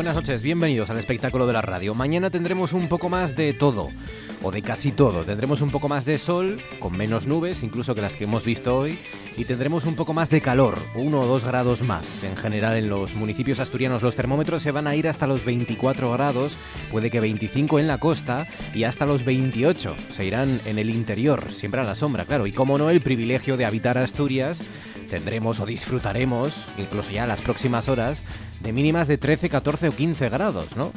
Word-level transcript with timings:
Buenas 0.00 0.16
noches, 0.16 0.42
bienvenidos 0.42 0.88
al 0.88 0.96
espectáculo 0.96 1.46
de 1.46 1.52
la 1.52 1.60
radio. 1.60 1.94
Mañana 1.94 2.30
tendremos 2.30 2.72
un 2.72 2.88
poco 2.88 3.10
más 3.10 3.36
de 3.36 3.52
todo, 3.52 3.90
o 4.42 4.50
de 4.50 4.62
casi 4.62 4.92
todo. 4.92 5.24
Tendremos 5.24 5.60
un 5.60 5.70
poco 5.70 5.90
más 5.90 6.06
de 6.06 6.16
sol, 6.16 6.58
con 6.78 6.96
menos 6.96 7.26
nubes, 7.26 7.62
incluso 7.62 7.94
que 7.94 8.00
las 8.00 8.16
que 8.16 8.24
hemos 8.24 8.46
visto 8.46 8.74
hoy, 8.78 8.98
y 9.36 9.44
tendremos 9.44 9.84
un 9.84 9.96
poco 9.96 10.14
más 10.14 10.30
de 10.30 10.40
calor, 10.40 10.78
uno 10.94 11.20
o 11.20 11.26
dos 11.26 11.44
grados 11.44 11.82
más. 11.82 12.24
En 12.24 12.34
general, 12.38 12.78
en 12.78 12.88
los 12.88 13.14
municipios 13.14 13.60
asturianos 13.60 14.00
los 14.00 14.16
termómetros 14.16 14.62
se 14.62 14.70
van 14.70 14.86
a 14.86 14.96
ir 14.96 15.06
hasta 15.06 15.26
los 15.26 15.44
24 15.44 16.10
grados, 16.12 16.56
puede 16.90 17.10
que 17.10 17.20
25 17.20 17.78
en 17.78 17.86
la 17.86 17.98
costa, 17.98 18.46
y 18.72 18.84
hasta 18.84 19.04
los 19.04 19.26
28 19.26 19.96
se 20.16 20.24
irán 20.24 20.62
en 20.64 20.78
el 20.78 20.88
interior, 20.88 21.52
siempre 21.52 21.82
a 21.82 21.84
la 21.84 21.94
sombra, 21.94 22.24
claro. 22.24 22.46
Y 22.46 22.52
como 22.52 22.78
no, 22.78 22.88
el 22.88 23.02
privilegio 23.02 23.58
de 23.58 23.66
habitar 23.66 23.98
Asturias 23.98 24.62
tendremos 25.10 25.60
o 25.60 25.66
disfrutaremos, 25.66 26.54
incluso 26.78 27.10
ya 27.10 27.26
las 27.26 27.42
próximas 27.42 27.88
horas, 27.88 28.22
de 28.60 28.72
mínimas 28.72 29.08
de 29.08 29.18
13, 29.18 29.48
14 29.48 29.88
o 29.88 29.92
15 29.92 30.28
grados, 30.28 30.76
¿no? 30.76 30.92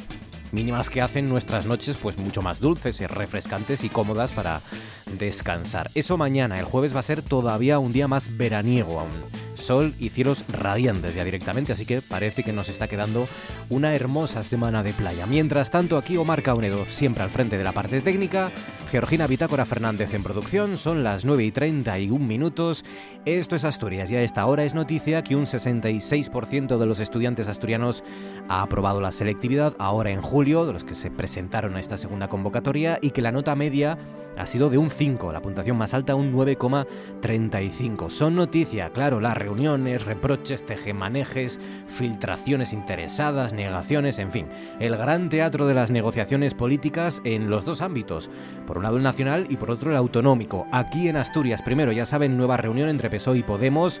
Mínimas 0.52 0.88
que 0.90 1.02
hacen 1.02 1.28
nuestras 1.28 1.66
noches 1.66 1.96
pues 2.00 2.16
mucho 2.18 2.42
más 2.42 2.60
dulces, 2.60 3.00
y 3.00 3.06
refrescantes 3.06 3.82
y 3.82 3.88
cómodas 3.88 4.30
para 4.30 4.60
descansar. 5.06 5.90
Eso 5.94 6.16
mañana, 6.16 6.58
el 6.58 6.64
jueves 6.64 6.94
va 6.94 7.00
a 7.00 7.04
ser 7.04 7.22
todavía 7.22 7.78
un 7.78 7.92
día 7.92 8.08
más 8.08 8.36
veraniego 8.36 9.00
aún 9.00 9.44
sol 9.64 9.94
y 9.98 10.10
cielos 10.10 10.44
radiantes 10.48 11.14
ya 11.14 11.24
directamente, 11.24 11.72
así 11.72 11.86
que 11.86 12.02
parece 12.02 12.44
que 12.44 12.52
nos 12.52 12.68
está 12.68 12.86
quedando 12.86 13.26
una 13.70 13.94
hermosa 13.94 14.44
semana 14.44 14.82
de 14.82 14.92
playa. 14.92 15.26
Mientras 15.26 15.70
tanto, 15.70 15.96
aquí 15.96 16.16
Omar 16.16 16.42
Caunedo, 16.42 16.84
siempre 16.88 17.22
al 17.22 17.30
frente 17.30 17.56
de 17.56 17.64
la 17.64 17.72
parte 17.72 18.00
técnica, 18.00 18.52
Georgina 18.90 19.26
Bitácora 19.26 19.64
Fernández 19.64 20.12
en 20.14 20.22
producción, 20.22 20.76
son 20.76 21.02
las 21.02 21.24
9 21.24 21.44
y 21.44 21.50
31 21.50 22.24
minutos. 22.24 22.84
Esto 23.24 23.56
es 23.56 23.64
Asturias 23.64 24.10
y 24.10 24.16
a 24.16 24.22
esta 24.22 24.46
hora 24.46 24.64
es 24.64 24.74
noticia 24.74 25.24
que 25.24 25.34
un 25.34 25.46
66% 25.46 26.78
de 26.78 26.86
los 26.86 27.00
estudiantes 27.00 27.48
asturianos 27.48 28.04
ha 28.48 28.62
aprobado 28.62 29.00
la 29.00 29.12
selectividad 29.12 29.74
ahora 29.78 30.10
en 30.10 30.20
julio, 30.20 30.66
de 30.66 30.74
los 30.74 30.84
que 30.84 30.94
se 30.94 31.10
presentaron 31.10 31.76
a 31.76 31.80
esta 31.80 31.98
segunda 31.98 32.28
convocatoria, 32.28 32.98
y 33.00 33.10
que 33.10 33.22
la 33.22 33.32
nota 33.32 33.56
media 33.56 33.98
ha 34.36 34.46
sido 34.46 34.70
de 34.70 34.78
un 34.78 34.90
5, 34.90 35.32
la 35.32 35.42
puntuación 35.42 35.76
más 35.76 35.94
alta 35.94 36.14
un 36.14 36.32
9,35. 36.34 38.10
Son 38.10 38.34
noticia, 38.34 38.90
claro, 38.90 39.20
las 39.20 39.36
reuniones, 39.36 40.04
reproches, 40.04 40.66
tejemanejes, 40.66 41.60
filtraciones 41.86 42.72
interesadas, 42.72 43.52
negaciones, 43.52 44.18
en 44.18 44.30
fin, 44.30 44.48
el 44.80 44.96
gran 44.96 45.28
teatro 45.28 45.66
de 45.66 45.74
las 45.74 45.90
negociaciones 45.90 46.54
políticas 46.54 47.20
en 47.24 47.50
los 47.50 47.64
dos 47.64 47.80
ámbitos, 47.80 48.30
por 48.66 48.78
un 48.78 48.84
lado 48.84 48.96
el 48.96 49.02
nacional 49.02 49.46
y 49.48 49.56
por 49.56 49.70
otro 49.70 49.90
el 49.90 49.96
autonómico. 49.96 50.66
Aquí 50.72 51.08
en 51.08 51.16
Asturias, 51.16 51.62
primero, 51.62 51.92
ya 51.92 52.06
saben, 52.06 52.36
nueva 52.36 52.56
reunión 52.56 52.88
entre 52.88 53.10
PSOE 53.10 53.38
y 53.38 53.42
Podemos. 53.42 54.00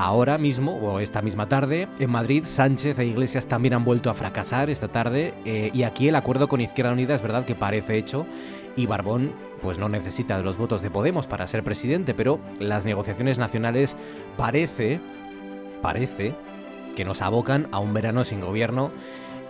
Ahora 0.00 0.38
mismo, 0.38 0.76
o 0.76 1.00
esta 1.00 1.22
misma 1.22 1.48
tarde, 1.48 1.88
en 1.98 2.10
Madrid, 2.10 2.44
Sánchez 2.44 3.00
e 3.00 3.04
Iglesias 3.04 3.48
también 3.48 3.74
han 3.74 3.84
vuelto 3.84 4.10
a 4.10 4.14
fracasar 4.14 4.70
esta 4.70 4.86
tarde 4.86 5.34
eh, 5.44 5.72
y 5.74 5.82
aquí 5.82 6.06
el 6.06 6.14
acuerdo 6.14 6.46
con 6.46 6.60
Izquierda 6.60 6.92
Unida 6.92 7.16
es 7.16 7.22
verdad 7.22 7.44
que 7.44 7.56
parece 7.56 7.96
hecho 7.96 8.24
y 8.78 8.86
Barbón 8.86 9.32
pues 9.60 9.76
no 9.76 9.88
necesita 9.88 10.36
de 10.36 10.44
los 10.44 10.56
votos 10.56 10.82
de 10.82 10.90
Podemos 10.90 11.26
para 11.26 11.48
ser 11.48 11.64
presidente, 11.64 12.14
pero 12.14 12.38
las 12.60 12.84
negociaciones 12.84 13.36
nacionales 13.36 13.96
parece, 14.36 15.00
parece 15.82 16.36
que 16.94 17.04
nos 17.04 17.20
abocan 17.20 17.66
a 17.72 17.80
un 17.80 17.92
verano 17.92 18.22
sin 18.22 18.40
gobierno 18.40 18.92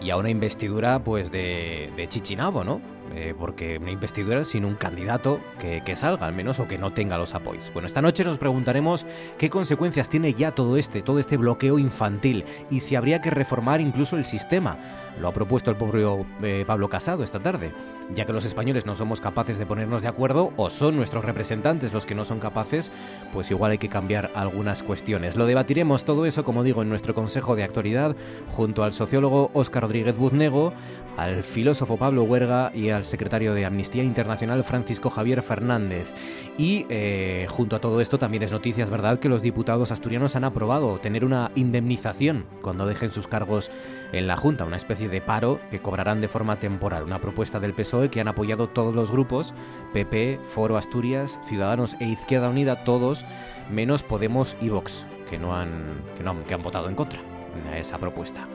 y 0.00 0.08
a 0.08 0.16
una 0.16 0.30
investidura 0.30 1.04
pues 1.04 1.30
de, 1.30 1.92
de 1.94 2.08
Chichinabo, 2.08 2.64
¿no? 2.64 2.80
Eh, 3.14 3.34
porque 3.38 3.78
una 3.78 3.90
investidura 3.90 4.44
sin 4.44 4.64
un 4.64 4.74
candidato 4.74 5.40
que, 5.58 5.96
salga 5.96 6.26
al 6.26 6.34
menos 6.34 6.60
o 6.60 6.68
que 6.68 6.78
no 6.78 6.92
tenga 6.92 7.16
los 7.16 7.34
apoyos. 7.34 7.72
Bueno, 7.72 7.86
esta 7.86 8.02
noche 8.02 8.22
nos 8.22 8.38
preguntaremos 8.38 9.06
qué 9.38 9.48
consecuencias 9.48 10.08
tiene 10.08 10.34
ya 10.34 10.52
todo 10.52 10.76
este, 10.76 11.02
todo 11.02 11.18
este 11.18 11.36
bloqueo 11.36 11.78
infantil 11.78 12.44
y 12.70 12.80
si 12.80 12.94
habría 12.94 13.20
que 13.20 13.30
reformar 13.30 13.80
incluso 13.80 14.16
el 14.16 14.24
sistema. 14.24 14.76
Lo 15.20 15.28
ha 15.28 15.32
propuesto 15.32 15.70
el 15.70 15.76
pobre 15.76 16.04
eh, 16.42 16.64
Pablo 16.66 16.88
Casado 16.88 17.24
esta 17.24 17.40
tarde, 17.40 17.72
ya 18.14 18.24
que 18.24 18.32
los 18.32 18.44
españoles 18.44 18.86
no 18.86 18.94
somos 18.94 19.20
capaces 19.20 19.58
de 19.58 19.66
ponernos 19.66 20.02
de 20.02 20.08
acuerdo 20.08 20.52
o 20.56 20.70
son 20.70 20.96
nuestros 20.96 21.24
representantes 21.24 21.92
los 21.92 22.06
que 22.06 22.14
no 22.14 22.24
son 22.24 22.38
capaces, 22.38 22.92
pues 23.32 23.50
igual 23.50 23.72
hay 23.72 23.78
que 23.78 23.88
cambiar 23.88 24.30
algunas 24.34 24.82
cuestiones. 24.82 25.34
Lo 25.34 25.46
debatiremos 25.46 26.04
todo 26.04 26.26
eso, 26.26 26.44
como 26.44 26.62
digo, 26.62 26.82
en 26.82 26.88
nuestro 26.88 27.14
Consejo 27.14 27.56
de 27.56 27.64
Actualidad 27.64 28.14
junto 28.54 28.84
al 28.84 28.92
sociólogo 28.92 29.50
Óscar 29.54 29.82
Rodríguez 29.82 30.16
Buznego, 30.16 30.72
al 31.18 31.42
filósofo 31.42 31.96
Pablo 31.96 32.22
Huerga 32.22 32.70
y 32.72 32.90
al 32.90 33.04
secretario 33.04 33.52
de 33.52 33.66
Amnistía 33.66 34.04
Internacional 34.04 34.62
Francisco 34.62 35.10
Javier 35.10 35.42
Fernández. 35.42 36.14
Y 36.56 36.86
eh, 36.88 37.46
junto 37.50 37.74
a 37.74 37.80
todo 37.80 38.00
esto 38.00 38.20
también 38.20 38.44
es 38.44 38.52
noticia, 38.52 38.84
es 38.84 38.90
verdad, 38.90 39.18
que 39.18 39.28
los 39.28 39.42
diputados 39.42 39.90
asturianos 39.90 40.36
han 40.36 40.44
aprobado 40.44 40.98
tener 41.00 41.24
una 41.24 41.50
indemnización 41.56 42.46
cuando 42.62 42.86
dejen 42.86 43.10
sus 43.10 43.26
cargos 43.26 43.68
en 44.12 44.28
la 44.28 44.36
Junta, 44.36 44.64
una 44.64 44.76
especie 44.76 45.08
de 45.08 45.20
paro 45.20 45.60
que 45.72 45.80
cobrarán 45.80 46.20
de 46.20 46.28
forma 46.28 46.60
temporal. 46.60 47.02
Una 47.02 47.20
propuesta 47.20 47.58
del 47.58 47.74
PSOE 47.74 48.10
que 48.10 48.20
han 48.20 48.28
apoyado 48.28 48.68
todos 48.68 48.94
los 48.94 49.10
grupos, 49.10 49.54
PP, 49.92 50.38
Foro 50.44 50.76
Asturias, 50.76 51.40
Ciudadanos 51.48 51.96
e 51.98 52.04
Izquierda 52.04 52.48
Unida, 52.48 52.84
todos, 52.84 53.24
menos 53.68 54.04
Podemos 54.04 54.56
y 54.60 54.68
Vox, 54.68 55.04
que 55.28 55.36
no 55.36 55.56
han, 55.56 56.00
que 56.16 56.22
no, 56.22 56.44
que 56.44 56.54
han 56.54 56.62
votado 56.62 56.88
en 56.88 56.94
contra 56.94 57.20
de 57.64 57.80
esa 57.80 57.98
propuesta. 57.98 58.46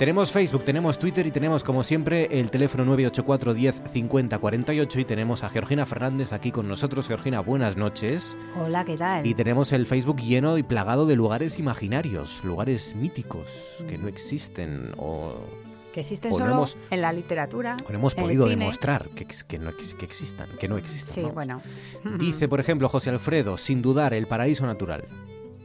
Tenemos 0.00 0.32
Facebook, 0.32 0.64
tenemos 0.64 0.98
Twitter 0.98 1.26
y 1.26 1.30
tenemos 1.30 1.62
como 1.62 1.84
siempre 1.84 2.26
el 2.40 2.50
teléfono 2.50 2.86
984 2.86 3.52
10 3.52 3.82
50 3.92 4.38
48 4.38 4.98
y 4.98 5.04
tenemos 5.04 5.44
a 5.44 5.50
Georgina 5.50 5.84
Fernández 5.84 6.32
aquí 6.32 6.50
con 6.50 6.66
nosotros. 6.66 7.06
Georgina, 7.06 7.40
buenas 7.40 7.76
noches. 7.76 8.38
Hola, 8.58 8.82
¿qué 8.86 8.96
tal? 8.96 9.26
Y 9.26 9.34
tenemos 9.34 9.74
el 9.74 9.84
Facebook 9.84 10.22
lleno 10.22 10.56
y 10.56 10.62
plagado 10.62 11.04
de 11.04 11.16
lugares 11.16 11.58
imaginarios, 11.58 12.42
lugares 12.44 12.96
míticos 12.96 13.46
que 13.90 13.98
no 13.98 14.08
existen 14.08 14.94
o 14.96 15.34
que 15.92 16.00
existen 16.00 16.32
solo 16.32 16.64
en 16.90 17.00
la 17.02 17.12
literatura. 17.12 17.76
O 17.86 17.92
no 17.92 17.98
hemos 17.98 18.14
podido 18.14 18.46
demostrar 18.46 19.10
que, 19.10 19.26
que, 19.26 19.58
no, 19.58 19.70
que 19.76 20.06
existan, 20.06 20.48
que 20.58 20.66
no 20.66 20.78
existen. 20.78 21.26
Sí, 21.26 21.30
bueno. 21.30 21.60
Dice, 22.18 22.48
por 22.48 22.58
ejemplo, 22.58 22.88
José 22.88 23.10
Alfredo, 23.10 23.58
sin 23.58 23.82
dudar, 23.82 24.14
el 24.14 24.26
paraíso 24.26 24.64
natural. 24.64 25.04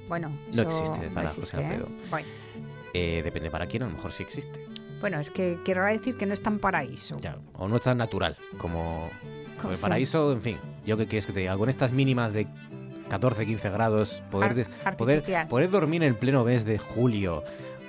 Bueno, 0.09 0.37
no 0.53 0.61
existe 0.61 1.09
para 1.13 1.29
José 1.29 1.55
¿eh? 1.55 1.59
Alfredo. 1.61 1.87
Bueno. 2.11 2.27
Eh, 2.97 3.21
depende 3.21 3.51
para 3.51 3.67
quién, 3.67 3.83
a 3.83 3.87
lo 3.87 3.91
mejor 3.91 4.13
sí 4.13 4.23
existe. 4.23 4.65
Bueno, 5.01 5.19
es 5.19 5.29
que 5.29 5.59
quiero 5.65 5.83
decir 5.83 6.15
que 6.15 6.25
no 6.25 6.33
es 6.33 6.41
tan 6.41 6.59
paraíso. 6.59 7.17
Ya, 7.19 7.37
o 7.57 7.67
no 7.67 7.75
es 7.75 7.81
tan 7.81 7.97
natural 7.97 8.37
como, 8.57 9.09
el 9.69 9.77
paraíso, 9.77 10.31
en 10.31 10.39
fin. 10.39 10.57
Yo 10.85 10.95
qué 10.95 11.05
quieres 11.05 11.27
que 11.27 11.33
te 11.33 11.41
diga, 11.41 11.57
con 11.57 11.67
estas 11.67 11.91
mínimas 11.91 12.31
de 12.31 12.47
14, 13.09 13.45
15 13.45 13.69
grados, 13.69 14.23
poder, 14.31 14.65
poder, 14.97 15.47
poder 15.49 15.69
dormir 15.69 16.03
en 16.03 16.13
el 16.13 16.15
pleno 16.15 16.45
mes 16.45 16.63
de 16.63 16.77
julio, 16.77 17.43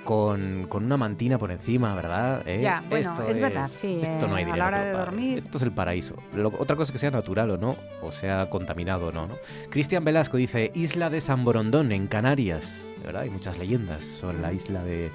con, 0.07 0.67
con, 0.69 0.85
una 0.85 0.95
mantina 0.95 1.37
por 1.37 1.51
encima, 1.51 1.93
¿verdad? 1.93 2.41
¿Eh? 2.47 2.61
Ya, 2.61 2.81
bueno, 2.87 3.11
esto 3.11 3.27
es, 3.27 3.39
verdad, 3.39 3.67
sí. 3.67 3.99
Esto 4.01 4.29
no 4.29 4.35
hay 4.35 4.45
eh, 4.45 4.51
a 4.51 4.55
la 4.55 4.67
hora 4.67 4.81
de 4.85 4.91
dormir. 4.93 5.39
Esto 5.39 5.57
es 5.57 5.63
el 5.63 5.73
paraíso. 5.73 6.15
otra 6.57 6.77
cosa 6.77 6.83
es 6.83 6.91
que 6.93 6.97
sea 6.97 7.11
natural 7.11 7.51
o 7.51 7.57
no, 7.57 7.75
o 8.01 8.09
sea 8.13 8.49
contaminado 8.49 9.07
o 9.07 9.11
no, 9.11 9.27
¿no? 9.27 9.35
Cristian 9.69 10.05
Velasco 10.05 10.37
dice, 10.37 10.71
Isla 10.73 11.09
de 11.09 11.19
San 11.19 11.43
Borondón, 11.43 11.91
en 11.91 12.07
Canarias. 12.07 12.87
¿Verdad? 13.03 13.23
Hay 13.23 13.29
muchas 13.29 13.57
leyendas 13.57 14.01
sobre 14.05 14.39
la 14.39 14.53
isla 14.53 14.81
de... 14.81 15.11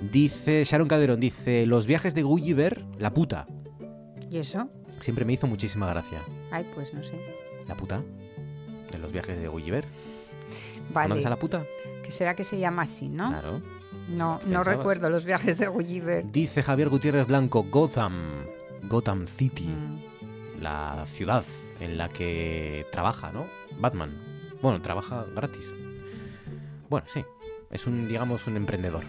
Dice 0.00 0.62
Sharon 0.64 0.86
Calderón, 0.86 1.18
dice, 1.18 1.66
los 1.66 1.88
viajes 1.88 2.14
de 2.14 2.22
Gulliver, 2.22 2.84
la 3.00 3.12
puta. 3.12 3.48
¿Y 4.30 4.38
eso? 4.38 4.70
Siempre 5.00 5.24
me 5.24 5.32
hizo 5.32 5.48
muchísima 5.48 5.88
gracia. 5.88 6.20
Ay, 6.52 6.70
pues 6.72 6.94
no 6.94 7.02
sé. 7.02 7.20
La 7.66 7.74
puta. 7.74 8.00
De 8.92 8.98
los 8.98 9.10
viajes 9.10 9.40
de 9.40 9.48
Gulliver. 9.48 9.86
Vale. 10.94 11.08
¿Conoces 11.08 11.26
a 11.26 11.30
la 11.30 11.36
puta? 11.36 11.64
Que 12.04 12.12
será 12.12 12.36
que 12.36 12.44
se 12.44 12.60
llama 12.60 12.82
así, 12.82 13.08
¿no? 13.08 13.28
Claro. 13.30 13.60
No, 14.10 14.40
no 14.46 14.62
recuerdo 14.64 15.08
los 15.08 15.24
viajes 15.24 15.56
de 15.58 15.68
Gulliver. 15.68 16.30
Dice 16.30 16.62
Javier 16.62 16.88
Gutiérrez 16.88 17.26
Blanco, 17.26 17.62
Gotham, 17.64 18.44
Gotham 18.88 19.26
City, 19.26 19.66
Mm. 19.68 20.62
la 20.62 21.04
ciudad 21.06 21.44
en 21.80 21.96
la 21.96 22.08
que 22.08 22.86
trabaja, 22.92 23.30
¿no? 23.32 23.46
Batman. 23.78 24.12
Bueno, 24.60 24.82
trabaja 24.82 25.24
gratis. 25.34 25.66
Bueno, 26.88 27.06
sí. 27.08 27.24
Es 27.70 27.86
un, 27.86 28.08
digamos, 28.08 28.46
un 28.46 28.56
emprendedor, 28.56 29.04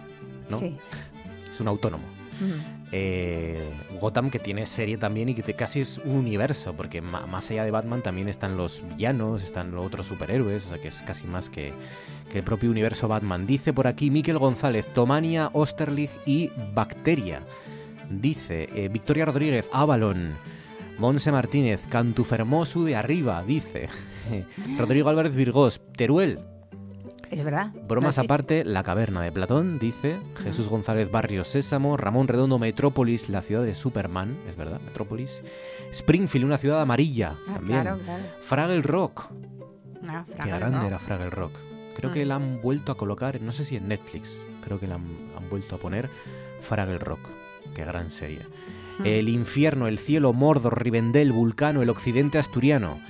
¿no? 0.48 0.58
Sí. 0.58 0.76
Es 1.50 1.60
un 1.60 1.68
autónomo. 1.68 2.04
Eh, 2.90 3.70
Gotham 4.00 4.30
que 4.30 4.38
tiene 4.38 4.66
serie 4.66 4.98
también 4.98 5.28
y 5.28 5.34
que 5.34 5.54
casi 5.54 5.80
es 5.80 5.98
un 5.98 6.16
universo, 6.16 6.74
porque 6.74 7.00
más 7.00 7.50
allá 7.50 7.64
de 7.64 7.70
Batman 7.70 8.02
también 8.02 8.28
están 8.28 8.56
los 8.56 8.82
villanos, 8.90 9.42
están 9.42 9.70
los 9.72 9.86
otros 9.86 10.06
superhéroes, 10.06 10.66
o 10.66 10.68
sea 10.70 10.78
que 10.78 10.88
es 10.88 11.02
casi 11.02 11.26
más 11.26 11.48
que, 11.48 11.72
el 12.32 12.42
propio 12.42 12.70
universo 12.70 13.08
Batman. 13.08 13.46
Dice 13.46 13.72
por 13.74 13.86
aquí 13.86 14.10
Miquel 14.10 14.38
González, 14.38 14.88
Tomania, 14.94 15.50
Osterlich 15.52 16.10
y 16.24 16.50
Bacteria. 16.74 17.42
Dice 18.08 18.68
eh, 18.74 18.88
Victoria 18.88 19.26
Rodríguez, 19.26 19.68
Avalon. 19.72 20.34
Monse 20.98 21.32
Martínez, 21.32 21.82
Cantufermosu 21.88 22.84
de 22.84 22.96
arriba, 22.96 23.42
dice. 23.42 23.88
Rodrigo 24.78 25.08
Álvarez 25.08 25.34
Virgós, 25.34 25.80
Teruel, 25.96 26.38
es 27.32 27.44
verdad. 27.44 27.72
Bromas 27.88 28.18
aparte, 28.18 28.62
La 28.64 28.82
Caverna 28.82 29.22
de 29.22 29.32
Platón, 29.32 29.78
dice 29.78 30.20
Jesús 30.42 30.68
González 30.68 31.10
Barrios 31.10 31.48
Sésamo, 31.48 31.96
Ramón 31.96 32.28
Redondo 32.28 32.58
Metrópolis, 32.58 33.30
la 33.30 33.40
ciudad 33.40 33.62
de 33.62 33.74
Superman, 33.74 34.36
es 34.48 34.56
verdad, 34.56 34.80
Metrópolis. 34.80 35.42
Springfield, 35.90 36.44
una 36.44 36.58
ciudad 36.58 36.82
amarilla, 36.82 37.38
ah, 37.48 37.54
también. 37.54 37.80
Claro, 37.80 37.98
claro. 38.04 38.22
Fraggle 38.42 38.82
Rock. 38.82 39.30
Ah, 40.06 40.26
Qué 40.42 40.50
grande 40.50 40.86
era 40.86 40.98
Fraggle 40.98 41.30
Rock. 41.30 41.54
Creo 41.96 42.10
que 42.10 42.24
mm. 42.24 42.28
la 42.28 42.34
han 42.34 42.60
vuelto 42.60 42.92
a 42.92 42.96
colocar, 42.98 43.40
no 43.40 43.52
sé 43.52 43.64
si 43.64 43.76
en 43.76 43.88
Netflix, 43.88 44.42
creo 44.62 44.78
que 44.78 44.86
la 44.86 44.96
han, 44.96 45.48
vuelto 45.48 45.76
a 45.76 45.78
poner 45.78 46.10
Fraggle 46.60 46.98
Rock. 46.98 47.20
Qué 47.74 47.84
gran 47.84 48.10
serie. 48.10 48.40
Mm. 48.98 49.06
El 49.06 49.28
infierno, 49.30 49.86
el 49.86 49.98
cielo, 49.98 50.34
Mordor, 50.34 50.82
Rivendell, 50.82 51.32
Vulcano, 51.32 51.80
el 51.80 51.88
occidente 51.88 52.38
asturiano. 52.38 53.00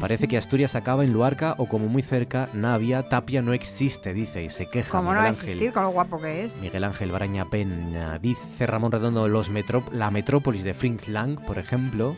Parece 0.00 0.26
que 0.26 0.38
Asturias 0.38 0.74
acaba 0.74 1.04
en 1.04 1.12
Luarca 1.12 1.54
o 1.58 1.66
como 1.66 1.86
muy 1.86 2.02
cerca, 2.02 2.48
Navia, 2.54 3.08
Tapia 3.08 3.42
no 3.42 3.52
existe, 3.52 4.14
dice, 4.14 4.42
y 4.42 4.50
se 4.50 4.66
queja. 4.66 4.90
¿Cómo 4.90 5.12
no 5.12 5.20
va 5.20 5.26
a 5.26 5.30
existir 5.30 5.72
con 5.72 5.82
lo 5.82 5.90
guapo 5.90 6.18
que 6.20 6.44
es? 6.44 6.56
Miguel 6.56 6.84
Ángel 6.84 7.12
Baraña 7.12 7.50
Peña, 7.50 8.18
dice 8.18 8.66
Ramón 8.66 8.92
Redondo, 8.92 9.28
los 9.28 9.50
la 9.92 10.10
metrópolis 10.10 10.64
de 10.64 10.74
Frinklang, 10.74 11.36
por 11.36 11.58
ejemplo. 11.58 12.16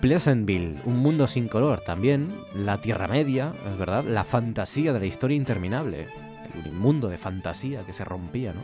Pleasantville, 0.00 0.80
un 0.86 0.98
mundo 0.98 1.26
sin 1.26 1.46
color 1.48 1.82
también. 1.84 2.32
La 2.54 2.78
Tierra 2.78 3.06
Media, 3.06 3.52
es 3.70 3.78
verdad. 3.78 4.02
La 4.04 4.24
fantasía 4.24 4.94
de 4.94 5.00
la 5.00 5.06
historia 5.06 5.36
interminable. 5.36 6.06
El 6.64 6.72
mundo 6.72 7.08
de 7.08 7.18
fantasía 7.18 7.82
que 7.82 7.92
se 7.92 8.04
rompía, 8.04 8.54
¿no? 8.54 8.62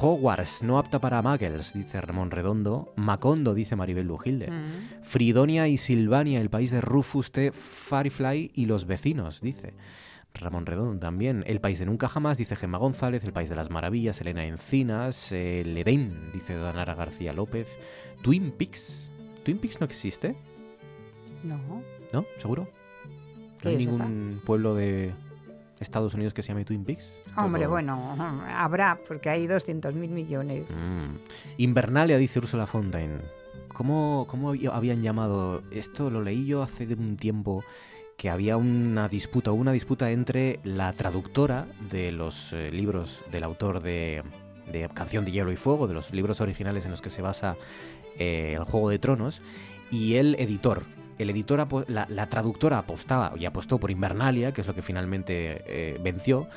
Hogwarts, 0.00 0.62
no 0.62 0.78
apta 0.78 1.00
para 1.00 1.22
muggles, 1.22 1.72
dice 1.72 2.00
Ramón 2.00 2.30
Redondo. 2.30 2.92
Macondo, 2.96 3.54
dice 3.54 3.76
Maribel 3.76 4.06
Lujilde. 4.06 4.50
Mm. 4.50 5.02
Fridonia 5.02 5.68
y 5.68 5.78
Silvania, 5.78 6.40
el 6.40 6.50
país 6.50 6.70
de 6.70 6.80
Rufus 6.80 7.30
T. 7.30 7.52
Firefly 7.52 8.50
y 8.54 8.66
los 8.66 8.86
vecinos, 8.86 9.40
dice. 9.40 9.74
Ramón 10.34 10.66
Redondo 10.66 10.98
también. 10.98 11.44
El 11.46 11.60
país 11.60 11.78
de 11.78 11.86
nunca 11.86 12.08
jamás, 12.08 12.38
dice 12.38 12.56
Gemma 12.56 12.78
González. 12.78 13.24
El 13.24 13.32
país 13.32 13.48
de 13.48 13.54
las 13.54 13.70
maravillas, 13.70 14.20
Elena 14.20 14.44
Encinas. 14.44 15.30
El 15.30 15.78
Edén, 15.78 16.32
dice 16.32 16.54
Donara 16.54 16.94
García 16.94 17.32
López. 17.32 17.78
Twin 18.22 18.50
Peaks. 18.50 19.10
¿Twin 19.44 19.58
Peaks 19.58 19.80
no 19.80 19.86
existe? 19.86 20.34
No. 21.44 21.82
¿No? 22.12 22.24
¿Seguro? 22.38 22.68
¿No 23.62 23.70
hay 23.70 23.76
ningún 23.76 24.42
pueblo 24.44 24.74
de 24.74 25.14
Estados 25.84 26.14
Unidos 26.14 26.34
que 26.34 26.42
se 26.42 26.48
llame 26.48 26.64
Twin 26.64 26.84
Peaks? 26.84 27.14
Hombre, 27.36 27.66
bueno, 27.66 28.16
habrá, 28.56 28.98
porque 29.06 29.30
hay 29.30 29.46
200 29.46 29.94
mil 29.94 30.10
millones. 30.10 30.66
Mm. 30.70 31.16
Invernalia, 31.58 32.18
dice 32.18 32.40
Ursula 32.40 32.66
Fontaine. 32.66 33.20
¿Cómo, 33.68 34.26
¿Cómo 34.28 34.54
habían 34.72 35.02
llamado? 35.02 35.62
Esto 35.70 36.10
lo 36.10 36.22
leí 36.22 36.46
yo 36.46 36.62
hace 36.62 36.84
un 36.94 37.16
tiempo 37.16 37.64
que 38.16 38.30
había 38.30 38.56
una 38.56 39.08
disputa, 39.08 39.52
una 39.52 39.72
disputa 39.72 40.10
entre 40.10 40.60
la 40.62 40.92
traductora 40.92 41.66
de 41.90 42.12
los 42.12 42.52
eh, 42.52 42.70
libros 42.70 43.24
del 43.30 43.44
autor 43.44 43.82
de, 43.82 44.22
Canción 44.94 45.24
de 45.24 45.32
Hielo 45.32 45.52
y 45.52 45.56
Fuego, 45.56 45.86
de 45.86 45.94
los 45.94 46.12
libros 46.12 46.40
originales 46.40 46.84
en 46.84 46.90
los 46.90 47.02
que 47.02 47.10
se 47.10 47.22
basa 47.22 47.56
eh, 48.18 48.54
el 48.56 48.64
Juego 48.64 48.90
de 48.90 48.98
Tronos, 48.98 49.42
y 49.90 50.14
el 50.14 50.36
editor, 50.36 50.84
el 51.18 51.30
editor, 51.30 51.66
la, 51.88 52.28
traductora 52.28 52.78
apostaba 52.78 53.32
y 53.38 53.44
apostó 53.44 53.78
por 53.78 53.90
Invernalia, 53.90 54.52
que 54.52 54.60
es 54.60 54.66
lo 54.66 54.74
que 54.74 54.82
finalmente 54.82 55.62
eh, 55.66 55.98
venció, 56.02 56.48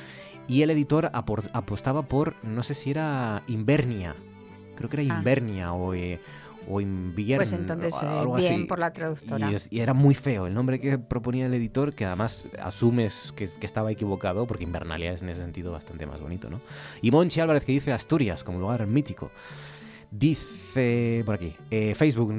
y 0.46 0.62
el 0.62 0.70
editor 0.70 1.10
apostaba 1.12 2.02
por, 2.02 2.42
no 2.44 2.62
sé 2.62 2.74
si 2.74 2.90
era 2.90 3.42
Invernia, 3.48 4.16
creo 4.76 4.88
que 4.88 5.02
era 5.02 5.14
ah. 5.14 5.18
Invernia 5.18 5.72
o, 5.72 5.92
eh, 5.94 6.20
o 6.66 6.80
Invierno. 6.80 7.44
Pues 7.44 7.52
entonces, 7.52 7.94
eh, 8.02 8.24
bien 8.36 8.66
por 8.66 8.78
la 8.78 8.92
traductora. 8.92 9.50
Y, 9.70 9.80
era 9.80 9.94
muy 9.94 10.14
feo 10.14 10.46
el 10.46 10.54
nombre 10.54 10.80
que 10.80 10.98
proponía 10.98 11.46
el 11.46 11.54
editor, 11.54 11.94
que 11.94 12.06
además 12.06 12.46
asumes 12.62 13.32
que, 13.36 13.48
que, 13.48 13.66
estaba 13.66 13.90
equivocado, 13.92 14.46
porque 14.46 14.64
Invernalia 14.64 15.12
es 15.12 15.22
en 15.22 15.28
ese 15.28 15.42
sentido 15.42 15.72
bastante 15.72 16.06
más 16.06 16.20
bonito, 16.20 16.48
¿no? 16.48 16.60
Y 17.02 17.10
Monchi 17.10 17.40
Álvarez 17.40 17.64
que 17.64 17.72
dice 17.72 17.92
Asturias 17.92 18.44
como 18.44 18.58
lugar 18.58 18.86
mítico. 18.86 19.30
Dice 20.10 21.22
por 21.26 21.34
aquí, 21.34 21.54
eh, 21.70 21.94
Facebook, 21.94 22.32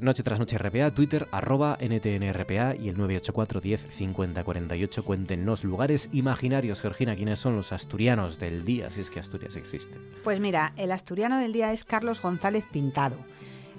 Noche 0.00 0.22
tras 0.24 0.40
Noche 0.40 0.58
RPA, 0.58 0.90
Twitter, 0.90 1.28
arroba 1.30 1.78
NTNRPA 1.80 2.74
y 2.74 2.88
el 2.88 2.96
984 2.98 3.60
10 3.60 3.86
50 3.88 4.42
48. 4.42 5.04
Cuéntenos 5.04 5.62
lugares 5.62 6.08
imaginarios, 6.12 6.82
Georgina, 6.82 7.14
¿quiénes 7.14 7.38
son 7.38 7.54
los 7.54 7.72
asturianos 7.72 8.40
del 8.40 8.64
día, 8.64 8.90
si 8.90 9.02
es 9.02 9.10
que 9.10 9.20
Asturias 9.20 9.54
existe? 9.54 10.00
Pues 10.24 10.40
mira, 10.40 10.72
el 10.76 10.90
asturiano 10.90 11.38
del 11.38 11.52
día 11.52 11.72
es 11.72 11.84
Carlos 11.84 12.20
González 12.20 12.64
Pintado. 12.72 13.18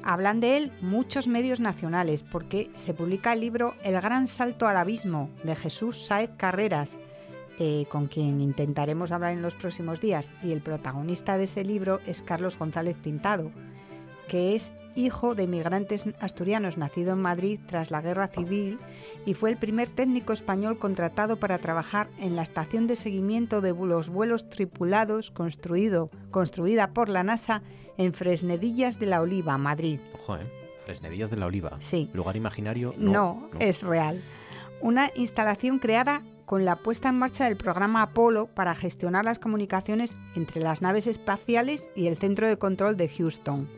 Hablan 0.03 0.39
de 0.39 0.57
él 0.57 0.71
muchos 0.81 1.27
medios 1.27 1.59
nacionales 1.59 2.23
porque 2.23 2.69
se 2.75 2.93
publica 2.93 3.33
el 3.33 3.41
libro 3.41 3.75
El 3.83 3.93
gran 3.99 4.27
salto 4.27 4.67
al 4.67 4.77
abismo 4.77 5.29
de 5.43 5.55
Jesús 5.55 6.05
Saez 6.05 6.29
Carreras 6.37 6.97
eh, 7.59 7.85
con 7.89 8.07
quien 8.07 8.41
intentaremos 8.41 9.11
hablar 9.11 9.33
en 9.33 9.41
los 9.41 9.55
próximos 9.55 10.01
días, 10.01 10.31
y 10.41 10.51
el 10.51 10.61
protagonista 10.61 11.37
de 11.37 11.43
ese 11.45 11.63
libro 11.63 11.99
es 12.05 12.21
Carlos 12.21 12.57
González 12.57 12.97
Pintado, 12.97 13.51
que 14.27 14.55
es 14.55 14.73
hijo 14.95 15.35
de 15.35 15.43
inmigrantes 15.43 16.07
asturianos 16.19 16.77
nacido 16.77 17.13
en 17.13 17.21
Madrid 17.21 17.59
tras 17.67 17.91
la 17.91 18.01
Guerra 18.01 18.27
Civil 18.27 18.79
y 19.25 19.33
fue 19.33 19.49
el 19.49 19.57
primer 19.57 19.89
técnico 19.89 20.33
español 20.33 20.77
contratado 20.77 21.37
para 21.37 21.57
trabajar 21.57 22.09
en 22.19 22.35
la 22.35 22.43
estación 22.43 22.87
de 22.87 22.95
seguimiento 22.95 23.61
de 23.61 23.73
los 23.73 24.09
vuelos 24.09 24.49
tripulados 24.49 25.31
construido, 25.31 26.09
construida 26.31 26.93
por 26.93 27.09
la 27.09 27.23
NASA 27.23 27.63
en 27.97 28.13
Fresnedillas 28.13 28.99
de 28.99 29.07
la 29.07 29.21
Oliva, 29.21 29.57
Madrid. 29.57 29.99
Ojo, 30.15 30.37
¿eh? 30.37 30.51
Fresnedillas 30.85 31.29
de 31.29 31.37
la 31.37 31.45
Oliva. 31.45 31.77
Sí. 31.79 32.09
¿Lugar 32.13 32.35
imaginario? 32.35 32.93
no, 32.97 33.49
es 33.59 33.83
real. 33.83 34.21
Una 34.81 35.11
instalación 35.15 35.79
creada 35.79 36.23
con 36.45 36.65
la 36.65 36.77
puesta 36.77 37.09
en 37.09 37.17
marcha 37.17 37.45
del 37.45 37.57
programa 37.57 38.01
Apolo 38.01 38.47
para 38.47 38.75
gestionar 38.75 39.25
las 39.25 39.39
comunicaciones 39.39 40.15
entre 40.35 40.61
las 40.61 40.81
naves 40.81 41.07
espaciales 41.07 41.91
y 41.95 42.07
el 42.07 42.17
centro 42.17 42.47
de 42.47 42.57
control 42.57 42.97
de 42.97 43.09
Houston. 43.09 43.69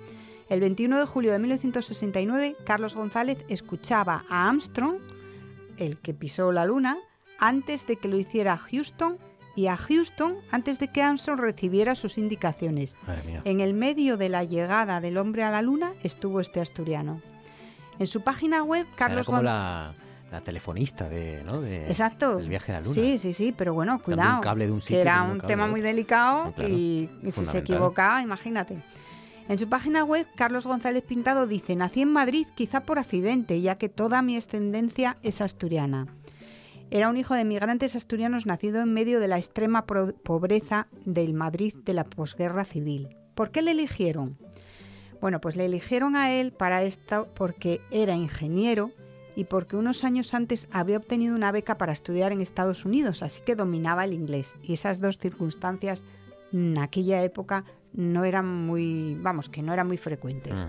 El 0.50 0.59
21 0.59 1.00
de 1.00 1.06
julio 1.06 1.31
de 1.31 1.39
1969, 1.39 2.56
Carlos 2.65 2.95
González 2.95 3.44
escuchaba 3.50 4.25
a 4.29 4.47
Armstrong, 4.47 4.97
el 5.77 5.97
que 6.00 6.13
pisó 6.13 6.51
la 6.51 6.65
Luna, 6.65 6.97
antes 7.39 7.88
de 7.88 7.97
que 7.97 8.07
lo 8.07 8.17
hiciera 8.17 8.57
Houston 8.57 9.18
y 9.56 9.68
a 9.68 9.77
Houston 9.77 10.35
antes 10.51 10.79
de 10.79 10.89
que 10.89 11.01
Armstrong 11.01 11.39
recibiera 11.39 11.95
sus 11.95 12.18
indicaciones. 12.18 12.95
En 13.44 13.61
el 13.61 13.73
medio 13.73 14.18
de 14.18 14.30
la 14.30 14.44
llegada 14.44 14.99
del 14.99 15.18
hombre 15.18 15.44
a 15.44 15.51
la 15.51 15.61
Luna 15.61 15.94
estuvo 16.04 16.42
este 16.42 16.61
asturiano. 16.61 17.21
En 17.97 18.07
su 18.07 18.21
página 18.21 18.63
web, 18.63 18.85
Carlos 18.95 19.28
González 19.28 19.95
la 20.35 20.42
telefonista 20.42 21.07
de, 21.07 21.44
¿no? 21.45 21.61
de, 21.61 21.87
Exacto. 21.87 22.37
del 22.37 22.49
viaje 22.49 22.73
a 22.73 22.80
la 22.80 22.81
luna. 22.81 22.94
Sí, 22.94 23.18
sí, 23.18 23.31
sí, 23.31 23.54
pero 23.56 23.73
bueno, 23.73 24.01
cuidado. 24.01 24.42
que 24.85 25.01
era 25.01 25.23
un 25.23 25.39
tema 25.39 25.65
muy 25.65 25.80
delicado 25.80 26.54
y, 26.57 27.09
si 27.31 27.45
se 27.45 27.59
equivocaba, 27.59 28.21
imagínate. 28.21 28.83
En 29.47 29.57
su 29.57 29.69
página 29.69 30.04
web, 30.04 30.27
Carlos 30.35 30.65
González 30.65 31.04
Pintado 31.04 31.47
dice, 31.47 31.75
nací 31.75 32.01
en 32.01 32.11
Madrid 32.11 32.47
quizá 32.54 32.81
por 32.81 32.99
accidente, 32.99 33.61
ya 33.61 33.75
que 33.75 33.87
toda 33.87 34.21
mi 34.21 34.35
ascendencia 34.35 35.18
es 35.23 35.39
asturiana. 35.39 36.07
Era 36.92 37.09
un 37.09 37.15
hijo 37.15 37.33
de 37.33 37.45
migrantes 37.45 37.95
asturianos 37.95 38.45
nacido 38.45 38.81
en 38.81 38.94
medio 38.94 39.19
de 39.19 39.27
la 39.30 39.37
extrema 39.37 39.85
pobreza 39.85 40.87
del 41.06 41.33
Madrid 41.33 41.75
de 41.85 41.94
la 41.94 42.04
posguerra 42.04 42.65
civil. 42.65 43.15
¿Por 43.35 43.51
qué 43.51 43.61
le 43.61 43.71
eligieron? 43.71 44.37
Bueno, 45.21 45.39
pues 45.39 45.56
le 45.56 45.65
eligieron 45.65 46.15
a 46.15 46.31
él 46.33 46.51
para 46.51 46.83
esto 46.83 47.30
porque 47.35 47.81
era 47.89 48.15
ingeniero, 48.15 48.92
y 49.35 49.45
porque 49.45 49.75
unos 49.75 50.04
años 50.04 50.33
antes 50.33 50.68
había 50.71 50.97
obtenido 50.97 51.35
una 51.35 51.51
beca 51.51 51.77
para 51.77 51.94
estudiar 51.94 52.31
en 52.31 52.42
Estados 52.42 52.85
Unidos, 52.85 53.21
así 53.21 53.42
que 53.42 53.56
dominaba 53.56 54.06
el 54.06 54.13
inglés. 54.13 54.57
Y 54.63 54.73
esas 54.73 54.99
dos 54.99 55.18
circunstancias 55.18 56.06
en 56.51 56.77
aquella 56.77 57.23
época 57.23 57.65
no 57.94 58.25
eran 58.25 58.45
muy, 58.45 59.18
vamos, 59.21 59.49
que 59.49 59.61
no 59.61 59.73
eran 59.73 59.87
muy 59.87 59.97
frecuentes. 59.97 60.68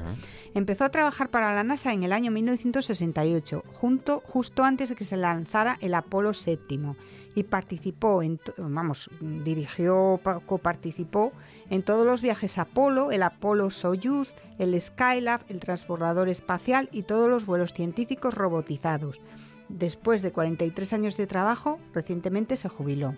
Empezó 0.54 0.84
a 0.84 0.90
trabajar 0.90 1.30
para 1.30 1.54
la 1.54 1.64
NASA 1.64 1.92
en 1.92 2.02
el 2.02 2.12
año 2.12 2.30
1968, 2.30 3.64
junto, 3.72 4.22
justo 4.24 4.64
antes 4.64 4.90
de 4.90 4.94
que 4.94 5.04
se 5.04 5.16
lanzara 5.16 5.76
el 5.80 5.94
Apolo 5.94 6.30
VII, 6.32 6.94
y 7.34 7.42
participó, 7.42 8.22
en, 8.22 8.40
vamos, 8.58 9.10
dirigió, 9.20 10.20
coparticipó 10.46 11.32
en 11.70 11.82
todos 11.82 12.06
los 12.06 12.22
viajes 12.22 12.58
Apolo, 12.58 13.10
el 13.10 13.22
Apolo 13.22 13.70
Soyuz, 13.70 14.34
el 14.58 14.80
Skylab, 14.80 15.40
el 15.48 15.60
transbordador 15.60 16.28
espacial 16.28 16.88
y 16.92 17.02
todos 17.02 17.28
los 17.28 17.46
vuelos 17.46 17.72
científicos 17.72 18.34
robotizados. 18.34 19.20
Después 19.68 20.22
de 20.22 20.32
43 20.32 20.92
años 20.92 21.16
de 21.16 21.26
trabajo, 21.26 21.78
recientemente 21.92 22.56
se 22.56 22.68
jubiló. 22.68 23.14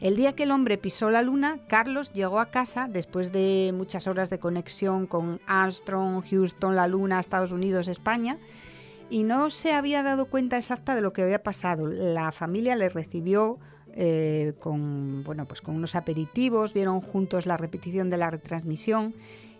El 0.00 0.14
día 0.16 0.34
que 0.34 0.44
el 0.44 0.52
hombre 0.52 0.78
pisó 0.78 1.10
la 1.10 1.22
luna, 1.22 1.58
Carlos 1.66 2.12
llegó 2.12 2.38
a 2.38 2.50
casa 2.50 2.88
después 2.88 3.32
de 3.32 3.72
muchas 3.74 4.06
horas 4.06 4.30
de 4.30 4.38
conexión 4.38 5.06
con 5.06 5.40
Armstrong, 5.46 6.22
Houston, 6.28 6.76
la 6.76 6.86
luna, 6.86 7.18
Estados 7.18 7.50
Unidos, 7.50 7.88
España, 7.88 8.38
y 9.10 9.24
no 9.24 9.50
se 9.50 9.72
había 9.72 10.02
dado 10.02 10.26
cuenta 10.26 10.56
exacta 10.56 10.94
de 10.94 11.00
lo 11.00 11.12
que 11.12 11.22
había 11.22 11.42
pasado. 11.42 11.88
La 11.88 12.30
familia 12.30 12.76
le 12.76 12.88
recibió 12.88 13.58
eh, 13.94 14.52
con, 14.60 15.24
bueno, 15.24 15.46
pues 15.46 15.60
con 15.60 15.74
unos 15.74 15.94
aperitivos, 15.94 16.74
vieron 16.74 17.00
juntos 17.00 17.46
la 17.46 17.56
repetición 17.56 18.10
de 18.10 18.16
la 18.16 18.30
retransmisión 18.30 19.14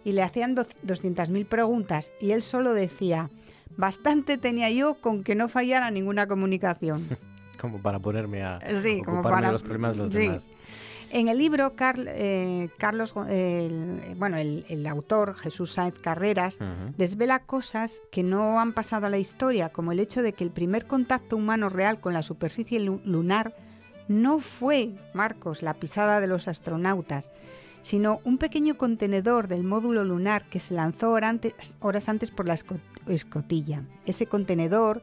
y 0.04 0.12
le 0.12 0.22
hacían 0.22 0.56
200.000 0.56 1.46
preguntas 1.46 2.12
y 2.20 2.30
él 2.30 2.42
solo 2.42 2.74
decía, 2.74 3.30
bastante 3.76 4.38
tenía 4.38 4.70
yo 4.70 4.94
con 4.94 5.24
que 5.24 5.34
no 5.34 5.48
fallara 5.48 5.90
ninguna 5.90 6.26
comunicación. 6.26 7.06
como 7.60 7.82
para 7.82 7.98
ponerme 7.98 8.42
a 8.42 8.60
sí, 8.80 9.02
como 9.02 9.22
para, 9.22 9.50
los 9.52 9.62
problemas 9.62 9.92
de 9.92 9.98
los 9.98 10.12
demás. 10.12 10.52
En 11.10 11.28
el 11.28 11.38
libro, 11.38 11.72
eh, 11.78 12.68
Carlos, 12.76 13.14
bueno, 13.14 14.36
el, 14.36 14.86
autor, 14.86 15.34
Jesús 15.36 15.72
Sáenz 15.72 15.98
Carreras, 15.98 16.58
desvela 16.98 17.40
cosas 17.40 18.02
que 18.12 18.22
no 18.22 18.60
han 18.60 18.74
pasado 18.74 19.06
a 19.06 19.10
la 19.10 19.18
historia, 19.18 19.70
como 19.70 19.92
el 19.92 20.00
hecho 20.00 20.22
de 20.22 20.34
que 20.34 20.44
el 20.44 20.50
primer 20.50 20.86
contacto 20.86 21.36
humano 21.36 21.70
real 21.70 22.00
con 22.00 22.12
la 22.12 22.22
superficie 22.22 22.78
lunar 22.78 23.54
no 24.08 24.40
fue, 24.40 24.90
Marcos, 25.12 25.62
la 25.62 25.74
pisada 25.74 26.20
de 26.20 26.26
los 26.26 26.48
astronautas, 26.48 27.30
sino 27.82 28.20
un 28.24 28.38
pequeño 28.38 28.76
contenedor 28.76 29.48
del 29.48 29.62
módulo 29.62 30.04
lunar 30.04 30.44
que 30.48 30.60
se 30.60 30.74
lanzó 30.74 31.12
horas 31.12 32.08
antes 32.08 32.30
por 32.30 32.46
la 32.46 32.56
escotilla. 33.06 33.82
Ese 34.04 34.26
contenedor 34.26 35.02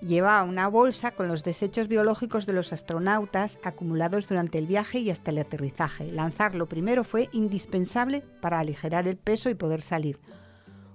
llevaba 0.00 0.42
una 0.44 0.68
bolsa 0.68 1.10
con 1.10 1.28
los 1.28 1.44
desechos 1.44 1.88
biológicos 1.88 2.46
de 2.46 2.52
los 2.52 2.72
astronautas 2.72 3.58
acumulados 3.62 4.28
durante 4.28 4.58
el 4.58 4.66
viaje 4.66 5.00
y 5.00 5.10
hasta 5.10 5.30
el 5.30 5.38
aterrizaje. 5.38 6.10
Lanzarlo 6.10 6.66
primero 6.66 7.04
fue 7.04 7.28
indispensable 7.32 8.22
para 8.40 8.60
aligerar 8.60 9.08
el 9.08 9.16
peso 9.16 9.50
y 9.50 9.54
poder 9.54 9.82
salir. 9.82 10.18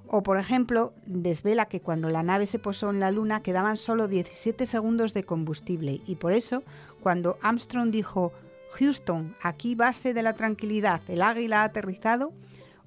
O, 0.08 0.22
por 0.22 0.38
ejemplo, 0.38 0.94
desvela 1.08 1.66
que 1.66 1.82
cuando 1.82 2.10
la 2.10 2.22
nave 2.22 2.46
se 2.46 2.60
posó 2.60 2.92
en 2.92 3.00
la 3.00 3.10
Luna 3.10 3.42
quedaban 3.42 3.78
solo 3.78 4.08
17 4.08 4.68
segundos 4.68 5.16
de 5.16 5.24
combustible 5.24 6.02
y 6.06 6.18
por 6.18 6.34
eso, 6.34 6.62
cuando 7.04 7.38
Armstrong 7.42 7.92
dijo 7.92 8.32
Houston, 8.72 9.36
aquí 9.42 9.76
base 9.76 10.14
de 10.14 10.24
la 10.24 10.34
tranquilidad, 10.34 11.02
el 11.10 11.22
águila 11.22 11.62
ha 11.62 11.66
aterrizado, 11.66 12.32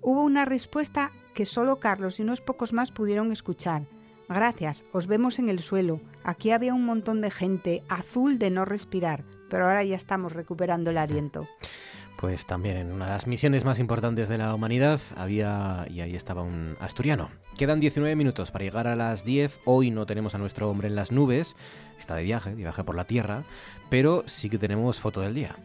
hubo 0.00 0.22
una 0.22 0.46
respuesta 0.46 1.12
que 1.34 1.44
solo 1.44 1.78
Carlos 1.78 2.18
y 2.18 2.22
unos 2.22 2.40
pocos 2.40 2.72
más 2.72 2.90
pudieron 2.90 3.30
escuchar. 3.30 3.82
Gracias, 4.28 4.84
os 4.92 5.06
vemos 5.06 5.38
en 5.38 5.50
el 5.50 5.60
suelo. 5.60 6.00
Aquí 6.24 6.50
había 6.50 6.74
un 6.74 6.84
montón 6.84 7.20
de 7.20 7.30
gente, 7.30 7.84
azul 7.88 8.38
de 8.38 8.50
no 8.50 8.64
respirar, 8.64 9.22
pero 9.50 9.66
ahora 9.66 9.84
ya 9.84 9.96
estamos 9.96 10.32
recuperando 10.32 10.90
el 10.90 10.98
aliento. 10.98 11.46
Pues 12.16 12.46
también 12.46 12.78
en 12.78 12.92
una 12.92 13.06
de 13.06 13.12
las 13.12 13.26
misiones 13.26 13.64
más 13.64 13.78
importantes 13.78 14.28
de 14.30 14.38
la 14.38 14.54
humanidad 14.54 15.00
había, 15.16 15.86
y 15.90 16.00
ahí 16.00 16.16
estaba 16.16 16.42
un 16.42 16.76
asturiano. 16.80 17.30
Quedan 17.58 17.78
19 17.78 18.16
minutos 18.16 18.50
para 18.50 18.64
llegar 18.64 18.86
a 18.86 18.96
las 18.96 19.24
10. 19.24 19.60
Hoy 19.66 19.90
no 19.90 20.06
tenemos 20.06 20.34
a 20.34 20.38
nuestro 20.38 20.70
hombre 20.70 20.88
en 20.88 20.94
las 20.94 21.12
nubes, 21.12 21.56
está 21.98 22.14
de 22.14 22.22
viaje, 22.22 22.50
de 22.50 22.56
viaje 22.56 22.84
por 22.84 22.94
la 22.94 23.04
tierra, 23.04 23.44
pero 23.90 24.24
sí 24.26 24.48
que 24.48 24.58
tenemos 24.58 24.98
foto 24.98 25.20
del 25.20 25.34
día. 25.34 25.56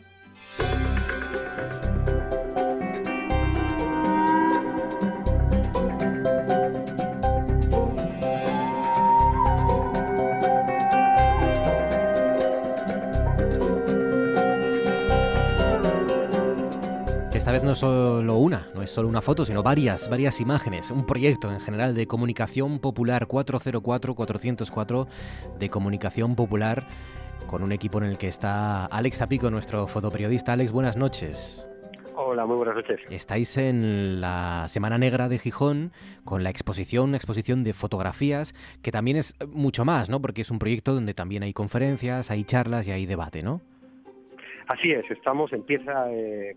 Esta 17.52 17.60
vez 17.60 17.66
no 17.66 17.74
es 17.74 17.80
solo 17.80 18.38
una, 18.38 18.66
no 18.74 18.82
es 18.82 18.90
solo 18.90 19.10
una 19.10 19.22
foto, 19.22 19.44
sino 19.44 19.62
varias, 19.62 20.10
varias 20.10 20.40
imágenes, 20.40 20.90
un 20.90 21.06
proyecto 21.06 21.52
en 21.52 21.60
general 21.60 21.94
de 21.94 22.08
comunicación 22.08 22.80
popular 22.80 23.28
404-404 23.28 25.08
de 25.60 25.70
comunicación 25.70 26.38
popular 26.38 26.88
con 27.48 27.62
un 27.62 27.74
equipo 27.74 27.98
en 27.98 28.06
el 28.06 28.18
que 28.18 28.30
está 28.30 28.86
Alex 28.86 29.20
Tapico, 29.20 29.52
nuestro 29.52 29.86
fotoperiodista. 29.88 30.54
Alex, 30.54 30.72
buenas 30.72 30.96
noches. 30.96 31.68
Hola, 32.16 32.46
muy 32.46 32.56
buenas 32.56 32.76
noches. 32.76 33.02
Estáis 33.10 33.58
en 33.58 34.22
la 34.22 34.68
Semana 34.70 34.98
Negra 34.98 35.28
de 35.28 35.38
Gijón 35.38 35.92
con 36.24 36.46
la 36.46 36.52
exposición, 36.52 37.10
una 37.10 37.18
exposición 37.18 37.66
de 37.66 37.74
fotografías 37.74 38.54
que 38.82 38.94
también 38.94 39.18
es 39.18 39.36
mucho 39.50 39.84
más, 39.84 40.10
¿no? 40.10 40.22
Porque 40.22 40.44
es 40.44 40.52
un 40.52 40.60
proyecto 40.60 40.94
donde 40.94 41.14
también 41.14 41.44
hay 41.44 41.52
conferencias, 41.52 42.32
hay 42.32 42.46
charlas 42.46 42.88
y 42.88 42.92
hay 42.92 43.06
debate, 43.06 43.44
¿no? 43.44 43.60
Así 44.68 44.90
es, 44.90 45.04
estamos, 45.12 45.52
empieza 45.52 46.10
eh, 46.14 46.56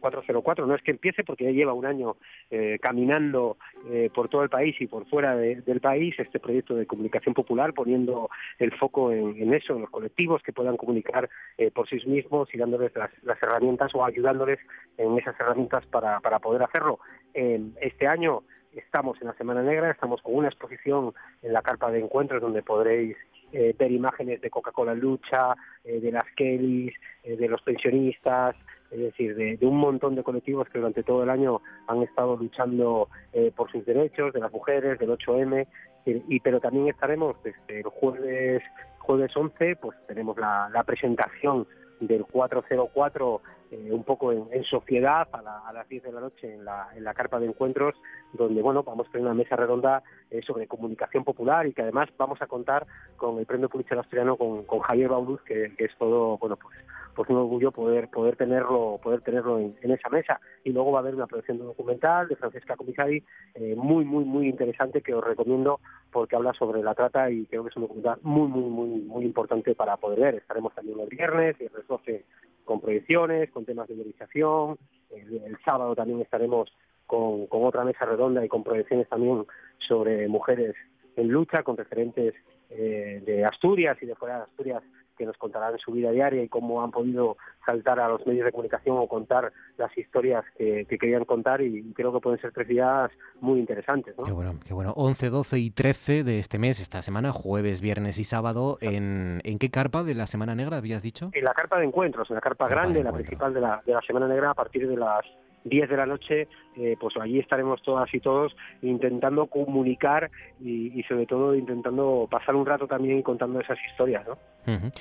404, 0.00 0.66
no 0.66 0.74
es 0.74 0.82
que 0.82 0.90
empiece 0.90 1.24
porque 1.24 1.44
ya 1.44 1.50
lleva 1.50 1.72
un 1.72 1.86
año 1.86 2.16
eh, 2.50 2.78
caminando 2.80 3.56
eh, 3.90 4.10
por 4.14 4.28
todo 4.28 4.42
el 4.42 4.48
país 4.48 4.74
y 4.80 4.86
por 4.86 5.06
fuera 5.06 5.36
del 5.36 5.80
país 5.80 6.14
este 6.18 6.40
proyecto 6.40 6.74
de 6.74 6.86
comunicación 6.86 7.34
popular, 7.34 7.74
poniendo 7.74 8.30
el 8.58 8.72
foco 8.76 9.12
en, 9.12 9.52
eso, 9.54 9.74
en 9.74 9.82
los 9.82 9.90
colectivos 9.90 10.42
que 10.42 10.52
puedan 10.52 10.76
comunicar 10.76 11.28
eh, 11.58 11.70
por 11.70 11.88
sí 11.88 11.98
mismos 12.06 12.52
y 12.54 12.58
dándoles 12.58 12.92
las, 12.94 13.10
herramientas 13.42 13.94
o 13.94 14.04
ayudándoles 14.04 14.58
en 14.98 15.18
esas 15.18 15.38
herramientas 15.38 15.86
para, 15.86 16.20
para 16.20 16.38
poder 16.38 16.62
hacerlo. 16.62 16.98
este 17.32 18.06
año 18.06 18.42
estamos 18.74 19.20
en 19.20 19.28
la 19.28 19.34
Semana 19.34 19.62
Negra, 19.62 19.90
estamos 19.90 20.22
con 20.22 20.34
una 20.34 20.48
exposición 20.48 21.12
en 21.42 21.52
la 21.52 21.62
carpa 21.62 21.90
de 21.90 22.00
encuentros 22.00 22.40
donde 22.40 22.62
podréis 22.62 23.16
eh, 23.52 23.74
ver 23.76 23.90
imágenes 23.90 24.40
de 24.40 24.50
Coca-Cola 24.50 24.94
Lucha, 24.94 25.54
eh, 25.84 26.00
de 26.00 26.12
las 26.12 26.24
Kellys, 26.36 26.94
eh, 27.24 27.36
de 27.36 27.48
los 27.48 27.60
pensionistas, 27.62 28.54
es 28.90 28.98
decir, 28.98 29.36
de, 29.36 29.58
un 29.66 29.76
montón 29.76 30.14
de 30.14 30.22
colectivos 30.22 30.68
que 30.68 30.78
durante 30.78 31.02
todo 31.02 31.22
el 31.22 31.30
año 31.30 31.60
han 31.86 32.02
estado 32.02 32.36
luchando 32.36 33.08
por 33.54 33.70
sus 33.70 33.84
derechos, 33.86 34.32
de 34.32 34.40
las 34.40 34.52
mujeres, 34.52 34.98
del 34.98 35.10
8M, 35.10 35.66
y, 36.06 36.40
pero 36.40 36.60
también 36.60 36.88
estaremos 36.88 37.36
desde 37.42 37.80
el 37.80 37.84
jueves 37.84 38.62
jueves 38.98 39.36
11, 39.36 39.76
pues 39.76 39.96
tenemos 40.06 40.36
la, 40.38 40.70
la 40.72 40.84
presentación 40.84 41.66
del 42.00 42.24
404 42.24 43.42
eh, 43.72 43.88
un 43.92 44.02
poco 44.02 44.32
en, 44.32 44.64
sociedad 44.64 45.28
a, 45.32 45.72
las 45.72 45.88
10 45.88 46.02
de 46.02 46.12
la 46.12 46.20
noche 46.20 46.54
en 46.54 46.64
la, 46.64 46.88
en 46.94 47.04
la 47.04 47.14
carpa 47.14 47.38
de 47.38 47.46
encuentros, 47.46 47.94
donde 48.32 48.62
bueno 48.62 48.82
vamos 48.82 49.06
a 49.06 49.12
tener 49.12 49.26
una 49.26 49.34
mesa 49.34 49.54
redonda 49.54 50.02
eh, 50.30 50.40
sobre 50.42 50.66
comunicación 50.66 51.22
popular 51.24 51.66
y 51.66 51.72
que 51.72 51.82
además 51.82 52.08
vamos 52.18 52.42
a 52.42 52.46
contar 52.46 52.86
con 53.16 53.38
el 53.38 53.46
premio 53.46 53.68
Pulitzer 53.68 53.98
asturiano 53.98 54.36
con, 54.36 54.64
Javier 54.80 55.10
Bauluz, 55.10 55.40
que, 55.42 55.72
es 55.78 55.96
todo 55.98 56.36
bueno 56.38 56.56
pues 56.56 56.76
pues 57.14 57.28
un 57.30 57.36
orgullo 57.36 57.72
poder 57.72 58.08
poder 58.08 58.36
tenerlo 58.36 58.98
poder 59.02 59.20
tenerlo 59.20 59.58
en, 59.58 59.76
esa 59.82 60.08
mesa 60.08 60.40
y 60.64 60.70
luego 60.70 60.92
va 60.92 60.98
a 60.98 61.02
haber 61.02 61.14
una 61.14 61.26
producción 61.26 61.58
documental 61.58 62.28
de 62.28 62.36
Francesca 62.36 62.76
Comisari 62.76 63.24
eh, 63.54 63.74
muy 63.76 64.04
muy 64.04 64.24
muy 64.24 64.48
interesante 64.48 65.02
que 65.02 65.14
os 65.14 65.24
recomiendo 65.24 65.80
porque 66.10 66.36
habla 66.36 66.52
sobre 66.54 66.82
la 66.82 66.94
trata 66.94 67.30
y 67.30 67.46
creo 67.46 67.64
que 67.64 67.70
es 67.70 67.76
un 67.76 67.82
documental 67.82 68.18
muy 68.22 68.48
muy 68.48 68.70
muy 68.70 69.00
muy 69.00 69.24
importante 69.24 69.74
para 69.74 69.96
poder 69.96 70.20
ver 70.20 70.34
estaremos 70.36 70.74
también 70.74 71.00
el 71.00 71.08
viernes 71.08 71.56
y 71.60 71.64
el 71.64 71.70
12 71.86 72.24
con 72.70 72.80
proyecciones, 72.80 73.50
con 73.50 73.64
temas 73.64 73.88
de 73.88 73.96
movilización. 73.96 74.78
El, 75.10 75.58
sábado 75.64 75.96
también 75.96 76.20
estaremos 76.20 76.72
con, 77.04 77.48
otra 77.50 77.84
mesa 77.84 78.04
redonda 78.04 78.44
y 78.44 78.48
con 78.48 78.62
proyecciones 78.62 79.08
también 79.08 79.44
sobre 79.78 80.28
mujeres 80.28 80.76
en 81.16 81.26
lucha, 81.26 81.64
con 81.64 81.76
referentes 81.76 82.32
eh, 82.70 83.20
de 83.26 83.44
Asturias 83.44 83.98
y 84.00 84.06
de 84.06 84.14
fuera 84.14 84.36
de 84.36 84.42
Asturias 84.44 84.84
que 85.20 85.26
nos 85.26 85.36
contarán 85.36 85.78
su 85.78 85.92
vida 85.92 86.10
diaria 86.10 86.42
y 86.42 86.48
cómo 86.48 86.82
han 86.82 86.90
podido 86.90 87.36
saltar 87.66 88.00
a 88.00 88.08
los 88.08 88.26
medios 88.26 88.46
de 88.46 88.52
comunicación 88.52 88.96
o 88.96 89.06
contar 89.06 89.52
las 89.76 89.96
historias 89.98 90.46
que, 90.56 90.86
querían 90.86 91.26
contar 91.26 91.60
y 91.60 91.92
creo 91.92 92.10
que 92.10 92.20
pueden 92.20 92.40
ser 92.40 92.52
tres 92.52 92.68
días 92.68 93.10
muy 93.38 93.60
interesantes. 93.60 94.14
Qué 94.24 94.32
bueno, 94.32 94.54
qué 94.66 94.72
bueno. 94.72 94.94
11, 94.96 95.28
12 95.28 95.58
y 95.58 95.70
13 95.70 96.24
de 96.24 96.38
este 96.38 96.58
mes, 96.58 96.80
esta 96.80 97.02
semana, 97.02 97.32
jueves, 97.32 97.82
viernes 97.82 98.18
y 98.18 98.24
sábado, 98.24 98.78
¿en, 98.80 99.42
¿en 99.44 99.58
qué 99.58 99.70
carpa 99.70 100.04
de 100.04 100.14
la 100.14 100.26
Semana 100.26 100.54
Negra 100.54 100.78
habías 100.78 101.02
dicho? 101.02 101.28
En 101.34 101.44
la 101.44 101.52
carpa 101.52 101.78
de 101.78 101.84
encuentros, 101.84 102.30
en 102.30 102.36
la 102.36 102.40
carpa, 102.40 102.66
grande, 102.66 103.04
la 103.04 103.12
principal 103.12 103.52
de 103.52 103.60
la, 103.60 103.82
de 103.84 103.92
la 103.92 104.00
Semana 104.00 104.26
Negra 104.26 104.52
a 104.52 104.54
partir 104.54 104.88
de 104.88 104.96
las 104.96 105.26
10 105.64 105.88
de 105.88 105.96
la 105.96 106.06
noche, 106.06 106.48
eh, 106.76 106.96
pues 106.98 107.14
allí 107.20 107.38
estaremos 107.38 107.82
todas 107.82 108.12
y 108.14 108.20
todos 108.20 108.56
intentando 108.82 109.46
comunicar 109.46 110.30
y, 110.60 111.02
sobre 111.08 111.26
todo 111.26 111.54
intentando 111.54 112.28
pasar 112.30 112.54
un 112.54 112.66
rato 112.66 112.86
también 112.86 113.22
contando 113.22 113.60
esas 113.60 113.78
historias, 113.90 114.26
¿no? 114.26 114.38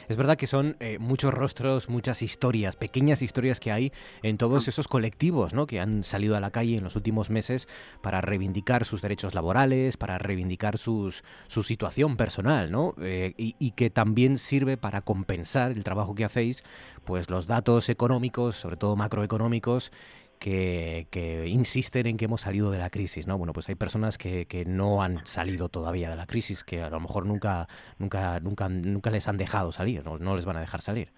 Es 0.08 0.18
verdad 0.18 0.38
que 0.38 0.48
son 0.48 0.78
eh, 0.80 0.98
muchos 1.00 1.34
rostros, 1.34 1.90
muchas 1.90 2.22
historias, 2.22 2.76
pequeñas 2.76 3.22
historias 3.22 3.60
que 3.60 3.72
hay 3.72 3.92
en 4.24 4.38
todos 4.38 4.68
esos 4.68 4.88
colectivos, 4.88 5.54
¿no? 5.54 5.68
Que 5.68 5.80
han 5.80 6.04
salido 6.04 6.36
a 6.36 6.40
la 6.40 6.50
calle 6.50 6.78
en 6.78 6.84
los 6.84 6.96
últimos 6.96 7.30
meses 7.30 7.68
para 8.02 8.22
reivindicar 8.22 8.86
sus 8.86 9.02
derechos 9.02 9.36
laborales, 9.36 9.98
para 9.98 10.18
reivindicar 10.18 10.78
sus, 10.78 11.24
su 11.48 11.62
situación 11.62 12.18
personal, 12.18 12.72
¿no? 12.72 12.96
Eh, 13.02 13.34
y, 13.38 13.56
y 13.60 13.72
que 13.72 13.90
también 13.90 14.38
sirve 14.38 14.78
para 14.78 15.02
compensar 15.02 15.72
el 15.72 15.84
trabajo 15.84 16.16
que 16.16 16.26
hacéis, 16.26 16.64
pues 17.06 17.30
los 17.30 17.46
datos 17.46 17.90
económicos, 17.90 18.56
sobre 18.56 18.78
todo 18.78 18.96
macroeconómicos, 18.96 19.92
que, 20.40 21.46
insisten 21.48 22.08
en 22.08 22.18
que 22.18 22.26
hemos 22.26 22.42
salido 22.42 22.72
de 22.72 22.80
la 22.80 22.90
crisis, 22.90 23.28
¿no? 23.28 23.38
Bueno, 23.38 23.54
pues 23.54 23.70
hay 23.70 23.76
personas 23.76 24.18
que, 24.18 24.46
que, 24.46 24.66
no 24.66 25.04
han 25.04 25.26
salido 25.26 25.70
todavía 25.70 26.10
de 26.10 26.16
la 26.16 26.26
crisis, 26.26 26.64
que 26.64 26.82
a 26.82 26.90
lo 26.90 27.00
mejor 27.00 27.26
nunca, 27.26 27.68
nunca, 27.98 28.40
nunca, 28.40 28.70
nunca 28.70 29.10
les 29.12 29.28
han 29.28 29.38
dejado 29.38 29.72
salir, 29.72 30.04
no, 30.04 30.18
no 30.18 30.36
les 30.36 30.46
van 30.46 30.58
a 30.58 30.62
dejar 30.62 30.82
salir. 30.82 31.10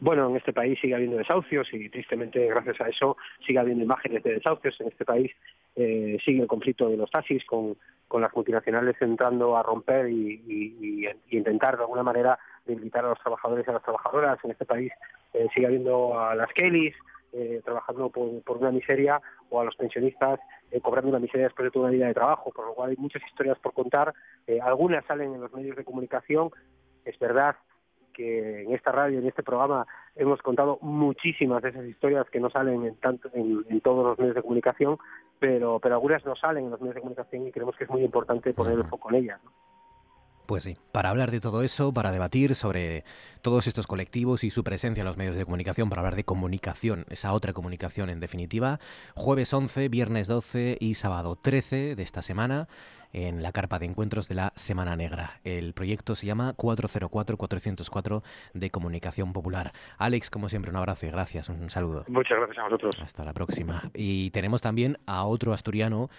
bueno, 0.00 0.30
en 0.30 0.36
este 0.36 0.52
país 0.52 0.78
sigue 0.80 0.94
habiendo 0.94 1.16
desahucios 1.16 1.68
y 1.72 1.88
tristemente 1.88 2.46
gracias 2.46 2.80
a 2.80 2.88
eso 2.88 3.16
sigue 3.46 3.58
habiendo 3.58 3.84
imágenes 3.84 4.22
de 4.22 4.34
desahucios. 4.34 4.80
En 4.80 4.88
este 4.88 5.04
país 5.04 5.32
eh, 5.76 6.18
sigue 6.24 6.42
el 6.42 6.48
conflicto 6.48 6.88
de 6.88 6.96
los 6.96 7.10
taxis 7.10 7.44
con, 7.44 7.76
con 8.06 8.22
las 8.22 8.34
multinacionales 8.34 8.96
entrando 9.00 9.56
a 9.56 9.62
romper 9.62 10.08
y, 10.08 11.08
intentar 11.30 11.76
de 11.76 11.82
alguna 11.82 12.02
manera 12.02 12.38
debilitar 12.64 13.04
a 13.04 13.08
los 13.10 13.20
trabajadores 13.20 13.66
y 13.66 13.70
a 13.70 13.74
las 13.74 13.82
trabajadoras. 13.82 14.38
En 14.44 14.50
este 14.50 14.64
país 14.64 14.92
eh, 15.34 15.46
sigue 15.54 15.66
habiendo 15.66 16.18
a 16.18 16.34
las 16.34 16.52
Kellys 16.52 16.94
eh, 17.32 17.60
trabajando 17.64 18.08
por, 18.10 18.42
por, 18.42 18.56
una 18.56 18.70
miseria 18.70 19.20
o 19.50 19.60
a 19.60 19.64
los 19.64 19.76
pensionistas 19.76 20.40
eh, 20.70 20.80
cobrando 20.80 21.10
una 21.10 21.18
miseria 21.18 21.46
después 21.46 21.64
de 21.64 21.70
toda 21.70 21.86
una 21.86 21.94
vida 21.94 22.06
de 22.06 22.14
trabajo, 22.14 22.50
por 22.52 22.66
lo 22.66 22.74
cual 22.74 22.90
hay 22.90 22.96
muchas 22.96 23.22
historias 23.24 23.58
por 23.58 23.72
contar. 23.72 24.14
Eh, 24.46 24.60
algunas 24.60 25.04
salen 25.06 25.34
en 25.34 25.40
los 25.40 25.52
medios 25.52 25.76
de 25.76 25.84
comunicación. 25.84 26.50
Es 27.04 27.18
verdad 27.18 27.56
que 28.14 28.62
en 28.62 28.74
esta 28.74 28.92
radio, 28.92 29.18
en 29.18 29.26
este 29.26 29.42
programa, 29.42 29.86
hemos 30.16 30.40
contado 30.42 30.78
muchísimas 30.80 31.62
de 31.62 31.68
esas 31.68 31.84
historias 31.84 32.28
que 32.30 32.40
no 32.40 32.50
salen 32.50 32.84
en, 32.84 32.96
tanto, 32.96 33.30
en, 33.32 33.80
todos 33.80 34.04
los 34.04 34.18
medios 34.18 34.34
de 34.34 34.42
comunicación, 34.42 34.98
pero, 35.38 35.78
pero 35.78 35.94
algunas 35.94 36.24
no 36.24 36.34
salen 36.34 36.64
en 36.64 36.70
los 36.70 36.80
medios 36.80 36.96
de 36.96 37.00
comunicación 37.02 37.46
y 37.46 37.52
creemos 37.52 37.76
que 37.76 37.84
es 37.84 37.90
muy 37.90 38.02
importante 38.02 38.52
poner 38.52 38.74
el 38.78 38.88
foco 38.88 39.10
en 39.10 39.16
ellas. 39.16 39.40
Pues 40.48 40.62
sí, 40.62 40.78
para 40.92 41.10
hablar 41.10 41.30
de 41.30 41.40
todo 41.40 41.62
eso, 41.62 41.92
para 41.92 42.10
debatir 42.10 42.54
sobre 42.54 43.04
todos 43.42 43.66
estos 43.66 43.86
colectivos 43.86 44.44
y 44.44 44.50
su 44.50 44.64
presencia 44.64 45.02
en 45.02 45.06
los 45.06 45.18
medios 45.18 45.36
de 45.36 45.44
comunicación, 45.44 45.90
para 45.90 46.00
hablar 46.00 46.16
de 46.16 46.24
comunicación, 46.24 47.04
esa 47.10 47.34
otra 47.34 47.52
comunicación 47.52 48.08
en 48.08 48.18
definitiva, 48.18 48.80
jueves 49.14 49.52
11, 49.52 49.90
viernes 49.90 50.26
12 50.26 50.78
y 50.80 50.94
sábado 50.94 51.36
13 51.36 51.96
de 51.96 52.02
esta 52.02 52.22
semana 52.22 52.66
en 53.12 53.42
la 53.42 53.52
carpa 53.52 53.78
de 53.78 53.86
encuentros 53.86 54.28
de 54.28 54.34
la 54.34 54.52
Semana 54.56 54.96
Negra. 54.96 55.38
El 55.44 55.72
proyecto 55.72 56.14
se 56.14 56.26
llama 56.26 56.54
404-404 56.56 58.22
de 58.54 58.70
Comunicación 58.70 59.32
Popular. 59.32 59.72
Alex, 59.98 60.30
como 60.30 60.48
siempre, 60.48 60.70
un 60.70 60.76
abrazo 60.76 61.06
y 61.06 61.10
gracias, 61.10 61.48
un 61.48 61.70
saludo. 61.70 62.04
Muchas 62.08 62.38
gracias 62.38 62.58
a 62.58 62.64
vosotros. 62.64 62.96
Hasta 63.02 63.24
la 63.24 63.32
próxima. 63.32 63.90
Y 63.94 64.30
tenemos 64.30 64.60
también 64.60 64.98
a 65.06 65.24
otro 65.24 65.52
asturiano, 65.52 66.10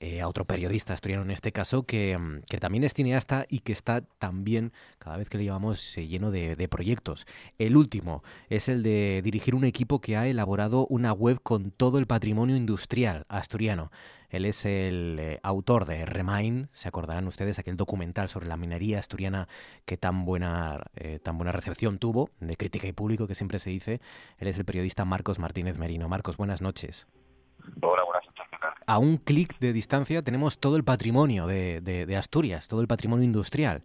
eh, 0.00 0.20
a 0.20 0.28
otro 0.28 0.44
periodista 0.44 0.94
asturiano 0.94 1.22
en 1.24 1.30
este 1.30 1.52
caso, 1.52 1.84
que, 1.84 2.16
mm, 2.16 2.42
que, 2.48 2.58
también 2.58 2.84
es 2.84 2.94
cineasta 2.94 3.46
y 3.48 3.60
que 3.60 3.72
está 3.72 4.02
también, 4.18 4.72
cada 4.98 5.16
vez 5.16 5.28
que 5.28 5.38
le 5.38 5.44
llevamos, 5.44 5.96
eh, 5.98 6.06
lleno 6.06 6.30
de, 6.30 6.56
de 6.56 6.68
proyectos. 6.68 7.26
El 7.58 7.76
último 7.76 8.22
es 8.48 8.68
el 8.68 8.82
de 8.82 9.20
dirigir 9.22 9.54
un 9.54 9.64
equipo 9.64 10.00
que 10.00 10.16
ha 10.16 10.26
elaborado 10.26 10.86
una 10.86 11.12
web 11.12 11.40
con 11.42 11.70
todo 11.70 11.98
el 11.98 12.06
patrimonio 12.06 12.56
industrial 12.56 13.24
asturiano. 13.28 13.90
Él 14.30 14.44
es 14.44 14.66
el 14.66 15.16
eh, 15.18 15.40
autor 15.42 15.86
de 15.86 16.04
Remain, 16.04 16.68
se 16.72 16.88
acordarán 16.88 17.26
ustedes, 17.26 17.58
aquel 17.58 17.76
documental 17.76 18.28
sobre 18.28 18.46
la 18.46 18.58
minería 18.58 18.98
asturiana 18.98 19.48
que 19.86 19.96
tan 19.96 20.26
buena, 20.26 20.82
eh, 20.96 21.18
tan 21.18 21.38
buena 21.38 21.52
recepción 21.52 21.98
tuvo, 21.98 22.28
de 22.40 22.56
crítica 22.56 22.86
y 22.86 22.92
público 22.92 23.26
que 23.26 23.34
siempre 23.34 23.58
se 23.58 23.70
dice. 23.70 24.00
Él 24.38 24.48
es 24.48 24.58
el 24.58 24.66
periodista 24.66 25.04
Marcos 25.06 25.38
Martínez 25.38 25.78
Merino. 25.78 26.08
Marcos, 26.08 26.36
buenas 26.36 26.60
noches. 26.60 27.06
Hola, 27.80 28.04
buenas 28.04 28.26
noches. 28.26 28.44
A 28.86 28.98
un 28.98 29.16
clic 29.16 29.58
de 29.58 29.72
distancia 29.72 30.22
tenemos 30.22 30.58
todo 30.58 30.76
el 30.76 30.84
patrimonio 30.84 31.46
de, 31.46 31.80
de, 31.80 32.16
Asturias, 32.16 32.68
todo 32.68 32.80
el 32.80 32.86
patrimonio 32.86 33.24
industrial. 33.24 33.82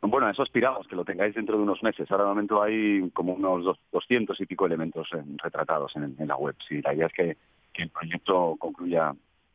Bueno, 0.00 0.28
eso 0.28 0.42
aspiramos, 0.42 0.86
que 0.86 0.96
lo 0.96 1.04
tengáis 1.04 1.34
dentro 1.34 1.56
de 1.56 1.62
unos 1.62 1.82
meses. 1.82 2.10
Ahora 2.10 2.24
de 2.24 2.28
momento 2.28 2.62
hay 2.62 3.10
como 3.10 3.34
unos 3.34 3.78
200 3.90 4.40
y 4.40 4.46
pico 4.46 4.66
elementos 4.66 5.08
retratados 5.42 5.96
en, 5.96 6.14
la 6.18 6.36
web. 6.36 6.54
Sí, 6.68 6.80
la 6.82 6.94
idea 6.94 7.06
es 7.06 7.12
que, 7.12 7.36
que 7.72 7.82
el 7.82 7.90
proyecto 7.90 8.56
concluya 8.58 9.14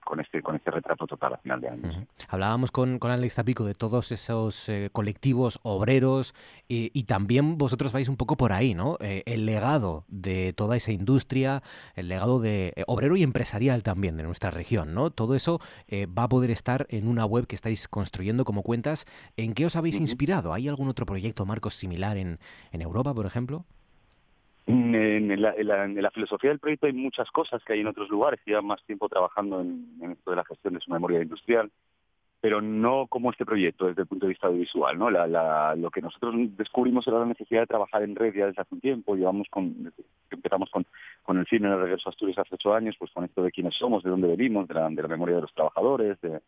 con 0.09 0.19
este 0.19 0.41
con 0.41 0.55
este 0.55 0.71
retrato 0.71 1.05
total 1.05 1.35
a 1.35 1.37
final 1.37 1.61
de 1.61 1.69
año. 1.69 2.07
Hablábamos 2.29 2.71
con, 2.71 2.97
con 2.97 3.11
Alex 3.11 3.35
Tapico 3.35 3.63
de 3.63 3.75
todos 3.75 4.11
esos 4.11 4.67
eh, 4.67 4.89
colectivos 4.91 5.59
obreros 5.61 6.33
y, 6.67 7.03
también 7.03 7.57
vosotros 7.59 7.93
vais 7.93 8.09
un 8.09 8.17
poco 8.17 8.35
por 8.35 8.51
ahí, 8.51 8.73
¿no? 8.73 8.97
Eh, 9.01 9.21
el 9.25 9.45
legado 9.45 10.05
de 10.07 10.53
toda 10.53 10.77
esa 10.77 10.91
industria, 10.91 11.61
el 11.95 12.07
legado 12.07 12.39
de 12.39 12.73
eh, 12.75 12.83
obrero 12.87 13.17
y 13.17 13.23
empresarial 13.23 13.83
también 13.83 14.17
de 14.17 14.23
nuestra 14.23 14.49
región, 14.49 14.95
¿no? 14.95 15.11
Todo 15.11 15.35
eso 15.35 15.59
va 15.91 16.23
a 16.23 16.29
poder 16.29 16.49
estar 16.49 16.87
en 16.89 17.07
una 17.07 17.25
web 17.25 17.45
que 17.45 17.55
estáis 17.55 17.87
construyendo 17.87 18.45
como 18.45 18.63
cuentas. 18.63 19.05
¿En 19.37 19.53
qué 19.53 19.65
os 19.65 19.75
habéis 19.75 19.99
inspirado? 19.99 20.53
¿Hay 20.53 20.67
algún 20.67 20.87
otro 20.87 21.05
proyecto, 21.05 21.45
Marcos, 21.45 21.75
similar 21.75 22.17
en, 22.17 22.39
en 22.71 22.81
Europa, 22.81 23.13
por 23.13 23.25
ejemplo? 23.25 23.65
En 24.69 25.41
la, 25.41 26.11
filosofía 26.11 26.51
del 26.51 26.59
proyecto 26.59 26.85
hay 26.85 26.93
muchas 26.93 27.31
cosas 27.31 27.63
que 27.63 27.73
hay 27.73 27.79
en 27.79 27.87
otros 27.87 28.07
lugares 28.07 28.39
llevan 28.45 28.67
más 28.67 28.83
tiempo 28.83 29.09
trabajando 29.09 29.61
en, 29.61 30.11
esto 30.11 30.29
de 30.29 30.37
la 30.37 30.45
gestión 30.45 30.75
de 30.75 30.79
su 30.79 30.91
memoria 30.91 31.23
industrial, 31.23 31.71
pero 32.39 32.61
no 32.61 33.07
como 33.07 33.31
este 33.31 33.47
proyecto 33.47 33.87
desde 33.87 34.03
el 34.03 34.07
punto 34.07 34.27
de 34.27 34.29
vista 34.29 34.45
audiovisual. 34.45 34.95
¿no? 34.99 35.09
lo 35.09 35.89
que 35.89 36.01
nosotros 36.01 36.35
descubrimos 36.55 37.07
era 37.07 37.17
la 37.17 37.25
necesidad 37.25 37.61
de 37.61 37.67
trabajar 37.67 38.03
en 38.03 38.15
red 38.15 38.31
ya 38.35 38.45
desde 38.45 38.61
hace 38.61 38.75
un 38.75 38.81
tiempo. 38.81 39.15
Llevamos 39.15 39.47
con, 39.49 39.91
empezamos 40.29 40.69
con, 40.69 40.85
con 41.23 41.39
el 41.39 41.47
cine 41.47 41.65
en 41.65 41.73
el 41.73 41.81
regreso 41.81 42.07
a 42.07 42.11
Asturias 42.11 42.37
hace 42.37 42.53
ocho 42.53 42.71
años, 42.71 42.95
pues 42.99 43.11
con 43.11 43.25
esto 43.25 43.41
de 43.41 43.51
quiénes 43.51 43.73
somos, 43.73 44.03
de 44.03 44.11
dónde 44.11 44.27
venimos, 44.27 44.67
de 44.67 44.75
la, 44.75 44.87
de 44.87 45.01
la 45.01 45.07
memoria 45.07 45.37
de 45.37 45.41
los 45.41 45.53
trabajadores, 45.53 46.21
de, 46.21 46.41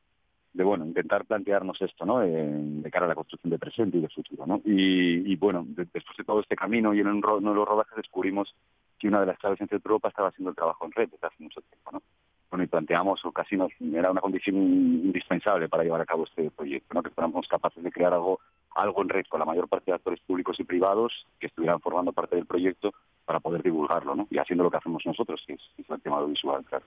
de 0.53 0.63
bueno 0.63 0.85
intentar 0.85 1.25
plantearnos 1.25 1.81
esto 1.81 2.05
no 2.05 2.19
de 2.19 2.89
cara 2.91 3.05
a 3.05 3.09
la 3.09 3.15
construcción 3.15 3.49
de 3.51 3.59
presente 3.59 3.97
y 3.97 4.01
de 4.01 4.09
futuro 4.09 4.45
no 4.45 4.61
y, 4.65 5.35
bueno 5.37 5.65
después 5.67 6.03
de 6.17 6.23
todo 6.23 6.41
este 6.41 6.55
camino 6.55 6.93
y 6.93 6.99
en 6.99 7.07
uno 7.07 7.39
de 7.39 7.55
los 7.55 7.67
rodajes 7.67 7.95
descubrimos 7.95 8.53
que 8.99 9.07
una 9.07 9.21
de 9.21 9.27
las 9.27 9.37
claves 9.37 9.61
en 9.61 9.69
Europa 9.71 10.09
estaba 10.09 10.27
haciendo 10.29 10.49
el 10.49 10.55
trabajo 10.55 10.85
en 10.85 10.91
red 10.91 11.09
desde 11.09 11.27
hace 11.27 11.43
mucho 11.43 11.61
tiempo 11.61 11.91
no 11.91 12.01
bueno 12.49 12.63
y 12.63 12.67
planteamos 12.67 13.23
o 13.25 13.31
casi 13.31 13.55
nos 13.55 13.71
era 13.81 14.11
una 14.11 14.21
condición 14.21 14.57
indispensable 14.57 15.69
para 15.69 15.83
llevar 15.83 16.01
a 16.01 16.05
cabo 16.05 16.25
este 16.25 16.51
proyecto 16.51 16.93
no 16.93 17.03
que 17.03 17.11
fuéramos 17.11 17.47
capaces 17.47 17.81
de 17.81 17.91
crear 17.91 18.13
algo 18.13 18.39
algo 18.75 19.01
en 19.01 19.09
red 19.09 19.25
con 19.29 19.39
la 19.39 19.45
mayor 19.45 19.67
parte 19.67 19.91
de 19.91 19.95
actores 19.95 20.19
públicos 20.21 20.59
y 20.59 20.63
privados 20.63 21.25
que 21.39 21.47
estuvieran 21.47 21.79
formando 21.79 22.13
parte 22.13 22.35
del 22.35 22.45
proyecto 22.45 22.93
para 23.25 23.39
poder 23.39 23.63
divulgarlo, 23.63 24.15
¿no? 24.15 24.27
Y 24.29 24.37
haciendo 24.37 24.63
lo 24.63 24.71
que 24.71 24.77
hacemos 24.77 25.05
nosotros, 25.05 25.41
que 25.45 25.53
es, 25.53 25.61
el 25.89 26.01
tema 26.01 26.17
audiovisual, 26.17 26.63
claro. 26.65 26.85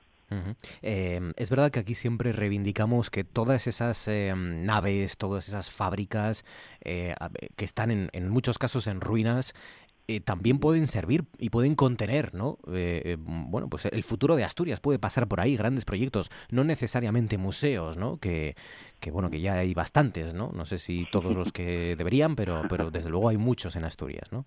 Eh, 0.82 1.20
es 1.36 1.50
verdad 1.50 1.70
que 1.70 1.80
aquí 1.80 1.94
siempre 1.94 2.32
reivindicamos 2.32 3.10
que 3.10 3.24
todas 3.24 3.66
esas 3.66 4.08
eh, 4.08 4.34
naves, 4.36 5.16
todas 5.16 5.48
esas 5.48 5.70
fábricas 5.70 6.44
eh, 6.80 7.14
que 7.56 7.64
están 7.64 7.90
en, 7.90 8.28
muchos 8.28 8.58
casos 8.58 8.86
en 8.86 9.00
ruinas, 9.00 9.54
también 10.24 10.58
pueden 10.58 10.86
servir 10.86 11.24
y 11.38 11.50
pueden 11.50 11.74
contener, 11.74 12.34
¿no? 12.34 12.58
bueno, 13.16 13.68
pues 13.68 13.86
el 13.86 14.02
futuro 14.02 14.36
de 14.36 14.44
Asturias 14.44 14.80
puede 14.80 14.98
pasar 14.98 15.26
por 15.28 15.40
ahí, 15.40 15.56
grandes 15.56 15.84
proyectos, 15.84 16.30
no 16.50 16.64
necesariamente 16.64 17.38
museos, 17.38 17.96
¿no? 17.96 18.18
Que, 18.18 18.54
que 19.00 19.10
bueno, 19.10 19.30
que 19.30 19.40
ya 19.40 19.54
hay 19.54 19.74
bastantes, 19.74 20.34
¿no? 20.34 20.50
No 20.52 20.64
sé 20.64 20.78
si 20.78 21.06
todos 21.10 21.34
los 21.34 21.52
que 21.52 21.94
deberían, 21.98 22.36
pero, 22.36 22.62
pero 22.68 22.90
desde 22.90 23.10
luego 23.10 23.28
hay 23.28 23.36
muchos 23.36 23.76
en 23.76 23.84
Asturias, 23.84 24.32
¿no? 24.32 24.44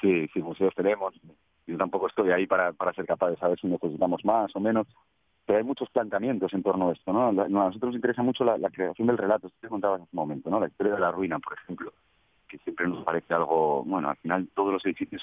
Sí, 0.00 0.28
sí, 0.32 0.40
museos 0.40 0.74
tenemos. 0.74 1.14
Yo 1.66 1.76
tampoco 1.76 2.08
estoy 2.08 2.30
ahí 2.30 2.46
para, 2.46 2.72
para 2.72 2.92
ser 2.94 3.06
capaz 3.06 3.30
de 3.30 3.36
saber 3.36 3.58
si 3.60 3.66
necesitamos 3.66 4.24
más 4.24 4.54
o 4.56 4.60
menos, 4.60 4.86
pero 5.46 5.58
hay 5.58 5.64
muchos 5.64 5.90
planteamientos 5.90 6.52
en 6.54 6.62
torno 6.62 6.88
a 6.88 6.92
esto, 6.92 7.12
¿no? 7.12 7.28
A 7.28 7.32
nosotros 7.32 7.88
nos 7.88 7.96
interesa 7.96 8.22
mucho 8.22 8.44
la, 8.44 8.70
creación 8.70 9.06
del 9.06 9.18
relato, 9.18 9.48
esto 9.48 9.58
te 9.60 9.68
contaba 9.68 9.96
en 9.96 10.02
ese 10.02 10.16
momento, 10.16 10.50
¿no? 10.50 10.60
La 10.60 10.68
historia 10.68 10.94
de 10.94 11.00
la 11.00 11.10
ruina, 11.10 11.38
por 11.38 11.54
ejemplo, 11.54 11.92
que 12.50 12.58
siempre 12.58 12.88
nos 12.88 13.04
parece 13.04 13.32
algo, 13.32 13.84
bueno, 13.84 14.10
al 14.10 14.16
final 14.16 14.48
todos 14.54 14.72
los 14.72 14.84
edificios 14.84 15.22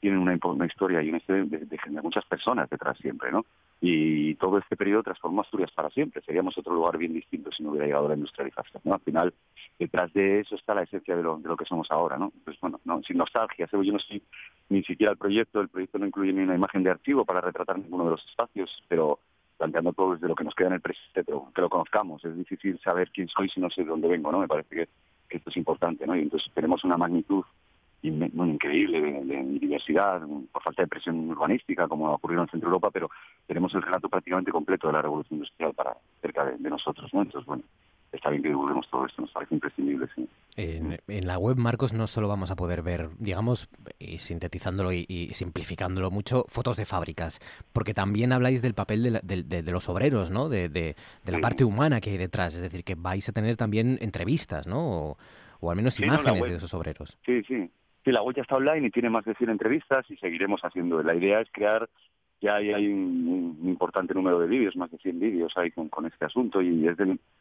tienen 0.00 0.18
una, 0.20 0.34
historia 0.66 1.02
y 1.02 1.08
una 1.08 1.18
historia 1.18 1.44
de, 1.44 1.58
de, 1.58 2.02
muchas 2.02 2.24
personas 2.26 2.68
detrás 2.68 2.98
siempre, 2.98 3.32
¿no? 3.32 3.44
Y 3.80 4.34
todo 4.36 4.58
este 4.58 4.76
periodo 4.76 5.02
transformó 5.02 5.42
Asturias 5.42 5.70
para 5.72 5.90
siempre. 5.90 6.22
Seríamos 6.22 6.56
otro 6.56 6.74
lugar 6.74 6.96
bien 6.98 7.12
distinto 7.12 7.50
si 7.50 7.62
no 7.62 7.70
hubiera 7.70 7.86
llegado 7.86 8.08
la 8.08 8.14
industrialización, 8.14 8.82
¿no? 8.84 8.94
Al 8.94 9.00
final, 9.00 9.34
detrás 9.78 10.12
de 10.12 10.40
eso 10.40 10.54
está 10.54 10.74
la 10.74 10.82
esencia 10.82 11.16
de 11.16 11.22
lo, 11.22 11.38
de 11.38 11.48
lo 11.48 11.56
que 11.56 11.64
somos 11.64 11.90
ahora, 11.90 12.18
¿no? 12.18 12.32
Pues 12.44 12.58
bueno, 12.60 12.80
no, 12.84 13.02
sin 13.02 13.16
nostalgia, 13.16 13.68
yo 13.70 13.92
no 13.92 13.98
estoy 13.98 14.22
ni 14.68 14.82
siquiera 14.82 15.12
el 15.12 15.18
proyecto, 15.18 15.60
el 15.60 15.68
proyecto 15.68 15.98
no 15.98 16.06
incluye 16.06 16.32
ni 16.32 16.42
una 16.42 16.54
imagen 16.54 16.82
de 16.82 16.90
archivo 16.90 17.24
para 17.24 17.40
retratar 17.40 17.78
ninguno 17.78 18.04
de 18.04 18.10
los 18.10 18.24
espacios, 18.26 18.82
pero 18.88 19.18
planteando 19.56 19.92
todo 19.92 20.14
desde 20.14 20.28
lo 20.28 20.34
que 20.34 20.44
nos 20.44 20.54
queda 20.54 20.68
en 20.68 20.74
el 20.74 20.80
presente, 20.80 21.24
que 21.24 21.60
lo 21.60 21.70
conozcamos. 21.70 22.24
Es 22.24 22.36
difícil 22.36 22.78
saber 22.80 23.10
quién 23.10 23.28
soy 23.28 23.48
si 23.48 23.60
no 23.60 23.70
sé 23.70 23.82
de 23.82 23.88
dónde 23.88 24.08
vengo, 24.08 24.30
¿no? 24.30 24.40
Me 24.40 24.48
parece 24.48 24.74
que, 24.74 24.88
esto 25.30 25.50
es 25.50 25.56
importante, 25.56 26.06
¿no? 26.06 26.16
Y 26.16 26.22
entonces 26.22 26.50
tenemos 26.54 26.84
una 26.84 26.96
magnitud 26.96 27.44
increíble 28.02 29.00
de, 29.00 29.42
diversidad, 29.58 30.22
por 30.52 30.62
falta 30.62 30.82
de 30.82 30.88
presión 30.88 31.28
urbanística, 31.30 31.88
como 31.88 32.08
ha 32.08 32.14
ocurrido 32.14 32.42
en 32.42 32.48
Centro 32.48 32.68
Europa, 32.68 32.90
pero 32.90 33.10
tenemos 33.46 33.74
el 33.74 33.82
relato 33.82 34.08
prácticamente 34.08 34.52
completo 34.52 34.86
de 34.86 34.92
la 34.92 35.02
revolución 35.02 35.38
industrial 35.38 35.74
para 35.74 35.96
cerca 36.20 36.44
de, 36.44 36.70
nosotros, 36.70 37.12
¿no? 37.12 37.22
Entonces, 37.22 37.46
bueno, 37.46 37.64
está 38.12 38.30
bien 38.30 38.42
que 38.42 38.48
divulguemos 38.48 38.88
todo 38.90 39.06
esto, 39.06 39.22
nos 39.22 39.32
parece 39.32 39.54
imprescindible. 39.54 40.08
Sí. 40.14 40.28
En, 40.56 41.26
la 41.26 41.38
web, 41.38 41.56
Marcos, 41.56 41.92
no 41.92 42.06
solo 42.06 42.28
vamos 42.28 42.50
a 42.50 42.56
poder 42.56 42.82
ver, 42.82 43.10
digamos, 43.18 43.68
y 43.98 44.18
sintetizándolo 44.18 44.92
y, 44.92 45.28
simplificándolo 45.32 46.10
mucho, 46.10 46.44
fotos 46.48 46.76
de 46.76 46.86
fábricas, 46.86 47.40
porque 47.72 47.92
también 47.92 48.32
habláis 48.32 48.62
del 48.62 48.74
papel 48.74 49.20
de, 49.22 49.62
los 49.70 49.88
obreros, 49.88 50.30
¿no? 50.30 50.48
De, 50.48 50.96
la 51.26 51.40
parte 51.40 51.64
humana 51.64 52.00
que 52.00 52.10
hay 52.10 52.16
detrás, 52.16 52.54
es 52.54 52.62
decir, 52.62 52.84
que 52.84 52.94
vais 52.94 53.28
a 53.28 53.32
tener 53.32 53.56
también 53.56 53.98
entrevistas, 54.00 54.66
¿no? 54.66 55.16
O, 55.60 55.70
al 55.70 55.76
menos 55.76 55.98
imágenes 56.00 56.42
de 56.42 56.54
esos 56.54 56.72
obreros. 56.74 57.18
Sí, 57.26 57.42
sí. 57.42 57.70
Sí, 58.04 58.12
la 58.12 58.22
web 58.22 58.36
ya 58.36 58.42
está 58.42 58.54
online 58.54 58.86
y 58.86 58.90
tiene 58.90 59.10
más 59.10 59.24
de 59.24 59.34
100 59.34 59.50
entrevistas 59.50 60.08
y 60.08 60.16
seguiremos 60.18 60.60
haciendo. 60.60 61.02
La 61.02 61.16
idea 61.16 61.40
es 61.40 61.48
crear, 61.50 61.88
ya 62.40 62.56
hay, 62.56 62.86
un, 62.88 63.58
importante 63.64 64.14
número 64.14 64.38
de 64.38 64.46
vídeos, 64.46 64.76
más 64.76 64.90
de 64.90 64.98
100 64.98 65.18
vídeos 65.18 65.52
hay 65.56 65.70
con, 65.70 66.06
este 66.06 66.24
asunto 66.24 66.60
y 66.60 66.86
es 66.86 66.96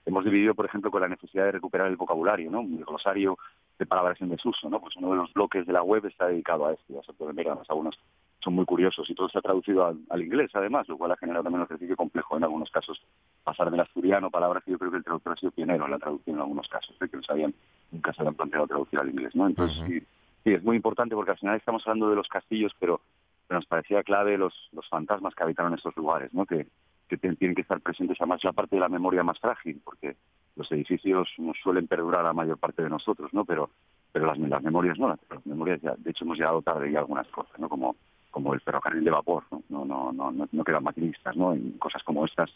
hemos 0.06 0.24
dividido, 0.24 0.56
por 0.56 0.66
ejemplo, 0.66 0.90
con 0.90 1.02
la 1.02 1.10
necesidad 1.10 1.46
de 1.46 1.52
recuperar 1.52 1.88
el 1.88 1.98
vocabulario, 1.98 2.50
¿no? 2.50 2.62
El 2.62 2.86
glosario 2.86 3.38
palabras 3.86 4.22
en 4.22 4.30
desuso, 4.30 4.70
¿no? 4.70 4.80
Pues 4.80 4.96
uno 4.96 5.10
de 5.12 5.18
los 5.18 5.34
bloques 5.34 5.66
de 5.66 5.74
la 5.74 5.84
web 5.84 6.06
está 6.06 6.28
dedicado 6.28 6.68
a 6.68 6.74
esto, 6.74 6.94
ya 6.94 7.04
se 7.04 7.12
pueden 7.12 7.36
ver, 7.36 7.48
además 7.48 7.70
algunos 7.70 8.00
son 8.40 8.54
muy 8.54 8.66
curiosos 8.66 9.10
y 9.10 9.16
todo 9.16 9.28
se 9.28 9.40
ha 9.40 9.42
traducido 9.42 9.86
al, 9.86 10.22
inglés 10.22 10.52
además, 10.54 10.88
lo 10.88 10.98
cual 10.98 11.12
ha 11.12 11.18
generado 11.18 11.44
también 11.44 11.62
un 11.62 11.66
ejercicio 11.66 11.98
complejo 11.98 12.38
en 12.38 12.44
algunos 12.44 12.70
casos. 12.70 13.02
Pasar 13.44 13.72
del 13.72 13.80
asturiano, 13.80 14.30
palabras 14.30 14.64
que 14.64 14.72
yo 14.72 14.80
creo 14.80 14.92
que 14.92 14.98
el 14.98 15.04
traductor 15.04 15.34
ha 15.34 15.36
sido 15.36 15.52
pionero 15.52 15.86
en 15.86 15.92
la 15.92 16.00
traducción 16.00 16.36
en 16.36 16.42
algunos 16.44 16.70
casos, 16.70 16.96
que 16.98 17.18
no 17.18 17.24
sabían, 17.24 17.54
nunca 17.92 18.14
se 18.14 18.22
habían 18.22 18.36
planteado 18.36 18.68
traducir 18.68 19.00
al 19.00 19.10
inglés, 19.10 19.36
¿no? 19.36 19.48
Entonces 19.48 19.78
sí, 19.88 20.00
sí, 20.44 20.54
es 20.54 20.64
muy 20.64 20.76
importante 20.76 21.16
porque 21.16 21.32
al 21.32 21.40
final 21.40 21.58
estamos 21.58 21.86
hablando 21.86 22.10
de 22.10 22.16
los 22.16 22.28
castillos, 22.28 22.72
pero, 22.80 23.02
nos 23.50 23.66
parecía 23.66 24.04
clave 24.04 24.38
los, 24.38 24.54
los 24.72 24.88
fantasmas 24.90 25.36
que 25.36 25.44
habitaron 25.44 25.74
estos 25.74 25.96
lugares, 25.96 26.34
¿no? 26.34 26.46
Que, 26.46 26.68
que 27.08 27.18
tienen 27.18 27.56
que 27.56 27.62
estar 27.62 27.80
presentes 27.82 28.18
además 28.20 28.44
la 28.44 28.54
parte 28.54 28.76
de 28.76 28.80
la 28.80 28.90
memoria 28.90 29.24
más 29.24 29.40
frágil, 29.40 29.82
porque 29.84 30.16
los 30.56 30.72
edificios 30.72 31.30
nos 31.38 31.58
suelen 31.62 31.88
perdurar 31.88 32.22
a 32.22 32.30
la 32.30 32.34
mayor 32.34 32.58
parte 32.58 32.82
de 32.82 32.90
nosotros, 32.90 33.34
¿no? 33.34 33.46
Pero 33.46 33.70
pero 34.12 34.28
las, 34.28 34.38
las 34.38 34.64
memorias 34.64 34.98
no, 34.98 35.10
las 35.10 35.46
memorias 35.46 35.82
ya, 35.82 35.94
de 35.98 36.12
hecho 36.12 36.24
hemos 36.24 36.38
llegado 36.38 36.62
tarde 36.62 36.90
y 36.90 36.96
algunas 36.96 37.28
cosas, 37.28 37.60
¿no? 37.60 37.70
Como 37.70 37.96
como 38.32 38.54
el 38.54 38.62
ferrocarril 38.62 39.04
de 39.04 39.12
vapor, 39.12 39.44
no 39.70 39.86
no 39.86 40.12
no 40.12 40.32
no, 40.32 40.48
no 40.52 40.64
quedan 40.64 40.84
maquinistas, 40.84 41.36
¿no? 41.36 41.54
En 41.54 41.78
cosas 41.78 42.04
como 42.04 42.26
estas 42.26 42.50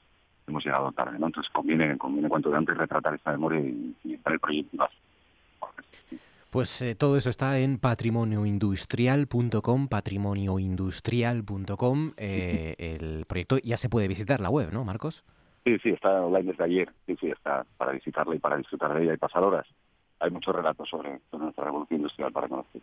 hemos 0.47 0.65
llegado 0.65 0.91
tarde, 0.93 1.19
¿no? 1.19 1.27
Entonces 1.27 1.51
conviene 1.51 1.97
conviene 1.97 2.29
cuanto 2.29 2.49
de 2.49 2.57
antes 2.57 2.77
retratar 2.77 3.13
esta 3.13 3.31
memoria 3.31 3.59
y, 3.59 3.95
y 4.03 4.13
estar 4.15 4.33
el 4.33 4.39
proyecto 4.39 4.87
pues 6.49 6.81
eh, 6.81 6.95
todo 6.95 7.17
eso 7.17 7.29
está 7.29 7.59
en 7.59 7.77
patrimonioindustrial.com, 7.77 9.87
patrimonioindustrial.com. 9.87 12.11
Eh, 12.17 12.73
el 12.77 13.25
proyecto 13.25 13.59
ya 13.59 13.77
se 13.77 13.87
puede 13.89 14.07
visitar 14.07 14.39
la 14.39 14.49
web, 14.49 14.73
¿no, 14.73 14.83
Marcos? 14.83 15.23
Sí, 15.65 15.77
sí, 15.83 15.89
está 15.89 16.21
online 16.21 16.51
desde 16.51 16.63
ayer. 16.63 16.91
Sí, 17.05 17.15
sí, 17.19 17.29
está 17.29 17.67
para 17.77 17.91
visitarla 17.91 18.33
y 18.35 18.39
para 18.39 18.57
disfrutar 18.57 18.95
de 18.95 19.03
ella 19.03 19.13
y 19.13 19.17
pasar 19.17 19.43
horas. 19.43 19.67
Hay 20.19 20.31
muchos 20.31 20.55
relatos 20.55 20.89
sobre, 20.89 21.19
nuestra 21.31 21.65
revolución 21.65 21.99
industrial 21.99 22.31
para 22.31 22.47
conocer. 22.47 22.81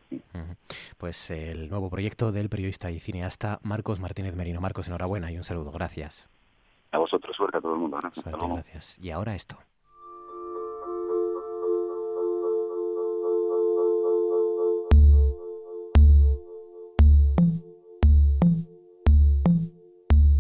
Pues 0.96 1.31
el 1.31 1.68
nuevo 1.68 1.90
proyecto 1.90 2.31
del 2.33 2.48
periodista 2.48 2.90
y 2.90 3.00
cineasta 3.00 3.59
Marcos 3.62 4.00
Martínez 4.00 4.35
Merino. 4.37 4.61
Marcos, 4.61 4.88
enhorabuena 4.88 5.31
y 5.31 5.37
un 5.37 5.44
saludo. 5.44 5.70
Gracias. 5.72 6.31
A 6.92 6.98
vosotros, 6.98 7.37
suerte 7.37 7.59
a 7.59 7.61
todo 7.61 7.74
el 7.74 7.81
mundo. 7.81 7.98
gracias. 8.55 8.98
Y 9.00 9.11
ahora 9.11 9.35
esto. 9.35 9.59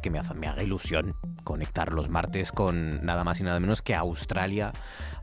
Que 0.00 0.10
me, 0.10 0.20
me 0.34 0.46
haga 0.46 0.62
ilusión 0.62 1.14
conectar 1.44 1.92
los 1.92 2.08
martes 2.08 2.52
con 2.52 3.04
nada 3.04 3.24
más 3.24 3.40
y 3.40 3.44
nada 3.44 3.60
menos 3.60 3.82
que 3.82 3.94
Australia 3.94 4.72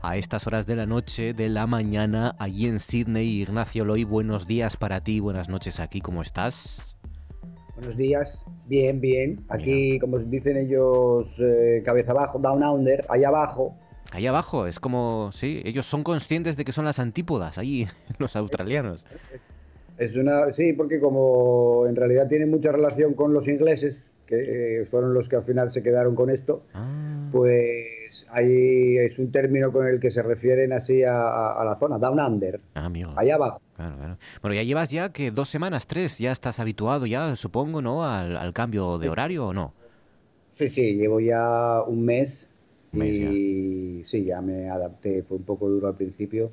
a 0.02 0.16
estas 0.16 0.46
horas 0.46 0.66
de 0.66 0.76
la 0.76 0.86
noche, 0.86 1.34
de 1.34 1.48
la 1.48 1.66
mañana, 1.66 2.34
allí 2.38 2.66
en 2.66 2.80
Sydney. 2.80 3.42
Ignacio 3.42 3.84
Loy, 3.84 4.04
buenos 4.04 4.46
días 4.46 4.76
para 4.76 5.02
ti, 5.02 5.20
buenas 5.20 5.48
noches 5.48 5.80
aquí, 5.80 6.00
¿cómo 6.00 6.22
estás? 6.22 6.96
Buenos 7.76 7.96
días, 7.96 8.44
bien, 8.66 9.00
bien. 9.00 9.44
Aquí, 9.50 9.98
como 9.98 10.18
dicen 10.18 10.56
ellos, 10.56 11.38
eh, 11.40 11.82
cabeza 11.84 12.12
abajo, 12.12 12.38
down 12.38 12.62
under, 12.62 13.04
ahí 13.10 13.22
abajo. 13.22 13.76
Ahí 14.12 14.26
abajo, 14.26 14.66
es 14.66 14.80
como, 14.80 15.30
sí, 15.32 15.60
ellos 15.64 15.84
son 15.84 16.02
conscientes 16.02 16.56
de 16.56 16.64
que 16.64 16.72
son 16.72 16.86
las 16.86 16.98
antípodas, 16.98 17.58
ahí, 17.58 17.86
los 18.18 18.34
australianos. 18.34 19.04
Es 19.98 20.16
una, 20.16 20.52
sí, 20.52 20.72
porque 20.72 21.00
como 21.00 21.86
en 21.86 21.96
realidad 21.96 22.28
tiene 22.28 22.46
mucha 22.46 22.72
relación 22.72 23.14
con 23.14 23.32
los 23.32 23.46
ingleses, 23.48 24.10
que 24.26 24.80
eh, 24.80 24.84
fueron 24.86 25.14
los 25.14 25.28
que 25.28 25.36
al 25.36 25.42
final 25.42 25.70
se 25.70 25.82
quedaron 25.82 26.14
con 26.14 26.30
esto, 26.30 26.64
ah. 26.74 27.28
pues 27.30 28.26
ahí 28.30 28.96
es 28.98 29.18
un 29.18 29.30
término 29.30 29.72
con 29.72 29.86
el 29.86 30.00
que 30.00 30.10
se 30.10 30.22
refieren 30.22 30.72
así 30.72 31.02
a, 31.04 31.62
la 31.64 31.76
zona, 31.78 31.98
down 31.98 32.20
under, 32.20 32.60
ah, 32.74 32.90
allá 33.16 33.34
abajo. 33.36 33.60
Bueno, 34.42 34.54
ya 34.54 34.62
llevas 34.62 34.90
ya 34.90 35.12
que 35.12 35.30
dos 35.30 35.48
semanas, 35.48 35.86
tres, 35.86 36.18
ya 36.18 36.32
estás 36.32 36.60
habituado 36.60 37.06
ya, 37.06 37.36
supongo, 37.36 37.82
¿no? 37.82 38.04
Al, 38.04 38.52
cambio 38.52 38.98
de 38.98 39.08
horario 39.08 39.48
o 39.48 39.52
no. 39.52 39.72
Sí, 40.50 40.70
sí, 40.70 40.94
llevo 40.94 41.20
ya 41.20 41.82
un 41.86 42.04
mes, 42.04 42.48
y 42.92 44.02
sí, 44.04 44.24
ya 44.24 44.40
me 44.40 44.70
adapté, 44.70 45.22
fue 45.22 45.36
un 45.36 45.44
poco 45.44 45.68
duro 45.68 45.88
al 45.88 45.96
principio 45.96 46.50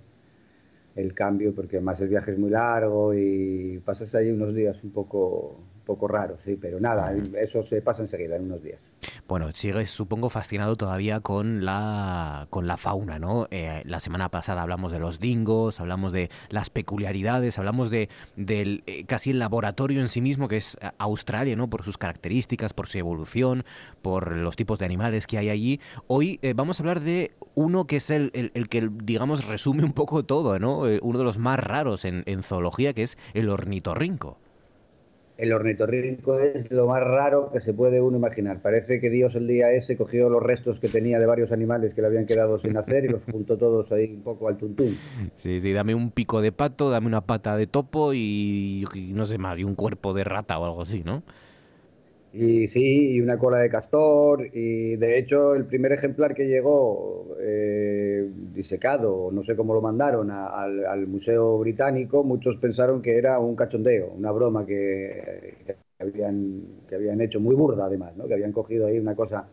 el 0.95 1.13
cambio, 1.13 1.53
porque 1.53 1.77
además 1.77 1.99
el 2.01 2.09
viaje 2.09 2.31
es 2.31 2.38
muy 2.38 2.49
largo 2.49 3.13
y 3.13 3.81
pasas 3.83 4.13
ahí 4.15 4.29
unos 4.29 4.53
días 4.53 4.83
un 4.83 4.91
poco, 4.91 5.59
poco 5.84 6.08
raros, 6.08 6.41
sí, 6.41 6.58
pero 6.60 6.80
nada, 6.80 7.13
eso 7.39 7.63
se 7.63 7.82
pasa 7.82 8.02
enseguida, 8.02 8.36
en 8.36 8.46
unos 8.46 8.63
días. 8.63 8.91
Bueno, 9.28 9.52
sigues, 9.52 9.89
supongo, 9.89 10.30
fascinado 10.30 10.76
todavía 10.76 11.19
con 11.19 11.65
la, 11.65 12.48
con 12.50 12.67
la 12.67 12.78
fauna, 12.78 13.19
¿no? 13.19 13.48
Eh, 13.52 13.82
la 13.86 14.00
semana 14.00 14.30
pasada 14.30 14.62
hablamos 14.62 14.91
de 14.91 15.00
los 15.00 15.19
dingos, 15.19 15.80
hablamos 15.80 16.13
de 16.13 16.30
las 16.50 16.69
peculiaridades, 16.69 17.58
hablamos 17.58 17.89
de 17.89 18.10
del 18.36 18.84
eh, 18.86 19.06
casi 19.06 19.32
el 19.32 19.39
laboratorio 19.39 20.02
en 20.02 20.10
sí 20.10 20.22
mismo 20.22 20.48
que 20.48 20.58
es 20.58 20.78
eh, 20.82 20.91
Australia, 20.98 21.56
¿no? 21.56 21.69
Por 21.69 21.84
sus 21.84 21.98
características, 21.98 22.74
por 22.74 22.88
su 22.88 22.98
evolución, 22.98 23.65
por 24.02 24.32
los 24.36 24.56
tipos 24.56 24.80
de 24.80 24.86
animales 24.86 25.28
que 25.28 25.38
hay 25.38 25.50
allí. 25.50 25.80
Hoy 26.08 26.39
vamos 26.56 26.80
a 26.80 26.84
hablar 26.84 27.02
de 27.02 27.32
uno 27.56 27.86
que 27.88 27.98
es 27.98 28.10
el, 28.10 28.32
el, 28.34 28.69
que, 28.69 28.89
digamos, 28.91 29.46
resume 29.46 29.84
un 29.84 29.93
poco 29.93 30.24
todo, 30.24 30.60
¿no? 30.60 30.84
uno 31.02 31.17
de 31.17 31.24
los 31.24 31.38
más 31.38 31.60
raros 31.60 32.06
en, 32.06 32.24
en 32.26 32.43
zoología, 32.43 32.93
que 32.93 33.04
es 33.04 33.17
el 33.34 33.50
ornitorrinco 33.50 34.38
el 35.38 35.52
ornitorrinco 35.52 36.39
es 36.39 36.72
lo 36.72 36.88
más 36.88 37.02
raro 37.02 37.52
que 37.52 37.60
se 37.60 37.74
puede 37.74 38.02
uno 38.02 38.17
imaginar. 38.17 38.62
Parece 38.62 39.00
que 39.00 39.10
Dios 39.10 39.36
el 39.36 39.48
día 39.48 39.72
ese 39.72 39.98
cogió 39.98 40.30
los 40.30 40.43
restos 40.43 40.80
que 40.80 40.88
tenía 40.88 41.19
de 41.19 41.26
varios 41.26 41.52
animales 41.52 41.93
que 41.93 42.02
le 42.02 42.08
habían 42.08 42.26
quedado 42.26 42.60
sin 42.60 42.78
hacer 42.78 43.06
y 43.06 43.10
los 43.10 43.24
juntó 43.26 43.58
todos 43.58 43.91
ahí 43.91 44.13
un 44.13 44.22
poco 44.22 44.48
al 44.48 44.58
tuntún. 44.58 44.98
Sí, 45.38 45.60
sí, 45.60 45.74
dame 45.74 45.96
un 45.96 46.12
pico 46.12 46.41
de 46.41 46.52
pato, 46.52 46.89
dame 46.89 47.08
una 47.08 47.22
pata 47.22 47.58
de 47.58 47.67
topo 47.67 48.13
y, 48.13 48.86
no 49.13 49.26
sé 49.26 49.38
más, 49.38 49.58
y 49.58 49.63
un 49.63 49.76
cuerpo 49.76 50.13
de 50.13 50.24
rata 50.24 50.60
o 50.60 50.65
algo 50.65 50.82
así, 50.82 51.04
¿no? 51.04 51.24
Y 52.36 52.67
sí, 52.67 53.12
y 53.12 53.22
una 53.22 53.38
cola 53.38 53.60
de 53.60 53.69
castor. 53.69 54.50
Y 54.54 54.96
de 54.96 55.19
hecho, 55.19 55.54
el 55.54 55.65
primer 55.65 55.91
ejemplar 55.91 56.34
que 56.34 56.48
llegó 56.48 57.38
eh, 57.39 58.28
disecado, 58.54 59.30
no 59.32 59.43
sé 59.43 59.56
cómo 59.56 59.76
lo 59.76 59.82
mandaron, 59.82 60.32
al, 60.32 61.06
Museo 61.08 61.60
Británico, 61.60 62.24
muchos 62.24 62.58
pensaron 62.58 63.04
que 63.04 63.17
era 63.17 63.38
un 63.38 63.56
cachondeo, 63.56 64.13
una 64.17 64.32
broma 64.32 64.65
que, 64.65 65.78
habían, 66.00 66.63
que 66.89 66.96
habían 66.96 67.22
hecho, 67.22 67.39
muy 67.39 67.56
burda 67.56 67.86
además, 67.86 68.17
¿no? 68.17 68.28
que 68.28 68.34
habían 68.34 68.52
cogido 68.52 68.88
ahí 68.88 68.98
una 68.98 69.15
cosa, 69.15 69.48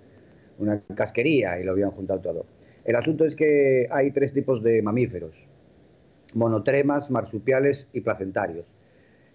una 0.59 0.81
casquería 0.95 1.61
y 1.61 1.65
lo 1.65 1.73
habían 1.73 1.91
juntado 1.91 2.21
todo. 2.21 2.47
El 2.87 2.97
asunto 2.97 3.27
es 3.27 3.37
que 3.37 3.89
hay 3.91 4.11
tres 4.11 4.33
tipos 4.33 4.63
de 4.63 4.81
mamíferos: 4.81 5.47
monotremas, 6.35 7.11
marsupiales 7.11 7.89
y 7.93 8.01
placentarios 8.01 8.65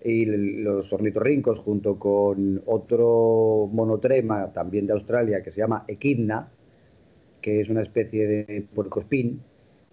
y 0.05 0.25
los 0.25 0.93
ornitorrincos 0.93 1.57
junto 1.57 1.97
con 1.97 2.61
otro 2.67 3.67
monotrema 3.73 4.53
también 4.53 4.85
de 4.85 4.93
Australia 4.93 5.41
que 5.41 5.49
se 5.51 5.61
llama 5.61 5.83
equidna, 5.87 6.51
que 7.41 7.59
es 7.59 7.69
una 7.69 7.81
especie 7.81 8.27
de 8.27 8.67
puercoespín, 8.75 9.41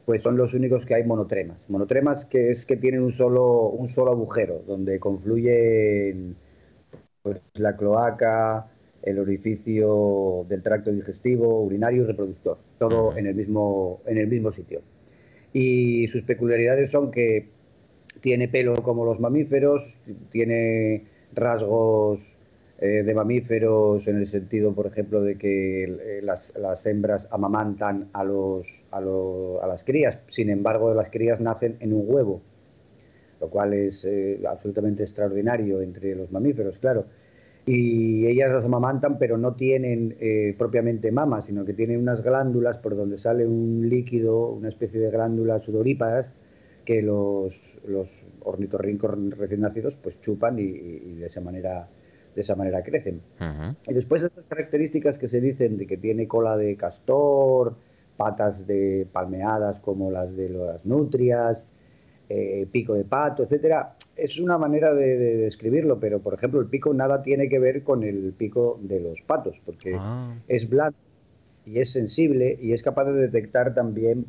pues 0.04 0.22
son 0.22 0.36
los 0.36 0.52
únicos 0.52 0.84
que 0.84 0.96
hay 0.96 1.04
monotremas. 1.04 1.58
Monotremas 1.70 2.26
que 2.26 2.50
es 2.50 2.66
que 2.66 2.76
tienen 2.76 3.02
un 3.02 3.12
solo, 3.12 3.70
un 3.70 3.88
solo 3.88 4.10
agujero 4.12 4.62
donde 4.66 5.00
confluyen 5.00 6.36
pues, 7.22 7.40
la 7.54 7.74
cloaca, 7.74 8.70
el 9.02 9.18
orificio 9.18 10.44
del 10.46 10.62
tracto 10.62 10.92
digestivo, 10.92 11.62
urinario 11.62 12.02
y 12.02 12.06
reproductor, 12.06 12.58
todo 12.78 13.16
en 13.16 13.28
el 13.28 13.34
mismo, 13.34 14.02
en 14.04 14.18
el 14.18 14.26
mismo 14.26 14.52
sitio. 14.52 14.82
Y 15.54 16.06
sus 16.08 16.22
peculiaridades 16.22 16.90
son 16.90 17.10
que 17.10 17.61
tiene 18.22 18.48
pelo 18.48 18.74
como 18.82 19.04
los 19.04 19.20
mamíferos, 19.20 19.98
tiene 20.30 21.04
rasgos 21.34 22.38
eh, 22.78 23.02
de 23.02 23.14
mamíferos 23.14 24.06
en 24.06 24.16
el 24.16 24.28
sentido, 24.28 24.72
por 24.74 24.86
ejemplo, 24.86 25.20
de 25.22 25.36
que 25.36 25.84
eh, 25.84 26.22
las, 26.22 26.86
hembras 26.86 27.26
amamantan 27.32 28.08
a, 28.12 28.24
los, 28.24 28.86
las 28.92 29.84
crías. 29.84 30.18
Sin 30.28 30.50
embargo, 30.50 30.94
las 30.94 31.10
crías 31.10 31.40
nacen 31.40 31.76
en 31.80 31.92
un 31.92 32.04
huevo, 32.06 32.40
lo 33.40 33.50
cual 33.50 33.74
es 33.74 34.04
eh, 34.04 34.40
absolutamente 34.48 35.02
extraordinario 35.02 35.80
entre 35.80 36.14
los 36.14 36.30
mamíferos, 36.30 36.78
claro. 36.78 37.06
Y 37.66 38.26
ellas 38.26 38.52
las 38.52 38.64
amamantan, 38.64 39.18
pero 39.18 39.36
no 39.36 39.54
tienen 39.54 40.16
propiamente 40.58 41.12
mamas, 41.12 41.46
sino 41.46 41.64
que 41.64 41.72
tienen 41.72 42.00
unas 42.00 42.20
glándulas 42.20 42.78
por 42.78 42.96
donde 42.96 43.18
sale 43.18 43.46
un 43.46 43.88
líquido, 43.88 44.48
una 44.48 44.68
especie 44.68 44.98
de 44.98 45.12
glándulas 45.12 45.62
sudorípadas, 45.62 46.32
que 46.84 47.02
los, 47.02 47.78
los 47.86 48.26
ornitorrincos 48.40 49.10
recién 49.36 49.60
nacidos 49.60 49.96
pues 49.96 50.20
chupan 50.20 50.58
y 50.58 51.14
de 51.14 51.26
esa 51.26 51.40
manera 51.40 51.88
de 52.34 52.42
esa 52.42 52.54
manera 52.54 52.82
crecen. 52.82 53.20
Y 53.86 53.94
después 53.94 54.22
esas 54.22 54.44
características 54.44 55.18
que 55.18 55.28
se 55.28 55.40
dicen 55.40 55.76
de 55.76 55.86
que 55.86 55.96
tiene 55.96 56.26
cola 56.26 56.56
de 56.56 56.76
castor, 56.76 57.76
patas 58.16 58.66
de 58.66 59.06
palmeadas 59.12 59.80
como 59.80 60.10
las 60.10 60.34
de 60.36 60.48
las 60.48 60.84
nutrias, 60.84 61.68
eh, 62.28 62.66
pico 62.70 62.94
de 62.94 63.04
pato, 63.04 63.42
etcétera, 63.42 63.96
es 64.16 64.38
una 64.38 64.58
manera 64.58 64.94
de, 64.94 65.16
describirlo, 65.38 65.98
pero 66.00 66.20
por 66.20 66.34
ejemplo 66.34 66.60
el 66.60 66.66
pico 66.66 66.94
nada 66.94 67.22
tiene 67.22 67.48
que 67.48 67.58
ver 67.58 67.82
con 67.82 68.02
el 68.02 68.32
pico 68.32 68.78
de 68.82 69.00
los 69.00 69.20
patos, 69.22 69.60
porque 69.64 69.96
ah. 69.98 70.34
es 70.48 70.68
blando 70.68 70.96
y 71.66 71.78
es 71.78 71.92
sensible 71.92 72.58
y 72.60 72.72
es 72.72 72.82
capaz 72.82 73.04
de 73.04 73.12
detectar 73.12 73.74
también 73.74 74.26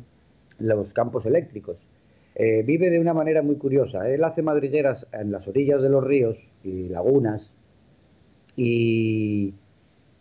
los 0.58 0.92
campos 0.92 1.26
eléctricos. 1.26 1.86
Eh, 2.34 2.62
vive 2.64 2.90
de 2.90 2.98
una 2.98 3.14
manera 3.14 3.42
muy 3.42 3.56
curiosa. 3.56 4.08
Él 4.10 4.24
hace 4.24 4.42
madrigueras 4.42 5.06
en 5.12 5.30
las 5.30 5.46
orillas 5.46 5.80
de 5.80 5.88
los 5.88 6.02
ríos 6.02 6.50
y 6.64 6.88
lagunas 6.88 7.52
y 8.56 9.54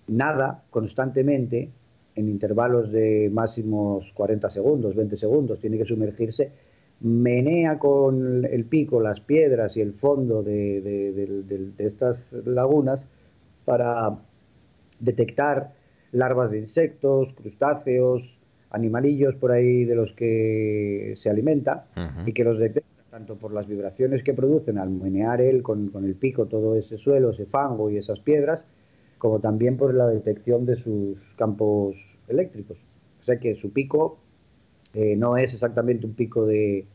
nada 0.07 0.63
constantemente 0.69 1.69
en 2.15 2.29
intervalos 2.29 2.91
de 2.91 3.29
máximos 3.31 4.11
40 4.13 4.49
segundos, 4.49 4.95
20 4.95 5.17
segundos, 5.17 5.59
tiene 5.59 5.77
que 5.77 5.85
sumergirse, 5.85 6.51
menea 6.99 7.79
con 7.79 8.45
el 8.45 8.65
pico 8.65 9.01
las 9.01 9.19
piedras 9.19 9.75
y 9.77 9.81
el 9.81 9.93
fondo 9.93 10.43
de, 10.43 11.73
estas 11.79 12.33
lagunas 12.45 13.07
para 13.65 14.19
detectar 14.99 15.73
larvas 16.11 16.51
de 16.51 16.59
insectos, 16.59 17.33
crustáceos, 17.33 18.39
animalillos 18.73 19.35
por 19.35 19.51
ahí 19.51 19.85
de 19.85 19.95
los 19.95 20.13
que 20.13 21.13
se 21.17 21.29
alimenta 21.29 21.85
y 22.25 22.33
que 22.33 22.43
los 22.43 22.57
detecta 22.57 23.03
tanto 23.09 23.37
por 23.37 23.53
las 23.53 23.67
vibraciones 23.67 24.23
que 24.23 24.33
producen 24.33 24.79
al 24.79 24.89
menear 24.89 25.39
él 25.39 25.61
con, 25.61 25.91
el 26.03 26.15
pico 26.15 26.47
todo 26.47 26.75
ese 26.75 26.97
suelo, 26.97 27.29
ese 27.29 27.45
fango 27.45 27.91
y 27.91 27.97
esas 27.97 28.19
piedras, 28.19 28.65
como 29.19 29.39
también 29.39 29.77
por 29.77 29.93
la 29.93 30.07
detección 30.07 30.65
de 30.65 30.75
sus 30.75 31.19
campos 31.35 32.17
eléctricos. 32.27 32.83
O 33.21 33.23
sea 33.23 33.39
que 33.39 33.53
su 33.55 33.71
pico 33.71 34.17
eh, 34.95 35.15
no 35.15 35.37
es 35.37 35.53
exactamente 35.53 36.07
un 36.07 36.15
pico 36.15 36.47
de, 36.47 36.87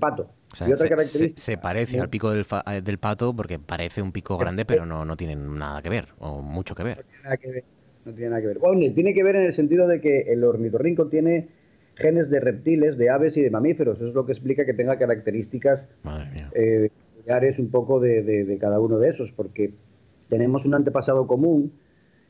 pato. 0.00 0.32
y 0.66 0.72
otra 0.72 0.78
se, 0.78 0.88
característica, 0.88 1.40
se, 1.40 1.56
parece 1.56 2.00
al 2.00 2.08
pico 2.10 2.30
del, 2.30 2.44
eh, 2.66 2.82
del, 2.82 2.98
pato 2.98 3.34
porque 3.34 3.60
parece 3.60 4.02
un 4.02 4.10
pico 4.10 4.36
grande, 4.36 4.64
pero 4.64 4.84
no, 4.84 5.04
no 5.04 5.16
tiene 5.16 5.36
nada 5.36 5.80
que 5.82 5.88
ver, 5.88 6.08
o 6.18 6.42
mucho 6.42 6.74
que 6.74 6.82
ver. 6.82 6.96
No 6.98 7.04
tiene 7.04 7.22
nada 7.22 7.36
que 7.36 7.48
ver. 7.48 7.79
No 8.04 8.12
tiene 8.12 8.30
nada 8.30 8.40
que 8.40 8.48
ver. 8.48 8.58
Bueno, 8.58 8.92
tiene 8.94 9.12
que 9.14 9.22
ver 9.22 9.36
en 9.36 9.42
el 9.42 9.52
sentido 9.52 9.86
de 9.86 10.00
que 10.00 10.32
el 10.32 10.42
ornitorrinco 10.44 11.08
tiene 11.08 11.48
genes 11.94 12.30
de 12.30 12.40
reptiles, 12.40 12.96
de 12.96 13.10
aves 13.10 13.36
y 13.36 13.42
de 13.42 13.50
mamíferos. 13.50 13.98
Eso 13.98 14.08
es 14.08 14.14
lo 14.14 14.24
que 14.24 14.32
explica 14.32 14.64
que 14.64 14.74
tenga 14.74 14.98
características 14.98 15.86
eh, 16.54 16.90
un 17.58 17.70
poco 17.70 18.00
de, 18.00 18.56
cada 18.60 18.80
uno 18.80 18.98
de 18.98 19.10
esos, 19.10 19.32
porque 19.32 19.72
tenemos 20.28 20.64
un 20.64 20.74
antepasado 20.74 21.26
común 21.26 21.72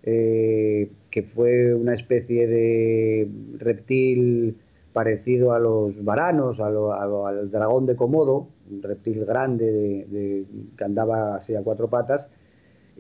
eh, 0.03 0.91
que 1.11 1.23
fue 1.23 1.75
una 1.75 1.95
especie 1.95 2.47
de 2.47 3.29
reptil 3.59 4.57
parecido 4.93 5.53
a 5.53 5.61
los 5.61 6.05
varanos, 6.05 6.59
al 6.59 7.51
dragón 7.51 7.87
de 7.87 7.95
Komodo, 7.95 8.49
un 8.71 8.83
reptil 8.83 9.25
grande 9.25 10.45
que 10.77 10.85
andaba 10.85 11.37
así 11.37 11.55
a 11.55 11.63
cuatro 11.63 11.89
patas 11.89 12.29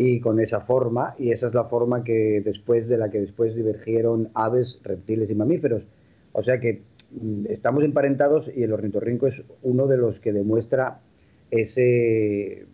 y 0.03 0.19
con 0.19 0.41
esa 0.41 0.63
forma, 0.63 1.15
y 1.19 1.31
esa 1.31 1.49
es 1.49 1.53
la 1.53 1.65
forma 1.65 2.03
que 2.03 2.41
después 2.43 2.89
de 2.89 2.97
la 2.97 3.11
que 3.11 3.21
después 3.21 3.55
divergieron 3.55 4.31
aves, 4.33 4.81
reptiles 4.83 5.29
y 5.29 5.35
mamíferos. 5.35 5.87
O 6.33 6.41
sea 6.41 6.59
que 6.59 6.81
mm, 7.13 7.45
estamos 7.51 7.85
emparentados 7.85 8.51
y 8.57 8.63
el 8.63 8.73
ornitorrinco 8.73 9.27
es 9.27 9.45
uno 9.61 9.87
de 9.87 9.99
los 9.99 10.19
que 10.19 10.33
demuestra 10.33 11.03
ese, 11.51 12.65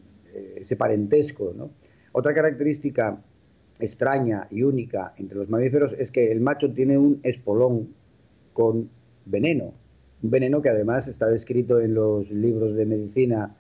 ese 0.55 0.77
parentesco. 0.77 1.53
Otra 2.13 2.33
característica 2.33 3.21
extraña 3.81 4.47
y 4.53 4.63
única 4.63 5.13
entre 5.17 5.37
los 5.37 5.51
mamíferos 5.51 5.97
es 5.99 6.13
que 6.13 6.31
el 6.31 6.41
macho 6.41 6.73
tiene 6.73 6.97
un 6.97 7.19
espolón 7.25 7.89
con 8.53 8.89
veneno, 9.25 9.75
un 10.23 10.31
veneno 10.31 10.63
que 10.63 10.69
además 10.69 11.09
está 11.09 11.27
descrito 11.27 11.81
en 11.81 11.93
los 11.93 12.31
libros 12.31 12.77
de 12.77 12.87
medicina, 12.87 13.57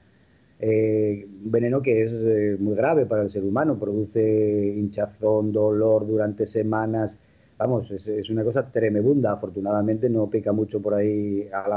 eh, 0.58 1.26
un 1.44 1.50
veneno 1.50 1.82
que 1.82 2.04
es 2.04 2.12
eh, 2.12 2.56
muy 2.58 2.74
grave 2.74 3.06
para 3.06 3.22
el 3.22 3.30
ser 3.30 3.44
humano, 3.44 3.78
produce 3.78 4.74
hinchazón, 4.76 5.52
dolor 5.52 6.06
durante 6.06 6.46
semanas, 6.46 7.18
vamos, 7.58 7.90
es, 7.90 8.30
una 8.30 8.44
cosa 8.44 8.70
tremebunda. 8.70 9.32
Afortunadamente 9.32 10.08
no 10.08 10.28
pica 10.28 10.52
mucho 10.52 10.80
por 10.80 10.94
ahí 10.94 11.48
a 11.52 11.68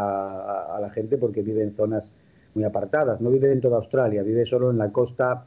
la, 0.81 0.89
gente 0.89 1.17
porque 1.17 1.41
vive 1.41 1.63
en 1.63 1.75
zonas 1.75 2.11
muy 2.53 2.63
apartadas. 2.63 3.21
No 3.21 3.29
vive 3.29 3.51
en 3.51 3.61
toda 3.61 3.77
Australia, 3.77 4.23
vive 4.23 4.45
solo 4.45 4.71
en 4.71 4.77
la 4.77 4.91
costa, 4.91 5.45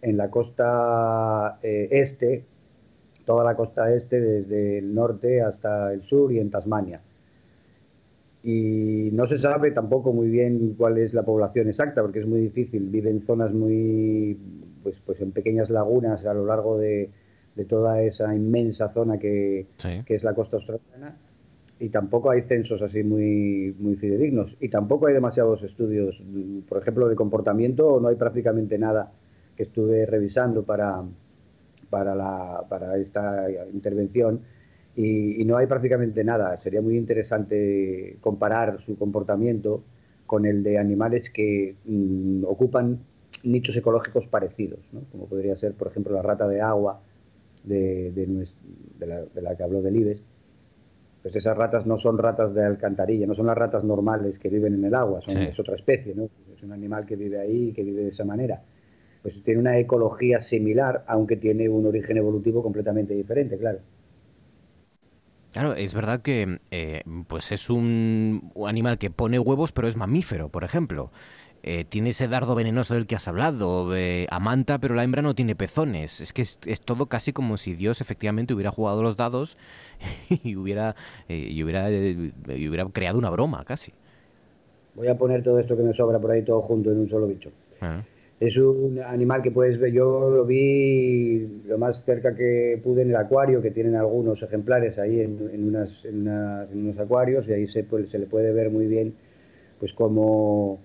en 0.00 0.16
la 0.16 0.30
costa 0.30 1.58
eh, 1.62 1.88
este, 1.90 2.44
toda 3.24 3.44
la 3.44 3.54
costa 3.54 3.92
este, 3.92 4.20
desde 4.20 4.78
el 4.78 4.94
norte 4.94 5.42
hasta 5.42 5.92
el 5.92 6.02
sur 6.02 6.32
y 6.32 6.38
en 6.38 6.50
Tasmania. 6.50 7.00
Y 8.42 9.10
no 9.12 9.26
se 9.26 9.38
sabe 9.38 9.72
tampoco 9.72 10.12
muy 10.12 10.28
bien 10.28 10.74
cuál 10.78 10.98
es 10.98 11.12
la 11.12 11.24
población 11.24 11.68
exacta, 11.68 12.02
porque 12.02 12.20
es 12.20 12.26
muy 12.26 12.40
difícil. 12.40 12.88
Vive 12.88 13.10
en 13.10 13.20
zonas 13.20 13.52
muy, 13.52 14.38
pues, 14.82 15.00
pues 15.04 15.20
en 15.20 15.32
pequeñas 15.32 15.70
lagunas 15.70 16.24
a 16.24 16.34
lo 16.34 16.46
largo 16.46 16.78
de, 16.78 17.10
de 17.58 17.64
toda 17.64 18.00
esa 18.02 18.32
inmensa 18.36 18.88
zona 18.88 19.18
que, 19.18 19.66
es 20.06 20.22
la 20.22 20.32
costa 20.32 20.58
australiana 20.58 21.18
y 21.80 21.88
tampoco 21.88 22.30
hay 22.30 22.40
censos 22.42 22.82
así 22.82 23.02
muy, 23.02 23.74
muy 23.80 23.96
fidedignos 23.96 24.56
y 24.60 24.68
tampoco 24.68 25.08
hay 25.08 25.14
demasiados 25.14 25.64
estudios, 25.64 26.22
por 26.68 26.78
ejemplo, 26.78 27.08
de 27.08 27.16
comportamiento, 27.16 27.98
no 28.00 28.08
hay 28.08 28.14
prácticamente 28.14 28.78
nada 28.78 29.10
que 29.56 29.64
estuve 29.64 30.06
revisando 30.06 30.62
para, 30.62 31.02
para, 31.90 32.14
la, 32.14 32.64
para 32.68 32.96
esta 32.96 33.46
intervención 33.72 34.40
y, 35.00 35.44
no 35.44 35.56
hay 35.56 35.68
prácticamente 35.68 36.24
nada. 36.24 36.58
Sería 36.58 36.82
muy 36.82 36.96
interesante 36.96 38.16
comparar 38.20 38.80
su 38.80 38.98
comportamiento 38.98 39.84
con 40.26 40.44
el 40.44 40.64
de 40.64 40.76
animales 40.76 41.30
que 41.30 41.76
mm, 41.84 42.44
ocupan 42.44 42.98
nichos 43.44 43.76
ecológicos 43.76 44.26
parecidos, 44.26 44.80
como 45.12 45.26
podría 45.26 45.54
ser, 45.54 45.74
por 45.74 45.86
ejemplo, 45.86 46.14
la 46.14 46.22
rata 46.22 46.48
de 46.48 46.60
agua 46.60 47.00
de, 47.62 48.10
de, 48.10 49.40
la, 49.40 49.56
que 49.56 49.62
habló 49.62 49.82
del 49.82 49.96
IBES, 49.96 50.20
pues 51.22 51.36
esas 51.36 51.56
ratas 51.56 51.86
no 51.86 51.96
son 51.96 52.18
ratas 52.18 52.52
de 52.52 52.64
alcantarilla, 52.64 53.26
no 53.26 53.34
son 53.34 53.46
las 53.46 53.56
ratas 53.56 53.84
normales 53.84 54.36
que 54.40 54.48
viven 54.48 54.74
en 54.74 54.84
el 54.84 54.94
agua, 54.96 55.20
son, 55.20 55.36
es 55.36 55.58
otra 55.60 55.76
especie, 55.76 56.12
¿no? 56.16 56.28
Es 56.52 56.62
un 56.64 56.72
animal 56.72 57.06
que 57.06 57.14
vive 57.14 57.38
ahí 57.38 57.68
y 57.68 57.72
que 57.72 57.84
vive 57.84 58.02
de 58.02 58.08
esa 58.08 58.24
manera. 58.24 58.60
Pues 59.22 59.40
tiene 59.44 59.60
una 59.60 59.78
ecología 59.78 60.40
similar, 60.40 61.04
aunque 61.06 61.36
tiene 61.36 61.68
un 61.68 61.86
origen 61.86 62.16
evolutivo 62.16 62.64
completamente 62.64 63.14
diferente, 63.14 63.56
claro. 63.58 63.78
Claro, 65.52 65.74
es 65.74 65.94
verdad 65.94 66.20
que 66.20 66.60
eh, 66.70 67.02
pues 67.26 67.52
es 67.52 67.70
un 67.70 68.52
animal 68.66 68.98
que 68.98 69.10
pone 69.10 69.38
huevos, 69.38 69.72
pero 69.72 69.88
es 69.88 69.96
mamífero, 69.96 70.50
por 70.50 70.64
ejemplo. 70.64 71.10
Eh, 71.64 71.84
tiene 71.84 72.10
ese 72.10 72.28
dardo 72.28 72.54
venenoso 72.54 72.94
del 72.94 73.06
que 73.06 73.16
has 73.16 73.26
hablado, 73.26 73.94
eh, 73.96 74.26
amanta, 74.30 74.78
pero 74.78 74.94
la 74.94 75.02
hembra 75.02 75.22
no 75.22 75.34
tiene 75.34 75.56
pezones. 75.56 76.20
Es 76.20 76.32
que 76.32 76.42
es, 76.42 76.80
todo 76.84 77.06
casi 77.06 77.32
como 77.32 77.56
si 77.56 77.74
Dios 77.74 78.00
efectivamente 78.00 78.54
hubiera 78.54 78.70
jugado 78.70 79.02
los 79.02 79.16
dados 79.16 79.56
y 80.44 80.56
hubiera, 80.56 80.94
eh, 81.28 81.48
y 81.50 81.62
hubiera, 81.62 81.90
y 81.90 82.68
hubiera 82.68 82.84
creado 82.86 83.18
una 83.18 83.30
broma, 83.30 83.64
casi. 83.64 83.92
Voy 84.94 85.08
a 85.08 85.18
poner 85.18 85.42
todo 85.42 85.58
esto 85.58 85.76
que 85.76 85.82
me 85.82 85.92
sobra 85.92 86.18
por 86.18 86.30
ahí 86.30 86.42
todo 86.42 86.60
junto 86.62 86.92
en 86.92 87.00
un 87.00 87.08
solo 87.08 87.26
bicho. 87.26 87.50
Ah. 87.80 88.02
Es 88.40 88.56
un 88.56 89.00
animal 89.00 89.42
que 89.42 89.50
puedes 89.50 89.78
ver, 89.80 89.92
yo 89.92 90.30
lo 90.30 90.44
vi 90.44 91.62
lo 91.66 91.76
más 91.76 92.04
cerca 92.04 92.36
que 92.36 92.80
pude 92.82 93.02
en 93.02 93.10
el 93.10 93.16
acuario, 93.16 93.60
que 93.60 93.72
tienen 93.72 93.96
algunos 93.96 94.40
ejemplares 94.42 94.96
ahí 94.98 95.20
en, 95.20 95.64
unas, 95.66 96.04
en, 96.04 96.28
unos 96.28 96.98
acuarios, 97.00 97.48
y 97.48 97.52
ahí 97.52 97.66
se, 97.66 97.84
se 98.06 98.18
le 98.18 98.26
puede 98.26 98.52
ver 98.52 98.70
muy 98.70 98.86
bien 98.86 99.14
pues 99.78 99.92
como 99.92 100.80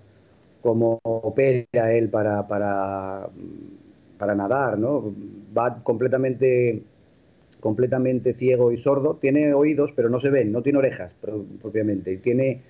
cómo 0.62 0.98
opera 1.04 1.92
él 1.92 2.08
para, 2.08 2.48
para, 2.48 3.28
para 4.18 4.34
nadar, 4.34 4.78
¿no? 4.78 5.14
Va 5.56 5.82
completamente, 5.82 6.82
completamente 7.60 8.34
ciego 8.34 8.72
y 8.72 8.78
sordo, 8.78 9.16
tiene 9.16 9.52
oídos 9.54 9.92
pero 9.92 10.08
no 10.08 10.18
se 10.20 10.30
ven, 10.30 10.52
no 10.52 10.62
tiene 10.62 10.78
orejas 10.78 11.14
propiamente, 11.62 12.14
y 12.14 12.16
tiene, 12.18 12.62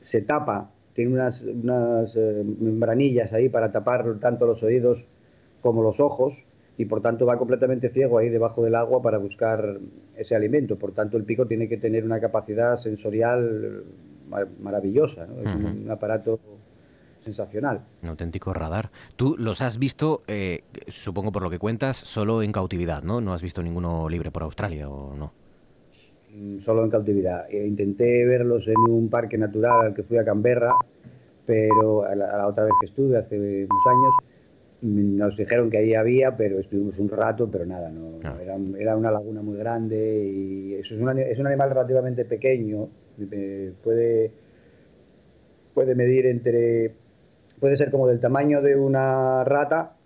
se 0.00 0.22
tapa, 0.22 0.70
tiene 0.94 1.14
unas, 1.14 1.42
unas 1.42 2.14
eh, 2.16 2.44
membranillas 2.44 3.32
ahí 3.32 3.48
para 3.48 3.72
tapar 3.72 4.18
tanto 4.18 4.46
los 4.46 4.62
oídos 4.62 5.06
como 5.60 5.82
los 5.82 6.00
ojos, 6.00 6.44
y 6.76 6.86
por 6.86 7.02
tanto 7.02 7.26
va 7.26 7.36
completamente 7.36 7.90
ciego 7.90 8.18
ahí 8.18 8.30
debajo 8.30 8.62
del 8.62 8.74
agua 8.74 9.02
para 9.02 9.18
buscar 9.18 9.78
ese 10.16 10.34
alimento. 10.34 10.78
Por 10.78 10.92
tanto, 10.92 11.18
el 11.18 11.24
pico 11.24 11.46
tiene 11.46 11.68
que 11.68 11.76
tener 11.76 12.04
una 12.04 12.20
capacidad 12.20 12.78
sensorial 12.78 13.84
maravillosa, 14.60 15.26
¿no? 15.26 15.40
es 15.40 15.56
un 15.56 15.90
aparato 15.90 16.40
sensacional. 17.22 17.84
Un 18.02 18.08
auténtico 18.08 18.54
radar. 18.54 18.90
Tú 19.16 19.36
los 19.38 19.60
has 19.60 19.78
visto, 19.78 20.22
eh, 20.26 20.64
supongo 20.88 21.32
por 21.32 21.42
lo 21.42 21.50
que 21.50 21.58
cuentas, 21.58 21.96
solo 21.96 22.42
en 22.42 22.52
cautividad, 22.52 23.02
¿no? 23.02 23.20
No 23.20 23.34
has 23.34 23.42
visto 23.42 23.62
ninguno 23.62 24.08
libre 24.08 24.30
por 24.30 24.44
Australia 24.44 24.88
o 24.88 25.14
no. 25.14 25.34
Mm, 26.32 26.58
solo 26.60 26.84
en 26.84 26.90
cautividad. 26.90 27.46
Eh, 27.50 27.66
intenté 27.66 28.24
verlos 28.24 28.68
en 28.68 28.78
un 28.88 29.08
parque 29.08 29.36
natural 29.36 29.86
al 29.86 29.94
que 29.94 30.02
fui 30.02 30.16
a 30.18 30.24
Canberra, 30.24 30.74
pero 31.44 32.04
a 32.04 32.14
la, 32.14 32.46
otra 32.46 32.64
vez 32.64 32.72
que 32.80 32.86
estuve, 32.86 33.16
hace 33.18 33.36
unos 33.38 33.86
años, 33.86 34.14
mm, 34.82 35.16
nos 35.16 35.36
dijeron 35.36 35.70
que 35.70 35.78
ahí 35.78 35.94
había, 35.94 36.36
pero 36.36 36.60
estuvimos 36.60 36.98
un 36.98 37.08
rato, 37.08 37.50
pero 37.50 37.66
nada, 37.66 37.90
no, 37.90 38.20
ah. 38.24 38.36
era, 38.40 38.96
una 38.96 39.10
laguna 39.10 39.42
muy 39.42 39.58
grande 39.58 40.24
y 40.24 40.74
eso 40.74 40.94
es 40.94 41.00
un, 41.00 41.18
es 41.18 41.38
un 41.38 41.46
animal 41.48 41.70
relativamente 41.70 42.24
pequeño, 42.24 42.88
eh, 43.32 43.72
puede, 43.82 44.30
puede 45.74 45.94
medir 45.96 46.26
entre, 46.26 46.94
puede 47.58 47.76
ser 47.76 47.90
como 47.90 48.06
del 48.06 48.20
tamaño 48.20 48.62
de 48.62 48.76
una 48.76 49.42
rata, 49.44 49.96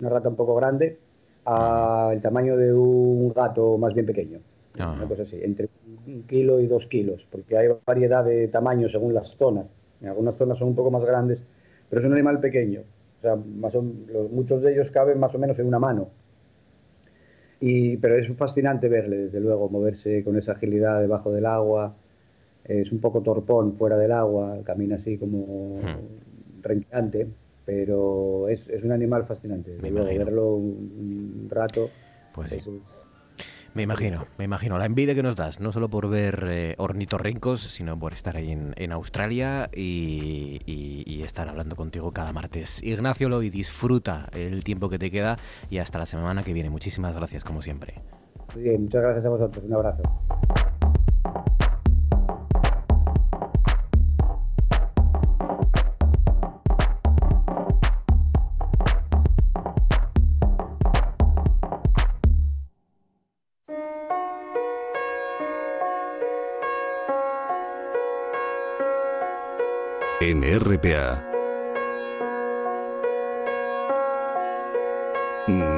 una 0.00 0.10
rata 0.10 0.28
un 0.28 0.36
poco 0.36 0.56
grande, 0.56 0.98
a 1.46 2.10
el 2.12 2.20
tamaño 2.20 2.56
de 2.56 2.74
un 2.74 3.28
gato 3.32 3.78
más 3.78 3.94
bien 3.94 4.06
pequeño. 4.06 4.40
Ah. 4.78 4.92
Una 4.96 5.06
cosa 5.06 5.22
así, 5.22 5.38
entre 5.42 5.68
un 6.06 6.22
kilo 6.22 6.60
y 6.60 6.66
dos 6.66 6.86
kilos, 6.86 7.26
porque 7.30 7.56
hay 7.56 7.68
variedad 7.84 8.24
de 8.24 8.48
tamaños 8.48 8.92
según 8.92 9.14
las 9.14 9.28
zonas. 9.36 9.70
En 10.00 10.08
algunas 10.08 10.36
zonas 10.36 10.58
son 10.58 10.68
un 10.68 10.74
poco 10.74 10.90
más 10.90 11.04
grandes, 11.04 11.40
pero 11.88 12.00
es 12.00 12.06
un 12.06 12.12
animal 12.12 12.40
pequeño. 12.40 12.82
O 13.18 13.20
sea, 13.20 13.36
más 13.36 13.74
muchos 14.30 14.62
de 14.62 14.72
ellos 14.72 14.90
caben 14.90 15.18
más 15.18 15.34
o 15.34 15.38
menos 15.38 15.58
en 15.58 15.66
una 15.66 15.78
mano. 15.78 16.08
Y, 17.60 17.96
pero 17.96 18.16
es 18.16 18.30
fascinante 18.36 18.88
verle, 18.88 19.16
desde 19.16 19.40
luego, 19.40 19.68
moverse 19.68 20.22
con 20.22 20.36
esa 20.36 20.52
agilidad 20.52 21.00
debajo 21.00 21.32
del 21.32 21.46
agua. 21.46 21.96
Es 22.64 22.92
un 22.92 23.00
poco 23.00 23.22
torpón 23.22 23.72
fuera 23.72 23.96
del 23.96 24.12
agua, 24.12 24.58
camina 24.64 24.96
así 24.96 25.18
como 25.18 25.80
hmm. 25.80 26.62
renqueante, 26.62 27.26
pero 27.64 28.48
es, 28.48 28.68
es, 28.68 28.84
un 28.84 28.92
animal 28.92 29.24
fascinante. 29.24 29.76
Luego, 29.80 30.04
verlo 30.04 30.54
un, 30.54 31.48
rato. 31.50 31.90
Pues 32.34 32.50
sí. 32.50 32.80
Me 33.74 33.82
imagino, 33.82 34.26
me 34.38 34.44
imagino. 34.44 34.78
La 34.78 34.86
envidia 34.86 35.14
que 35.14 35.22
nos 35.22 35.36
das, 35.36 35.60
no 35.60 35.72
solo 35.72 35.88
por 35.88 36.08
ver 36.08 36.46
eh, 36.48 36.74
ornitorrincos, 36.78 37.60
sino 37.60 37.98
por 37.98 38.12
estar 38.12 38.36
ahí 38.36 38.50
en, 38.50 38.92
Australia 38.92 39.70
y, 39.72 41.22
estar 41.22 41.48
hablando 41.48 41.76
contigo 41.76 42.10
cada 42.12 42.32
martes. 42.32 42.82
Ignacio 42.82 43.28
Loy, 43.28 43.50
disfruta 43.50 44.28
el 44.32 44.64
tiempo 44.64 44.88
que 44.88 44.98
te 44.98 45.10
queda 45.10 45.36
y 45.68 45.78
hasta 45.78 45.98
la 45.98 46.06
semana 46.06 46.42
que 46.42 46.54
viene. 46.54 46.70
Muchísimas 46.70 47.14
gracias, 47.14 47.44
como 47.44 47.60
siempre. 47.60 48.00
Muy 48.54 48.64
bien, 48.64 48.84
muchas 48.84 49.02
gracias 49.02 49.24
a 49.26 49.28
vosotros. 49.28 49.64
Un 49.64 49.74
abrazo. 49.74 50.02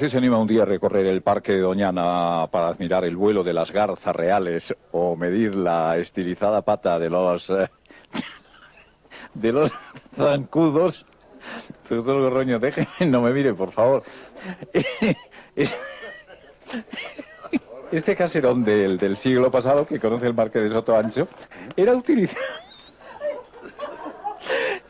Usted 0.00 0.12
se 0.12 0.16
anima 0.16 0.38
un 0.38 0.46
día 0.46 0.62
a 0.62 0.64
recorrer 0.64 1.04
el 1.04 1.20
Parque 1.20 1.52
de 1.52 1.60
Doñana 1.60 2.46
para 2.50 2.68
admirar 2.68 3.04
el 3.04 3.16
vuelo 3.16 3.44
de 3.44 3.52
las 3.52 3.70
garzas 3.70 4.16
reales 4.16 4.74
o 4.92 5.14
medir 5.14 5.54
la 5.54 5.98
estilizada 5.98 6.62
pata 6.62 6.98
de 6.98 7.10
los 7.10 7.50
eh, 7.50 7.68
de 9.34 9.52
los 9.52 9.70
zancudos, 10.16 11.04
doctor 11.86 12.18
Gorroño, 12.18 12.58
deje, 12.58 12.88
no 13.06 13.20
me 13.20 13.30
mire, 13.30 13.52
por 13.52 13.72
favor. 13.72 14.02
Este 17.92 18.16
caserón 18.16 18.64
del, 18.64 18.96
del 18.96 19.18
siglo 19.18 19.50
pasado, 19.50 19.84
que 19.84 20.00
conoce 20.00 20.28
el 20.28 20.34
Parque 20.34 20.60
de 20.60 20.70
Soto 20.70 20.96
Ancho, 20.96 21.28
era 21.76 21.94
utilizado 21.94 22.40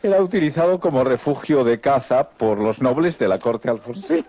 era 0.03 0.21
utilizado 0.21 0.79
como 0.79 1.03
refugio 1.03 1.65
de 1.65 1.81
caza 1.81 2.29
por 2.29 2.57
los 2.57 2.81
nobles 2.81 3.19
de 3.19 3.27
la 3.27 3.39
corte 3.39 3.69
alfonsina. 3.69 4.25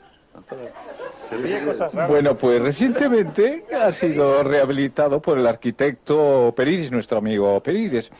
Bueno, 2.08 2.36
pues 2.36 2.60
recientemente 2.60 3.64
ha 3.74 3.90
sido 3.92 4.42
rehabilitado 4.42 5.20
por 5.20 5.38
el 5.38 5.46
arquitecto 5.46 6.52
Perides, 6.56 6.92
nuestro 6.92 7.18
amigo 7.18 7.60
Perides. 7.62 8.10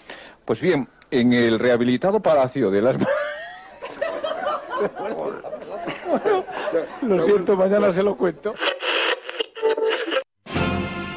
Pues 0.45 0.61
bien, 0.61 0.89
en 1.11 1.33
el 1.33 1.59
rehabilitado 1.59 2.21
Palacio 2.21 2.71
de 2.71 2.83
las... 2.83 2.97
lo 7.03 7.23
siento, 7.23 7.57
mañana 7.57 7.93
se 7.93 8.03
lo 8.03 8.17
cuento. 8.17 8.55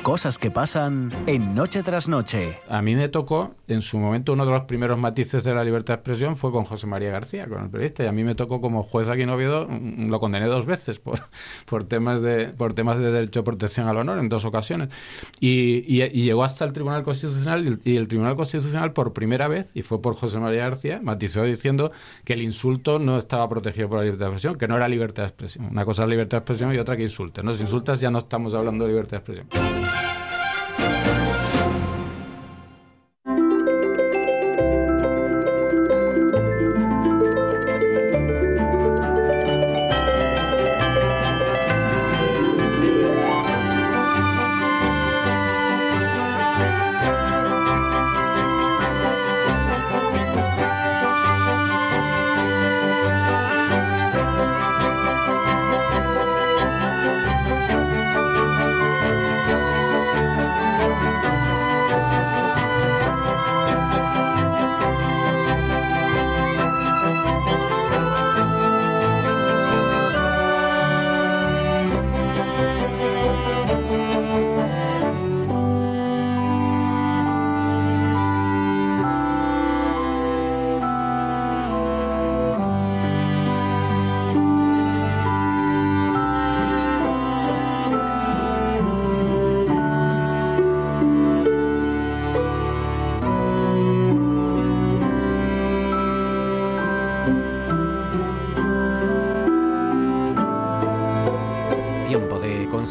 Cosas 0.05 0.37
que 0.37 0.51
pasan 0.51 1.09
en 1.25 1.55
Noche 1.55 1.81
tras 1.81 2.07
Noche. 2.07 2.59
A 2.69 2.83
mí 2.83 2.95
me 2.95 3.09
tocó, 3.09 3.55
en 3.67 3.81
su 3.81 3.97
momento, 3.97 4.33
uno 4.33 4.45
de 4.45 4.51
los 4.51 4.65
primeros 4.65 4.99
matices 4.99 5.43
de 5.43 5.51
la 5.51 5.63
libertad 5.63 5.95
de 5.95 5.97
expresión 5.97 6.35
fue 6.35 6.51
con 6.51 6.63
José 6.63 6.85
María 6.85 7.09
García, 7.09 7.47
con 7.47 7.63
el 7.63 7.71
periodista, 7.71 8.03
y 8.03 8.05
a 8.05 8.11
mí 8.11 8.23
me 8.23 8.35
tocó 8.35 8.61
como 8.61 8.83
juez 8.83 9.09
aquí 9.09 9.23
en 9.23 9.31
Oviedo, 9.31 9.67
mm, 9.67 10.09
lo 10.11 10.19
condené 10.19 10.45
dos 10.45 10.67
veces 10.67 10.99
por, 10.99 11.21
por, 11.65 11.85
temas, 11.85 12.21
de, 12.21 12.49
por 12.49 12.75
temas 12.75 12.99
de 12.99 13.11
derecho 13.11 13.39
de 13.39 13.45
protección 13.45 13.87
al 13.87 13.97
honor 13.97 14.19
en 14.19 14.29
dos 14.29 14.45
ocasiones. 14.45 14.89
Y, 15.39 15.81
llegó 16.21 16.43
hasta 16.43 16.65
el 16.65 16.73
Tribunal 16.73 17.01
Constitucional 17.01 17.79
y 17.83 17.95
el, 17.95 18.07
Tribunal 18.07 18.35
Constitucional 18.35 18.93
por 18.93 19.11
primera 19.11 19.47
vez, 19.47 19.71
y 19.73 19.81
fue 19.81 20.03
por 20.03 20.13
José 20.13 20.37
María 20.37 20.69
García, 20.69 20.99
matizó 21.01 21.41
diciendo 21.41 21.91
que 22.23 22.33
el 22.33 22.43
insulto 22.43 22.99
no 22.99 23.17
estaba 23.17 23.49
protegido 23.49 23.89
por 23.89 23.97
la 23.97 24.03
libertad 24.03 24.27
de 24.27 24.31
expresión, 24.33 24.55
que 24.59 24.67
no 24.67 24.77
era 24.77 24.87
libertad 24.87 25.23
de 25.23 25.29
expresión. 25.29 25.65
Una 25.65 25.83
cosa 25.83 26.03
es 26.03 26.09
libertad 26.09 26.37
de 26.37 26.41
expresión 26.41 26.75
y 26.75 26.77
otra 26.77 26.95
que 26.95 27.01
insulte. 27.01 27.41
¿no? 27.41 27.55
Si 27.55 27.63
insultas 27.63 27.99
ya 27.99 28.11
no 28.11 28.19
estamos 28.19 28.53
hablando 28.53 28.85
de 28.85 28.91
libertad 28.91 29.23
de 29.23 29.39
expresión. 29.39 29.94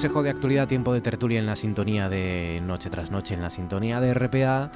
Consejo 0.05 0.22
de 0.22 0.28
actualidad, 0.28 0.68
tiempo 0.68 0.92
de 0.92 1.00
tertulia 1.00 1.38
en 1.38 1.46
la 1.46 1.57
sintonía 1.57 2.11
de 2.11 2.61
Noche 2.62 2.90
tras 2.90 3.11
Noche, 3.11 3.32
en 3.32 3.40
la 3.40 3.48
sintonía 3.48 4.02
de 4.02 4.12
RPA. 4.12 4.70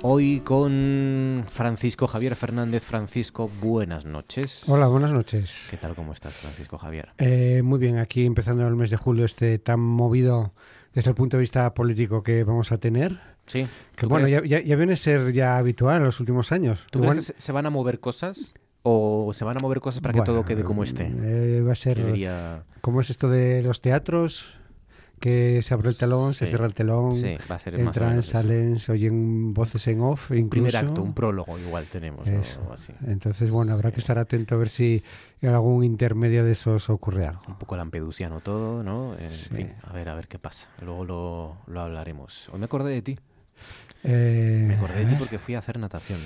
Hoy 0.00 0.40
con 0.40 1.44
Francisco 1.50 2.06
Javier 2.06 2.34
Fernández. 2.34 2.82
Francisco, 2.82 3.50
buenas 3.60 4.06
noches. 4.06 4.66
Hola, 4.68 4.86
buenas 4.86 5.12
noches. 5.12 5.66
¿Qué 5.68 5.76
tal, 5.76 5.94
cómo 5.94 6.14
estás, 6.14 6.32
Francisco 6.32 6.78
Javier? 6.78 7.10
Eh, 7.18 7.60
muy 7.62 7.78
bien, 7.78 7.98
aquí 7.98 8.24
empezando 8.24 8.66
el 8.66 8.74
mes 8.74 8.88
de 8.88 8.96
julio, 8.96 9.26
este 9.26 9.58
tan 9.58 9.80
movido 9.80 10.54
desde 10.94 11.10
el 11.10 11.14
punto 11.14 11.36
de 11.36 11.42
vista 11.42 11.74
político 11.74 12.22
que 12.22 12.42
vamos 12.42 12.72
a 12.72 12.78
tener. 12.78 13.20
Sí. 13.44 13.68
Que 13.96 14.06
bueno, 14.06 14.28
ya, 14.28 14.40
viene 14.76 14.94
a 14.94 14.96
ser 14.96 15.30
ya 15.34 15.58
habitual 15.58 15.98
en 15.98 16.04
los 16.04 16.20
últimos 16.20 16.52
años. 16.52 16.86
¿Tú 16.90 17.00
crees 17.00 17.32
que 17.34 17.42
se 17.42 17.52
van 17.52 17.66
a 17.66 17.70
mover 17.70 18.00
cosas? 18.00 18.54
¿O 18.82 19.30
se 19.34 19.44
van 19.44 19.58
a 19.58 19.60
mover 19.60 19.80
cosas 19.80 20.00
para 20.00 20.14
que 20.14 20.22
todo 20.22 20.46
quede 20.46 20.64
como 20.64 20.84
esté? 20.84 21.12
Eh, 21.22 21.60
va 21.60 21.72
a 21.72 21.74
ser... 21.74 22.00
¿Cómo 22.80 23.02
es 23.02 23.10
esto 23.10 23.28
de 23.28 23.62
los 23.62 23.82
teatros? 23.82 24.58
Que 25.20 25.60
se 25.62 25.74
abre 25.74 25.90
el 25.90 25.96
telón, 25.96 26.34
se 26.34 26.46
cierra 26.46 26.66
el 26.66 26.74
telón, 26.74 27.14
sí, 27.14 27.36
va 27.48 27.56
a 27.56 27.58
ser 27.58 27.78
entran, 27.78 28.22
salen, 28.22 28.78
se 28.78 28.90
oyen 28.92 29.52
voces 29.52 29.86
en 29.88 30.00
off. 30.00 30.30
Incluso. 30.30 30.42
Un 30.42 30.50
primer 30.50 30.76
acto, 30.76 31.02
un 31.02 31.14
prólogo 31.14 31.58
igual 31.58 31.86
tenemos. 31.86 32.26
Así. 32.72 32.92
Entonces, 33.06 33.50
bueno, 33.50 33.74
habrá 33.74 33.92
que 33.92 34.00
estar 34.00 34.18
atento 34.18 34.54
a 34.54 34.58
ver 34.58 34.70
si 34.70 35.04
en 35.42 35.50
algún 35.50 35.84
intermedio 35.84 36.44
de 36.44 36.52
esos 36.52 36.88
ocurre 36.90 37.26
algo. 37.26 37.42
Un 37.46 37.58
poco 37.58 37.76
lampedusiano 37.76 38.40
todo, 38.40 38.82
¿no? 38.82 39.16
En 39.18 39.30
fin, 39.30 39.72
a 39.82 39.92
ver, 39.92 40.08
a 40.08 40.14
ver 40.14 40.26
qué 40.26 40.38
pasa. 40.38 40.70
Luego 40.80 41.04
lo, 41.04 41.56
lo 41.66 41.80
hablaremos. 41.80 42.48
Hoy 42.48 42.58
me 42.58 42.64
acordé 42.64 42.92
de 42.92 43.02
ti. 43.02 43.18
Eh, 44.02 44.64
me 44.66 44.76
acordé 44.76 45.04
de 45.04 45.06
ti 45.06 45.14
porque 45.18 45.38
fui 45.38 45.54
a 45.54 45.58
hacer 45.58 45.78
natación. 45.78 46.18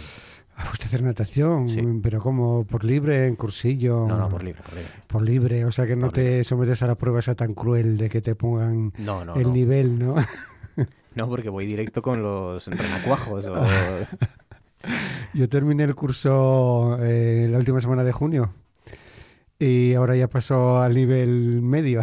Ah, 0.57 0.65
¿Fuiste 0.65 0.85
a 0.85 0.89
hacer 0.89 1.03
natación? 1.03 2.01
¿Pero 2.03 2.21
como 2.21 2.65
¿Por 2.65 2.85
libre, 2.85 3.27
en 3.27 3.37
cursillo? 3.37 4.07
No, 4.07 4.17
no, 4.17 4.29
por 4.29 4.45
libre, 4.45 4.63
por 4.63 4.75
libre. 4.75 4.91
Por 5.07 5.23
libre, 5.23 5.65
o 5.65 5.73
sea 5.73 5.87
que 5.87 5.97
no 5.97 6.11
te 6.11 6.45
sometes 6.45 6.83
a 6.83 6.87
la 6.87 6.95
prueba 6.95 7.19
esa 7.19 7.35
tan 7.35 7.55
cruel 7.55 7.97
de 7.97 8.09
que 8.09 8.21
te 8.21 8.35
pongan 8.35 8.93
el 9.37 9.53
nivel, 9.53 9.99
¿no? 9.99 10.15
no, 11.15 11.29
porque 11.29 11.49
voy 11.49 11.67
directo 11.67 12.03
con 12.03 12.23
los 12.23 12.69
renacuajos. 12.69 13.51
Yo 15.35 15.49
terminé 15.49 15.85
el 15.85 15.95
curso 15.95 16.99
eh, 17.01 17.49
la 17.51 17.59
última 17.59 17.81
semana 17.81 18.05
de 18.05 18.13
junio 18.13 18.53
y 19.59 19.95
ahora 19.95 20.17
ya 20.17 20.29
pasó 20.29 20.81
al 20.81 20.95
nivel 20.95 21.63
medio. 21.63 22.03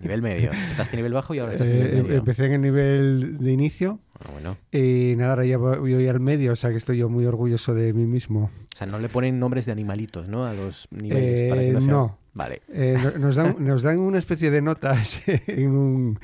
Nivel 0.00 0.22
medio. 0.22 0.52
Estás 0.70 0.88
en 0.90 0.96
nivel 0.96 1.12
bajo 1.12 1.34
y 1.34 1.38
ahora 1.38 1.52
estás 1.52 1.68
en 1.68 1.74
nivel 1.74 1.94
eh, 1.94 2.02
medio. 2.02 2.18
Empecé 2.18 2.46
en 2.46 2.52
el 2.52 2.60
nivel 2.60 3.38
de 3.38 3.52
inicio. 3.52 4.00
Ah, 4.20 4.30
bueno. 4.32 4.56
Y 4.72 5.14
nada, 5.16 5.30
ahora 5.30 5.44
ya 5.44 5.58
voy 5.58 6.08
al 6.08 6.20
medio, 6.20 6.52
o 6.52 6.56
sea 6.56 6.70
que 6.70 6.76
estoy 6.76 6.98
yo 6.98 7.08
muy 7.08 7.26
orgulloso 7.26 7.74
de 7.74 7.92
mí 7.92 8.06
mismo. 8.06 8.50
O 8.72 8.76
sea, 8.76 8.86
no 8.86 8.98
le 8.98 9.08
ponen 9.08 9.38
nombres 9.38 9.66
de 9.66 9.72
animalitos, 9.72 10.28
¿no? 10.28 10.46
A 10.46 10.52
los 10.52 10.88
niveles 10.90 11.42
para 11.44 11.60
que 11.62 11.72
no, 11.72 11.78
eh, 11.78 11.86
no. 11.86 12.18
Vale. 12.32 12.62
Eh, 12.68 12.96
nos, 13.18 13.36
dan, 13.36 13.56
nos 13.60 13.82
dan 13.82 13.98
una 13.98 14.18
especie 14.18 14.50
de 14.50 14.60
notas 14.60 15.22
en 15.26 15.70
un, 15.70 16.18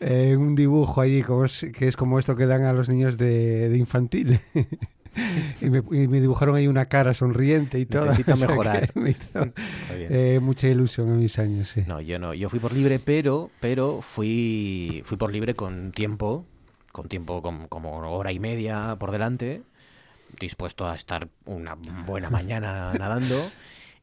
un 0.00 0.54
dibujo 0.54 1.00
ahí, 1.00 1.22
como 1.22 1.44
que 1.72 1.88
es 1.88 1.96
como 1.96 2.18
esto 2.18 2.36
que 2.36 2.46
dan 2.46 2.64
a 2.64 2.72
los 2.72 2.88
niños 2.88 3.16
de, 3.16 3.68
de 3.68 3.76
infantil. 3.76 4.40
y, 5.60 5.70
me, 5.70 6.20
dibujaron 6.20 6.56
ahí 6.56 6.68
una 6.68 6.86
cara 6.86 7.14
sonriente 7.14 7.78
y 7.78 7.86
todo. 7.86 8.06
Necesita 8.06 8.36
mejorar. 8.48 8.90
Me 8.94 9.10
hizo, 9.10 9.52
eh, 9.90 10.38
mucha 10.42 10.68
ilusión 10.68 11.08
en 11.08 11.18
mis 11.18 11.38
años, 11.38 11.68
sí. 11.68 11.82
No, 11.86 12.00
yo 12.00 12.18
no. 12.18 12.34
Yo 12.34 12.48
fui 12.48 12.58
por 12.58 12.72
libre, 12.72 12.98
pero, 12.98 13.50
pero 13.60 14.00
fui, 14.02 15.02
fui 15.04 15.16
por 15.16 15.32
libre 15.32 15.54
con 15.54 15.92
tiempo, 15.92 16.44
con 16.96 17.08
tiempo 17.08 17.42
como 17.68 17.98
hora 18.16 18.32
y 18.32 18.38
media 18.38 18.96
por 18.98 19.10
delante, 19.10 19.62
dispuesto 20.40 20.88
a 20.88 20.94
estar 20.94 21.28
una 21.44 21.76
buena 22.06 22.30
mañana 22.30 22.94
nadando 22.98 23.50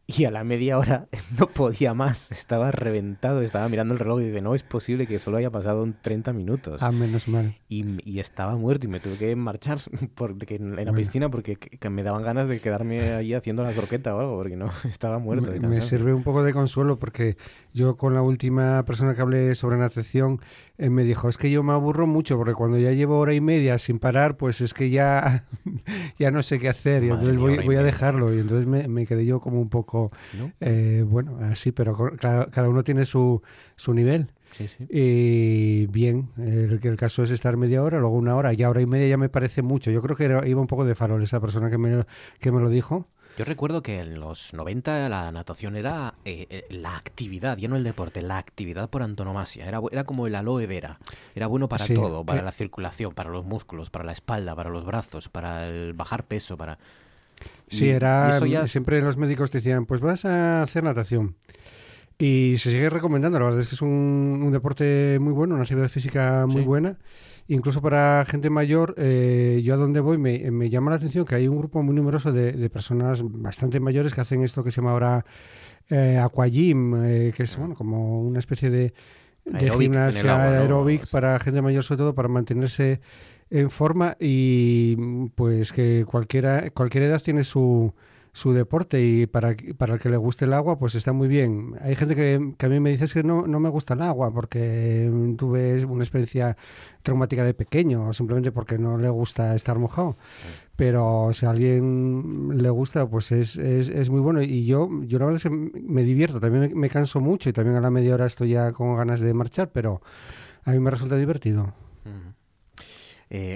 y 0.06 0.26
a 0.26 0.32
la 0.32 0.44
media 0.44 0.78
hora 0.78 1.08
no 1.40 1.48
podía 1.48 1.96
más, 1.96 2.32
estaba 2.32 2.70
reventado, 2.70 3.42
estaba 3.42 3.68
mirando 3.68 3.96
el 3.96 4.00
reloj 4.00 4.22
y 4.22 4.26
dije, 4.26 4.42
no 4.42 4.54
es 4.54 4.62
posible 4.62 5.08
que 5.08 5.18
solo 5.18 5.38
haya 5.38 5.50
pasado 5.50 5.88
30 6.04 6.34
minutos. 6.34 6.84
Ah, 6.84 6.92
menos 6.92 7.28
mal. 7.28 7.56
Y, 7.68 7.84
y 8.08 8.20
estaba 8.20 8.56
muerto 8.58 8.86
y 8.86 8.90
me 8.90 9.00
tuve 9.00 9.18
que 9.18 9.36
marchar 9.36 9.80
porque, 10.16 10.58
en 10.58 10.76
la 10.76 10.94
piscina 10.94 11.32
porque 11.32 11.58
me 11.90 12.04
daban 12.04 12.22
ganas 12.22 12.48
de 12.48 12.60
quedarme 12.60 13.14
ahí 13.14 13.34
haciendo 13.34 13.64
la 13.64 13.74
croqueta 13.74 14.16
o 14.16 14.20
algo, 14.20 14.38
porque 14.38 14.56
no, 14.56 14.72
estaba 14.84 15.18
muerto. 15.18 15.50
Me, 15.50 15.68
me 15.68 15.82
sirve 15.82 16.14
un 16.14 16.22
poco 16.22 16.44
de 16.44 16.54
consuelo 16.54 17.00
porque 17.00 17.38
yo 17.74 17.98
con 17.98 18.14
la 18.14 18.22
última 18.22 18.84
persona 18.86 19.16
que 19.16 19.22
hablé 19.22 19.56
sobre 19.56 19.78
natación 19.78 20.40
eh, 20.78 20.90
me 20.90 21.04
dijo, 21.04 21.30
es 21.30 21.38
que 21.38 21.52
yo 21.52 21.64
me 21.64 21.74
aburro 21.74 22.08
mucho 22.08 22.38
porque 22.38 22.54
cuando 22.54 22.78
ya 22.78 22.92
llevo 22.92 23.20
hora 23.20 23.34
y 23.34 23.42
media 23.42 23.78
sin 23.78 24.00
parar, 24.00 24.38
pues 24.38 24.62
es 24.62 24.74
que 24.74 24.90
ya, 24.90 25.46
ya 26.20 26.32
no 26.32 26.44
sé 26.44 26.60
qué 26.60 26.70
hacer 26.70 27.04
y 27.04 27.10
entonces 27.10 27.38
voy, 27.38 27.58
voy 27.66 27.76
a 27.76 27.84
dejarlo. 27.84 28.34
Y 28.34 28.40
entonces 28.40 28.68
me, 28.68 28.88
me, 28.88 29.06
quedé 29.06 29.26
yo 29.26 29.40
como 29.40 29.60
un 29.60 29.70
poco, 29.70 30.12
eh, 30.60 31.04
bueno, 31.08 31.40
así, 31.42 31.72
pero 31.72 31.96
cada, 32.18 32.48
cada, 32.48 32.70
uno 32.70 32.84
tiene 32.84 33.06
su, 33.06 33.42
su 33.76 33.94
nivel. 33.94 34.28
Sí, 34.52 34.68
sí. 34.68 34.86
Y 34.90 35.88
bien, 35.88 36.30
el, 36.38 36.80
el 36.82 36.96
caso 36.96 37.24
es 37.24 37.32
estar 37.32 37.58
media 37.58 37.82
hora, 37.82 38.00
luego 38.00 38.16
una 38.16 38.36
hora, 38.36 38.54
y 38.54 38.64
hora 38.64 38.82
y 38.82 38.86
media 38.86 39.08
ya 39.08 39.18
me 39.18 39.30
parece 39.30 39.64
mucho. 39.64 39.90
Yo 39.90 40.02
creo 40.02 40.16
que 40.16 40.48
iba 40.48 40.62
un 40.62 40.68
poco 40.68 40.86
de 40.86 40.94
farol 40.94 41.24
esa 41.24 41.40
persona 41.40 41.72
que 41.72 41.80
me, 41.80 42.06
que 42.40 42.52
me 42.52 42.62
lo 42.62 42.70
dijo. 42.70 43.08
Yo 43.38 43.46
recuerdo 43.46 43.82
que 43.82 44.00
en 44.00 44.20
los 44.20 44.54
90 44.54 45.10
la 45.10 45.32
natación 45.32 45.76
era 45.76 46.14
eh, 46.24 46.46
eh, 46.50 46.66
la 46.70 46.96
actividad, 46.96 47.58
ya 47.58 47.68
no 47.68 47.76
el 47.76 47.84
deporte, 47.84 48.22
la 48.22 48.38
actividad 48.38 48.90
por 48.90 49.02
antonomasia. 49.02 49.66
Era, 49.66 49.82
era 49.92 50.04
como 50.04 50.28
el 50.28 50.36
aloe 50.36 50.68
vera. 50.68 51.00
Era 51.34 51.48
bueno 51.48 51.68
para 51.68 51.88
todo, 51.88 52.24
para 52.24 52.42
eh, 52.42 52.44
la 52.44 52.52
circulación, 52.52 53.14
para 53.14 53.32
los 53.32 53.44
músculos, 53.44 53.90
para 53.90 54.06
la 54.06 54.12
espalda, 54.12 54.56
para 54.56 54.70
los 54.70 54.86
brazos, 54.86 55.30
para 55.30 55.68
el 55.68 55.94
bajar 55.94 56.26
peso, 56.26 56.58
para... 56.58 56.78
Sí, 57.68 57.90
era... 57.90 58.40
Siempre 58.68 59.02
los 59.02 59.18
médicos 59.18 59.52
decían, 59.52 59.88
pues 59.88 60.00
vas 60.00 60.26
a 60.26 60.62
hacer 60.62 60.84
natación. 60.84 61.36
Y 62.20 62.56
se 62.60 62.70
sigue 62.70 62.90
recomendando, 62.92 63.40
la 63.40 63.46
verdad 63.46 63.62
es 63.62 63.68
que 63.68 63.76
es 63.76 63.82
un, 63.82 64.50
deporte 64.52 65.18
muy 65.20 65.34
bueno, 65.34 65.56
una 65.56 65.64
actividad 65.64 65.90
física 65.90 66.46
muy 66.48 66.62
buena. 66.62 66.98
Incluso 67.48 67.82
para 67.82 68.26
gente 68.26 68.50
mayor, 68.50 68.96
eh, 68.98 69.62
yo 69.64 69.74
a 69.74 69.78
donde 69.78 70.00
voy 70.00 70.18
me, 70.18 70.50
me, 70.50 70.70
llama 70.70 70.92
la 70.92 70.98
atención 70.98 71.26
que 71.26 71.36
hay 71.36 71.48
un 71.48 71.58
grupo 71.58 71.84
muy 71.84 71.94
numeroso 71.94 72.32
de, 72.32 72.70
personas 72.70 73.22
bastante 73.24 73.80
mayores 73.82 74.14
que 74.14 74.22
hacen 74.22 74.44
esto 74.44 74.64
que 74.64 74.72
se 74.72 74.78
llama 74.78 74.92
ahora 74.92 75.26
eh, 75.90 76.18
aquagym, 76.18 77.04
eh, 77.04 77.34
que 77.36 77.44
es 77.44 77.58
bueno 77.58 77.76
como 77.76 78.22
una 78.22 78.40
especie 78.40 78.70
de, 78.70 78.94
de 79.44 79.70
gimnasia 79.72 80.62
aeróbic 80.62 81.10
para 81.10 81.38
gente 81.40 81.62
mayor, 81.62 81.84
sobre 81.84 81.98
todo 81.98 82.16
para 82.16 82.30
mantenerse 82.30 83.02
en 83.50 83.70
forma 83.70 84.16
y 84.20 84.96
pues 85.36 85.74
que 85.74 86.06
cualquiera, 86.08 86.70
cualquier 86.70 87.04
edad 87.04 87.22
tiene 87.22 87.44
su 87.44 87.94
su 88.34 88.52
deporte 88.52 89.00
y 89.00 89.28
para, 89.28 89.56
para 89.78 89.94
el 89.94 90.00
que 90.00 90.10
le 90.10 90.18
guste 90.18 90.46
el 90.46 90.54
agua, 90.54 90.80
pues 90.80 90.96
está 90.96 91.14
muy 91.14 91.28
bien. 91.28 91.76
Hay 91.82 91.96
gente 91.96 92.16
que, 92.16 92.56
que 92.58 92.66
a 92.66 92.70
mí 92.70 92.80
me 92.80 92.90
dice 92.90 93.06
que 93.14 93.24
no, 93.24 93.46
no 93.46 93.60
me 93.60 93.70
gusta 93.70 93.94
el 93.94 94.02
agua 94.02 94.34
porque 94.34 95.08
tuve 95.38 95.86
una 95.86 96.04
experiencia 96.04 96.58
traumática 97.04 97.44
de 97.46 97.54
pequeño 97.54 98.10
o 98.10 98.14
simplemente 98.14 98.52
porque 98.52 98.80
no 98.80 98.98
le 98.98 99.08
gusta 99.10 99.54
estar 99.54 99.78
mojado. 99.78 100.18
Pero 100.76 101.30
si 101.34 101.46
a 101.46 101.52
alguien 101.52 102.58
le 102.58 102.70
gusta, 102.72 103.08
pues 103.08 103.32
es, 103.32 103.56
es, 103.56 103.90
es, 103.90 104.10
muy 104.10 104.20
bueno. 104.20 104.42
Y 104.42 104.66
yo, 104.66 104.90
yo 105.04 105.20
la 105.20 105.26
verdad 105.26 105.38
es 105.38 105.44
que 105.44 105.52
me 105.52 106.04
divierto, 106.04 106.40
también 106.40 106.76
me, 106.76 106.90
canso 106.90 107.22
mucho 107.22 107.50
y 107.50 107.54
también 107.54 107.78
a 107.78 107.82
la 107.82 107.92
media 107.92 108.16
hora 108.16 108.26
estoy 108.26 108.50
ya 108.50 108.72
con 108.72 108.96
ganas 108.98 109.22
de 109.22 109.32
marchar, 109.36 109.72
pero 109.72 110.02
a 110.64 110.72
mí 110.72 110.80
me 110.80 110.90
resulta 110.90 111.18
divertido. 111.18 111.76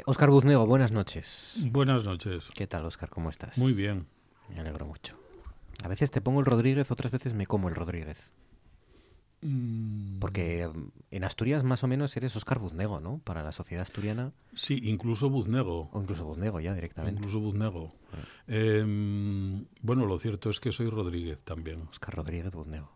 Oscar 0.06 0.30
eh, 0.30 0.32
Buznego, 0.32 0.68
buenas 0.68 0.92
noches. 0.92 1.66
Buenas 1.72 2.04
noches. 2.04 2.46
¿Qué 2.54 2.68
tal, 2.68 2.86
Oscar? 2.86 3.10
¿Cómo 3.10 3.32
estás? 3.32 3.58
Muy 3.58 3.74
bien. 3.74 4.06
Me 4.50 4.60
alegro 4.60 4.86
mucho. 4.86 5.18
A 5.84 5.88
veces 5.88 6.12
te 6.12 6.22
pongo 6.22 6.40
el 6.40 6.46
Rodríguez, 6.46 6.92
otras 6.92 7.12
veces 7.12 7.34
me 7.34 7.46
como 7.46 7.70
el 7.70 7.76
Rodríguez. 7.76 8.34
Mm. 9.42 10.20
Porque 10.20 10.68
mm, 10.68 10.90
en 11.12 11.24
Asturias 11.24 11.64
más 11.64 11.84
o 11.84 11.88
menos 11.88 12.16
eres 12.18 12.36
Oscar 12.36 12.60
Buznego, 12.60 13.00
¿no? 13.00 13.20
Para 13.20 13.44
la 13.44 13.52
sociedad 13.52 13.84
asturiana. 13.84 14.34
Sí, 14.56 14.80
incluso 14.84 15.30
Buznego. 15.30 15.90
O 15.92 16.02
incluso 16.02 16.26
Buznego 16.26 16.60
ya 16.60 16.74
directamente. 16.74 17.20
Incluso 17.20 17.40
Buznego. 17.40 17.94
Ah. 18.14 18.18
Em, 18.48 19.66
bueno, 19.82 20.06
lo 20.06 20.18
cierto 20.18 20.50
es 20.50 20.60
que 20.60 20.72
soy 20.72 20.90
Rodríguez 20.90 21.40
también. 21.44 21.84
Oscar 21.90 22.16
Rodríguez 22.16 22.52
Buznego. 22.52 22.92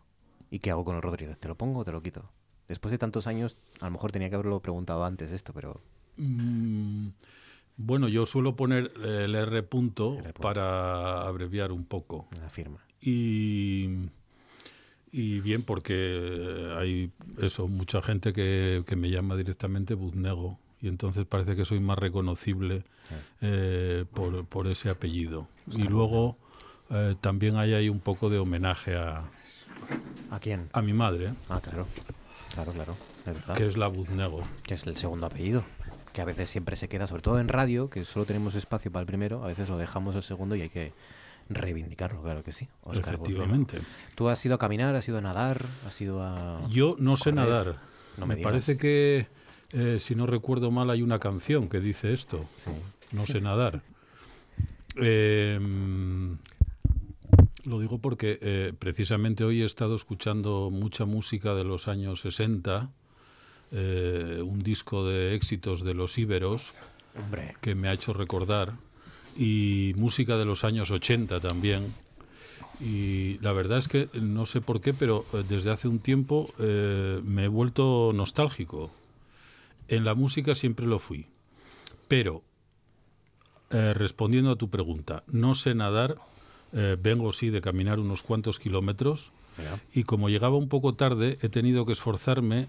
¿Y 0.50 0.58
qué 0.58 0.70
hago 0.70 0.84
con 0.84 0.96
el 0.96 1.02
Rodríguez? 1.02 1.38
¿Te 1.38 1.48
lo 1.48 1.56
pongo 1.56 1.80
o 1.80 1.84
te 1.84 1.92
lo 1.92 2.02
quito? 2.02 2.30
Después 2.68 2.90
de 2.92 2.98
tantos 2.98 3.26
años, 3.26 3.56
a 3.80 3.86
lo 3.86 3.92
mejor 3.92 4.12
tenía 4.12 4.28
que 4.28 4.34
haberlo 4.34 4.60
preguntado 4.60 5.04
antes 5.04 5.30
esto, 5.32 5.52
pero... 5.52 5.80
Mm, 6.16 7.08
bueno, 7.76 8.08
yo 8.08 8.26
suelo 8.26 8.54
poner 8.54 8.92
el 9.02 9.34
R 9.34 9.62
punto, 9.62 10.18
para 10.40 11.22
abreviar 11.22 11.72
un 11.72 11.84
poco. 11.84 12.28
La 12.38 12.48
firma. 12.48 12.78
Y, 13.00 14.08
y 15.10 15.40
bien, 15.40 15.62
porque 15.62 16.72
hay 16.78 17.10
eso, 17.38 17.68
mucha 17.68 18.02
gente 18.02 18.32
que, 18.32 18.84
que 18.86 18.96
me 18.96 19.10
llama 19.10 19.36
directamente 19.36 19.94
Buznego. 19.94 20.58
Y 20.80 20.88
entonces 20.88 21.26
parece 21.26 21.54
que 21.54 21.64
soy 21.64 21.78
más 21.78 21.98
reconocible 21.98 22.84
eh, 23.40 24.04
por, 24.12 24.44
por, 24.46 24.66
ese 24.66 24.90
apellido. 24.90 25.46
y 25.70 25.84
luego 25.84 26.36
eh, 26.90 27.14
también 27.20 27.56
hay 27.56 27.74
ahí 27.74 27.88
un 27.88 28.00
poco 28.00 28.30
de 28.30 28.38
homenaje 28.38 28.96
a... 28.96 29.30
¿A 30.30 30.40
quién? 30.40 30.68
A 30.72 30.82
mi 30.82 30.92
madre. 30.92 31.34
Ah, 31.48 31.60
claro. 31.60 31.86
Claro, 32.52 32.72
claro. 32.72 32.96
que 33.56 33.66
es 33.66 33.76
la 33.76 33.86
Buznego. 33.86 34.42
Que 34.64 34.74
es 34.74 34.86
el 34.86 34.96
segundo 34.96 35.26
apellido 35.26 35.64
que 36.12 36.20
a 36.20 36.24
veces 36.24 36.50
siempre 36.50 36.76
se 36.76 36.88
queda, 36.88 37.06
sobre 37.06 37.22
todo 37.22 37.38
en 37.38 37.48
radio, 37.48 37.90
que 37.90 38.04
solo 38.04 38.24
tenemos 38.24 38.54
espacio 38.54 38.90
para 38.90 39.00
el 39.00 39.06
primero, 39.06 39.44
a 39.44 39.48
veces 39.48 39.68
lo 39.68 39.78
dejamos 39.78 40.14
el 40.16 40.22
segundo 40.22 40.56
y 40.56 40.62
hay 40.62 40.68
que 40.68 40.92
reivindicarlo, 41.48 42.22
claro 42.22 42.42
que 42.42 42.52
sí. 42.52 42.68
Efectivamente. 42.92 43.78
¿Tú 44.14 44.28
has 44.28 44.44
ido 44.44 44.54
a 44.54 44.58
caminar, 44.58 44.94
has 44.94 45.08
ido 45.08 45.18
a 45.18 45.20
nadar, 45.20 45.64
has 45.86 46.00
ido 46.00 46.22
a... 46.22 46.60
Yo 46.68 46.96
no 46.98 47.16
sé 47.16 47.32
nadar. 47.32 47.78
me, 48.24 48.36
parece 48.36 48.76
que, 48.76 49.26
eh, 49.72 49.98
si 50.00 50.14
no 50.14 50.26
recuerdo 50.26 50.70
mal, 50.70 50.90
hay 50.90 51.02
una 51.02 51.18
canción 51.18 51.68
que 51.68 51.80
dice 51.80 52.12
esto. 52.12 52.44
No 53.12 53.26
sé 53.26 53.40
nadar. 53.40 53.82
Em, 54.94 56.36
lo 57.64 57.80
digo 57.80 57.96
porque 57.96 58.38
eh, 58.42 58.74
precisamente 58.78 59.42
hoy 59.42 59.62
he 59.62 59.64
estado 59.64 59.94
escuchando 59.96 60.68
mucha 60.70 61.06
música 61.06 61.54
de 61.54 61.64
los 61.64 61.88
años 61.88 62.20
60, 62.20 62.90
eh, 63.72 64.42
un 64.44 64.60
disco 64.60 65.06
de 65.06 65.34
éxitos 65.34 65.82
de 65.82 65.94
los 65.94 66.18
íberos, 66.18 66.72
que 67.60 67.74
me 67.74 67.88
ha 67.88 67.92
hecho 67.92 68.12
recordar, 68.12 68.74
y 69.36 69.92
música 69.96 70.36
de 70.36 70.44
los 70.44 70.64
años 70.64 70.90
80 70.90 71.40
también. 71.40 71.94
Y 72.80 73.38
la 73.40 73.52
verdad 73.52 73.78
es 73.78 73.88
que 73.88 74.08
no 74.14 74.46
sé 74.46 74.60
por 74.60 74.80
qué, 74.80 74.92
pero 74.92 75.24
eh, 75.32 75.44
desde 75.48 75.70
hace 75.70 75.88
un 75.88 75.98
tiempo 75.98 76.50
me 76.58 77.44
he 77.44 77.48
vuelto 77.48 78.12
nostálgico. 78.14 78.90
En 79.88 80.04
la 80.04 80.14
música 80.14 80.54
siempre 80.54 80.86
lo 80.86 80.98
fui. 80.98 81.26
Pero, 82.08 82.42
respondiendo 83.70 84.50
a 84.50 84.56
tu 84.56 84.68
pregunta, 84.68 85.24
no 85.26 85.54
sé 85.54 85.74
nadar 85.74 86.16
eh, 86.74 86.96
vengo 86.98 87.32
sí 87.34 87.50
de 87.50 87.60
caminar 87.60 88.00
unos 88.00 88.22
cuantos 88.22 88.58
kilómetros 88.58 89.30
y 89.92 90.04
como 90.04 90.30
llegaba 90.30 90.56
un 90.56 90.70
poco 90.70 90.94
tarde 90.94 91.38
he 91.42 91.50
tenido 91.50 91.84
que 91.84 91.92
esforzarme 91.92 92.68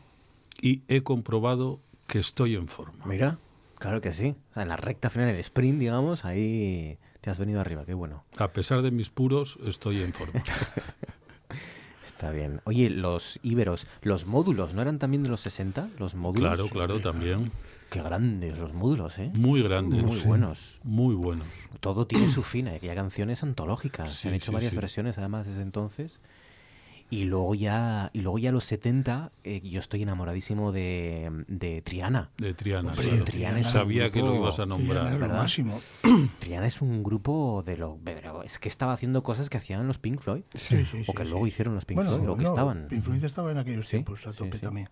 y 0.61 0.83
he 0.87 1.01
comprobado 1.01 1.79
que 2.07 2.19
estoy 2.19 2.55
en 2.55 2.67
forma. 2.67 3.05
Mira, 3.05 3.37
claro 3.75 4.01
que 4.01 4.11
sí. 4.11 4.35
en 4.55 4.67
la 4.67 4.75
recta 4.75 5.09
final, 5.09 5.29
el 5.29 5.39
sprint, 5.39 5.79
digamos, 5.79 6.25
ahí 6.25 6.97
te 7.21 7.29
has 7.29 7.39
venido 7.39 7.61
arriba, 7.61 7.85
qué 7.85 7.93
bueno. 7.93 8.23
A 8.37 8.49
pesar 8.49 8.81
de 8.81 8.91
mis 8.91 9.09
puros, 9.09 9.57
estoy 9.65 10.01
en 10.01 10.13
forma. 10.13 10.43
Está 12.05 12.31
bien. 12.31 12.61
Oye, 12.65 12.89
los 12.89 13.39
íberos, 13.43 13.87
los 14.01 14.25
módulos, 14.25 14.73
¿no 14.73 14.81
eran 14.81 14.99
también 14.99 15.23
de 15.23 15.29
los 15.29 15.41
60? 15.41 15.89
Los 15.99 16.15
módulos. 16.15 16.53
Claro, 16.53 16.69
claro, 16.69 16.99
también. 16.99 17.51
Qué 17.89 18.01
grandes 18.01 18.57
los 18.57 18.73
módulos, 18.73 19.19
¿eh? 19.19 19.31
Muy 19.35 19.61
grandes. 19.61 20.03
Muy 20.03 20.19
buenos. 20.19 20.79
Muy 20.83 21.15
buenos. 21.15 21.47
Todo 21.79 22.07
tiene 22.07 22.27
su 22.27 22.43
fin. 22.43 22.67
Hay 22.67 22.79
canciones 22.79 23.43
antológicas. 23.43 24.13
Se 24.13 24.29
han 24.29 24.33
hecho 24.33 24.51
varias 24.51 24.73
versiones, 24.75 25.17
además, 25.17 25.47
desde 25.47 25.61
entonces. 25.61 26.19
Y 27.13 27.25
luego 27.25 27.53
ya, 27.53 28.09
y 28.11 28.21
luego 28.21 28.39
ya 28.39 28.51
los 28.51 28.63
70, 28.63 29.31
eh, 29.43 29.61
yo 29.63 29.79
estoy 29.79 30.01
enamoradísimo 30.01 30.71
de, 30.71 31.45
de 31.47 31.83
Triana. 31.83 32.31
De 32.39 32.55
Triana, 32.55 32.91
Triana 33.23 33.63
Sabía 33.63 34.09
que 34.09 34.19
lo 34.19 34.33
ibas 34.33 34.57
a 34.57 34.65
nombrar. 34.65 35.15
Triana, 35.15 35.27
máximo. 35.27 35.79
Triana 36.39 36.65
es 36.65 36.81
un 36.81 37.03
grupo 37.03 37.61
de 37.63 37.77
lo... 37.77 37.99
Es 38.43 38.57
que 38.57 38.67
estaba 38.67 38.93
haciendo 38.93 39.21
cosas 39.21 39.51
que 39.51 39.57
hacían 39.57 39.85
los 39.85 39.99
Pink 39.99 40.21
Floyd. 40.21 40.41
Sí, 40.55 40.83
sí, 40.85 41.03
o 41.05 41.13
que 41.13 41.23
luego 41.25 41.45
hicieron 41.45 41.75
los 41.75 41.85
Pink 41.85 42.01
Floyd, 42.01 42.27
o 42.27 42.35
que 42.35 42.45
estaban. 42.45 42.87
Pink 42.87 43.03
Floyd 43.03 43.23
estaba 43.23 43.51
en 43.51 43.59
aquellos 43.59 43.87
tiempos, 43.87 44.25
a 44.25 44.33
tope 44.33 44.57
también. 44.57 44.89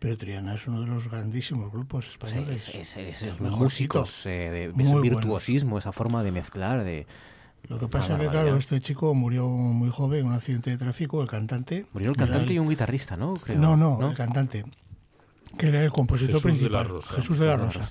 Pero 0.00 0.16
Triana 0.18 0.54
es 0.54 0.66
uno 0.66 0.80
de 0.80 0.88
los 0.88 1.08
grandísimos 1.08 1.70
grupos 1.70 2.08
españoles. 2.08 2.74
es, 2.74 2.96
es, 2.96 3.22
es 3.22 3.40
músicos, 3.40 4.26
eh, 4.26 4.72
de, 4.74 4.82
ese 4.82 4.98
virtuosismo, 4.98 5.78
esa 5.78 5.92
forma 5.92 6.24
de 6.24 6.32
mezclar, 6.32 6.82
de... 6.82 7.06
Lo 7.68 7.78
que 7.78 7.88
pasa 7.88 8.14
es 8.14 8.20
que, 8.20 8.28
claro, 8.28 8.56
este 8.56 8.80
chico 8.80 9.14
murió 9.14 9.48
muy 9.48 9.90
joven 9.90 10.20
en 10.20 10.26
un 10.26 10.34
accidente 10.34 10.70
de 10.70 10.78
tráfico, 10.78 11.20
el 11.20 11.28
cantante. 11.28 11.86
Murió 11.92 12.10
el 12.10 12.16
cantante 12.16 12.52
y 12.52 12.58
un 12.58 12.68
guitarrista, 12.68 13.16
¿no? 13.16 13.34
Creo. 13.36 13.58
No, 13.58 13.76
no, 13.76 14.08
el 14.08 14.14
cantante, 14.14 14.64
que 15.58 15.68
era 15.68 15.82
el 15.82 15.90
compositor 15.90 16.40
principal, 16.40 16.88
Jesús 17.02 17.38
de 17.38 17.46
la 17.46 17.56
Rosa. 17.56 17.88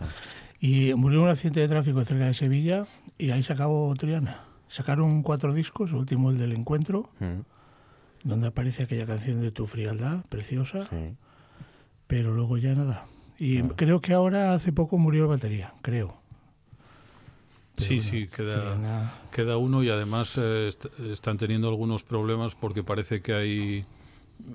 Y 0.59 0.93
murió 0.93 1.19
en 1.19 1.26
un 1.26 1.32
accidente 1.32 1.59
de 1.59 1.67
tráfico 1.67 2.03
cerca 2.05 2.26
de 2.26 2.34
Sevilla 2.34 2.86
y 3.17 3.32
ahí 3.32 3.43
se 3.43 3.53
acabó 3.53 3.93
Triana. 3.95 4.45
Sacaron 4.67 5.21
cuatro 5.21 5.53
discos, 5.53 5.91
el 5.91 5.97
último 5.97 6.32
el 6.32 6.39
del 6.39 6.53
encuentro, 6.53 7.09
mm. 7.19 7.41
donde 8.23 8.47
aparece 8.47 8.84
aquella 8.84 9.05
canción 9.05 9.41
de 9.41 9.51
Tu 9.51 9.67
frialdad, 9.67 10.26
preciosa, 10.30 10.88
pero 12.07 12.34
luego 12.34 12.57
ya 12.57 12.73
nada. 12.73 13.05
Y 13.38 13.61
creo 13.61 13.99
que 13.99 14.13
ahora 14.13 14.53
hace 14.53 14.71
poco 14.71 14.97
murió 14.97 15.23
el 15.23 15.30
batería, 15.30 15.73
creo 15.82 16.24
sí, 17.78 18.01
sí, 18.01 18.28
queda, 18.28 19.13
queda 19.32 19.57
uno 19.57 19.84
y 19.84 19.89
además 19.89 20.38
eh, 20.38 20.69
están 21.11 21.38
teniendo 21.38 21.67
algunos 21.67 22.03
problemas 22.03 22.55
porque 22.55 22.84
parece 22.84 23.21
que 23.21 23.34
hay 23.34 23.86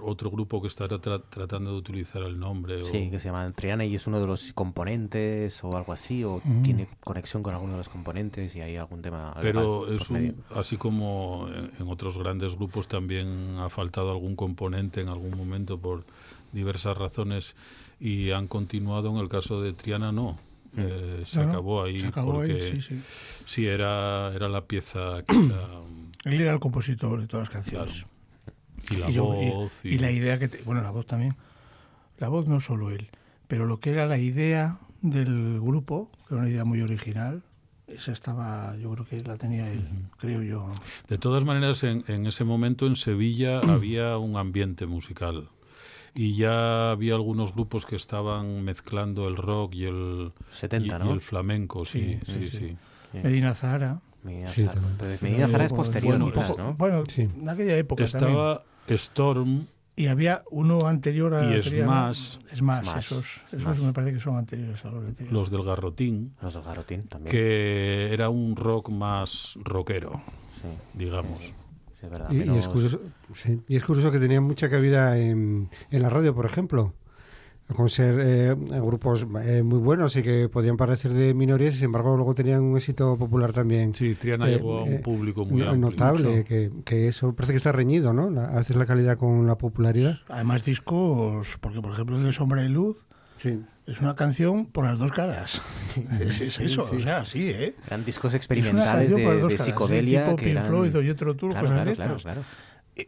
otro 0.01 0.31
grupo 0.31 0.61
que 0.61 0.69
está 0.69 0.89
tratando 0.89 1.73
de 1.73 1.77
utilizar 1.77 2.23
el 2.23 2.39
nombre. 2.39 2.85
Sí, 2.85 3.11
que 3.11 3.19
se 3.19 3.29
llama 3.29 3.51
Triana 3.53 3.85
y 3.85 3.95
es 3.95 4.07
uno 4.07 4.21
de 4.21 4.27
los 4.27 4.53
componentes 4.53 5.63
o 5.65 5.77
algo 5.77 5.93
así, 5.93 6.23
o 6.23 6.41
mm. 6.45 6.63
tiene 6.63 6.89
conexión 7.01 7.43
con 7.43 7.55
alguno 7.55 7.73
de 7.73 7.79
los 7.79 7.89
componentes 7.89 8.55
y 8.57 8.61
hay 8.61 8.77
algún 8.77 9.03
tema. 9.03 9.35
Pero 9.41 9.93
es 9.93 10.09
un, 10.11 10.43
así 10.55 10.77
como 10.77 11.49
en, 11.79 11.89
otros 11.89 12.19
grandes 12.19 12.57
grupos 12.57 12.89
también 12.89 13.57
ha 13.59 13.69
faltado 13.69 14.11
algún 14.11 14.37
componente 14.37 15.01
en 15.01 15.09
algún 15.09 15.37
momento 15.37 15.79
por 15.79 16.05
diversas 16.53 16.97
razones 16.97 17.57
y 17.99 18.31
han 18.31 18.49
continuado, 18.49 19.11
en 19.11 19.17
el 19.17 19.29
caso 19.29 19.61
de 19.61 19.73
Triana 19.73 20.13
no 20.13 20.39
eh, 20.77 21.23
se, 21.27 21.41
acabó 21.41 21.83
ahí 21.83 22.03
porque 22.15 22.81
sí, 23.45 23.67
era, 23.67 24.33
era 24.35 24.49
la 24.49 24.67
pieza 24.67 25.25
que 25.27 25.35
Él 26.25 26.41
era 26.41 26.53
el 26.53 26.61
compositor 26.61 27.21
de 27.21 27.27
todas 27.27 27.49
las 27.49 27.55
canciones. 27.55 28.07
Y 28.91 28.97
la 28.97 29.09
voz. 29.09 29.73
Y, 29.85 29.99
la 29.99 30.11
idea 30.11 30.39
que... 30.39 30.49
bueno, 30.65 30.83
la 30.83 30.91
voz 30.91 31.07
también. 31.07 31.37
La 32.19 32.29
voz 32.29 32.47
no 32.47 32.61
solo 32.61 32.91
él, 32.91 33.09
pero 33.49 33.67
lo 33.67 33.81
que 33.81 33.91
era 33.91 34.07
la 34.07 34.19
idea 34.19 34.79
del 35.01 35.59
grupo, 35.61 36.11
que 36.29 36.35
era 36.35 36.43
una 36.43 36.51
idea 36.51 36.65
muy 36.65 36.83
original, 36.83 37.43
esa 37.87 38.13
estaba, 38.13 38.77
yo 38.77 38.93
creo 38.93 39.07
que 39.07 39.21
la 39.21 39.37
tenía 39.37 39.71
él, 39.73 39.89
creo 40.19 40.43
yo. 40.43 40.71
De 41.09 41.19
todas 41.19 41.45
maneras, 41.45 41.83
en, 41.83 42.05
en 42.09 42.27
ese 42.27 42.45
momento 42.45 42.87
en 42.87 42.97
Sevilla 42.97 43.61
había 43.69 44.19
un 44.19 44.37
ambiente 44.37 44.87
musical 44.87 45.49
y 46.15 46.37
ya 46.37 46.91
había 46.91 47.15
algunos 47.15 47.55
grupos 47.55 47.87
que 47.87 47.97
estaban 47.97 48.63
mezclando 48.65 49.29
el 49.29 49.37
rock 49.37 49.75
y 49.75 49.85
el, 49.85 50.33
70, 50.51 51.05
y, 51.05 51.09
el 51.09 51.21
flamenco, 51.21 51.85
sí, 51.85 52.19
sí, 52.27 52.51
sí. 52.51 52.77
Medina 53.13 53.55
Zahara. 53.55 54.01
Medina 54.23 54.49
Zahara, 54.49 55.65
es 55.65 55.73
posterior, 55.73 56.19
bueno, 56.19 56.33
quizás, 56.33 56.57
¿no? 56.59 56.75
Bueno, 56.75 57.05
en 57.17 57.49
aquella 57.49 57.77
época 57.77 58.05
Estaba 58.05 58.65
Storm. 58.87 59.67
Y 59.97 60.07
había 60.07 60.45
uno 60.51 60.87
anterior 60.87 61.35
a... 61.35 61.57
Y 61.57 61.63
Smash. 61.63 62.39
Smash, 62.55 62.97
esos, 62.97 63.43
esos 63.53 63.81
me 63.81 63.93
parece 63.93 64.15
que 64.15 64.21
son 64.21 64.37
anteriores 64.37 64.83
a 64.85 64.91
los 64.91 65.05
de 65.05 65.27
Los 65.31 65.51
del 65.51 65.63
Garrotín. 65.63 66.35
Los 66.41 66.55
del 66.55 66.63
Garrotín 66.63 67.03
también. 67.03 67.31
Que 67.31 68.13
era 68.13 68.31
un 68.31 68.57
rock 68.57 68.89
más 68.89 69.59
rockero, 69.63 70.23
digamos 70.95 71.53
y, 72.31 72.57
es 72.57 72.69
curioso, 72.69 73.01
y, 73.69 73.77
es 73.77 73.85
curioso, 73.85 74.11
que 74.11 74.19
tenían 74.19 74.43
mucha 74.43 74.69
cabida 74.71 75.19
en, 75.19 75.69
en 75.91 76.03
la 76.03 76.11
radio, 76.11 76.35
por 76.35 76.47
ejemplo 76.47 76.95
con 77.75 77.89
ser 77.89 78.19
eh, 78.21 78.55
grupos 78.55 79.27
eh, 79.43 79.63
muy 79.63 79.79
buenos 79.79 80.17
y 80.17 80.23
que 80.23 80.49
podían 80.49 80.77
parecer 80.77 81.13
de 81.13 81.35
minorías, 81.35 81.75
sin 81.75 81.87
embargo 81.87 82.17
luego 82.17 82.35
tenían 82.35 82.63
un 82.63 82.77
éxito 82.77 83.17
popular 83.17 83.53
también. 83.53 83.95
Sí, 83.95 84.15
Triana 84.15 84.49
eh, 84.49 84.57
llegó 84.57 84.79
a 84.79 84.83
un 84.85 85.01
público 85.01 85.45
muy 85.45 85.63
notable, 85.79 86.45
que, 86.45 86.71
que, 86.85 87.09
eso 87.09 87.35
parece 87.35 87.53
que 87.53 87.59
está 87.59 87.73
reñido, 87.73 88.13
¿no? 88.13 88.41
a 88.41 88.57
veces 88.57 88.77
la 88.77 88.87
calidad 88.87 89.19
con 89.19 89.47
la 89.47 89.57
popularidad. 89.57 90.19
Además 90.29 90.65
discos, 90.65 91.59
porque 91.61 91.81
por 91.81 91.93
ejemplo 91.93 92.17
el 92.17 92.25
de 92.25 92.33
Sombra 92.33 92.65
y 92.65 92.69
Luz, 92.69 92.97
sí. 93.41 93.61
Es 93.87 94.01
una 94.01 94.15
canción 94.15 94.67
por 94.67 94.85
las 94.85 94.99
dos 94.99 95.11
caras. 95.11 95.63
es, 96.21 96.61
eso, 96.61 96.89
o 96.91 97.01
sea, 97.01 97.25
sí, 97.25 97.51
¿eh? 97.51 97.75
Eran 97.87 98.05
discos 98.05 98.35
experimentales 98.35 99.11
de, 99.11 99.59
psicodelia. 99.59 100.25
tipo 100.25 100.37
que 100.37 100.47
Pink 100.47 100.63
Floyd 100.63 100.95
y 101.03 101.11
otro 101.11 101.35
tour, 101.35 101.55
cosas 101.59 101.85
de 101.85 101.93
estas. 101.93 102.25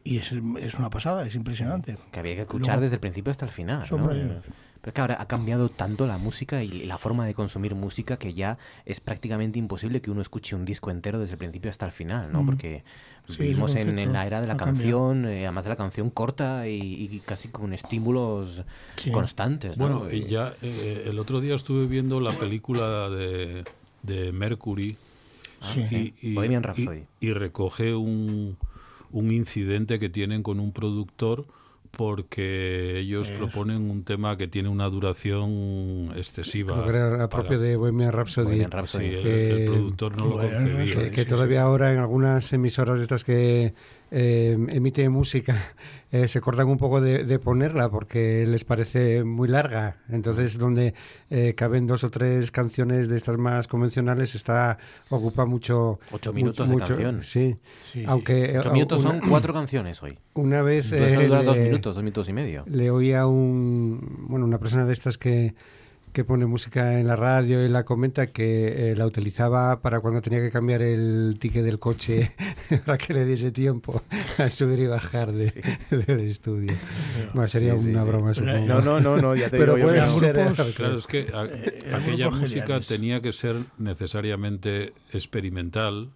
Y 0.04 0.16
es, 0.16 0.32
es, 0.32 0.74
una 0.74 0.90
pasada, 0.90 1.26
es 1.26 1.34
impresionante. 1.34 1.98
Que 2.10 2.20
había 2.20 2.34
que 2.34 2.40
escuchar 2.42 2.80
desde 2.80 2.94
el 2.94 3.00
principio 3.00 3.30
hasta 3.30 3.44
el 3.44 3.50
final. 3.50 3.84
¿no? 3.90 4.42
Pero 4.82 4.90
es 4.90 4.94
que 4.94 5.00
ahora 5.00 5.16
ha 5.20 5.28
cambiado 5.28 5.68
tanto 5.68 6.08
la 6.08 6.18
música 6.18 6.64
y 6.64 6.86
la 6.86 6.98
forma 6.98 7.24
de 7.24 7.34
consumir 7.34 7.76
música 7.76 8.16
que 8.16 8.34
ya 8.34 8.58
es 8.84 8.98
prácticamente 8.98 9.60
imposible 9.60 10.02
que 10.02 10.10
uno 10.10 10.20
escuche 10.20 10.56
un 10.56 10.64
disco 10.64 10.90
entero 10.90 11.20
desde 11.20 11.34
el 11.34 11.38
principio 11.38 11.70
hasta 11.70 11.86
el 11.86 11.92
final, 11.92 12.32
¿no? 12.32 12.42
Mm. 12.42 12.46
Porque 12.46 12.82
vivimos 13.38 13.76
en, 13.76 14.12
la 14.12 14.26
era 14.26 14.40
de 14.40 14.48
la 14.48 14.56
canción, 14.56 15.24
eh, 15.26 15.44
además 15.44 15.64
de 15.64 15.70
la 15.70 15.76
canción 15.76 16.10
corta 16.10 16.66
y, 16.66 17.22
casi 17.24 17.48
con 17.48 17.72
estímulos 17.72 18.64
constantes. 19.12 19.78
¿no? 19.78 20.00
Bueno, 20.00 20.12
y 20.12 20.26
ya 20.26 20.52
eh, 20.62 21.04
el 21.06 21.20
otro 21.20 21.40
día 21.40 21.54
estuve 21.54 21.86
viendo 21.86 22.20
la 22.20 22.32
película 22.32 23.08
de, 23.08 23.62
de 24.02 24.32
Mercury 24.32 24.96
ah, 25.60 25.74
y, 25.76 26.12
y, 26.20 26.36
y, 27.20 27.32
recoge 27.32 27.94
un, 27.94 28.56
un 29.12 29.30
incidente 29.30 30.00
que 30.00 30.08
tienen 30.08 30.42
con 30.42 30.58
un 30.58 30.72
productor 30.72 31.46
porque 31.96 32.98
ellos 32.98 33.30
proponen 33.32 33.90
un 33.90 34.02
tema 34.02 34.36
que 34.36 34.48
tiene 34.48 34.68
una 34.68 34.88
duración 34.88 36.10
excesiva. 36.16 36.84
Creo 36.86 37.28
propio 37.28 37.58
de 37.60 37.76
Bohemian 37.76 38.12
Rhapsody. 38.12 38.60
el, 38.60 39.64
productor 39.66 40.16
no 40.16 40.26
lo 40.26 40.36
concebía. 40.38 41.10
Que, 41.10 41.24
todavía 41.26 41.62
ahora 41.62 41.92
en 41.92 41.98
algunas 41.98 42.52
emisoras 42.52 43.00
estas 43.00 43.24
que, 43.24 43.74
eh, 44.14 44.58
emite 44.68 45.08
música, 45.08 45.56
eh, 46.12 46.28
se 46.28 46.42
cortan 46.42 46.68
un 46.68 46.76
poco 46.76 47.00
de, 47.00 47.38
ponerla 47.38 47.88
porque 47.88 48.44
les 48.46 48.62
parece 48.62 49.24
muy 49.24 49.48
larga. 49.48 49.96
Entonces, 50.10 50.58
donde 50.58 50.92
eh, 51.30 51.54
caben 51.56 51.86
dos 51.86 52.04
o 52.04 52.10
tres 52.10 52.50
canciones 52.50 53.08
de 53.08 53.16
estas 53.16 53.38
más 53.38 53.68
convencionales, 53.68 54.34
está 54.34 54.76
ocupa 55.08 55.46
mucho. 55.46 55.98
Ocho 56.10 56.32
minutos 56.34 56.68
de 56.68 56.76
canción. 56.76 57.22
Sí. 57.22 57.56
Aunque, 58.06 58.58
Ocho 58.58 58.72
minutos 58.72 59.00
son 59.00 59.20
cuatro 59.20 59.54
canciones 59.54 60.02
hoy. 60.02 60.18
Una 60.34 60.60
vez. 60.60 60.90
dura 60.90 61.42
dos 61.42 61.58
minutos, 61.58 61.94
dos 61.94 62.04
minutos 62.04 62.28
y 62.28 62.32
medio. 62.34 62.64
Le 62.66 62.90
oía 62.90 63.26
un, 63.26 64.26
bueno, 64.28 64.44
una 64.44 64.58
persona 64.58 64.84
de 64.84 64.92
estas 64.92 65.16
que 65.16 65.54
que 66.12 66.24
pone 66.24 66.46
música 66.46 67.00
en 67.00 67.06
la 67.06 67.16
radio 67.16 67.64
y 67.64 67.68
la 67.68 67.84
comenta 67.84 68.28
que 68.28 68.92
eh, 68.92 68.96
la 68.96 69.06
utilizaba 69.06 69.80
para 69.80 70.00
cuando 70.00 70.20
tenía 70.20 70.40
que 70.40 70.50
cambiar 70.50 70.82
el 70.82 71.36
ticket 71.40 71.64
del 71.64 71.78
coche 71.78 72.32
para 72.86 72.98
que 72.98 73.14
le 73.14 73.24
diese 73.24 73.50
tiempo 73.50 74.02
a 74.38 74.50
subir 74.50 74.80
y 74.80 74.86
bajar 74.86 75.32
de, 75.32 75.50
del 76.06 76.20
estudio. 76.20 76.72
Bueno, 77.32 77.48
sería 77.48 77.74
una 77.74 78.04
broma, 78.04 78.34
supongo. 78.34 78.66
No, 78.66 78.80
no, 78.82 79.00
no, 79.00 79.16
no 79.16 79.34
ya 79.34 79.48
te 79.48 79.56
Pero 79.58 79.76
digo 79.76 79.88
puede 79.88 80.06
ser. 80.10 80.74
claro, 80.74 80.98
es 80.98 81.06
que 81.06 81.20
eh, 81.20 81.90
aquella 81.92 82.30
música 82.30 82.80
tenía 82.80 83.22
que 83.22 83.32
ser 83.32 83.56
necesariamente 83.78 84.92
experimental 85.12 86.10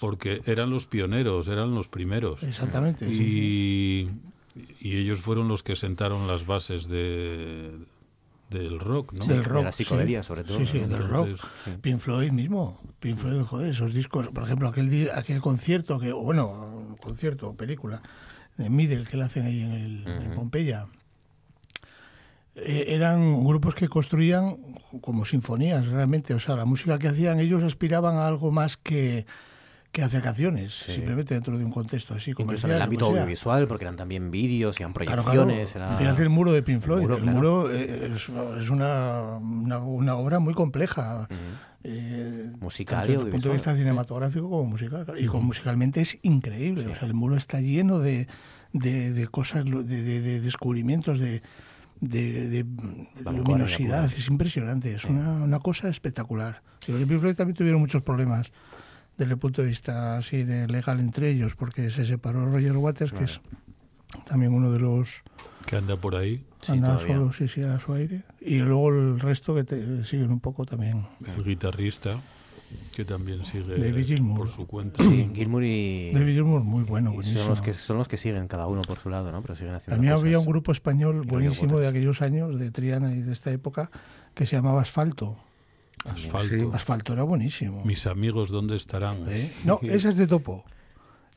porque 0.00 0.40
eran 0.46 0.70
los 0.70 0.86
pioneros, 0.86 1.46
eran 1.46 1.74
los 1.74 1.86
primeros. 1.86 2.42
Exactamente. 2.42 3.06
Y, 3.06 4.08
y 4.80 4.96
ellos 4.96 5.20
fueron 5.20 5.46
los 5.46 5.62
que 5.62 5.76
sentaron 5.76 6.26
las 6.26 6.46
bases 6.46 6.88
de 6.88 7.70
del 8.50 8.80
rock, 8.80 9.12
¿no? 9.12 9.24
Del 9.24 9.44
rock. 9.44 9.58
De 9.58 9.64
la 9.64 9.72
psicodelia, 9.72 10.22
sobre 10.22 10.44
todo. 10.44 10.58
Sí, 10.58 10.66
sí, 10.66 10.78
del 10.80 11.08
rock. 11.08 11.38
Pink 11.80 12.00
Floyd 12.00 12.32
mismo. 12.32 12.80
Pink 12.98 13.16
Floyd, 13.16 13.42
joder, 13.42 13.70
esos 13.70 13.94
discos. 13.94 14.28
Por 14.28 14.42
ejemplo, 14.42 14.68
aquel, 14.68 15.10
aquel 15.14 15.40
concierto, 15.40 15.98
que 15.98 16.12
bueno, 16.12 16.96
concierto, 17.00 17.54
película, 17.54 18.02
de 18.56 18.68
Middle, 18.68 19.06
que 19.06 19.16
le 19.16 19.24
hacen 19.24 19.46
ahí 19.46 19.62
en, 19.62 19.72
el, 19.72 20.06
en 20.06 20.34
Pompeya. 20.34 20.86
Eh, 22.56 22.86
eran 22.88 23.44
grupos 23.44 23.76
que 23.76 23.88
construían 23.88 24.56
como 25.00 25.24
sinfonías, 25.24 25.86
realmente. 25.86 26.34
O 26.34 26.40
sea, 26.40 26.56
la 26.56 26.64
música 26.64 26.98
que 26.98 27.08
hacían 27.08 27.38
ellos 27.38 27.62
aspiraban 27.62 28.16
a 28.16 28.26
algo 28.26 28.50
más 28.50 28.76
que 28.76 29.26
que 29.92 30.02
acercaciones, 30.02 30.72
simplemente 30.72 31.34
dentro 31.34 31.58
de 31.58 31.64
un 31.64 31.72
contexsto 31.72 32.14
así 32.14 32.32
como 32.32 32.46
Incluso 32.46 32.68
en 32.68 32.74
el 32.74 32.82
ámbito 32.82 33.06
audiovisual, 33.06 33.66
porque 33.66 33.84
eran 33.84 33.96
también 33.96 34.30
vídeos, 34.30 34.78
eran 34.78 34.92
proyecciones. 34.92 35.72
Claro, 35.72 35.96
claro. 35.96 36.12
Era... 36.12 36.22
el 36.22 36.28
muro 36.28 36.52
de 36.52 36.62
Pink 36.62 36.80
Floyd. 36.80 37.10
El 37.10 37.24
muro, 37.24 37.70
eh, 37.72 38.12
es, 38.14 38.70
una, 38.70 39.38
una, 39.38 40.14
obra 40.14 40.38
muy 40.38 40.54
compleja. 40.54 41.26
eh, 41.82 42.52
musical 42.60 43.08
desde 43.08 43.22
el 43.22 43.30
punto 43.30 43.48
de 43.48 43.54
vista 43.54 43.74
cinematográfico 43.74 44.48
como 44.48 44.64
musical. 44.64 45.06
Y 45.18 45.26
como 45.26 45.42
musicalmente 45.42 46.00
es 46.02 46.18
increíble. 46.22 46.86
O 46.86 46.94
sea, 46.94 47.08
el 47.08 47.14
muro 47.14 47.36
está 47.36 47.60
lleno 47.60 47.98
de, 47.98 48.28
de, 48.72 49.12
de 49.12 49.26
cosas, 49.26 49.64
de, 49.64 49.82
de 49.82 50.40
descubrimientos, 50.40 51.18
de, 51.18 51.42
de, 52.00 52.64
luminosidad. 53.24 54.04
Es 54.04 54.28
impresionante. 54.28 54.94
Es 54.94 55.04
una, 55.04 55.32
una 55.32 55.58
cosa 55.58 55.88
espectacular. 55.88 56.62
Pero 56.86 56.98
Pink 56.98 57.20
Floyd 57.20 57.34
también 57.34 57.56
tuvieron 57.56 57.80
muchos 57.80 58.02
problemas 58.02 58.52
desde 59.20 59.34
el 59.34 59.38
punto 59.38 59.60
de 59.60 59.68
vista 59.68 60.16
así 60.16 60.44
de 60.44 60.66
legal 60.66 60.98
entre 60.98 61.30
ellos, 61.30 61.54
porque 61.54 61.90
se 61.90 62.06
separó 62.06 62.46
Roger 62.46 62.74
Waters, 62.74 63.12
que 63.12 63.24
es 63.24 63.42
también 64.24 64.54
uno 64.54 64.72
de 64.72 64.80
los 64.80 65.22
que 65.66 65.76
anda 65.76 65.94
por 65.96 66.16
ahí. 66.16 66.42
Anda 66.66 66.98
solo, 66.98 67.30
sí, 67.30 67.46
sí, 67.46 67.62
a 67.62 67.78
su 67.78 67.92
aire. 67.92 68.22
Y 68.40 68.60
luego 68.60 68.88
el 68.88 69.20
resto 69.20 69.54
que 69.54 69.64
te 69.64 70.04
siguen 70.06 70.30
un 70.30 70.40
poco 70.40 70.64
también. 70.64 71.06
El 71.26 71.44
guitarrista, 71.44 72.18
que 72.94 73.04
también 73.04 73.44
sigue 73.44 73.76
por 74.34 74.48
su 74.48 74.66
cuenta. 74.66 75.04
Sí, 75.04 75.30
Gilmour 75.34 75.64
y... 75.64 76.12
David 76.14 76.36
Gilmour, 76.36 76.62
muy 76.62 76.84
bueno, 76.84 77.12
buenísimo. 77.12 77.40
Son 77.40 77.50
los, 77.50 77.60
que, 77.60 77.74
son 77.74 77.98
los 77.98 78.08
que 78.08 78.16
siguen, 78.16 78.48
cada 78.48 78.68
uno 78.68 78.80
por 78.82 78.98
su 79.00 79.10
lado, 79.10 79.30
¿no? 79.32 79.42
Pero 79.42 79.54
siguen 79.54 79.74
haciendo 79.74 79.96
También 79.96 80.14
había 80.14 80.38
un 80.38 80.46
grupo 80.46 80.72
español 80.72 81.26
buenísimo 81.26 81.78
de 81.78 81.88
aquellos 81.88 82.22
años, 82.22 82.58
de 82.58 82.70
Triana 82.70 83.12
y 83.12 83.20
de 83.20 83.34
esta 83.34 83.52
época, 83.52 83.90
que 84.34 84.46
se 84.46 84.56
llamaba 84.56 84.80
Asfalto 84.80 85.36
Asfalto. 86.04 86.72
Asfalto 86.74 87.12
era 87.12 87.22
buenísimo. 87.22 87.84
Mis 87.84 88.06
amigos, 88.06 88.50
¿dónde 88.50 88.76
estarán? 88.76 89.26
No, 89.64 89.80
ese 89.82 90.10
es 90.10 90.16
de 90.16 90.26
Topo. 90.26 90.64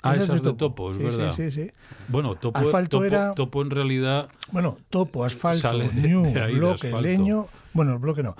Ah, 0.01 0.15
esa 0.15 0.35
es 0.35 0.43
de 0.43 0.53
Topo, 0.53 0.91
es 0.91 0.97
verdad. 0.97 1.33
Sí, 1.35 1.49
sí, 1.49 1.65
sí. 1.65 1.71
Bueno, 2.09 2.35
Topo, 2.35 2.59
topo, 2.59 3.05
era... 3.05 3.33
topo 3.33 3.61
en 3.61 3.69
realidad... 3.69 4.29
Bueno, 4.51 4.77
Topo, 4.89 5.23
Asfalto, 5.23 5.73
New, 5.93 6.33
Bloque, 6.53 6.91
Leño... 7.01 7.47
Bueno, 7.73 7.93
el 7.93 7.99
bloque 7.99 8.23
no. 8.23 8.35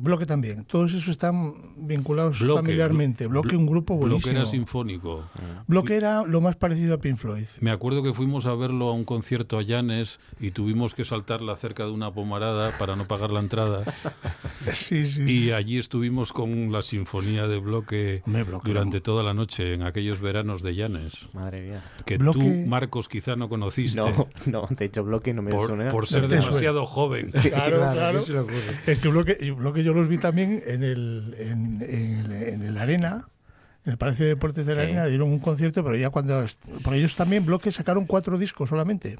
Bloque 0.00 0.26
también. 0.26 0.64
Todos 0.64 0.92
esos 0.92 1.08
están 1.08 1.54
vinculados 1.76 2.38
familiarmente. 2.38 3.26
Bloque, 3.26 3.56
un 3.56 3.66
grupo 3.66 3.94
buenísimo. 3.94 4.20
Bloque 4.20 4.30
era 4.30 4.44
sinfónico. 4.44 5.24
Bloque 5.66 5.96
era 5.96 6.22
lo 6.24 6.40
más 6.40 6.56
parecido 6.56 6.94
a 6.94 6.98
Pink 6.98 7.16
Floyd. 7.16 7.46
Me 7.60 7.70
acuerdo 7.70 8.02
que 8.02 8.14
fuimos 8.14 8.46
a 8.46 8.54
verlo 8.54 8.88
a 8.88 8.92
un 8.92 9.04
concierto 9.04 9.58
a 9.58 9.62
Llanes 9.62 10.20
y 10.38 10.52
tuvimos 10.52 10.94
que 10.94 11.04
saltarla 11.04 11.56
cerca 11.56 11.84
de 11.84 11.90
una 11.90 12.12
pomarada 12.12 12.70
para 12.78 12.96
no 12.96 13.06
pagar 13.06 13.30
la 13.30 13.40
entrada. 13.40 13.84
sí, 14.72 15.06
sí. 15.06 15.24
Y 15.26 15.52
allí 15.52 15.78
estuvimos 15.78 16.32
con 16.32 16.72
la 16.72 16.82
sinfonía 16.82 17.46
de 17.46 17.58
Bloque, 17.58 18.22
durante 18.64 19.00
toda 19.00 19.22
la 19.22 19.34
noche 19.34 19.74
en 19.74 19.82
aquellos 19.82 20.20
veranos 20.20 20.62
de 20.62 20.74
Llanes. 20.74 21.28
Madre 21.32 21.62
mía. 21.62 21.84
Que 22.06 22.18
tú, 22.18 22.40
Marcos, 22.66 23.08
quizá 23.08 23.36
no 23.36 23.48
conociste. 23.48 24.00
No, 24.00 24.28
no, 24.46 24.68
de 24.70 24.84
hecho 24.84 25.04
Bloque 25.04 25.34
no 25.34 25.42
me 25.42 25.50
por, 25.50 25.66
suena. 25.66 25.88
Por 25.88 26.06
ser 26.06 26.28
demasiado 26.28 26.86
joven. 26.86 27.30
Claro, 27.50 27.78
claro. 27.92 28.20
Es 28.86 28.98
que 28.98 29.08
bloque, 29.08 29.52
bloque 29.52 29.82
yo 29.82 29.92
los 29.92 30.08
vi 30.08 30.18
también 30.18 30.62
en 30.66 30.82
el, 30.82 31.34
en, 31.38 31.82
en, 31.82 32.62
el 32.62 32.78
Arena, 32.78 33.28
en 33.84 33.92
el 33.92 33.98
Palacio 33.98 34.24
de 34.24 34.30
Deportes 34.30 34.66
de 34.66 34.74
la 34.74 34.82
Arena, 34.82 35.06
dieron 35.06 35.30
un 35.30 35.38
concierto, 35.38 35.84
pero 35.84 35.96
ya 35.96 36.10
cuando... 36.10 36.44
Por 36.82 36.94
ellos 36.94 37.16
también, 37.16 37.46
Bloque 37.46 37.72
sacaron 37.72 38.06
cuatro 38.06 38.38
discos 38.38 38.68
solamente. 38.68 39.18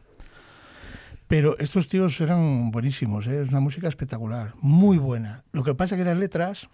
Pero 1.29 1.57
estos 1.59 1.89
tíos 1.89 2.21
eran 2.21 2.73
buenísimos, 2.73 3.27
¿eh? 3.29 3.43
es 3.43 3.51
una 3.51 3.61
música 3.61 3.87
espectacular, 3.87 4.53
muy 4.61 4.99
buena. 4.99 5.45
Lo 5.53 5.63
que 5.63 5.75
pasa 5.75 5.95
es 5.95 6.01
que 6.01 6.05
las 6.05 6.19
letras 6.19 6.69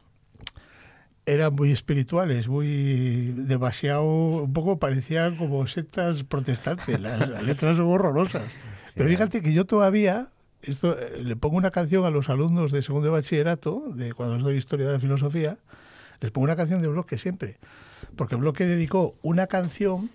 eran 1.26 1.54
muy 1.54 1.72
espirituales, 1.72 2.48
muy 2.48 3.34
demasiado, 3.36 4.04
un 4.04 4.52
poco 4.52 4.78
parecían 4.78 5.36
como 5.36 5.66
sectas 5.66 6.22
protestantes, 6.22 6.98
las, 7.00 7.28
las 7.28 7.42
letras 7.42 7.76
son 7.76 7.88
horrorosas. 7.88 8.44
Pero 8.94 9.10
fíjate 9.10 9.42
que 9.42 9.52
yo 9.52 9.66
todavía, 9.66 10.30
esto, 10.66 10.98
eh, 10.98 11.22
le 11.22 11.36
pongo 11.36 11.56
una 11.56 11.70
canción 11.70 12.04
a 12.04 12.10
los 12.10 12.28
alumnos 12.28 12.72
de 12.72 12.82
segundo 12.82 13.08
de 13.08 13.12
bachillerato, 13.12 13.84
de 13.94 14.12
cuando 14.12 14.36
les 14.36 14.44
doy 14.44 14.56
historia 14.56 14.86
de 14.86 14.94
la 14.94 14.98
filosofía, 14.98 15.58
les 16.20 16.30
pongo 16.30 16.44
una 16.44 16.56
canción 16.56 16.82
de 16.82 16.88
Bloque 16.88 17.18
siempre, 17.18 17.58
porque 18.16 18.36
Bloque 18.36 18.66
dedicó 18.66 19.16
una 19.22 19.46
canción 19.46 20.10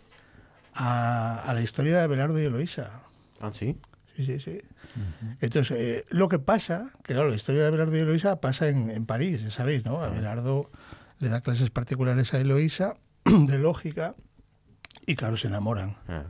a, 0.74 1.52
la 1.54 1.62
historia 1.62 1.98
de 1.98 2.04
Abelardo 2.04 2.40
y 2.40 2.44
Eloísa. 2.44 3.02
Ah, 3.40 3.52
sí. 3.52 3.78
Sí, 4.16 4.26
sí, 4.26 4.40
sí. 4.40 4.62
Entonces, 5.40 5.78
eh, 5.80 6.06
lo 6.10 6.28
que 6.28 6.38
pasa, 6.38 6.92
que 7.04 7.14
claro, 7.14 7.30
la 7.30 7.36
historia 7.36 7.62
de 7.62 7.68
Abelardo 7.68 7.96
y 7.96 8.02
Eloísa 8.02 8.42
pasa 8.42 8.68
en, 8.68 8.90
en 8.90 9.06
París, 9.06 9.42
ya 9.42 9.52
sabéis, 9.52 9.86
¿no? 9.86 10.02
Abelardo 10.02 10.70
le 11.20 11.30
da 11.30 11.42
clases 11.42 11.70
particulares 11.70 12.34
a 12.34 12.40
Eloísa 12.40 12.96
de 13.26 13.58
lógica 13.58 14.16
y 15.06 15.16
claro, 15.16 15.38
se 15.38 15.48
enamoran. 15.48 15.96
Ah. 16.08 16.26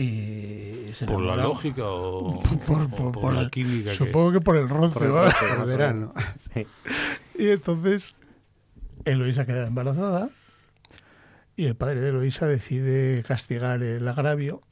Y 0.00 0.92
¿Por 1.06 1.20
la 1.20 1.36
lógica 1.36 1.82
o 1.84 2.40
por, 3.12 3.34
la 3.34 3.50
química? 3.50 3.94
Supongo 3.94 4.32
que, 4.32 4.40
por 4.40 4.56
el 4.56 4.66
roce, 4.66 4.98
por 4.98 5.02
el, 5.04 5.70
verano. 5.70 6.14
Y 7.38 7.48
entonces 7.50 8.14
Eloisa 9.04 9.44
queda 9.44 9.66
embarazada 9.66 10.30
y 11.54 11.66
el 11.66 11.76
padre 11.76 12.00
de 12.00 12.08
Eloisa 12.08 12.46
decide 12.46 13.22
castigar 13.26 13.82
el 13.82 14.08
agravio 14.08 14.62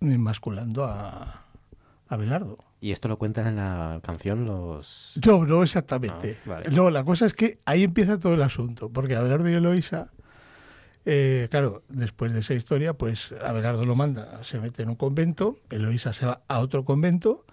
enmasculando 0.00 0.84
a, 0.84 1.44
a 2.06 2.16
Belardo. 2.16 2.58
¿Y 2.80 2.92
esto 2.92 3.08
lo 3.08 3.18
cuentan 3.18 3.48
en 3.48 3.56
la 3.56 4.00
canción 4.04 4.44
los...? 4.44 5.18
No, 5.26 5.44
no 5.44 5.64
exactamente. 5.64 6.38
Ah, 6.46 6.62
no, 6.70 6.90
la 6.90 7.02
cosa 7.02 7.26
es 7.26 7.34
que 7.34 7.58
ahí 7.64 7.82
empieza 7.82 8.18
todo 8.18 8.34
el 8.34 8.42
asunto, 8.42 8.90
porque 8.90 9.16
Abelardo 9.16 9.48
y 9.48 9.54
Eloisa 9.54 10.12
eh, 11.04 11.48
claro, 11.50 11.82
después 11.88 12.32
de 12.32 12.40
esa 12.40 12.54
historia, 12.54 12.94
pues 12.94 13.34
Abelardo 13.44 13.84
lo 13.86 13.96
manda, 13.96 14.42
se 14.44 14.60
mete 14.60 14.82
en 14.82 14.90
un 14.90 14.96
convento, 14.96 15.58
Eloísa 15.70 16.12
se 16.12 16.26
va 16.26 16.42
a 16.46 16.60
otro 16.60 16.84
convento, 16.84 17.44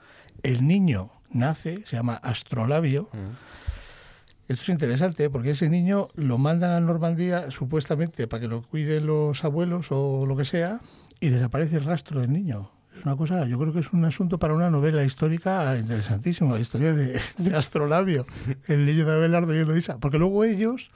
el 0.44 0.68
niño 0.68 1.12
nace, 1.32 1.84
se 1.86 1.96
llama 1.96 2.16
Astrolabio. 2.16 3.10
Mm. 3.14 4.52
Esto 4.52 4.64
es 4.64 4.70
interesante 4.70 5.30
porque 5.30 5.52
ese 5.52 5.70
niño 5.70 6.08
lo 6.16 6.38
mandan 6.40 6.72
a 6.72 6.80
Normandía 6.80 7.52
supuestamente 7.52 8.28
para 8.28 8.42
que 8.42 8.48
lo 8.48 8.64
cuiden 8.64 9.06
los 9.06 9.44
abuelos 9.44 9.88
o 9.92 10.26
lo 10.26 10.36
que 10.36 10.46
sea 10.46 10.80
y 11.20 11.30
desaparece 11.30 11.78
el 11.78 11.84
rastro 11.84 12.22
del 12.22 12.32
niño. 12.32 12.72
Es 12.98 13.06
una 13.06 13.16
cosa, 13.16 13.46
yo 13.46 13.60
creo 13.60 13.74
que 13.74 13.80
es 13.80 13.94
un 13.94 14.04
asunto 14.06 14.40
para 14.40 14.56
una 14.56 14.72
novela 14.72 15.04
histórica 15.04 15.78
interesantísima, 15.78 16.56
la 16.56 16.60
historia 16.60 16.94
de, 16.94 17.20
de 17.38 17.56
Astrolabio, 17.56 18.26
el 18.66 18.86
niño 18.86 19.06
de 19.06 19.14
Abelardo 19.14 19.56
y 19.56 19.60
Eloísa, 19.60 20.00
porque 20.00 20.18
luego 20.18 20.44
ellos 20.44 20.92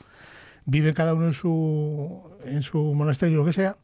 vive 0.66 0.94
cada 0.94 1.14
uno 1.14 1.28
en 1.28 1.34
su, 1.34 2.38
en 2.46 2.62
su 2.62 2.94
monasterio, 2.94 3.38
lo 3.38 3.46
que 3.46 3.54
sea, 3.54 3.78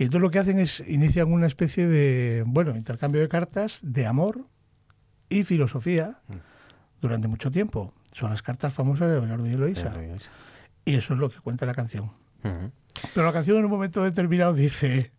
y 0.00 0.04
entonces 0.04 0.22
lo 0.22 0.30
que 0.30 0.38
hacen 0.38 0.58
es 0.58 0.82
inician 0.88 1.30
una 1.30 1.46
especie 1.46 1.86
de, 1.86 2.42
bueno, 2.46 2.74
intercambio 2.74 3.20
de 3.20 3.28
cartas 3.28 3.80
de 3.82 4.06
amor 4.06 4.46
y 5.28 5.44
filosofía 5.44 6.20
durante 7.02 7.28
mucho 7.28 7.50
tiempo. 7.50 7.92
Son 8.12 8.30
las 8.30 8.40
cartas 8.40 8.72
famosas 8.72 9.10
de 9.10 9.18
Abelardo 9.18 9.46
y 9.46 9.52
Eloísa. 9.52 9.94
Y 10.86 10.94
eso 10.94 11.12
es 11.12 11.20
lo 11.20 11.28
que 11.28 11.38
cuenta 11.40 11.66
la 11.66 11.74
canción. 11.74 12.10
Pero 12.42 13.26
la 13.26 13.32
canción 13.34 13.58
en 13.58 13.66
un 13.66 13.70
momento 13.70 14.02
determinado 14.02 14.54
dice, 14.54 15.12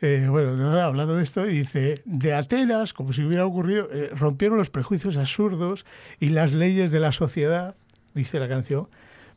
eh, 0.00 0.26
bueno, 0.28 0.82
hablando 0.82 1.14
de 1.14 1.22
esto, 1.22 1.44
dice, 1.44 2.02
de 2.04 2.34
Atenas, 2.34 2.92
como 2.92 3.12
si 3.12 3.22
hubiera 3.22 3.46
ocurrido, 3.46 3.88
eh, 3.92 4.10
rompieron 4.12 4.58
los 4.58 4.70
prejuicios 4.70 5.16
absurdos 5.16 5.86
y 6.18 6.30
las 6.30 6.52
leyes 6.52 6.90
de 6.90 6.98
la 6.98 7.12
sociedad, 7.12 7.76
dice 8.12 8.40
la 8.40 8.48
canción, 8.48 8.88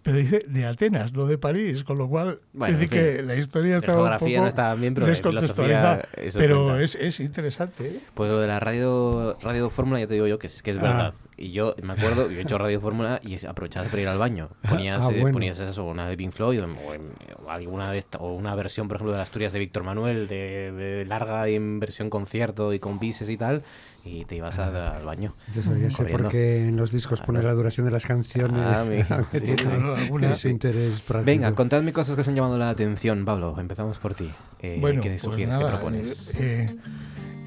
pero 0.01 0.17
dice 0.17 0.45
de 0.47 0.65
Atenas, 0.65 1.13
no 1.13 1.25
de 1.25 1.37
París, 1.37 1.83
con 1.83 1.97
lo 1.97 2.07
cual 2.07 2.39
bueno, 2.53 2.73
decir 2.73 2.89
que 2.89 3.21
la 3.21 3.35
historia 3.35 3.77
está 3.77 3.97
un 3.97 4.17
poco 4.17 4.31
no 4.37 4.47
está 4.47 4.73
bien, 4.75 4.93
pero 4.93 5.07
descontextualizada, 5.07 6.07
pero 6.33 6.79
es, 6.79 6.95
es, 6.95 7.19
interesante. 7.19 7.87
¿eh? 7.87 7.99
Pues 8.13 8.31
lo 8.31 8.39
de 8.39 8.47
la 8.47 8.59
radio 8.59 9.37
radio 9.41 9.69
fórmula 9.69 9.99
ya 9.99 10.07
te 10.07 10.13
digo 10.13 10.27
yo 10.27 10.39
que 10.39 10.47
es, 10.47 10.63
que 10.63 10.71
es 10.71 10.77
ah. 10.77 10.81
verdad. 10.81 11.13
Y 11.35 11.51
yo 11.51 11.73
me 11.81 11.93
acuerdo, 11.93 12.29
yo 12.29 12.39
he 12.39 12.41
hecho 12.41 12.57
radio 12.57 12.81
fórmula 12.81 13.21
y 13.23 13.45
aprovechabas 13.45 13.89
para 13.89 14.01
ir 14.01 14.07
al 14.09 14.17
baño. 14.17 14.49
Ponías, 14.67 15.05
ah, 15.05 15.11
eh, 15.13 15.21
ponías 15.31 15.59
eso, 15.61 15.85
una 15.85 16.07
de 16.09 16.17
Pink 16.17 16.33
Floyd 16.33 16.61
o, 16.63 17.49
alguna 17.49 17.91
de 17.91 17.97
esta, 17.97 18.17
o 18.17 18.33
una 18.33 18.55
versión, 18.55 18.89
por 18.89 18.97
ejemplo, 18.97 19.13
de 19.13 19.19
las 19.19 19.29
Asturias 19.29 19.53
de 19.53 19.59
Víctor 19.59 19.83
Manuel, 19.83 20.27
de, 20.27 20.71
de 20.73 21.05
larga 21.05 21.47
en 21.47 21.79
versión 21.79 22.09
concierto 22.09 22.73
y 22.73 22.79
con 22.79 22.99
bises 22.99 23.29
y 23.29 23.37
tal 23.37 23.63
y 24.03 24.25
te 24.25 24.35
ibas 24.35 24.57
ah, 24.59 24.97
al 24.97 25.05
baño. 25.05 25.33
Yo 25.53 25.61
sé 25.89 26.05
por 26.05 26.27
qué 26.29 26.67
en 26.67 26.77
los 26.77 26.91
discos 26.91 27.21
pone 27.21 27.43
la 27.43 27.53
duración 27.53 27.85
de 27.85 27.91
las 27.91 28.05
canciones. 28.05 28.61
Ah, 29.09 29.23
ese 30.31 30.49
interés 30.49 31.03
Venga, 31.23 31.53
contadme 31.53 31.93
cosas 31.93 32.15
que 32.15 32.21
os 32.21 32.27
han 32.27 32.35
llamado 32.35 32.57
la 32.57 32.69
atención, 32.69 33.25
Pablo. 33.25 33.55
Empezamos 33.59 33.97
por 33.99 34.15
ti. 34.15 34.31
Eh, 34.61 34.79
¿Qué 35.01 35.09
pues 35.09 35.21
sugieres, 35.21 35.57
qué 35.57 35.65
propones? 35.65 36.33
Eh, 36.39 36.75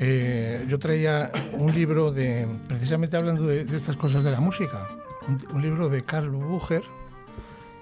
eh, 0.04 0.66
yo 0.68 0.78
traía 0.78 1.30
un 1.52 1.72
libro 1.72 2.12
de, 2.12 2.46
precisamente 2.66 3.16
hablando 3.16 3.46
de, 3.46 3.62
estas 3.62 3.96
cosas 3.96 4.24
de 4.24 4.30
la 4.30 4.40
música, 4.40 4.88
un, 5.52 5.62
libro 5.62 5.88
de 5.88 6.02
Karl 6.02 6.30
Bucher, 6.30 6.82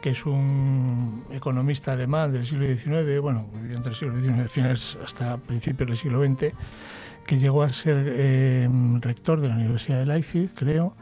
que 0.02 0.10
es 0.10 0.26
un 0.26 1.24
economista 1.30 1.92
alemán 1.92 2.32
del 2.32 2.46
siglo 2.46 2.66
XIX, 2.66 3.20
bueno, 3.20 3.48
entre 3.70 3.92
el 3.92 3.96
siglo 3.96 4.20
XIX 4.20 4.50
finales 4.50 4.98
hasta 5.02 5.38
principios 5.38 5.88
del 5.88 5.96
siglo 5.96 6.22
XX, 6.22 6.52
que 7.30 7.38
llegó 7.38 7.62
a 7.62 7.68
ser 7.68 8.12
em, 8.18 9.00
rector 9.00 9.40
de 9.40 9.46
la 9.46 9.54
Universidad 9.54 10.00
de 10.00 10.06
Leipzig, 10.06 10.50
creo, 10.52 10.96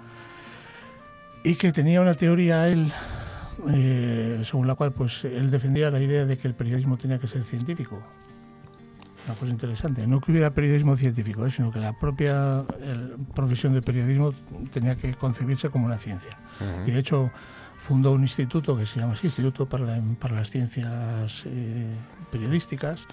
y 1.42 1.54
que 1.54 1.72
tenía 1.72 2.02
una 2.02 2.12
teoría 2.12 2.68
él, 2.68 2.92
eh, 3.70 4.42
según 4.44 4.66
la 4.66 4.74
cual 4.74 4.92
pues 4.92 5.24
él 5.24 5.50
defendía 5.50 5.90
la 5.90 6.02
idea 6.02 6.26
de 6.26 6.36
que 6.36 6.46
el 6.46 6.52
periodismo 6.52 6.98
tenía 6.98 7.18
que 7.18 7.28
ser 7.28 7.44
científico. 7.44 8.02
Una 9.24 9.36
cosa 9.36 9.50
interesante, 9.50 10.06
no 10.06 10.20
que 10.20 10.32
hubiera 10.32 10.50
periodismo 10.50 10.96
científico, 10.96 11.46
eh, 11.46 11.50
sino 11.50 11.72
que 11.72 11.78
la 11.78 11.98
propia 11.98 12.62
profesión 13.34 13.72
de 13.72 13.80
periodismo 13.80 14.34
tenía 14.70 14.96
que 14.96 15.14
concebirse 15.14 15.70
como 15.70 15.86
una 15.86 15.96
ciencia. 15.96 16.36
Y 16.86 16.90
de 16.90 16.98
hecho 16.98 17.30
fundó 17.78 18.12
un 18.12 18.20
instituto 18.20 18.76
que 18.76 18.84
se 18.84 19.00
llama 19.00 19.14
Instituto 19.22 19.66
para, 19.66 19.98
para 20.20 20.34
las 20.34 20.50
Ciencias 20.50 21.44
eh, 21.46 21.86
Periodísticas, 22.30 23.06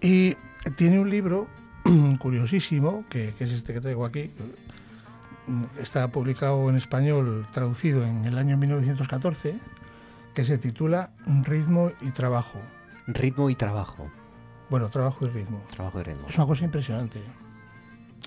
y 0.00 0.34
tiene 0.74 0.98
un 0.98 1.10
libro 1.10 1.46
curiosísimo, 2.18 3.04
que, 3.08 3.34
es 3.38 3.52
este 3.52 3.72
que 3.72 3.80
traigo 3.80 4.04
aquí. 4.04 4.30
Está 5.80 6.08
publicado 6.08 6.68
en 6.68 6.76
español, 6.76 7.46
traducido 7.52 8.04
en 8.04 8.24
el 8.24 8.36
año 8.36 8.56
1914, 8.56 9.58
que 10.34 10.44
se 10.44 10.58
titula 10.58 11.10
Ritmo 11.44 11.90
y 12.00 12.10
Trabajo. 12.10 12.60
Ritmo 13.06 13.48
y 13.48 13.54
Trabajo. 13.54 14.10
Bueno, 14.68 14.90
trabajo 14.90 15.24
y 15.24 15.30
ritmo. 15.30 15.62
Trabajo 15.74 16.00
y 16.00 16.02
ritmo. 16.02 16.26
Es 16.28 16.36
una 16.36 16.46
cosa 16.46 16.64
impresionante. 16.64 17.22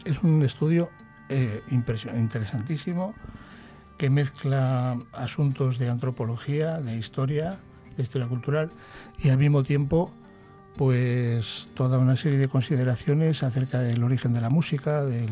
Es 0.05 0.23
un 0.23 0.41
estudio 0.41 0.89
eh, 1.29 1.61
interesantísimo 1.69 3.13
que 3.99 4.09
mezcla 4.09 4.97
asuntos 5.13 5.77
de 5.77 5.89
antropología, 5.89 6.79
de 6.79 6.97
historia, 6.97 7.59
de 7.95 8.01
historia 8.01 8.27
cultural 8.27 8.71
y 9.19 9.29
al 9.29 9.37
mismo 9.37 9.63
tiempo 9.63 10.11
pues 10.77 11.67
toda 11.73 11.97
una 11.97 12.15
serie 12.15 12.39
de 12.39 12.47
consideraciones 12.47 13.43
acerca 13.43 13.79
del 13.79 14.03
origen 14.03 14.33
de 14.33 14.41
la 14.41 14.49
música, 14.49 15.03
de, 15.03 15.27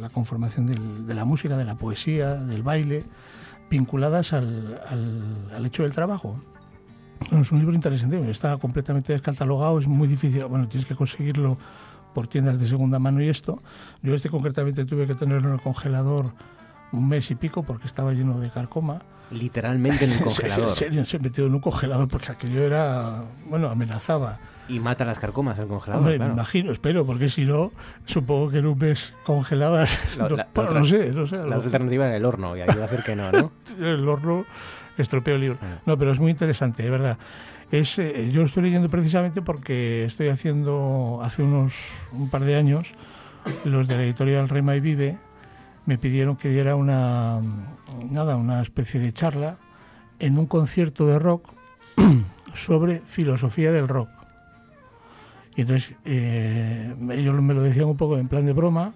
la 0.00 0.08
conformación 0.08 1.06
de 1.06 1.14
la 1.14 1.24
música, 1.24 1.56
de 1.56 1.64
la 1.64 1.76
poesía, 1.76 2.34
del 2.34 2.62
baile, 2.62 3.04
vinculadas 3.70 4.32
al, 4.32 4.80
hecho 5.64 5.82
del 5.82 5.92
trabajo. 5.92 6.40
es 7.30 7.52
un 7.52 7.58
libro 7.58 7.74
interesante, 7.74 8.30
está 8.30 8.56
completamente 8.56 9.12
descatalogado, 9.12 9.78
es 9.78 9.86
muy 9.86 10.08
difícil, 10.08 10.44
bueno, 10.46 10.68
tienes 10.68 10.86
que 10.86 10.94
conseguirlo 10.94 11.58
por 12.14 12.26
tiendas 12.26 12.58
de 12.58 12.66
segunda 12.66 12.98
mano 12.98 13.22
y 13.22 13.28
esto. 13.28 13.62
Yo 14.02 14.14
este 14.14 14.30
concretamente 14.30 14.84
tuve 14.84 15.06
que 15.06 15.14
tenerlo 15.14 15.48
en 15.48 15.54
el 15.54 15.60
congelador 15.60 16.32
un 16.92 17.08
mes 17.08 17.30
y 17.30 17.34
pico 17.34 17.62
porque 17.62 17.86
estaba 17.86 18.12
lleno 18.12 18.40
de 18.40 18.50
carcoma. 18.50 19.02
Literalmente 19.30 20.06
en 20.06 20.12
el 20.12 20.20
congelador. 20.24 20.70
en 20.70 20.74
serio, 20.74 21.04
se 21.04 21.18
metió 21.18 21.46
en 21.46 21.54
un 21.54 21.60
congelador 21.60 22.08
porque 22.08 22.32
aquello 22.32 22.64
era, 22.64 23.24
bueno, 23.48 23.68
amenazaba. 23.68 24.38
Y 24.68 24.80
mata 24.80 25.04
las 25.04 25.18
carcomas 25.18 25.58
el 25.58 25.66
congelador. 25.66 26.02
Hombre, 26.02 26.18
me 26.18 26.32
imagino, 26.32 26.70
espero, 26.72 27.06
porque 27.06 27.28
si 27.28 27.44
no, 27.44 27.72
supongo 28.04 28.50
que 28.50 28.58
en 28.58 28.66
un 28.66 28.78
mes 28.78 29.14
congeladas. 29.24 29.98
no, 30.18 30.28
no, 30.28 30.84
sé, 30.84 31.12
no 31.12 31.26
sé. 31.26 31.38
La 31.38 31.56
alternativa 31.56 32.06
era 32.06 32.16
el 32.16 32.24
horno, 32.24 32.56
y 32.56 32.60
ahí 32.60 32.68
va 32.76 32.84
a 32.84 32.88
ser 32.88 33.02
que 33.02 33.16
no, 33.16 33.32
¿no? 33.32 33.52
el 33.80 34.06
horno 34.06 34.44
estropeo 34.98 35.36
el 35.36 35.40
libro. 35.40 35.58
Ah. 35.62 35.78
No, 35.86 35.96
pero 35.96 36.12
es 36.12 36.20
muy 36.20 36.30
interesante, 36.30 36.82
de 36.82 36.90
verdad. 36.90 37.18
Es, 37.70 37.98
eh, 37.98 38.30
yo 38.32 38.42
estoy 38.42 38.64
leyendo 38.64 38.88
precisamente 38.88 39.42
porque 39.42 40.04
estoy 40.04 40.28
haciendo, 40.28 41.20
hace 41.22 41.42
unos 41.42 42.02
un 42.12 42.30
par 42.30 42.44
de 42.44 42.56
años, 42.56 42.94
los 43.64 43.86
de 43.88 43.96
la 43.96 44.02
editorial 44.04 44.48
Rema 44.48 44.76
y 44.76 44.80
Vive 44.80 45.18
me 45.86 45.96
pidieron 45.96 46.36
que 46.36 46.50
diera 46.50 46.76
una, 46.76 47.40
nada, 48.10 48.36
una 48.36 48.60
especie 48.60 49.00
de 49.00 49.12
charla 49.12 49.56
en 50.18 50.38
un 50.38 50.46
concierto 50.46 51.06
de 51.06 51.18
rock 51.18 51.48
sobre 52.52 53.00
filosofía 53.00 53.72
del 53.72 53.88
rock. 53.88 54.10
Y 55.58 55.62
entonces 55.62 55.92
eh, 56.04 56.94
ellos 57.10 57.42
me 57.42 57.52
lo 57.52 57.62
decían 57.62 57.86
un 57.86 57.96
poco 57.96 58.16
en 58.16 58.28
plan 58.28 58.46
de 58.46 58.52
broma, 58.52 58.94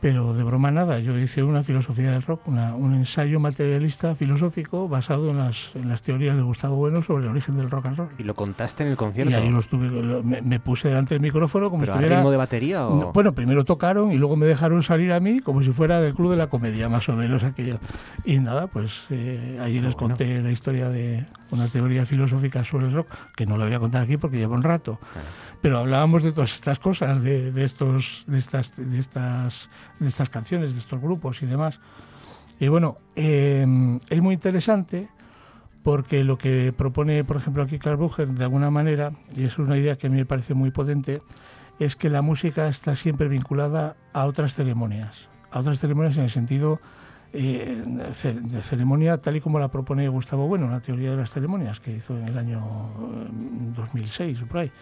pero 0.00 0.32
de 0.32 0.42
broma 0.42 0.70
nada, 0.70 0.98
yo 0.98 1.16
hice 1.18 1.42
una 1.42 1.62
filosofía 1.62 2.12
del 2.12 2.22
rock, 2.22 2.48
un 2.48 2.94
ensayo 2.94 3.38
materialista 3.38 4.14
filosófico 4.14 4.88
basado 4.88 5.30
en 5.30 5.38
las, 5.38 5.72
en 5.74 5.88
las, 5.88 6.02
teorías 6.02 6.36
de 6.36 6.42
Gustavo 6.42 6.76
Bueno 6.76 7.02
sobre 7.02 7.24
el 7.24 7.30
origen 7.30 7.56
del 7.56 7.70
rock 7.70 7.86
and 7.86 7.96
roll. 7.98 8.08
¿Y 8.18 8.24
lo 8.24 8.34
contaste 8.34 8.82
en 8.82 8.90
el 8.90 8.96
concierto? 8.96 9.30
Y 9.30 9.34
ahí 9.34 9.50
lo 9.50 9.58
estuve, 9.58 9.90
me, 10.22 10.60
puse 10.60 10.88
delante 10.88 11.14
del 11.14 11.20
micrófono 11.20 11.70
como 11.70 11.84
si 11.84 11.90
fuera... 11.90 12.16
ritmo 12.16 12.30
de 12.30 12.36
batería 12.38 12.86
o...? 12.86 13.12
bueno, 13.12 13.34
primero 13.34 13.64
tocaron 13.64 14.10
y 14.12 14.16
luego 14.16 14.36
me 14.36 14.46
dejaron 14.46 14.82
salir 14.82 15.12
a 15.12 15.20
mí 15.20 15.40
como 15.40 15.62
si 15.62 15.70
fuera 15.72 16.00
del 16.00 16.14
Club 16.14 16.30
de 16.30 16.36
la 16.36 16.48
Comedia, 16.48 16.88
más 16.88 17.08
o 17.08 17.12
menos 17.14 17.44
aquello. 17.44 17.78
Y 18.24 18.38
nada, 18.38 18.68
pues 18.68 19.04
eh, 19.10 19.58
allí 19.60 19.80
les 19.80 19.94
conté 19.94 20.40
la 20.40 20.50
historia 20.50 20.88
de 20.88 21.26
una 21.50 21.68
teoría 21.68 22.06
filosófica 22.06 22.64
sobre 22.64 22.86
el 22.86 22.94
rock, 22.94 23.08
que 23.36 23.44
no 23.44 23.58
la 23.58 23.66
voy 23.66 23.74
a 23.74 23.80
contar 23.80 24.02
aquí 24.02 24.16
porque 24.16 24.38
lleva 24.38 24.54
un 24.54 24.62
rato 24.62 24.98
pero 25.60 25.78
hablábamos 25.78 26.22
de 26.22 26.32
todas 26.32 26.54
estas 26.54 26.78
cosas, 26.78 27.22
de, 27.22 27.52
estos, 27.64 28.24
de 28.26 28.38
estas, 28.38 28.72
de 28.76 28.98
estas, 28.98 29.68
de 30.00 30.08
estas 30.08 30.28
canciones, 30.28 30.72
de 30.74 30.80
estos 30.80 31.00
grupos 31.00 31.42
y 31.42 31.46
demás. 31.46 31.78
Y 32.58 32.68
bueno, 32.68 32.96
em, 33.14 34.00
es 34.10 34.20
muy 34.20 34.34
interesante 34.34 35.08
porque 35.82 36.24
lo 36.24 36.36
que 36.36 36.74
propone, 36.76 37.24
por 37.24 37.36
ejemplo, 37.36 37.62
aquí 37.62 37.78
Karl 37.78 37.96
Bucher, 37.96 38.28
de 38.28 38.44
alguna 38.44 38.70
manera, 38.70 39.12
y 39.34 39.44
es 39.44 39.58
una 39.58 39.78
idea 39.78 39.96
que 39.96 40.08
a 40.08 40.10
mí 40.10 40.16
me 40.16 40.26
parece 40.26 40.54
muy 40.54 40.70
potente, 40.70 41.22
es 41.78 41.96
que 41.96 42.10
la 42.10 42.20
música 42.20 42.68
está 42.68 42.96
siempre 42.96 43.28
vinculada 43.28 43.96
a 44.12 44.26
otras 44.26 44.54
ceremonias, 44.54 45.28
a 45.50 45.60
otras 45.60 45.78
ceremonias 45.78 46.16
en 46.18 46.24
el 46.24 46.30
sentido 46.30 46.80
eh, 47.32 47.82
de 47.86 48.62
ceremonia 48.62 49.18
tal 49.18 49.36
y 49.36 49.40
como 49.40 49.60
la 49.60 49.68
propone 49.68 50.08
Gustavo 50.08 50.48
Bueno, 50.48 50.68
la 50.68 50.80
teoría 50.80 51.12
de 51.12 51.16
las 51.16 51.30
ceremonias 51.30 51.78
que 51.78 51.92
hizo 51.92 52.18
en 52.18 52.26
el 52.26 52.36
año 52.36 52.60
2006 53.76 54.42
o 54.42 54.46
por 54.46 54.58
ahí, 54.58 54.72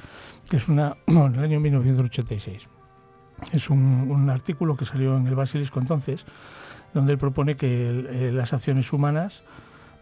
que 0.49 0.57
es 0.57 0.67
una, 0.69 0.97
en 1.07 1.35
el 1.35 1.45
año 1.45 1.61
1986. 1.61 2.69
Es 3.53 3.71
un, 3.71 4.29
artículo 4.31 4.77
que 4.77 4.85
salió 4.85 5.17
en 5.17 5.27
el 5.27 5.35
Basilisco 5.35 5.81
entonces, 5.81 6.25
donde 6.95 7.13
él 7.13 7.19
propone 7.19 7.57
que 7.57 7.89
eh, 7.89 8.33
las 8.33 8.53
acciones 8.53 8.93
humanas, 8.93 9.43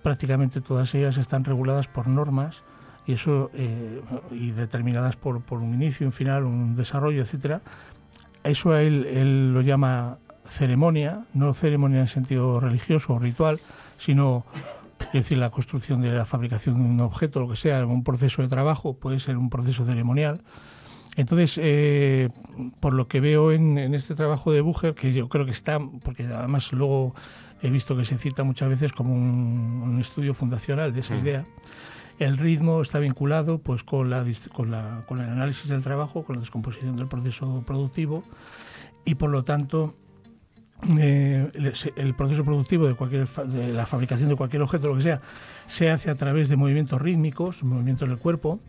prácticamente 0.02 0.60
todas 0.60 0.94
ellas 0.94 1.18
están 1.18 1.44
reguladas 1.44 1.88
por 1.88 2.08
normas 2.08 2.62
y 3.06 3.12
eso 3.12 3.50
eh, 3.54 4.00
y 4.30 4.50
determinadas 4.50 5.16
por, 5.16 5.40
por, 5.42 5.60
un 5.60 5.74
inicio, 5.74 6.06
un 6.06 6.12
final, 6.12 6.44
un 6.44 6.76
desarrollo, 6.76 7.22
etcétera. 7.22 7.60
Eso 8.42 8.76
él, 8.76 9.04
él 9.06 9.52
lo 9.52 9.60
llama 9.60 10.18
ceremonia, 10.48 11.24
no 11.34 11.54
ceremonia 11.54 12.00
en 12.00 12.08
sentido 12.08 12.60
religioso 12.60 13.14
o 13.14 13.18
ritual, 13.18 13.60
sino 13.96 14.44
es 15.00 15.12
decir, 15.12 15.38
la 15.38 15.50
construcción 15.50 16.00
de 16.00 16.12
la 16.12 16.24
fabricación 16.24 16.76
de 16.76 16.80
un 16.82 17.00
objeto, 17.00 17.40
lo 17.40 17.48
que 17.48 17.56
sea, 17.56 17.84
un 17.86 18.02
proceso 18.02 18.42
de 18.42 18.48
trabajo, 18.48 18.94
puede 18.94 19.20
ser 19.20 19.36
un 19.36 19.50
proceso 19.50 19.84
ceremonial. 19.84 20.40
Entonces, 21.16 21.58
eh, 21.62 22.28
por 22.80 22.92
lo 22.92 23.08
que 23.08 23.20
veo 23.20 23.52
en, 23.52 23.78
este 23.94 24.14
trabajo 24.14 24.52
de 24.52 24.60
Bucher, 24.60 24.94
que 24.94 25.12
yo 25.12 25.28
creo 25.28 25.44
que 25.44 25.52
está, 25.52 25.78
porque 26.02 26.24
además 26.24 26.72
luego 26.72 27.14
he 27.62 27.70
visto 27.70 27.96
que 27.96 28.04
se 28.04 28.18
cita 28.18 28.44
muchas 28.44 28.68
veces 28.68 28.92
como 28.92 29.14
un, 29.14 29.98
estudio 30.00 30.34
fundacional 30.34 30.92
de 30.92 31.00
esa 31.00 31.14
mm. 31.14 31.18
idea, 31.20 31.44
el 32.18 32.36
ritmo 32.36 32.82
está 32.82 32.98
vinculado 32.98 33.58
pues, 33.58 33.82
con, 33.82 34.10
la, 34.10 34.24
con, 34.52 34.70
la, 34.70 35.04
con 35.06 35.20
el 35.20 35.28
análisis 35.28 35.68
del 35.68 35.82
trabajo, 35.82 36.24
con 36.24 36.36
la 36.36 36.40
descomposición 36.40 36.96
del 36.96 37.08
proceso 37.08 37.62
productivo 37.66 38.22
y 39.04 39.14
por 39.14 39.30
lo 39.30 39.44
tanto 39.44 39.94
eh, 40.98 41.50
el, 41.96 42.14
proceso 42.14 42.44
productivo 42.44 42.86
de 42.86 42.94
cualquier 42.94 43.26
de 43.28 43.72
la 43.72 43.86
fabricación 43.86 44.28
de 44.28 44.36
cualquier 44.36 44.60
objeto, 44.62 44.88
lo 44.88 44.96
que 44.96 45.02
sea, 45.02 45.22
se 45.66 45.90
hace 45.90 46.10
a 46.10 46.14
través 46.14 46.48
de 46.48 46.56
movimientos 46.56 47.00
rítmicos, 47.00 47.62
movimientos 47.62 48.08
del 48.08 48.18
cuerpo. 48.18 48.60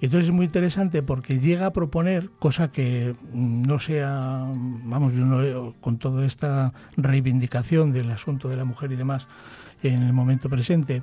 Entonces 0.00 0.28
es 0.28 0.34
muy 0.34 0.46
interesante 0.46 1.02
porque 1.02 1.38
llega 1.38 1.66
a 1.66 1.72
proponer, 1.72 2.30
cosa 2.38 2.70
que 2.70 3.14
no 3.32 3.78
sea, 3.78 4.44
vamos, 4.46 5.12
con 5.80 5.98
toda 5.98 6.24
esta 6.26 6.72
reivindicación 6.96 7.92
del 7.92 8.10
asunto 8.10 8.48
de 8.48 8.56
la 8.56 8.64
mujer 8.64 8.92
y 8.92 8.96
demás 8.96 9.26
en 9.82 10.02
el 10.02 10.12
momento 10.12 10.48
presente, 10.48 11.02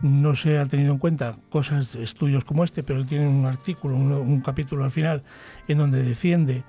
no 0.00 0.34
se 0.34 0.58
ha 0.58 0.66
tenido 0.66 0.92
en 0.92 0.98
cuenta 0.98 1.36
cosas, 1.50 1.94
estudios 1.96 2.44
como 2.44 2.64
este, 2.64 2.82
pero 2.82 3.00
él 3.00 3.06
tiene 3.06 3.26
un 3.26 3.46
artículo, 3.46 3.96
un 3.96 4.40
capítulo 4.40 4.84
al 4.84 4.90
final, 4.90 5.22
en 5.66 5.78
donde 5.78 6.02
defiende 6.02 6.62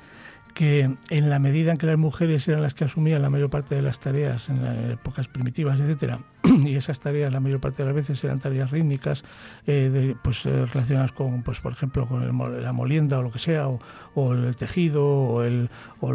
que 0.53 0.89
en 1.09 1.29
la 1.29 1.39
medida 1.39 1.71
en 1.71 1.77
que 1.77 1.85
las 1.85 1.97
mujeres 1.97 2.47
eran 2.47 2.61
las 2.61 2.73
que 2.73 2.85
asumían 2.85 3.21
la 3.21 3.29
mayor 3.29 3.49
parte 3.49 3.75
de 3.75 3.81
las 3.81 3.99
tareas 3.99 4.49
en 4.49 4.63
las 4.63 4.77
épocas 4.91 5.27
primitivas, 5.27 5.79
etcétera, 5.79 6.19
y 6.63 6.75
esas 6.75 6.99
tareas 6.99 7.31
la 7.31 7.39
mayor 7.39 7.59
parte 7.59 7.83
de 7.83 7.87
las 7.87 7.95
veces 7.95 8.23
eran 8.23 8.39
tareas 8.39 8.71
rítmicas, 8.71 9.23
eh, 9.67 10.15
pues 10.23 10.45
eh, 10.45 10.65
relacionadas 10.65 11.11
con, 11.11 11.43
pues 11.43 11.59
por 11.59 11.71
ejemplo, 11.71 12.07
con 12.07 12.25
la 12.63 12.73
molienda 12.73 13.19
o 13.19 13.23
lo 13.23 13.31
que 13.31 13.39
sea, 13.39 13.67
o, 13.67 14.33
el 14.33 14.55
tejido, 14.55 15.05
o 15.05 15.43
el, 15.43 15.69
o 16.01 16.13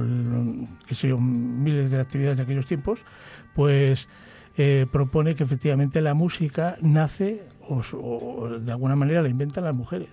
qué 0.87 0.95
sé 0.95 1.09
yo, 1.09 1.19
miles 1.19 1.91
de 1.91 2.01
actividades 2.01 2.37
de 2.39 2.43
aquellos 2.43 2.67
tiempos, 2.67 3.01
pues 3.55 4.09
eh, 4.57 4.87
propone 4.91 5.35
que 5.35 5.43
efectivamente 5.43 6.01
la 6.01 6.15
música 6.15 6.77
nace 6.81 7.43
o 7.67 8.49
de 8.61 8.71
alguna 8.71 8.95
manera 8.95 9.23
la 9.23 9.29
inventan 9.29 9.65
las 9.65 9.75
mujeres 9.75 10.11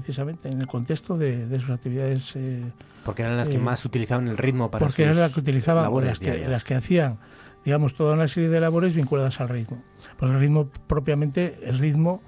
precisamente 0.00 0.48
en 0.48 0.58
el 0.58 0.66
contexto 0.66 1.18
de, 1.18 1.60
sus 1.60 1.68
actividades. 1.68 2.32
Eh, 2.34 2.62
porque 3.04 3.22
eran 3.22 3.36
las 3.36 3.50
que 3.50 3.56
eh, 3.56 3.60
más 3.60 3.84
utilizaban 3.84 4.26
el 4.28 4.38
ritmo 4.38 4.70
para 4.70 4.86
Porque 4.86 5.02
eran 5.02 5.18
las 5.18 5.32
que 5.34 5.40
utilizaban, 5.40 5.92
las 6.04 6.18
que, 6.18 6.46
las 6.46 6.64
que 6.64 6.74
hacían, 6.74 7.18
digamos, 7.64 7.94
toda 7.94 8.14
una 8.14 8.28
serie 8.28 8.48
de 8.48 8.60
labores 8.60 8.94
vinculadas 8.94 9.40
al 9.40 9.48
ritmo. 9.48 9.82
Porque 10.18 10.34
el 10.34 10.40
ritmo, 10.40 10.68
propiamente, 10.86 11.58
el 11.62 11.78
ritmo 11.78 12.22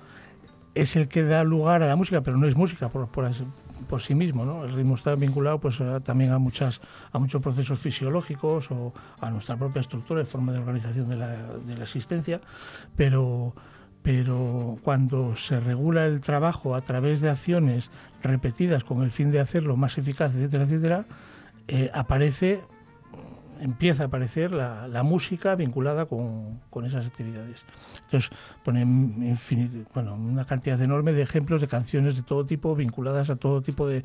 es 0.75 0.97
el 0.97 1.09
que 1.09 1.23
da 1.23 1.45
lugar 1.45 1.83
a 1.83 1.87
la 1.87 1.97
música, 1.97 2.21
pero 2.23 2.37
no 2.37 2.47
es 2.47 2.57
música 2.57 2.89
por, 2.89 3.09
sí 4.01 4.15
mismo, 4.15 4.45
¿no? 4.45 4.65
El 4.65 4.73
ritmo 4.73 4.97
está 4.97 5.15
vinculado 5.15 5.61
pues 5.61 5.81
también 6.03 6.33
a 6.33 6.39
muchas 6.39 6.81
a 7.13 7.19
muchos 7.21 7.41
procesos 7.41 7.79
fisiológicos 7.79 8.69
o 8.73 8.93
a 9.21 9.31
nuestra 9.31 9.57
propia 9.57 9.81
estructura 9.81 10.19
de 10.21 10.27
forma 10.27 10.53
de 10.53 10.59
organización 10.59 11.09
de 11.09 11.17
la, 11.17 11.29
de 11.65 11.77
la 11.77 11.85
existencia, 11.85 12.41
pero 12.97 13.55
pero 14.05 14.77
cuando 14.83 15.35
se 15.35 15.59
regula 15.61 16.05
el 16.05 16.21
trabajo 16.21 16.75
a 16.75 16.83
través 16.83 17.23
de 17.23 17.31
acciones 17.31 17.91
repetidas 18.23 18.85
con 18.85 19.03
el 19.03 19.11
fin 19.11 19.31
de 19.31 19.41
hacerlo 19.41 19.79
más 19.79 19.97
eficaz, 19.97 20.35
etcétera, 20.35 20.65
etcétera, 20.65 21.05
eh, 21.69 21.91
aparece, 21.95 22.61
empieza 23.65 24.05
a 24.05 24.07
aparecer 24.07 24.53
la, 24.53 25.03
música 25.03 25.55
vinculada 25.55 26.07
con, 26.07 26.61
esas 26.85 27.07
actividades. 27.07 27.65
Entonces, 28.05 28.31
pone 28.63 28.85
bueno, 29.95 30.15
una 30.15 30.45
cantidad 30.45 30.81
enorme 30.81 31.13
de 31.13 31.23
ejemplos 31.23 31.61
de 31.61 31.69
canciones 31.69 32.17
de 32.17 32.23
todo 32.23 32.45
tipo 32.45 32.75
vinculadas 32.77 33.31
a 33.31 33.37
todo 33.37 33.63
tipo 33.63 33.89
de, 33.89 34.05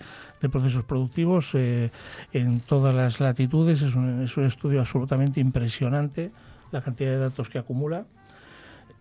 procesos 0.51 0.84
productivos 0.84 1.53
eh, 1.55 1.91
en 2.34 2.62
todas 2.62 2.95
las 2.95 3.20
latitudes. 3.20 3.82
Es 3.82 3.95
un, 3.95 4.22
es 4.22 4.38
un 4.38 4.45
estudio 4.45 4.80
absolutamente 4.80 5.39
impresionante 5.39 6.32
la 6.72 6.82
cantidad 6.82 7.12
de 7.12 7.18
datos 7.18 7.49
que 7.49 7.57
acumula 7.57 8.05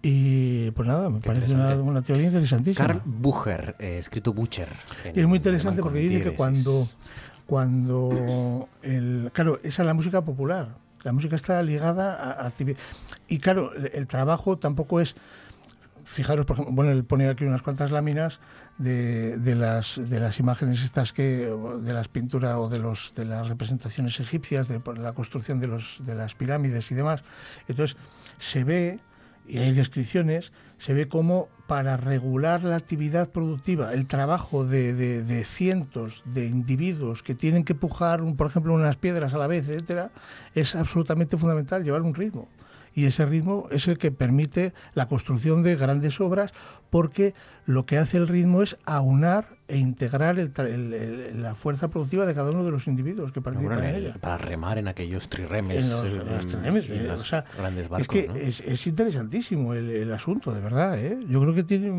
y 0.01 0.71
pues 0.73 0.87
nada, 0.87 1.11
me 1.11 1.19
parece 1.21 1.55
una, 1.55 2.03
teoría 2.03 2.27
interesantísima. 2.27 2.87
Carl 2.87 3.03
Bucher, 3.05 3.75
eh, 3.81 3.99
escrito 3.99 4.33
Bucher. 4.33 4.69
es 5.13 5.27
muy 5.27 5.39
interesante 5.39 5.83
porque 5.83 5.99
dice 5.99 6.23
que 6.23 6.33
cuando, 6.35 6.87
cuando 7.49 8.69
el, 8.83 9.31
claro, 9.33 9.59
esa 9.63 9.83
es 9.83 9.87
la 9.87 9.95
música 9.95 10.21
popular. 10.21 10.69
La 11.03 11.13
música 11.13 11.35
está 11.35 11.63
ligada 11.63 12.15
a, 12.15 12.47
actividad. 12.47 12.79
Y 13.27 13.39
claro, 13.39 13.73
el, 13.75 14.07
trabajo 14.07 14.59
tampoco 14.59 15.01
es. 15.01 15.17
Fijaros, 16.05 16.45
por 16.45 16.57
ejemplo, 16.57 16.75
bueno, 16.75 16.91
él 16.91 17.05
pone 17.05 17.27
aquí 17.27 17.45
unas 17.45 17.63
cuantas 17.63 17.91
láminas 17.91 18.41
de, 18.77 19.39
de, 19.39 19.55
las, 19.55 19.99
de 20.11 20.21
las 20.21 20.39
imágenes 20.41 20.83
estas 20.83 21.15
que, 21.15 21.51
de 21.81 21.93
las 21.95 22.09
pinturas 22.09 22.57
o 22.59 22.69
de, 22.69 22.81
los, 22.81 23.15
de 23.17 23.25
las 23.25 23.49
representaciones 23.49 24.21
egipcias, 24.21 24.69
de 24.69 24.83
la 24.99 25.15
construcción 25.15 25.59
de, 25.59 25.69
los, 25.69 25.97
de 26.01 26.15
las 26.15 26.35
pirámides 26.35 26.91
y 26.91 26.95
demás. 26.95 27.23
Entonces, 27.67 27.97
se 28.37 28.63
ve 28.63 29.01
y 29.49 29.59
hay 29.59 29.73
descripciones, 29.73 30.53
se 30.77 30.95
ve 30.95 31.09
como 31.09 31.49
para 31.67 31.97
regular 31.97 32.63
la 32.63 32.77
actividad 32.77 33.29
productiva, 33.31 33.93
el 33.93 34.07
trabajo 34.07 34.65
de, 34.65 34.95
de, 34.95 35.45
cientos 35.45 36.23
de 36.25 36.47
individuos 36.47 37.23
que 37.23 37.35
tienen 37.35 37.65
que 37.65 37.75
pujar, 37.75 38.23
por 38.37 38.47
ejemplo, 38.47 38.73
unas 38.73 38.97
piedras 38.97 39.35
a 39.35 39.39
la 39.39 39.47
vez, 39.47 39.69
etcétera, 39.69 40.11
es 40.55 40.75
absolutamente 40.75 41.37
fundamental 41.37 41.85
llevar 41.85 42.03
un 42.03 42.15
ritmo. 42.15 42.49
Y 42.95 43.05
ese 43.05 43.27
ritmo 43.27 43.69
es 43.71 43.87
el 43.87 43.99
que 43.99 44.11
permite 44.11 44.73
la 44.95 45.09
construcción 45.09 45.63
de 45.63 45.77
grandes 45.77 46.21
obras 46.21 46.53
porque 46.91 47.35
lo 47.67 47.87
que 47.87 47.99
hace 47.99 48.17
el 48.17 48.29
ritmo 48.29 48.63
es 48.63 48.77
aunar 48.87 49.58
e 49.69 49.77
integrar 49.77 50.37
la 50.39 51.55
fuerza 51.55 51.89
productiva 51.89 52.25
de 52.25 52.35
cada 52.35 52.51
uno 52.51 52.65
de 52.65 52.71
los 52.71 52.87
individuos 52.87 53.33
que 53.33 53.43
participan 53.43 53.85
en 53.85 53.95
ella. 53.97 54.15
Para 54.19 54.39
remar 54.39 54.79
en 54.79 54.89
aquellos 54.89 55.29
triremes. 55.29 55.85
En 55.85 55.91
los, 55.91 56.47
triremes, 56.47 56.87
eh, 56.89 57.11
o 57.11 57.19
sea, 57.19 57.45
grandes 57.57 57.87
barcos, 57.87 58.17
es 58.17 58.63
que 58.63 58.73
es, 58.73 58.87
interesantísimo 58.87 59.75
el, 59.75 60.11
asunto, 60.11 60.53
de 60.53 60.61
verdad. 60.61 60.99
¿eh? 60.99 61.19
Yo 61.29 61.43
creo 61.43 61.55
que 61.55 61.65
tiene 61.65 61.91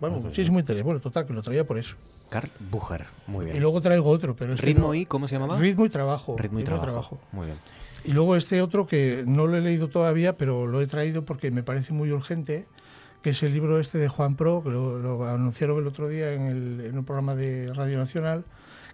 bueno, 0.00 0.18
muchísimo 0.18 0.58
interés. 0.58 0.82
Bueno, 0.82 0.98
total, 0.98 1.24
que 1.24 1.32
lo 1.32 1.42
traía 1.42 1.64
por 1.64 1.78
eso. 1.78 1.94
Carl 2.28 2.50
Bucher, 2.70 3.06
muy 3.28 3.44
bien. 3.44 3.56
Y 3.56 3.60
luego 3.60 3.80
traigo 3.80 4.10
otro. 4.10 4.34
pero 4.34 4.56
¿Ritmo 4.56 4.92
y 4.92 5.06
cómo 5.06 5.28
se 5.28 5.36
llamaba? 5.36 5.58
Ritmo 5.58 5.86
y 5.86 5.88
trabajo. 5.88 6.36
Ritmo 6.36 6.58
y, 6.58 6.64
trabajo. 6.64 7.20
Muy 7.30 7.46
bien. 7.46 7.58
Y 8.04 8.10
luego 8.10 8.34
este 8.34 8.60
otro 8.60 8.88
que 8.88 9.22
no 9.24 9.46
lo 9.46 9.56
he 9.56 9.60
leído 9.60 9.88
todavía, 9.88 10.36
pero 10.36 10.66
lo 10.66 10.80
he 10.80 10.88
traído 10.88 11.24
porque 11.24 11.52
me 11.52 11.62
parece 11.62 11.92
muy 11.92 12.10
urgente 12.10 12.66
que 13.22 13.30
es 13.30 13.42
el 13.42 13.52
libro 13.52 13.78
este 13.78 13.98
de 13.98 14.08
Juan 14.08 14.36
Pro, 14.36 14.62
que 14.62 14.70
lo, 14.70 15.24
anunciaron 15.26 15.78
el 15.78 15.86
otro 15.86 16.08
día 16.08 16.32
en, 16.32 16.96
un 16.96 17.04
programa 17.04 17.34
de 17.34 17.72
Radio 17.72 17.98
Nacional, 17.98 18.44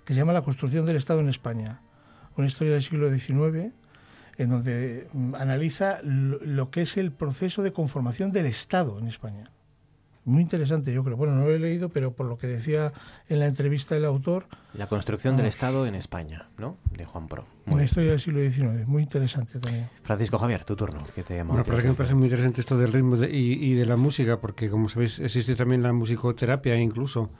que 0.04 0.14
se 0.14 0.20
llama 0.20 0.32
La 0.32 0.42
construcción 0.42 0.86
del 0.86 0.96
Estado 0.96 1.20
en 1.20 1.28
España, 1.28 1.80
una 2.36 2.46
historia 2.46 2.74
del 2.74 2.82
siglo 2.82 3.10
XIX, 3.10 3.72
en 4.36 4.50
donde 4.50 5.08
mm, 5.12 5.34
analiza 5.34 6.00
lo 6.02 6.70
que 6.70 6.82
es 6.82 6.96
el 6.96 7.10
proceso 7.10 7.62
de 7.62 7.72
conformación 7.72 8.30
del 8.30 8.46
Estado 8.46 8.98
en 8.98 9.08
España 9.08 9.50
muy 10.28 10.42
interesante, 10.42 10.92
yo 10.92 11.02
creo. 11.02 11.16
Bueno, 11.16 11.34
no 11.34 11.44
lo 11.46 11.54
he 11.54 11.58
leído, 11.58 11.88
pero 11.88 12.12
por 12.12 12.26
lo 12.26 12.36
que 12.36 12.46
decía 12.46 12.92
en 13.28 13.40
la 13.40 13.46
entrevista 13.46 13.96
el 13.96 14.04
autor... 14.04 14.46
La 14.74 14.86
construcción 14.86 15.36
del 15.36 15.46
Estado 15.46 15.86
en 15.86 15.94
España, 15.94 16.48
¿no? 16.58 16.76
De 16.90 17.04
Juan 17.06 17.28
Pro. 17.28 17.46
una 17.66 17.84
historia 17.84 18.10
del 18.10 18.20
siglo 18.20 18.40
XIX, 18.40 18.86
muy 18.86 19.02
interesante 19.02 19.58
también. 19.58 19.88
Francisco 20.02 20.38
Javier, 20.38 20.64
tu 20.64 20.76
turno, 20.76 21.04
¿qué 21.14 21.22
te 21.22 21.36
llama? 21.36 21.54
Bueno, 21.54 21.82
me 21.82 21.94
parece 21.94 22.14
muy 22.14 22.26
interesante 22.26 22.60
esto 22.60 22.76
del 22.76 22.92
ritmo 22.92 23.16
y, 23.24 23.74
de 23.74 23.86
la 23.86 23.96
música, 23.96 24.38
porque 24.38 24.68
como 24.68 24.88
sabéis, 24.88 25.18
existe 25.18 25.56
también 25.56 25.82
la 25.82 25.92
musicoterapia 25.92 26.76
incluso 26.76 27.30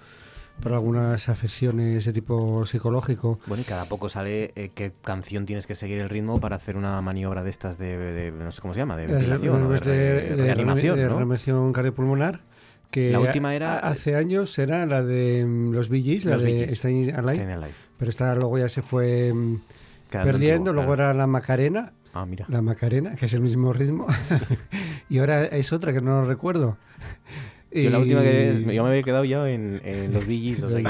para 0.63 0.77
algunas 0.77 1.29
afecciones 1.29 2.05
de 2.07 2.13
tipo 2.13 2.65
psicológico. 2.67 3.39
Bueno, 3.47 3.61
y 3.61 3.65
cada 3.65 3.85
poco 3.85 4.09
sale 4.09 4.53
eh, 4.57 4.71
qué 4.75 4.93
canción 5.03 5.47
tienes 5.47 5.67
que 5.67 5.75
seguir 5.75 5.99
el 5.99 6.09
ritmo 6.09 6.41
para 6.41 6.57
hacer 6.57 6.77
una 6.77 7.01
maniobra 7.03 7.45
de 7.45 7.51
estas 7.51 7.79
de, 7.79 8.33
no 8.37 8.51
sé 8.51 8.61
cómo 8.61 8.75
se 8.75 8.81
llama, 8.81 8.97
de 8.97 9.07
ventilación, 9.07 9.69
de, 9.69 9.79
de, 9.79 10.37
reanimación, 10.37 10.97
de, 10.97 11.09
reanimación 11.09 11.73
cardiopulmonar 11.73 12.48
que 12.91 13.11
la 13.11 13.21
última 13.21 13.55
era 13.55 13.79
hace 13.79 14.15
años 14.15 14.59
era 14.59 14.87
la 14.87 15.03
de 15.03 15.45
mm, 15.45 15.73
los 15.73 15.89
Bee 15.89 16.21
la 16.25 16.39
de 16.39 16.75
Staying 16.75 17.15
Alive, 17.15 17.73
pero 17.99 18.09
esta 18.11 18.35
luego 18.35 18.59
ya 18.59 18.69
se 18.69 18.83
fue 18.83 19.33
mm, 19.33 19.61
perdiendo, 20.11 20.73
luego 20.73 20.95
era 20.95 21.13
la 21.15 21.27
Macarena, 21.27 21.93
ah, 22.15 22.25
mira. 22.27 22.47
la 22.49 22.63
Macarena, 22.63 23.15
que 23.15 23.27
es 23.27 23.35
el 23.35 23.41
mismo 23.41 23.73
ritmo, 23.73 24.07
y 25.09 25.19
ahora 25.19 25.45
es 25.47 25.73
otra 25.73 25.93
que 25.93 26.01
no 26.01 26.25
recuerdo. 26.25 26.79
Yo 27.71 27.91
la 27.91 27.99
última 27.99 28.23
que 28.23 28.65
yo 28.73 28.83
me 28.83 28.89
había 28.89 29.03
quedado 29.03 29.25
ya 29.25 29.49
en, 29.49 30.13
los 30.13 30.27
Billys, 30.27 30.63
o 30.63 30.69
sea, 30.69 30.83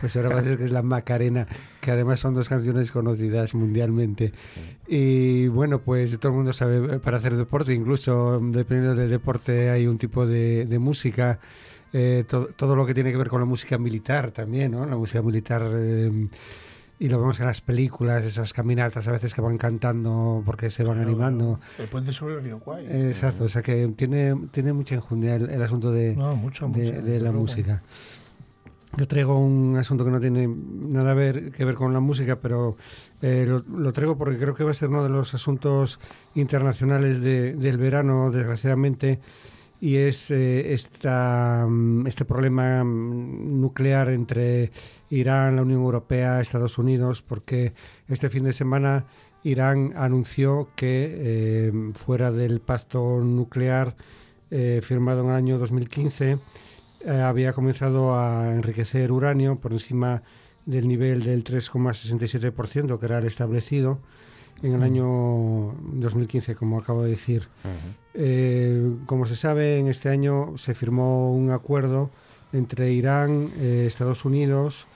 Pues 0.00 0.16
ahora 0.16 0.30
va 0.30 0.40
a 0.40 0.42
ser 0.42 0.58
que 0.58 0.64
es 0.64 0.72
la 0.72 0.82
Macarena, 0.82 1.46
que 1.80 1.92
además 1.92 2.18
son 2.18 2.34
dos 2.34 2.48
canciones 2.48 2.90
conocidas 2.90 3.54
mundialmente. 3.54 4.32
Y 4.88 5.46
bueno, 5.48 5.80
pues 5.80 6.18
todo 6.18 6.32
el 6.32 6.36
mundo 6.36 6.52
sabe, 6.52 6.98
para 6.98 7.18
hacer 7.18 7.36
deporte, 7.36 7.72
incluso 7.72 8.40
dependiendo 8.42 9.00
del 9.00 9.10
deporte 9.10 9.70
hay 9.70 9.86
un 9.86 9.98
tipo 9.98 10.26
de, 10.26 10.66
música, 10.80 11.38
eh, 11.92 12.24
todo, 12.26 12.76
lo 12.76 12.84
que 12.84 12.94
tiene 12.94 13.12
que 13.12 13.18
ver 13.18 13.28
con 13.28 13.40
la 13.40 13.46
música 13.46 13.78
militar 13.78 14.32
también, 14.32 14.72
¿no? 14.72 14.86
La 14.86 14.96
música 14.96 15.22
militar... 15.22 15.70
Eh, 15.72 16.28
y 16.98 17.08
lo 17.08 17.18
vemos 17.18 17.38
en 17.40 17.46
las 17.46 17.60
películas, 17.60 18.24
esas 18.24 18.52
caminatas 18.52 19.06
a 19.06 19.12
veces 19.12 19.34
que 19.34 19.40
van 19.40 19.58
cantando 19.58 20.42
porque 20.46 20.70
se 20.70 20.82
van 20.82 20.98
animando. 20.98 21.60
El 21.78 21.88
puente 21.88 22.12
sobre 22.12 22.36
el 22.36 22.42
río 22.42 22.58
Kwai. 22.58 22.86
Exacto, 23.08 23.44
o 23.44 23.48
sea 23.48 23.62
que 23.62 23.88
tiene, 23.96 24.34
tiene 24.50 24.72
mucha 24.72 24.94
enjundia 24.94 25.36
el, 25.36 25.62
asunto 25.62 25.90
de, 25.90 26.14
de, 26.14 27.20
la 27.20 27.32
música. 27.32 27.82
Yo 28.96 29.06
traigo 29.06 29.38
un 29.38 29.76
asunto 29.76 30.06
que 30.06 30.10
no 30.10 30.20
tiene 30.20 30.48
nada 30.48 31.12
ver, 31.12 31.52
que 31.52 31.66
ver 31.66 31.74
con 31.74 31.92
la 31.92 32.00
música, 32.00 32.36
pero 32.36 32.76
eh, 33.20 33.46
lo, 33.46 33.92
traigo 33.92 34.16
porque 34.16 34.38
creo 34.38 34.54
que 34.54 34.64
va 34.64 34.70
a 34.70 34.74
ser 34.74 34.88
uno 34.88 35.02
de 35.02 35.10
los 35.10 35.34
asuntos 35.34 36.00
internacionales 36.34 37.20
del 37.20 37.76
verano, 37.76 38.30
desgraciadamente, 38.30 39.20
y 39.80 39.96
es 39.96 40.30
eh, 40.30 40.76
mm, 41.68 42.06
este 42.06 42.24
problema 42.24 42.82
mm, 42.84 43.60
nuclear 43.60 44.08
entre 44.10 44.72
Irán, 45.10 45.56
la 45.56 45.62
Unión 45.62 45.80
Europea, 45.80 46.40
Estados 46.40 46.78
Unidos, 46.78 47.22
porque 47.22 47.72
este 48.08 48.30
fin 48.30 48.44
de 48.44 48.52
semana 48.52 49.06
Irán 49.44 49.92
anunció 49.96 50.70
que 50.74 51.92
fuera 51.94 52.32
del 52.32 52.60
pacto 52.60 53.20
nuclear 53.20 53.94
firmado 54.82 55.22
en 55.22 55.28
el 55.28 55.34
año 55.36 55.58
2015 55.58 56.38
había 57.22 57.52
comenzado 57.52 58.18
a 58.18 58.52
enriquecer 58.52 59.12
uranio 59.12 59.60
por 59.60 59.72
encima 59.72 60.22
del 60.64 60.88
nivel 60.88 61.22
del 61.22 61.44
3,67% 61.44 62.98
que 62.98 63.06
era 63.06 63.18
el 63.18 63.26
establecido 63.26 64.00
en 64.62 64.74
el 64.74 64.82
año 64.82 65.74
2015, 65.80 66.54
como 66.54 66.78
acabo 66.78 67.02
de 67.02 67.10
decir. 67.10 67.48
Eh, 68.14 68.96
como 69.06 69.26
se 69.26 69.36
sabe, 69.36 69.78
en 69.78 69.88
este 69.88 70.08
año 70.08 70.56
se 70.56 70.74
firmó 70.74 71.34
un 71.34 71.50
acuerdo 71.50 72.10
entre 72.52 72.92
Irán, 72.92 73.50
eh, 73.58 73.84
Estados 73.86 74.24
Unidos, 74.24 74.86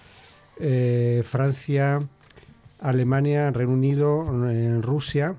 eh, 0.59 1.23
Francia, 1.25 2.01
Alemania, 2.81 3.51
Reino 3.51 3.73
Unido, 3.73 4.25
Rusia 4.81 5.35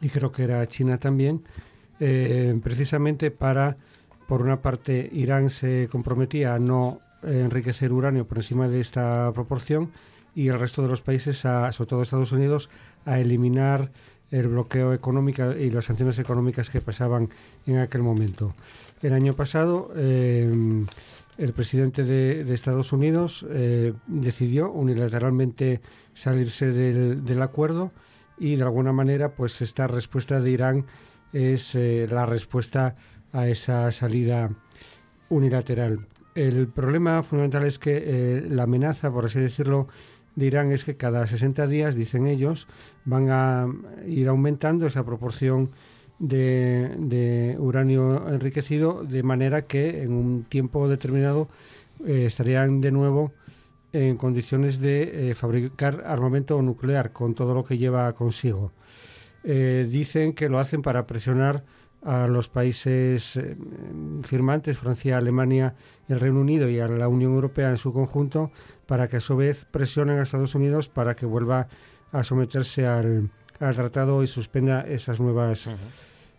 y 0.00 0.08
creo 0.08 0.32
que 0.32 0.44
era 0.44 0.66
China 0.66 0.98
también, 0.98 1.44
precisamente 1.98 3.30
para, 3.30 3.76
por 4.26 4.42
una 4.42 4.60
parte, 4.62 5.08
Irán 5.12 5.50
se 5.50 5.88
comprometía 5.92 6.54
a 6.54 6.58
no 6.58 7.00
enriquecer 7.22 7.92
uranio 7.92 8.26
por 8.26 8.38
encima 8.38 8.66
de 8.66 8.80
esta 8.80 9.30
proporción 9.32 9.90
y 10.34 10.48
el 10.48 10.58
resto 10.58 10.82
de 10.82 10.88
los 10.88 11.02
países, 11.02 11.38
sobre 11.38 11.88
todo 11.88 12.02
Estados 12.02 12.32
Unidos, 12.32 12.70
a 13.04 13.18
eliminar 13.18 13.90
el 14.30 14.48
bloqueo 14.48 14.92
económico 14.92 15.52
y 15.52 15.70
las 15.70 15.86
sanciones 15.86 16.18
económicas 16.18 16.70
que 16.70 16.80
pasaban 16.80 17.30
en 17.66 17.78
aquel 17.78 18.02
momento. 18.02 18.54
El 19.02 19.12
año 19.12 19.32
pasado, 19.34 19.90
eh, 19.96 20.84
el 21.38 21.52
presidente 21.52 22.04
de, 22.04 22.52
Estados 22.52 22.92
Unidos 22.92 23.46
eh, 23.48 23.94
decidió 24.06 24.70
unilateralmente 24.70 25.80
salirse 26.12 26.70
del, 26.70 27.42
acuerdo 27.42 27.92
y 28.38 28.56
de 28.56 28.62
alguna 28.62 28.92
manera, 28.92 29.30
pues 29.30 29.62
esta 29.62 29.86
respuesta 29.86 30.40
de 30.40 30.50
Irán 30.50 30.86
es 31.32 31.74
eh, 31.74 32.06
la 32.10 32.26
respuesta 32.26 32.96
a 33.32 33.48
esa 33.48 33.90
salida 33.90 34.50
unilateral. 35.28 36.06
El 36.34 36.68
problema 36.68 37.22
fundamental 37.22 37.64
es 37.64 37.78
que 37.78 38.44
la 38.48 38.64
amenaza, 38.64 39.10
por 39.10 39.24
así 39.24 39.40
decirlo, 39.40 39.88
dirán 40.40 40.72
es 40.72 40.84
que 40.84 40.96
cada 40.96 41.26
60 41.26 41.66
días, 41.68 41.94
dicen 41.94 42.26
ellos, 42.26 42.66
van 43.04 43.30
a 43.30 43.68
ir 44.06 44.28
aumentando 44.28 44.86
esa 44.86 45.04
proporción 45.04 45.70
de, 46.18 47.56
uranio 47.58 48.28
enriquecido, 48.28 49.04
de 49.04 49.22
manera 49.22 49.62
que 49.62 50.02
en 50.02 50.12
un 50.12 50.44
tiempo 50.44 50.88
determinado 50.88 51.48
eh, 52.06 52.24
estarían 52.26 52.80
de 52.80 52.90
nuevo 52.90 53.32
en 53.92 54.16
condiciones 54.16 54.80
de 54.80 55.30
eh, 55.30 55.34
fabricar 55.34 56.04
armamento 56.06 56.60
nuclear, 56.62 57.12
con 57.12 57.34
todo 57.34 57.54
lo 57.54 57.64
que 57.64 57.78
lleva 57.78 58.12
consigo. 58.12 58.72
Eh, 59.42 59.88
dicen 59.90 60.34
que 60.34 60.48
lo 60.48 60.58
hacen 60.58 60.82
para 60.82 61.06
presionar 61.06 61.64
a 62.02 62.26
los 62.28 62.48
países 62.48 63.38
firmantes, 64.22 64.78
Francia, 64.78 65.18
Alemania, 65.18 65.74
el 66.08 66.18
Reino 66.18 66.40
Unido 66.40 66.68
y 66.70 66.80
a 66.80 66.88
la 66.88 67.08
Unión 67.08 67.34
Europea 67.34 67.68
en 67.68 67.76
su 67.76 67.92
conjunto, 67.92 68.50
para 68.90 69.06
que 69.06 69.18
a 69.18 69.20
su 69.20 69.36
vez 69.36 69.66
presionen 69.70 70.18
a 70.18 70.22
Estados 70.22 70.56
Unidos 70.56 70.88
para 70.88 71.14
que 71.14 71.24
vuelva 71.24 71.68
a 72.10 72.24
someterse 72.24 72.88
al, 72.88 73.30
tratado 73.56 74.24
y 74.24 74.26
suspenda 74.26 74.80
esas 74.80 75.20
nuevas 75.20 75.70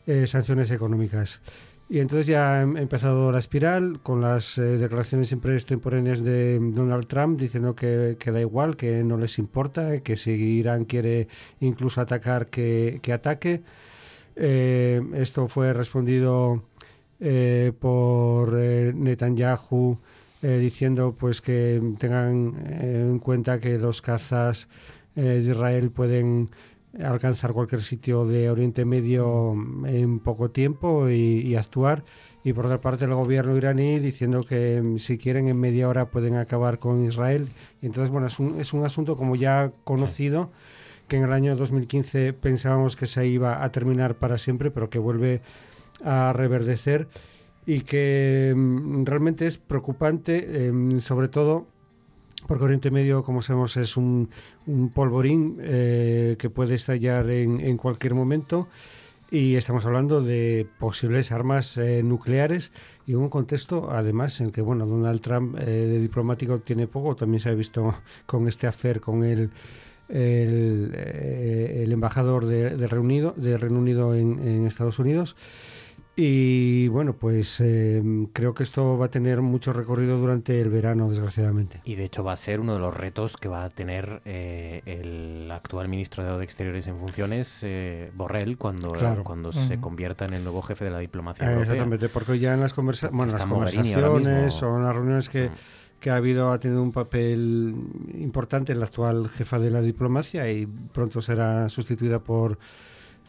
eh, 0.05 0.27
sanciones 0.27 0.69
económicas. 0.69 1.39
Y 1.87 1.99
entonces 1.99 2.27
ya 2.27 2.55
ha 2.55 2.61
empezado 2.63 3.31
la 3.31 3.39
espiral 3.39 4.01
con 4.03 4.19
las 4.19 4.57
eh, 4.57 4.63
declaraciones 4.63 5.29
siempre 5.29 5.53
extemporáneas 5.53 6.25
de 6.25 6.59
Donald 6.61 7.07
Trump 7.07 7.39
diciendo 7.39 7.73
que, 7.73 8.17
da 8.21 8.41
igual, 8.41 8.75
que 8.75 9.01
no 9.01 9.15
les 9.15 9.39
importa, 9.39 10.01
que 10.01 10.17
si 10.17 10.31
Irán 10.31 10.83
quiere 10.83 11.29
incluso 11.61 12.01
atacar, 12.01 12.47
que, 12.47 12.99
ataque. 13.13 13.61
Eh, 14.35 15.01
esto 15.13 15.47
fue 15.47 15.71
respondido 15.71 16.65
por 17.79 18.51
Netanyahu 18.51 19.99
eh, 20.43 20.57
diciendo 20.57 21.15
pues 21.17 21.39
que 21.39 21.79
tengan 21.99 22.55
eh, 22.65 23.07
en 23.11 23.19
cuenta 23.19 23.59
que 23.59 23.77
los 23.77 24.01
cazas 24.01 24.67
eh, 25.15 25.21
de 25.21 25.51
Israel 25.51 25.91
pueden 25.91 26.49
alcanzar 26.99 27.53
cualquier 27.53 27.81
sitio 27.81 28.25
de 28.25 28.49
Oriente 28.49 28.83
Medio 28.83 29.53
en 29.85 30.19
poco 30.19 30.49
tiempo 30.49 31.09
y, 31.09 31.55
actuar. 31.55 32.03
Y 32.43 32.53
por 32.53 32.65
otra 32.65 32.81
parte 32.81 33.05
el 33.05 33.13
gobierno 33.13 33.55
iraní 33.55 33.99
diciendo 33.99 34.43
que 34.43 34.81
mm, 34.81 34.97
si 34.97 35.19
quieren 35.19 35.47
en 35.47 35.59
media 35.59 35.87
hora 35.87 36.09
pueden 36.09 36.35
acabar 36.35 36.79
con 36.79 37.05
Israel. 37.05 37.47
Y 37.81 37.85
entonces, 37.85 38.09
bueno, 38.09 38.25
es 38.25 38.39
un, 38.39 38.59
es 38.59 38.73
un 38.73 38.83
asunto 38.83 39.15
como 39.15 39.35
ya 39.35 39.71
conocido, 39.83 40.49
que 41.07 41.17
en 41.17 41.23
el 41.23 41.33
año 41.33 41.55
2015 41.55 42.33
pensábamos 42.33 42.95
que 42.95 43.05
se 43.05 43.27
iba 43.27 43.63
a 43.63 43.71
terminar 43.71 44.15
para 44.15 44.39
siempre, 44.39 44.71
pero 44.71 44.89
que 44.89 44.97
vuelve 44.97 45.41
a 46.03 46.33
reverdecer 46.33 47.07
y 47.65 47.81
que 47.81 48.53
mm, 48.55 49.05
realmente 49.05 49.47
es 49.47 49.57
preocupante, 49.57 50.67
em, 50.67 50.99
sobre 50.99 51.27
todo 51.27 51.67
porque 52.47 52.65
Oriente 52.65 52.91
Medio, 52.91 53.23
como 53.23 53.41
sabemos, 53.41 53.77
es 53.77 53.97
un, 53.97 54.29
polvorín 54.93 55.57
eh, 55.61 56.35
que 56.37 56.49
puede 56.49 56.75
estallar 56.75 57.29
en, 57.29 57.77
cualquier 57.77 58.13
momento 58.13 58.67
y 59.29 59.55
estamos 59.55 59.85
hablando 59.85 60.21
de 60.21 60.67
posibles 60.79 61.31
armas 61.31 61.77
eh, 61.77 62.03
nucleares 62.03 62.71
y 63.07 63.13
un 63.13 63.29
contexto, 63.29 63.89
además, 63.91 64.41
en 64.41 64.51
que 64.51 64.61
bueno, 64.61 64.85
Donald 64.85 65.21
Trump 65.21 65.55
eh, 65.59 65.65
de 65.65 65.99
diplomático 65.99 66.59
tiene 66.59 66.87
poco, 66.87 67.15
también 67.15 67.39
se 67.39 67.49
ha 67.49 67.53
visto 67.53 67.95
con 68.25 68.47
este 68.47 68.67
afer 68.67 68.99
con 69.01 69.23
el, 69.23 69.51
el, 70.09 71.89
embajador 71.91 72.45
de, 72.45 72.75
de, 72.75 72.87
Reunido, 72.87 73.33
de 73.37 73.57
Reino 73.57 73.79
Unido 73.79 74.13
en 74.13 74.65
Estados 74.65 74.99
Unidos. 74.99 75.35
Y 76.23 76.87
bueno, 76.89 77.13
pues 77.13 77.59
em, 77.61 78.27
creo 78.27 78.53
que 78.53 78.61
esto 78.61 78.95
va 78.95 79.07
a 79.07 79.09
tener 79.09 79.41
mucho 79.41 79.73
recorrido 79.73 80.19
durante 80.19 80.61
el 80.61 80.69
verano, 80.69 81.09
desgraciadamente. 81.09 81.81
Y 81.83 81.95
de 81.95 82.05
hecho 82.05 82.23
va 82.23 82.33
a 82.33 82.37
ser 82.37 82.59
uno 82.59 82.75
de 82.75 82.79
los 82.79 82.95
retos 82.95 83.37
que 83.37 83.49
va 83.49 83.63
a 83.63 83.69
tener 83.69 84.21
eh, 84.25 84.83
el 84.85 85.49
actual 85.49 85.87
ministro 85.87 86.37
de 86.37 86.43
Exteriores 86.43 86.85
en 86.85 86.95
funciones, 86.95 87.61
eh, 87.63 88.11
Borrell, 88.13 88.59
cuando, 88.59 88.93
cuando 89.23 89.51
se 89.51 89.79
convierta 89.79 90.25
en 90.25 90.35
el 90.35 90.43
nuevo 90.43 90.61
jefe 90.61 90.85
de 90.85 90.91
la 90.91 90.99
diplomacia 90.99 91.43
europea. 91.43 91.63
Exactamente, 91.63 92.07
porque 92.09 92.37
ya 92.37 92.53
en 92.53 92.59
las, 92.59 92.75
conversa 92.75 93.09
bueno, 93.11 93.31
las 93.31 93.43
conversaciones 93.43 94.61
o 94.61 94.77
en 94.77 94.83
las 94.83 94.93
reuniones 94.93 95.27
que, 95.27 95.49
mm. 95.49 95.53
que 95.99 96.11
ha 96.11 96.17
habido 96.17 96.51
ha 96.51 96.59
tenido 96.59 96.83
un 96.83 96.91
papel 96.91 97.73
importante 98.13 98.73
en 98.73 98.79
la 98.79 98.85
actual 98.85 99.27
jefa 99.27 99.57
de 99.57 99.71
la 99.71 99.81
diplomacia 99.81 100.51
y 100.51 100.67
pronto 100.67 101.19
será 101.19 101.67
sustituida 101.67 102.19
por, 102.19 102.59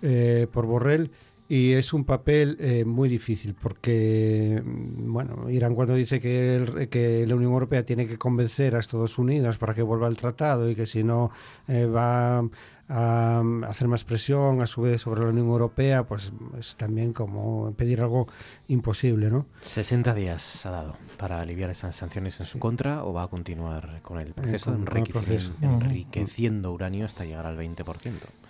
eh, 0.03 0.47
por 0.53 0.67
Borrell 0.67 1.11
y 1.53 1.75
es 1.75 1.93
un 1.93 2.07
papel 2.07 2.57
eh, 2.61 2.83
muy 2.87 3.11
difícil 3.11 3.55
porque, 3.55 4.63
mm, 4.65 5.13
bueno, 5.13 5.51
Irán 5.51 5.75
cuando 5.75 5.95
dice 5.95 6.19
que, 6.19 6.89
que 6.91 7.27
la 7.27 7.35
Unión 7.35 7.53
Europea 7.53 7.85
tiene 7.85 8.07
que 8.07 8.17
convencer 8.17 8.75
a 8.75 8.79
Estados 8.79 9.19
Unidos 9.19 9.59
para 9.59 9.75
que 9.75 9.83
vuelva 9.83 10.07
al 10.07 10.17
tratado 10.17 10.71
y 10.71 10.75
que 10.75 10.87
si 10.87 11.05
no 11.05 11.31
eh, 11.69 11.85
va 11.85 12.43
a, 12.93 13.43
hacer 13.69 13.89
más 13.89 14.05
presión 14.05 14.61
a 14.61 14.67
su 14.67 14.83
vez 14.83 15.01
sobre 15.01 15.23
la 15.23 15.29
Unión 15.29 15.47
Europea, 15.47 16.05
pues 16.05 16.33
es 16.59 16.77
también 16.77 17.13
como 17.13 17.73
pedir 17.73 18.03
algo 18.03 18.29
imposible, 18.69 19.31
¿no? 19.31 19.47
60 19.63 20.15
días 20.15 20.67
ha 20.67 20.71
dado 20.71 20.97
para 21.17 21.41
aliviar 21.41 21.71
esas 21.71 21.97
sanciones 21.97 22.39
en 22.41 22.47
su 22.47 22.59
contra 22.59 23.05
o 23.05 23.13
va 23.13 23.25
a 23.25 23.29
continuar 23.29 24.01
con 24.03 24.19
el 24.19 24.35
proceso 24.35 24.73
de 24.73 24.79
enriqueciendo, 25.63 26.73
uranio 26.73 27.07
hasta 27.07 27.25
llegar 27.25 27.47
al 27.47 27.57
20%. 27.57 27.85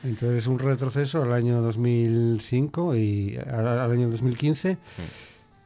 Entonces 0.04 0.46
un 0.46 0.58
retroceso 0.58 1.22
al 1.22 1.32
año 1.32 1.62
2005 1.62 2.96
y 2.96 3.36
al, 3.36 3.90
año 3.90 4.10
2015 4.10 4.78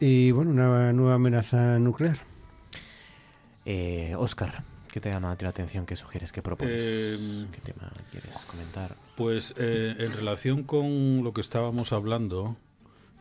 y 0.00 0.30
bueno, 0.32 0.50
una 0.50 0.92
nueva 0.92 1.14
amenaza 1.14 1.78
nuclear. 1.78 2.18
Eh, 3.64 4.14
Oscar, 4.16 4.62
¿Qué 4.96 5.00
te 5.02 5.10
llama 5.10 5.36
la 5.38 5.50
atención? 5.50 5.84
¿Qué 5.84 5.94
sugieres? 5.94 6.32
¿Qué 6.32 6.40
propones? 6.40 6.82
Em, 6.82 7.48
¿Qué 7.50 7.60
tema 7.60 7.92
quieres 8.10 8.34
comentar? 8.46 8.96
Pues 9.14 9.52
eh, 9.58 9.94
en 9.98 10.10
relación 10.10 10.62
con 10.62 11.22
lo 11.22 11.34
que 11.34 11.42
estábamos 11.42 11.92
hablando, 11.92 12.56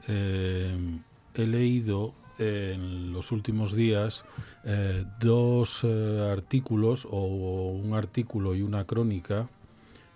em, 0.07 1.01
he 1.33 1.45
leído 1.45 2.13
en 2.39 3.11
los 3.11 3.33
últimos 3.33 3.73
días 3.73 4.23
eh, 4.63 5.03
dos 5.19 5.81
eh, 5.83 6.29
artículos 6.31 7.05
o 7.11 7.71
un 7.71 7.93
artículo 7.93 8.55
y 8.55 8.61
una 8.61 8.85
crónica 8.85 9.49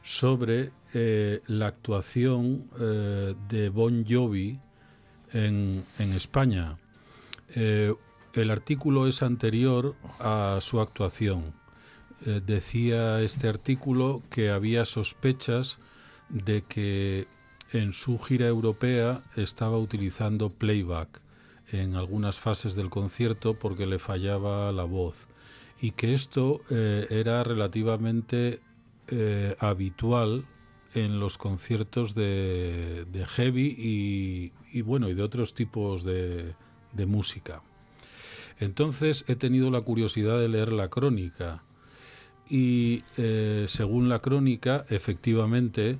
sobre 0.01 0.71
la 0.93 1.67
actuación 1.67 2.69
de 3.49 3.67
Bon 3.67 4.05
Jovi 4.07 4.57
en, 5.33 5.83
en 5.97 6.13
España 6.13 6.77
el 8.33 8.51
artículo 8.51 9.07
es 9.07 9.23
anterior 9.23 9.95
a 10.19 10.59
su 10.61 10.79
actuación. 10.79 11.53
Eh, 12.25 12.41
decía 12.45 13.21
este 13.21 13.47
artículo 13.47 14.21
que 14.29 14.49
había 14.49 14.85
sospechas 14.85 15.77
de 16.29 16.63
que 16.63 17.27
en 17.71 17.93
su 17.93 18.19
gira 18.19 18.47
europea 18.47 19.21
estaba 19.35 19.77
utilizando 19.77 20.49
playback 20.49 21.21
en 21.71 21.95
algunas 21.95 22.39
fases 22.39 22.75
del 22.75 22.89
concierto 22.89 23.53
porque 23.53 23.85
le 23.85 23.99
fallaba 23.99 24.71
la 24.71 24.83
voz 24.83 25.27
y 25.81 25.91
que 25.91 26.13
esto 26.13 26.61
eh, 26.69 27.07
era 27.09 27.43
relativamente 27.43 28.59
eh, 29.07 29.55
habitual 29.59 30.45
en 30.93 31.19
los 31.19 31.37
conciertos 31.37 32.15
de, 32.15 33.05
heavy 33.27 34.51
y, 34.73 34.81
bueno 34.81 35.07
y 35.09 35.13
de 35.13 35.23
otros 35.23 35.53
tipos 35.53 36.03
de, 36.03 36.55
música. 37.05 37.61
Entonces 38.59 39.23
he 39.27 39.35
tenido 39.35 39.71
la 39.71 39.81
curiosidad 39.81 40.39
de 40.39 40.49
leer 40.49 40.71
la 40.71 40.89
crónica 40.89 41.63
y 42.49 43.03
eh, 43.17 43.65
según 43.67 44.09
la 44.09 44.19
crónica, 44.19 44.85
efectivamente, 44.89 45.99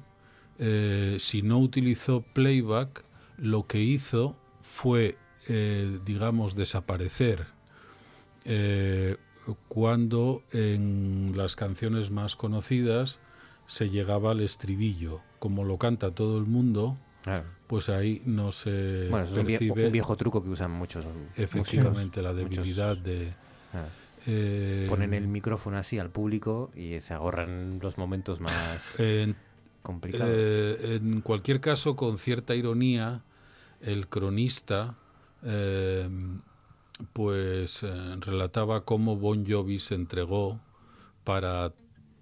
eh, 0.57 1.18
si 1.20 1.43
no 1.43 1.60
utilizó 1.60 2.22
playback, 2.22 3.03
lo 3.38 3.68
que 3.68 3.82
hizo 3.82 4.36
fue, 4.62 5.16
eh, 5.47 5.99
digamos, 6.05 6.55
desaparecer 6.55 7.47
cuando 9.68 10.41
en 10.53 11.34
las 11.36 11.55
canciones 11.55 12.10
más 12.10 12.36
conocidas 12.36 13.20
se 13.68 13.91
llegaba 13.91 14.32
al 14.32 14.39
estribillo. 14.39 15.22
Como 15.38 15.64
lo 15.66 15.78
canta 15.78 16.16
todo 16.16 16.39
el 16.39 16.45
mundo, 16.45 16.97
pues 17.70 17.88
ahí 17.88 18.24
no 18.26 18.51
se 18.51 19.07
bueno, 19.11 19.26
es 19.26 19.32
un, 19.32 19.45
viejo, 19.91 20.17
truco 20.17 20.43
que 20.43 20.49
usan 20.49 20.72
muchos. 20.72 21.05
Efectivamente, 21.36 22.20
la 22.20 22.34
debilidad 22.34 22.97
de... 22.97 23.32
Eh, 24.26 24.88
Ponen 24.89 25.13
el 25.13 25.28
micrófono 25.28 25.78
así 25.78 25.99
al 25.99 26.09
público 26.09 26.72
y 26.76 26.99
se 26.99 27.13
ahorran 27.13 27.78
los 27.80 27.99
momentos 27.99 28.39
más 28.39 28.97
complicados. 29.84 30.34
Eh, 30.36 30.95
en 30.95 31.22
cualquier 31.22 31.61
caso, 31.61 31.95
con 31.95 32.17
cierta 32.17 32.55
ironía, 32.55 33.22
el 33.82 34.07
cronista 34.07 34.95
eh, 35.43 36.09
pues 37.13 37.86
relataba 38.20 38.84
cómo 38.84 39.15
Bon 39.15 39.45
Jovi 39.47 39.78
se 39.78 39.93
entregó 39.93 40.59
para 41.24 41.72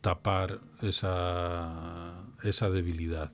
tapar 0.02 0.60
esa, 0.82 2.16
esa 2.44 2.70
debilidad. 2.70 3.32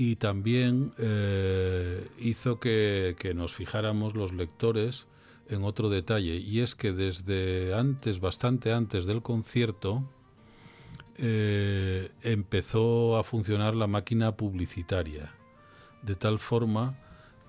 Y 0.00 0.14
también 0.14 0.92
eh, 0.98 2.06
hizo 2.20 2.60
que, 2.60 3.16
nos 3.34 3.52
fijáramos 3.52 4.14
los 4.14 4.32
lectores 4.32 5.08
en 5.48 5.64
otro 5.64 5.88
detalle, 5.88 6.36
y 6.36 6.60
es 6.60 6.76
que 6.76 6.92
desde 6.92 7.74
antes, 7.74 8.20
bastante 8.20 8.72
antes 8.72 9.06
del 9.06 9.22
concierto, 9.22 10.08
eh, 11.16 12.12
empezó 12.22 13.16
a 13.16 13.24
funcionar 13.24 13.74
la 13.74 13.88
máquina 13.88 14.36
publicitaria, 14.36 15.34
de 16.02 16.14
tal 16.14 16.38
forma 16.38 16.96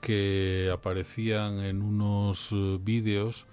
que 0.02 0.72
aparecían 0.74 1.60
en 1.60 1.84
unos 1.84 2.52
eh, 2.52 2.80
vídeos 2.82 3.45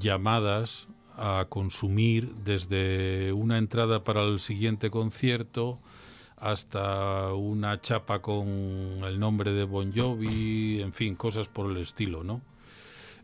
llamadas 0.00 0.88
a 1.16 1.46
consumir 1.50 2.34
desde 2.44 3.32
una 3.34 3.58
entrada 3.58 4.02
para 4.02 4.24
el 4.24 4.40
siguiente 4.40 4.90
concierto 4.90 5.78
hasta 6.40 7.32
una 7.34 7.80
chapa 7.80 8.20
con 8.20 8.48
el 8.48 9.18
nombre 9.18 9.52
de 9.52 9.64
Bon 9.64 9.92
Jovi, 9.92 10.80
en 10.80 10.92
fin, 10.92 11.14
cosas 11.14 11.48
por 11.48 11.70
el 11.70 11.78
estilo, 11.78 12.24
¿no? 12.24 12.40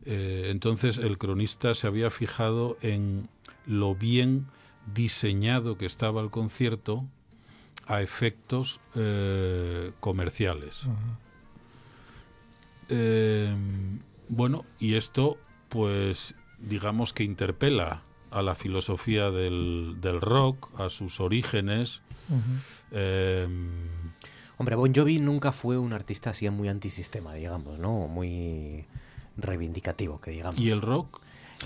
Eh, 0.05 0.49
entonces 0.51 0.99
el 0.99 1.17
cronista 1.17 1.75
se 1.75 1.87
había 1.87 2.11
fijado 2.11 2.77
en 2.83 3.29
lo 3.67 3.95
bien 3.95 4.47
diseñado 4.93 5.79
que 5.79 5.87
estaba 5.87 6.21
el 6.21 6.31
concierto 6.31 7.07
a 7.87 8.03
efectos 8.03 8.81
eh, 8.95 9.93
comerciales. 10.01 10.87
Eh, 12.89 13.55
bueno, 14.29 14.65
y 14.79 14.95
esto 14.95 15.39
pues 15.69 16.35
digamos 16.59 17.13
que 17.13 17.25
interpela 17.25 18.03
a 18.31 18.43
la 18.43 18.55
filosofía 18.55 19.31
del, 19.31 19.97
del 20.01 20.21
rock, 20.21 20.69
a 20.79 20.89
sus 20.89 21.21
orígenes. 21.21 22.03
Em, 22.95 23.85
Hombre, 24.57 24.77
Bon 24.77 24.93
Jovi 24.95 25.19
nunca 25.19 25.51
fue 25.53 25.79
un 25.79 25.93
artista 25.93 26.31
así 26.31 26.49
muy 26.49 26.69
antisistema, 26.69 27.35
digamos, 27.35 27.79
¿no? 27.79 28.07
Muy 28.07 28.87
reivindicativo, 29.37 30.21
que 30.21 30.31
digamos. 30.31 30.61
¿Y 30.61 30.71
el 30.71 30.81
rock? 30.81 31.21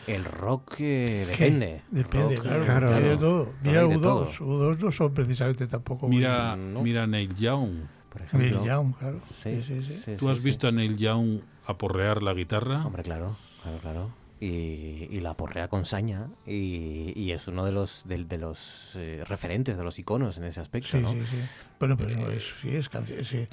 El 0.06 0.24
rock 0.24 0.76
eh, 0.78 1.26
depende. 1.28 1.82
Depende, 1.90 2.36
claro, 2.36 2.90
de 2.90 3.16
todo. 3.16 3.52
Mira 3.62 3.84
U2, 3.84 4.38
U2 4.38 4.78
no 4.78 4.92
son 4.92 5.12
precisamente 5.12 5.66
tampoco... 5.66 6.08
Mira, 6.08 6.56
mira 6.56 7.06
Neil 7.06 7.34
Young. 7.36 7.86
Por 8.10 8.22
ejemplo. 8.22 8.60
Neil 8.60 8.66
Young, 8.66 8.94
claro. 8.94 9.20
Sí, 9.42 9.62
sí, 9.66 9.82
sí. 9.82 10.16
¿Tú 10.16 10.30
has 10.30 10.42
visto 10.42 10.68
a 10.68 10.72
Neil 10.72 10.96
Young 10.96 11.40
aporrear 11.66 12.22
la 12.22 12.32
guitarra? 12.32 12.86
Hombre, 12.86 13.02
claro, 13.02 13.36
claro, 13.62 13.78
claro 13.80 14.17
y, 14.40 15.20
la 15.20 15.34
porrea 15.34 15.68
con 15.68 15.84
saña 15.84 16.28
y, 16.46 17.30
es 17.30 17.48
uno 17.48 17.64
de 17.64 17.72
los 17.72 18.04
de, 18.06 18.38
los 18.38 18.92
eh, 18.94 19.24
referentes, 19.26 19.76
de 19.76 19.84
los 19.84 19.98
iconos 19.98 20.38
en 20.38 20.44
ese 20.44 20.60
aspecto. 20.60 20.88
Sí, 20.88 21.04
sí, 21.04 21.24
sí. 21.30 21.36
Bueno, 21.78 21.96
pero 21.96 22.30
eh, 22.30 22.36
es, 22.36 22.54
sí, 22.60 22.74
es 22.74 22.88
canción, 22.88 23.24
sí, 23.24 23.46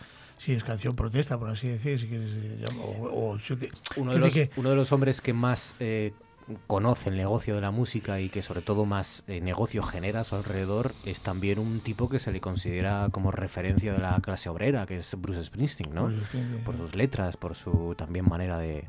es 0.54 0.64
canción 0.64 0.96
protesta, 0.96 1.38
por 1.38 1.50
así 1.50 1.68
decir, 1.68 2.00
si 2.00 2.08
quieres. 2.08 2.30
Eh, 2.34 2.66
uno, 3.98 4.14
de 4.14 4.20
los, 4.20 4.36
uno 4.56 4.70
de 4.70 4.76
los 4.76 4.92
hombres 4.92 5.22
que 5.22 5.34
más 5.34 5.76
conoce 6.68 7.10
el 7.10 7.18
negocio 7.18 7.56
de 7.56 7.62
la 7.62 7.72
música 7.72 8.20
y 8.20 8.30
que 8.30 8.44
sobre 8.44 8.62
todo 8.62 8.86
más 8.86 9.24
eh, 9.28 9.42
negocio 9.42 9.82
genera 9.82 10.22
a 10.22 10.24
su 10.24 10.36
alrededor, 10.36 10.94
es 11.04 11.22
también 11.22 11.60
un 11.60 11.80
tipo 11.82 12.08
que 12.08 12.20
se 12.20 12.32
le 12.32 12.40
considera 12.40 13.10
como 13.12 13.32
referencia 13.32 13.94
de 13.94 14.00
la 14.00 14.20
clase 14.22 14.50
obrera, 14.50 14.86
que 14.86 14.98
es 14.98 15.16
Bruce 15.20 15.44
Springsteen, 15.44 15.94
¿no? 15.94 16.12
Por 16.64 16.78
sus 16.78 16.96
letras, 16.96 17.38
por 17.38 17.56
su 17.56 17.96
también 17.96 18.28
manera 18.30 18.60
de, 18.60 18.88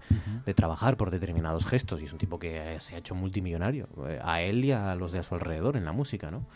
trabajar, 0.55 0.97
por 0.97 1.11
determinados 1.11 1.67
gestos, 1.67 2.01
y 2.03 2.05
es 2.05 2.13
un 2.13 2.19
tipo 2.19 2.39
que 2.39 2.77
se 2.81 2.95
ha 2.95 2.99
hecho 2.99 3.15
multimillonario, 3.15 3.89
eh, 4.07 4.21
a 4.23 4.43
él 4.43 4.65
y 4.65 4.73
a 4.73 4.95
los 4.95 5.13
de 5.13 5.21
a 5.21 5.23
su 5.23 5.35
alrededor 5.35 5.77
en 5.77 5.85
la 5.85 5.93
música, 5.93 6.31
¿no? 6.31 6.47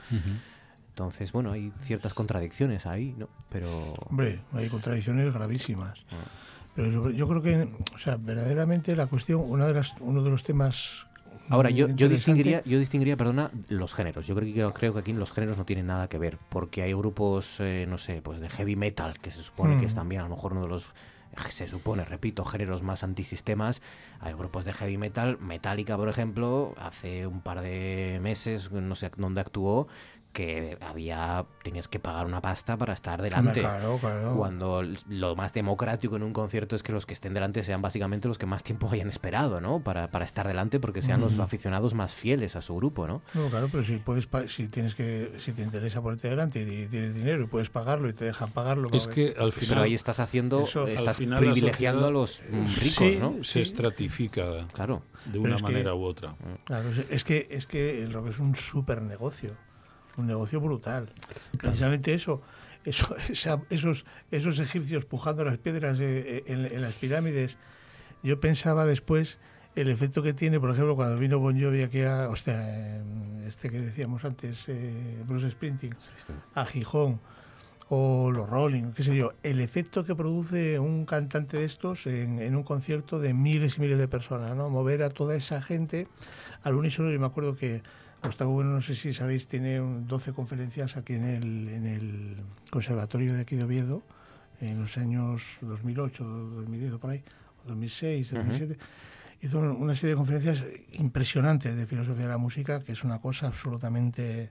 Entonces, 0.90 1.32
bueno, 1.32 1.52
hay 1.52 1.72
ciertas 1.78 2.12
contradicciones 2.12 2.84
ahí, 2.84 3.14
¿no? 3.16 3.28
Pero... 3.48 3.94
Hombre, 4.10 4.40
hay 4.52 4.68
contradicciones 4.68 5.32
gravísimas. 5.32 6.04
Ah. 6.10 6.26
Pero 6.74 7.10
yo 7.10 7.28
creo 7.28 7.42
que, 7.42 7.68
o 7.94 7.98
sea, 7.98 8.16
verdaderamente 8.16 8.94
la 8.94 9.06
cuestión, 9.06 9.42
una 9.44 9.66
de 9.66 9.74
las, 9.74 9.94
uno 10.00 10.22
de 10.22 10.30
los 10.30 10.42
temas 10.42 11.06
Ahora, 11.50 11.70
yo, 11.70 11.88
yo 11.88 12.08
distinguiría, 12.08 12.62
yo 12.64 12.78
distinguiría, 12.78 13.16
perdona, 13.16 13.50
los 13.68 13.92
géneros. 13.92 14.24
Yo 14.24 14.36
creo 14.36 14.72
que 14.72 14.78
creo 14.78 14.94
que 14.94 15.00
aquí 15.00 15.12
los 15.12 15.32
géneros 15.32 15.58
no 15.58 15.64
tienen 15.64 15.88
nada 15.88 16.08
que 16.08 16.16
ver, 16.16 16.38
porque 16.48 16.82
hay 16.82 16.92
grupos, 16.92 17.56
eh, 17.58 17.86
no 17.88 17.98
sé, 17.98 18.22
pues 18.22 18.40
de 18.40 18.48
heavy 18.48 18.76
metal, 18.76 19.18
que 19.18 19.32
se 19.32 19.42
supone 19.42 19.76
que 19.76 19.86
es 19.86 19.94
mm. 19.94 19.96
también 19.96 20.20
a 20.20 20.24
lo 20.24 20.30
mejor 20.30 20.52
uno 20.52 20.62
de 20.62 20.68
los 20.68 20.94
se 21.48 21.68
supone, 21.68 22.04
repito, 22.04 22.44
géneros 22.44 22.82
más 22.82 23.02
antisistemas. 23.02 23.82
Hay 24.20 24.34
grupos 24.34 24.64
de 24.64 24.74
heavy 24.74 24.98
metal, 24.98 25.38
Metallica, 25.40 25.96
por 25.96 26.08
ejemplo, 26.08 26.74
hace 26.78 27.26
un 27.26 27.40
par 27.40 27.60
de 27.62 28.18
meses, 28.22 28.70
no 28.70 28.94
sé 28.94 29.10
dónde 29.16 29.40
actuó, 29.40 29.88
que 30.32 30.78
había 30.80 31.44
tenías 31.62 31.88
que 31.88 31.98
pagar 31.98 32.26
una 32.26 32.40
pasta 32.40 32.76
para 32.76 32.92
estar 32.92 33.20
delante. 33.20 33.66
Cuando 34.36 34.82
lo 35.08 35.36
más 35.36 35.52
democrático 35.52 36.16
en 36.16 36.22
un 36.22 36.32
concierto 36.32 36.76
es 36.76 36.82
que 36.82 36.92
los 36.92 37.04
que 37.04 37.14
estén 37.14 37.34
delante 37.34 37.62
sean 37.62 37.82
básicamente 37.82 38.28
los 38.28 38.38
que 38.38 38.46
más 38.46 38.62
tiempo 38.62 38.88
hayan 38.90 39.08
esperado, 39.08 39.60
¿no? 39.60 39.80
Para, 39.80 40.10
para 40.10 40.24
estar 40.24 40.46
delante 40.46 40.78
porque 40.78 41.02
sean 41.02 41.20
los 41.20 41.38
aficionados 41.38 41.94
más 41.94 42.14
fieles 42.14 42.56
a 42.56 42.62
su 42.62 42.76
grupo, 42.76 43.06
¿no? 43.06 43.22
No, 43.34 43.48
claro, 43.48 43.68
pero 43.70 43.82
si 43.82 43.96
puedes 43.96 44.28
si 44.50 44.68
tienes 44.68 44.94
que 44.94 45.32
si 45.38 45.52
te 45.52 45.62
interesa 45.62 46.00
ponerte 46.00 46.28
delante 46.28 46.62
y 46.62 46.86
tienes 46.86 47.14
dinero 47.14 47.44
y 47.44 47.46
puedes 47.46 47.70
pagarlo 47.70 48.08
y 48.08 48.12
te 48.12 48.24
dejan 48.24 48.52
pagarlo. 48.52 48.90
Es 48.92 49.08
que 49.08 49.34
al 49.38 49.52
final 49.52 49.68
pero 49.70 49.82
ahí 49.82 49.94
estás 49.94 50.20
haciendo 50.20 50.64
estás 50.86 51.18
privilegiando 51.18 52.06
a 52.06 52.10
los 52.10 52.40
ricos, 52.80 53.18
¿no? 53.18 53.42
Se 53.42 53.60
estratifica. 53.60 54.66
Claro. 54.72 55.02
De 55.24 55.38
una 55.38 55.58
manera 55.58 55.94
u 55.94 56.04
otra. 56.04 56.34
Claro, 56.64 56.88
es 57.10 57.24
que 57.24 57.48
es 57.50 57.66
que 57.66 58.06
lo 58.06 58.22
que 58.24 58.30
es 58.30 58.38
un 58.38 58.54
súper 58.54 59.02
negocio 59.02 59.54
un 60.20 60.26
negocio 60.26 60.60
brutal. 60.60 61.08
Precisamente 61.58 62.14
eso, 62.14 62.42
eso 62.84 63.14
esos, 63.70 64.04
esos 64.30 64.60
egipcios 64.60 65.04
pujando 65.04 65.44
las 65.44 65.58
piedras 65.58 65.98
eh, 66.00 66.44
eh, 66.46 66.70
en, 66.72 66.82
las 66.82 66.94
pirámides. 66.94 67.58
Yo 68.22 68.40
pensaba 68.40 68.86
después 68.86 69.38
el 69.74 69.88
efecto 69.88 70.22
que 70.22 70.34
tiene, 70.34 70.60
por 70.60 70.70
ejemplo, 70.70 70.96
cuando 70.96 71.18
vino 71.18 71.38
Bon 71.38 71.58
Jovi 71.60 71.82
aquí 71.82 72.02
a, 72.02 72.28
hostia, 72.28 73.02
este 73.46 73.70
que 73.70 73.80
decíamos 73.80 74.24
antes, 74.24 74.64
eh, 74.68 75.22
Bruce 75.26 75.50
Sprinting, 75.50 75.94
a 76.54 76.66
Gijón, 76.66 77.20
o 77.88 78.30
los 78.30 78.48
Rolling, 78.48 78.92
qué 78.92 79.02
sé 79.02 79.16
yo, 79.16 79.32
el 79.42 79.60
efecto 79.60 80.04
que 80.04 80.14
produce 80.14 80.78
un 80.78 81.06
cantante 81.06 81.56
de 81.56 81.64
estos 81.64 82.06
en, 82.06 82.38
en, 82.40 82.54
un 82.54 82.62
concierto 82.62 83.18
de 83.18 83.34
miles 83.34 83.78
y 83.78 83.80
miles 83.80 83.98
de 83.98 84.06
personas, 84.06 84.54
¿no? 84.56 84.70
Mover 84.70 85.02
a 85.02 85.10
toda 85.10 85.34
esa 85.34 85.60
gente 85.60 86.06
al 86.62 86.76
unísono. 86.76 87.10
Yo 87.10 87.18
me 87.18 87.26
acuerdo 87.26 87.56
que 87.56 87.82
Gustavo 88.22 88.52
Bueno, 88.52 88.70
no 88.70 88.82
sé 88.82 88.94
si 88.94 89.12
sabéis, 89.12 89.46
tiene 89.46 89.78
12 89.78 90.32
conferencias 90.32 90.96
aquí 90.96 91.14
en 91.14 91.24
el, 91.24 91.68
en 91.68 91.86
el 91.86 92.36
Conservatorio 92.70 93.34
de 93.34 93.42
aquí 93.42 93.56
de 93.56 93.64
Oviedo, 93.64 94.02
en 94.60 94.80
los 94.80 94.98
años 94.98 95.58
2008, 95.62 96.24
2010, 96.24 96.92
por 96.98 97.10
ahí, 97.10 97.22
2006, 97.66 98.32
2007. 98.32 98.78
Hizo 99.42 99.58
una 99.58 99.94
serie 99.94 100.10
de 100.10 100.16
conferencias 100.16 100.64
impresionantes 100.92 101.74
de 101.74 101.86
filosofía 101.86 102.24
de 102.24 102.30
la 102.30 102.36
música, 102.36 102.80
que 102.80 102.92
es 102.92 103.04
una 103.04 103.20
cosa 103.20 103.46
absolutamente, 103.46 104.50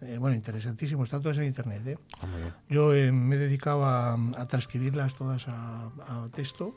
eh, 0.00 0.16
bueno, 0.18 0.34
interesantísimo. 0.34 1.04
Están 1.04 1.20
todas 1.20 1.36
en 1.36 1.44
Internet. 1.44 1.86
¿eh? 1.86 1.98
Ah, 2.22 2.56
Yo 2.70 2.94
eh, 2.94 3.12
me 3.12 3.36
he 3.36 3.38
dedicado 3.38 3.84
a, 3.84 4.16
transcribirlas 4.48 5.14
todas 5.14 5.46
a, 5.46 5.90
a 6.08 6.28
texto, 6.32 6.74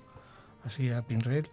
así 0.65 0.89
a 0.89 1.03
Pinrail 1.03 1.49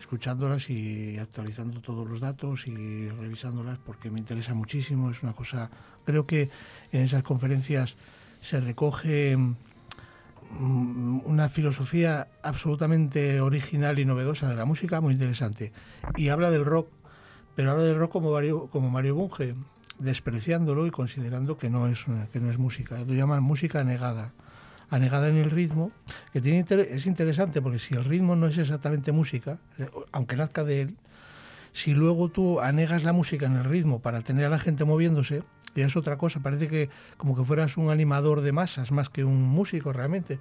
escuchándolas 0.00 0.70
y 0.70 1.18
actualizando 1.18 1.80
todos 1.80 2.08
los 2.08 2.20
datos 2.20 2.66
y 2.66 3.08
revisándolas 3.08 3.78
porque 3.78 4.10
me 4.10 4.18
interesa 4.18 4.54
muchísimo. 4.54 5.10
Es 5.10 5.22
una 5.22 5.34
cosa, 5.34 5.70
creo 6.04 6.26
que 6.26 6.50
en 6.90 7.02
esas 7.02 7.22
conferencias 7.22 7.96
se 8.40 8.60
recoge 8.60 9.36
mm, 9.36 11.20
una 11.24 11.48
filosofía 11.50 12.28
absolutamente 12.42 13.40
original 13.40 13.98
y 13.98 14.04
novedosa 14.04 14.48
de 14.48 14.56
la 14.56 14.64
música, 14.64 15.00
muy 15.00 15.12
interesante. 15.12 15.72
Y 16.16 16.30
habla 16.30 16.50
del 16.50 16.64
rock, 16.64 16.88
pero 17.54 17.72
habla 17.72 17.84
del 17.84 17.98
rock 17.98 18.12
como 18.12 18.32
Mario, 18.32 18.68
como 18.72 18.90
Mario 18.90 19.14
Bunge, 19.14 19.54
despreciándolo 19.98 20.86
y 20.86 20.90
considerando 20.90 21.58
que 21.58 21.68
no 21.68 21.86
es, 21.86 22.06
que 22.32 22.40
no 22.40 22.50
es 22.50 22.58
música. 22.58 22.98
Lo 23.04 23.12
llaman 23.12 23.42
música 23.42 23.84
negada. 23.84 24.32
Anegada 24.90 25.28
en 25.28 25.36
el 25.36 25.50
ritmo, 25.50 25.92
que 26.32 26.40
tiene 26.40 26.64
es 26.68 27.06
interesante 27.06 27.62
porque 27.62 27.78
si 27.78 27.94
el 27.94 28.04
ritmo 28.04 28.34
no 28.34 28.48
es 28.48 28.58
exactamente 28.58 29.12
música, 29.12 29.58
eh, 29.78 29.88
aunque 30.12 30.36
nazca 30.36 30.64
de 30.64 30.82
él, 30.82 30.96
si 31.72 31.94
luego 31.94 32.28
tú 32.28 32.60
anegas 32.60 33.04
la 33.04 33.12
música 33.12 33.46
en 33.46 33.56
el 33.56 33.64
ritmo 33.64 34.00
para 34.00 34.22
tener 34.22 34.46
a 34.46 34.48
la 34.48 34.58
gente 34.58 34.84
moviéndose, 34.84 35.42
ya 35.74 35.86
es 35.86 35.96
otra 35.96 36.18
cosa, 36.18 36.40
parece 36.40 36.68
que 36.68 36.90
como 37.16 37.36
que 37.36 37.44
fueras 37.44 37.76
un 37.76 37.90
animador 37.90 38.40
de 38.40 38.52
masas 38.52 38.90
más 38.90 39.08
que 39.08 39.24
un 39.24 39.42
músico 39.42 39.92
realmente. 39.92 40.38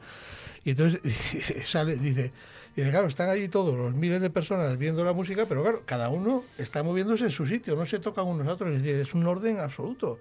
Y 0.64 0.72
entonces 0.72 1.02
sale, 1.66 1.96
dice, 1.98 2.34
dice, 2.76 2.90
claro, 2.90 3.08
están 3.08 3.30
allí 3.30 3.48
todos 3.48 3.78
los 3.78 3.94
miles 3.94 4.22
de 4.22 4.30
personas 4.30 4.78
viendo 4.78 5.04
la 5.04 5.14
música, 5.14 5.46
pero 5.48 5.62
claro, 5.62 5.84
cada 5.86 6.10
uno 6.10 6.44
está 6.58 6.84
moviéndose 6.84 7.26
en 7.26 7.32
su 7.32 7.46
sitio, 7.46 7.76
no 7.76 7.86
se 7.86 8.00
tocan 8.00 8.26
unos 8.26 8.48
a 8.48 8.54
otros, 8.54 8.74
es 8.74 8.84
decir, 8.84 9.00
es 9.00 9.14
un 9.14 9.26
orden 9.28 9.60
absoluto. 9.60 10.20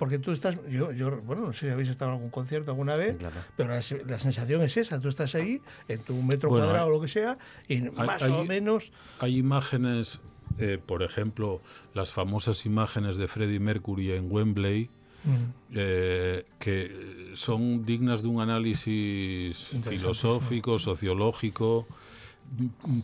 Porque 0.00 0.18
tú 0.18 0.32
estás, 0.32 0.56
yo, 0.70 0.92
yo, 0.92 1.20
bueno, 1.20 1.42
no 1.42 1.52
sé 1.52 1.66
si 1.66 1.68
habéis 1.68 1.90
estado 1.90 2.10
en 2.10 2.16
algún 2.16 2.30
concierto 2.30 2.70
alguna 2.70 2.96
vez, 2.96 3.18
pero 3.54 3.74
la, 3.74 3.82
sensación 4.18 4.62
es 4.62 4.78
esa, 4.78 4.98
tú 4.98 5.08
estás 5.08 5.34
ahí 5.34 5.60
en 5.88 6.00
tu 6.00 6.14
metro 6.22 6.48
cuadrado 6.48 6.86
o 6.86 6.90
lo 6.90 7.02
que 7.02 7.08
sea, 7.08 7.36
y 7.68 7.82
más 7.82 8.22
o 8.22 8.44
menos... 8.44 8.92
Hay 9.18 9.36
imágenes 9.36 10.18
eh, 10.58 10.78
por 10.84 11.02
ejemplo, 11.02 11.60
las 11.94 12.12
famosas 12.12 12.66
imágenes 12.66 13.16
de 13.18 13.28
Freddie 13.28 13.60
Mercury 13.60 14.12
en 14.12 14.30
Wembley, 14.30 14.88
mm. 15.24 15.34
eh, 15.74 16.46
que 16.58 17.32
son 17.34 17.84
dignas 17.84 18.22
de 18.22 18.28
un 18.28 18.40
análisis 18.40 19.56
filosófico, 19.84 20.78
sociológico, 20.78 21.86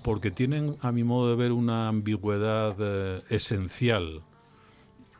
porque 0.02 0.30
tienen, 0.30 0.76
a 0.80 0.92
mi 0.92 1.04
modo 1.04 1.30
de 1.30 1.36
ver, 1.36 1.52
una 1.52 1.88
ambigüedad 1.88 2.74
eh, 2.78 3.22
esencial. 3.28 4.22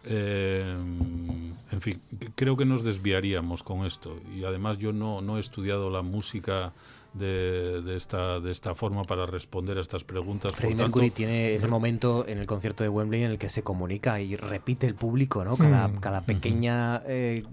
En 0.06 1.80
fin, 1.80 2.00
creo 2.34 2.56
que 2.56 2.64
nos 2.64 2.84
desviaríamos 2.84 3.62
con 3.62 3.84
esto. 3.84 4.18
Y 4.34 4.44
además 4.44 4.78
yo 4.78 4.92
no, 4.92 5.20
no 5.20 5.36
he 5.36 5.40
estudiado 5.40 5.90
la 5.90 6.02
música 6.02 6.72
de, 7.18 7.96
esta, 7.96 8.40
de 8.40 8.52
esta 8.52 8.74
forma 8.74 9.04
para 9.04 9.26
responder 9.26 9.78
a 9.78 9.80
estas 9.80 10.04
preguntas. 10.04 10.54
Freddie 10.54 10.76
Mercury 10.76 11.10
tiene 11.10 11.54
ese 11.54 11.68
momento 11.68 12.26
en 12.26 12.38
el 12.38 12.46
concierto 12.46 12.82
de 12.82 12.88
Wembley 12.88 13.22
en 13.22 13.30
el 13.30 13.38
que 13.38 13.48
se 13.48 13.62
comunica 13.62 14.20
y 14.20 14.36
repite 14.36 14.86
el 14.86 14.94
público, 14.94 15.44
¿no? 15.44 15.56
Cada, 15.56 15.90
cada 16.00 16.20
pequeña 16.22 17.02
eh, 17.06 17.44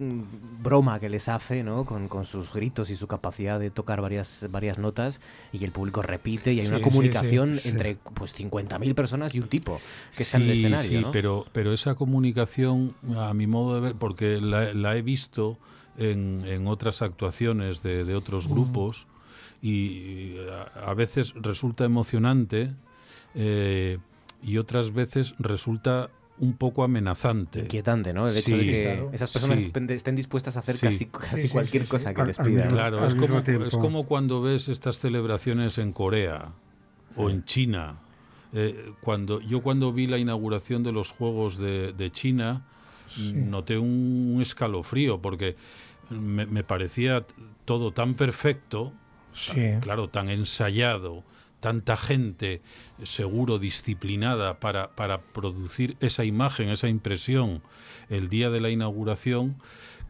broma 0.62 1.00
que 1.00 1.10
les 1.10 1.30
hace, 1.30 1.64
¿no? 1.64 1.86
Con, 1.86 2.08
con, 2.08 2.26
sus 2.26 2.54
gritos 2.54 2.90
y 2.90 2.96
su 2.96 3.08
capacidad 3.08 3.60
de 3.60 3.70
tocar 3.70 4.02
varias, 4.02 4.48
varias 4.50 4.78
notas 4.78 5.20
y 5.52 5.64
el 5.64 5.72
público 5.72 6.02
repite 6.02 6.54
y 6.54 6.60
hay 6.60 6.68
una 6.68 6.82
comunicación 6.82 7.60
entre 7.66 7.98
pues 8.14 8.36
50.000 8.38 8.96
personas 8.96 9.36
y 9.36 9.40
un 9.40 9.48
tipo 9.48 9.80
que 10.16 10.24
está 10.24 10.38
en 10.38 10.44
el 10.44 10.52
escenario. 10.52 11.00
Sí, 11.00 11.06
pero, 11.12 11.46
pero 11.52 11.74
esa 11.74 11.96
comunicación, 11.96 12.96
a 13.18 13.34
mi 13.34 13.48
modo 13.48 13.76
de 13.76 13.82
ver, 13.82 13.96
porque 13.96 14.40
la, 14.40 14.74
la 14.74 14.96
he 14.96 15.02
visto 15.02 15.58
en, 15.98 16.44
en 16.46 16.68
otras 16.68 17.02
actuaciones 17.02 17.84
de, 17.84 18.04
de 18.04 18.16
otros 18.16 18.48
grupos, 18.48 19.08
y 19.64 20.36
a, 20.76 20.94
veces 20.94 21.34
resulta 21.36 21.86
emocionante 21.86 22.74
eh, 23.34 23.98
y 24.44 24.58
otras 24.58 24.92
veces 24.92 25.36
resulta 25.40 26.10
un 26.38 26.58
poco 26.58 26.84
amenazante. 26.84 27.60
Inquietante, 27.62 28.12
¿no? 28.12 28.28
El 28.28 28.36
hecho 28.36 28.58
de 28.58 28.66
que 28.66 29.08
esas 29.14 29.32
personas 29.32 29.62
estén 29.62 30.16
dispuestas 30.18 30.58
a 30.58 30.60
hacer 30.60 30.78
casi, 30.78 31.06
casi 31.06 31.48
cualquier 31.48 31.88
cosa 31.88 32.14
que 32.14 32.26
les 32.26 32.38
pidan. 32.38 32.68
Claro, 32.68 33.08
es 33.08 33.16
como, 33.16 33.40
es 33.40 33.78
como, 33.78 34.06
cuando 34.06 34.42
ves 34.42 34.68
estas 34.68 35.00
celebraciones 35.00 35.78
en 35.78 35.94
Corea 35.94 36.52
o 37.16 37.30
en 37.30 37.46
China. 37.46 38.00
Eh, 38.52 38.92
cuando 39.00 39.40
Yo 39.40 39.62
cuando 39.62 39.94
vi 39.94 40.08
la 40.08 40.18
inauguración 40.18 40.84
de 40.84 40.92
los 40.92 41.12
Juegos 41.12 41.58
de, 41.58 42.10
China 42.12 42.66
noté 43.34 43.78
un, 43.78 44.40
escalofrío 44.42 45.22
porque 45.22 45.56
me, 46.10 46.46
me 46.46 46.66
parecía 46.66 47.26
todo 47.64 47.94
tan 47.94 48.16
perfecto 48.16 48.92
claro, 49.82 50.10
tan 50.10 50.30
ensayado, 50.30 51.24
tanta 51.60 51.98
gente 51.98 52.62
seguro, 53.04 53.60
disciplinada 53.60 54.60
para, 54.60 54.92
para 54.96 55.22
producir 55.22 55.96
esa 56.00 56.26
imagen, 56.26 56.70
esa 56.70 56.90
impresión 56.90 57.62
el 58.10 58.30
día 58.30 58.50
de 58.50 58.60
la 58.60 58.70
inauguración, 58.70 59.56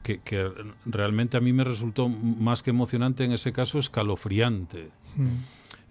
que, 0.03 0.51
realmente 0.85 1.37
a 1.37 1.39
mí 1.41 1.53
me 1.53 1.63
resultó 1.63 2.09
más 2.09 2.61
que 2.61 2.71
emocionante, 2.71 3.23
en 3.23 3.31
ese 3.31 3.53
caso 3.53 3.79
escalofriante. 3.79 4.89
Mm. 5.15 5.27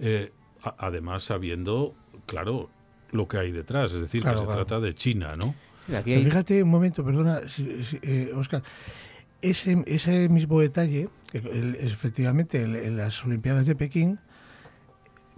Eh, 0.00 0.32
además, 0.78 1.24
sabiendo, 1.24 1.94
claro, 2.26 2.68
lo 3.10 3.28
que 3.28 3.38
hay 3.38 3.52
detrás, 3.52 3.92
es 3.92 4.00
decir, 4.00 4.22
que 4.22 4.36
se 4.36 4.44
trata 4.44 4.80
de 4.80 4.94
China, 4.94 5.36
¿no? 5.36 5.54
Fíjate 6.04 6.62
un 6.62 6.70
momento, 6.70 7.04
perdona, 7.04 7.40
Oscar, 8.34 8.62
eh, 8.62 8.64
ese, 9.42 9.82
ese 9.86 10.28
mismo 10.28 10.60
detalle 10.60 11.08
efectivamente 11.32 12.62
en 12.62 12.96
las 12.96 13.24
Olimpiadas 13.24 13.66
de 13.66 13.74
Pekín 13.74 14.18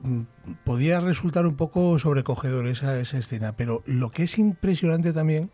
mm, 0.03 0.21
podía 0.65 1.01
resultar 1.01 1.47
un 1.47 1.57
poco 1.57 1.99
sobrecogedor 1.99 2.69
esa, 2.69 2.99
esa 2.99 3.19
escena, 3.19 3.57
pero 3.57 3.83
lo 3.87 4.11
que 4.11 4.25
es 4.25 4.39
impresionante 4.39 5.13
también 5.13 5.51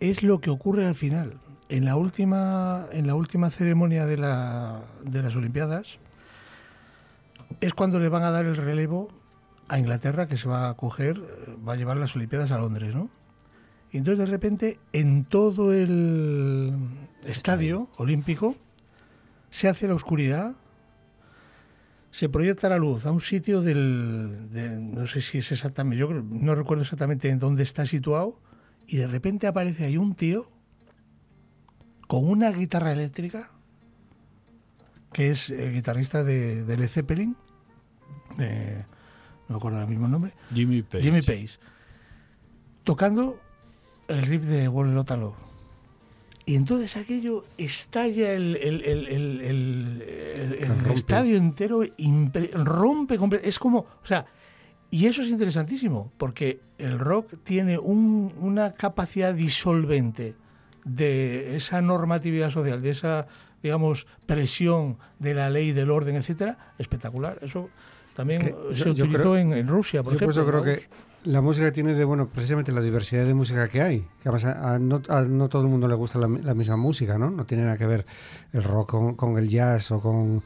es 0.00 0.22
lo 0.22 0.40
que 0.40 0.50
ocurre 0.50 0.86
al 0.86 0.94
final. 0.94 1.38
En 1.68 1.84
la 1.84 1.96
última, 1.96 2.86
en 2.92 3.06
la 3.06 3.14
última 3.14 3.50
ceremonia 3.50 4.06
de, 4.06 4.18
la, 4.18 4.82
de 5.04 5.22
las 5.22 5.34
Olimpiadas 5.34 5.98
es 7.60 7.74
cuando 7.74 7.98
le 7.98 8.08
van 8.08 8.22
a 8.22 8.30
dar 8.30 8.46
el 8.46 8.56
relevo 8.56 9.08
a 9.68 9.78
Inglaterra, 9.78 10.28
que 10.28 10.36
se 10.36 10.48
va 10.48 10.68
a 10.68 10.74
coger, 10.74 11.20
va 11.66 11.72
a 11.72 11.76
llevar 11.76 11.96
las 11.96 12.14
Olimpiadas 12.14 12.52
a 12.52 12.58
Londres, 12.58 12.94
¿no? 12.94 13.10
Y 13.96 13.98
entonces 13.98 14.26
de 14.26 14.30
repente 14.30 14.78
en 14.92 15.24
todo 15.24 15.72
el 15.72 16.74
estadio 17.24 17.88
olímpico 17.96 18.54
se 19.48 19.68
hace 19.68 19.88
la 19.88 19.94
oscuridad, 19.94 20.54
se 22.10 22.28
proyecta 22.28 22.68
la 22.68 22.76
luz 22.76 23.06
a 23.06 23.10
un 23.10 23.22
sitio 23.22 23.62
del, 23.62 24.92
no 24.92 25.06
sé 25.06 25.22
si 25.22 25.38
es 25.38 25.50
exactamente, 25.50 25.96
yo 25.96 26.12
no 26.12 26.54
recuerdo 26.54 26.82
exactamente 26.82 27.30
en 27.30 27.38
dónde 27.38 27.62
está 27.62 27.86
situado, 27.86 28.38
y 28.86 28.98
de 28.98 29.06
repente 29.06 29.46
aparece 29.46 29.86
ahí 29.86 29.96
un 29.96 30.14
tío 30.14 30.50
con 32.06 32.28
una 32.28 32.52
guitarra 32.52 32.92
eléctrica, 32.92 33.50
que 35.10 35.30
es 35.30 35.48
el 35.48 35.72
guitarrista 35.72 36.22
de, 36.22 36.64
de 36.64 36.76
Led 36.76 36.88
Zeppelin, 36.88 37.34
no 38.36 38.44
me 39.48 39.56
acuerdo 39.56 39.80
el 39.80 39.88
mismo 39.88 40.06
nombre, 40.06 40.34
Jimmy 40.52 40.82
Page. 40.82 41.02
Jimmy 41.02 41.22
Page, 41.22 41.58
tocando 42.84 43.40
el 44.08 44.22
riff 44.22 44.44
de 44.44 44.68
Wall 44.68 44.94
Love. 44.94 45.34
Y 46.44 46.54
entonces 46.54 46.96
aquello 46.96 47.44
estalla 47.58 48.32
el, 48.32 48.56
estadio 50.94 51.36
entero, 51.36 51.82
rompe 52.52 53.18
completamente. 53.18 53.48
Es 53.48 53.58
como, 53.58 53.78
o 53.78 54.06
sea, 54.06 54.26
y 54.90 55.06
eso 55.06 55.22
es 55.22 55.28
interesantísimo, 55.28 56.12
porque 56.16 56.60
el 56.78 57.00
rock 57.00 57.34
tiene 57.42 57.78
una 57.78 58.74
capacidad 58.74 59.34
disolvente 59.34 60.36
de 60.84 61.56
esa 61.56 61.82
normatividad 61.82 62.50
social, 62.50 62.80
de 62.80 62.90
esa, 62.90 63.26
digamos, 63.60 64.06
presión 64.24 64.98
de 65.18 65.34
la 65.34 65.50
ley, 65.50 65.72
del 65.72 65.90
orden, 65.90 66.14
etcétera, 66.14 66.74
espectacular. 66.78 67.38
Eso 67.42 67.70
también 68.14 68.54
se 68.72 68.90
utilizó 68.90 69.36
en, 69.36 69.66
Rusia, 69.66 70.04
por 70.04 70.14
ejemplo. 70.14 70.36
Yo 70.36 70.46
creo 70.46 70.62
que 70.62 70.86
la 71.26 71.40
música 71.40 71.72
tiene 71.72 71.94
de 71.94 72.04
bueno 72.04 72.28
precisamente 72.28 72.70
la 72.70 72.80
diversidad 72.80 73.26
de 73.26 73.34
música 73.34 73.68
que 73.68 73.82
hay. 73.82 74.06
Además 74.24 74.80
no, 74.80 75.48
todo 75.48 75.62
el 75.62 75.68
mundo 75.68 75.88
le 75.88 75.94
gusta 75.96 76.18
la, 76.20 76.28
misma 76.28 76.76
música, 76.76 77.18
¿no? 77.18 77.30
No 77.30 77.44
tiene 77.44 77.64
nada 77.64 77.76
que 77.76 77.86
ver 77.86 78.06
el 78.52 78.62
rock 78.62 79.16
con, 79.16 79.36
el 79.36 79.48
jazz 79.48 79.90
o 79.90 80.00
con, 80.00 80.42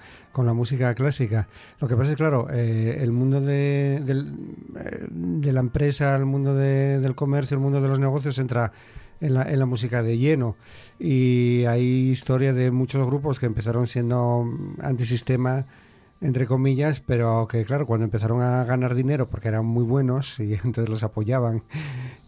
la 0.46 0.54
música 0.54 0.94
clásica. 0.94 1.48
Lo 1.80 1.86
que 1.86 1.96
pasa 1.96 2.12
es, 2.12 2.16
claro, 2.16 2.48
eh, 2.50 2.98
el 3.00 3.12
mundo 3.12 3.42
de, 3.42 3.96
eh, 3.96 5.06
de, 5.10 5.52
la 5.52 5.60
empresa, 5.60 6.16
el 6.16 6.24
mundo 6.24 6.54
del 6.54 7.14
comercio, 7.14 7.56
el 7.56 7.60
mundo 7.60 7.82
de 7.82 7.88
los 7.88 7.98
negocios 7.98 8.38
entra 8.38 8.72
en 9.20 9.34
la, 9.34 9.42
en 9.42 9.58
la 9.58 9.66
música 9.66 10.02
de 10.02 10.16
lleno. 10.16 10.56
Y 10.98 11.66
hay 11.66 12.08
historia 12.10 12.54
de 12.54 12.70
muchos 12.70 13.06
grupos 13.06 13.38
que 13.38 13.44
empezaron 13.44 13.86
siendo 13.86 14.46
antisistema 14.80 15.66
entre 16.20 16.46
comillas, 16.46 17.00
pero 17.00 17.48
que 17.48 17.64
claro, 17.64 17.86
cuando 17.86 18.04
empezaron 18.04 18.42
a 18.42 18.64
ganar 18.64 18.94
dinero 18.94 19.28
porque 19.28 19.48
eran 19.48 19.64
muy 19.64 19.84
buenos 19.84 20.38
y 20.38 20.54
entonces 20.64 20.88
los 20.88 21.02
apoyaban 21.02 21.62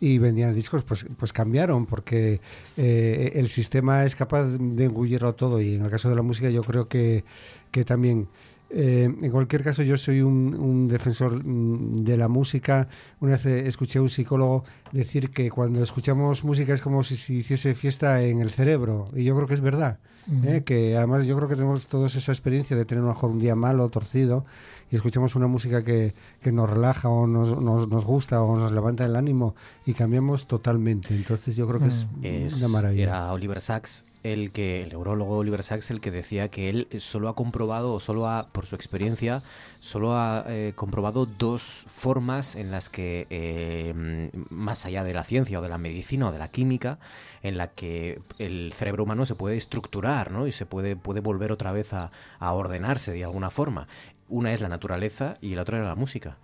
y 0.01 0.19
vendían 0.19 0.55
discos, 0.55 0.82
pues, 0.85 1.06
pues 1.16 1.32
cambiaron 1.32 1.86
porque 1.86 2.40
eh, 2.77 3.32
el 3.35 3.48
sistema 3.48 4.05
es 4.05 4.16
capaz 4.16 4.44
de 4.44 4.85
engullirlo 4.85 5.35
todo 5.35 5.60
y 5.60 5.74
en 5.74 5.85
el 5.85 5.90
caso 5.90 6.09
de 6.09 6.16
la 6.16 6.23
música 6.23 6.51
yo 6.51 6.62
creo 6.62 6.89
que, 6.89 7.24
que 7.70 7.85
también 7.85 8.28
Eh, 8.74 9.05
en 9.05 9.31
cualquier 9.31 9.62
caso, 9.62 9.82
yo 9.82 9.98
soy 9.98 10.23
un, 10.23 10.89
defensor 10.89 11.44
mm, 11.44 12.05
de 12.05 12.16
la 12.16 12.28
música. 12.28 12.89
Una 13.20 13.32
vez 13.32 13.44
eh, 13.47 13.66
escuché 13.66 13.98
a 13.98 14.02
un 14.02 14.09
psicólogo 14.09 14.64
decir 14.93 15.31
que 15.31 15.51
cuando 15.51 15.82
escuchamos 15.82 16.43
música 16.43 16.73
es 16.73 16.81
como 16.81 17.02
si 17.02 17.16
se 17.16 17.35
hiciese 17.35 17.74
fiesta 17.74 18.23
en 18.23 18.40
el 18.40 18.51
cerebro. 18.51 19.10
Y 19.14 19.24
yo 19.24 19.35
creo 19.36 19.47
que 19.47 19.55
es 19.55 19.60
verdad. 19.60 19.98
¿Eh? 20.44 20.62
Que 20.65 20.97
además 20.97 21.27
yo 21.27 21.36
creo 21.36 21.49
que 21.49 21.55
tenemos 21.57 21.86
todos 21.86 22.15
esa 22.16 22.32
experiencia 22.32 22.77
de 22.77 22.85
tener 22.85 23.03
mejor 23.05 23.31
un 23.31 23.39
día 23.39 23.55
malo, 23.55 23.89
torcido, 23.89 24.44
y 24.90 24.97
escuchamos 24.97 25.35
una 25.35 25.47
música 25.47 25.82
que, 25.82 26.15
que 26.40 26.53
nos 26.53 26.69
relaja 26.69 27.09
o 27.09 27.27
nos, 27.27 27.61
nos, 27.61 27.89
nos, 27.89 28.05
gusta 28.05 28.43
o 28.43 28.57
nos 28.57 28.73
levanta 28.73 29.05
el 29.05 29.16
ánimo 29.16 29.55
y 29.86 29.94
cambiamos 29.94 30.47
totalmente. 30.47 31.15
Entonces 31.15 31.57
yo 31.57 31.66
creo 31.66 31.81
que 31.81 31.89
es, 31.89 32.07
es 32.23 32.59
una 32.59 32.69
maravilla. 32.69 33.03
Era 33.03 33.32
Oliver 33.32 33.61
Sacks 33.61 34.05
el 34.23 34.53
que 34.53 34.82
el 34.82 34.90
neurólogo 34.90 35.39
Oliver 35.39 35.62
Sacks 35.62 35.90
el 35.90 36.01
que 36.01 36.11
decía 36.11 36.49
que 36.49 36.69
él 36.69 36.89
solo 36.99 37.28
ha 37.28 37.35
comprobado 37.35 37.93
o 37.93 38.01
solo 38.01 38.28
ha 38.28 38.49
por 38.53 38.66
su 38.66 38.77
experiencia 38.77 39.43
solo 39.81 40.16
ha 40.16 40.44
eh, 40.49 40.73
comprobado 40.77 41.27
dos 41.27 41.85
formas 41.89 42.55
en 42.55 42.70
las 42.70 42.89
que 42.89 43.27
eh, 43.31 44.31
más 44.51 44.86
allá 44.86 45.05
de 45.05 45.15
la 45.15 45.24
ciencia 45.24 45.59
o 45.59 45.62
de 45.62 45.69
la 45.69 45.78
medicina 45.78 46.28
o 46.28 46.32
de 46.32 46.39
la 46.39 46.49
química 46.49 46.99
en 47.43 47.57
la 47.57 47.69
que 47.69 48.20
el 48.39 48.73
cerebro 48.73 49.05
humano 49.05 49.27
se 49.27 49.35
puede 49.35 49.57
estructurar 49.57 50.31
¿no? 50.31 50.47
y 50.47 50.53
se 50.53 50.66
puede 50.66 50.94
puede 50.97 51.20
volver 51.20 51.53
otra 51.53 51.73
vez 51.73 51.93
a, 51.93 52.11
ordenarse 52.40 53.12
de 53.12 53.24
alguna 53.24 53.51
forma. 53.51 53.86
Una 54.28 54.53
es 54.53 54.61
la 54.61 54.69
naturaleza 54.69 55.36
y 55.40 55.55
la 55.55 55.62
otra 55.62 55.78
era 55.78 55.89
la 55.89 55.94
música. 55.94 56.36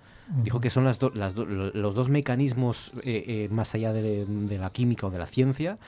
Dijo 0.43 0.61
que 0.61 0.69
son 0.69 0.85
las, 0.85 0.99
las 1.15 1.35
los 1.35 1.95
dos 1.95 2.11
mecanismos 2.11 2.93
eh, 3.03 3.49
más 3.51 3.75
allá 3.75 3.95
de, 3.95 4.27
de, 4.27 4.59
la 4.59 4.71
química 4.71 5.07
o 5.07 5.11
de 5.11 5.19
la 5.19 5.25
ciencia 5.25 5.79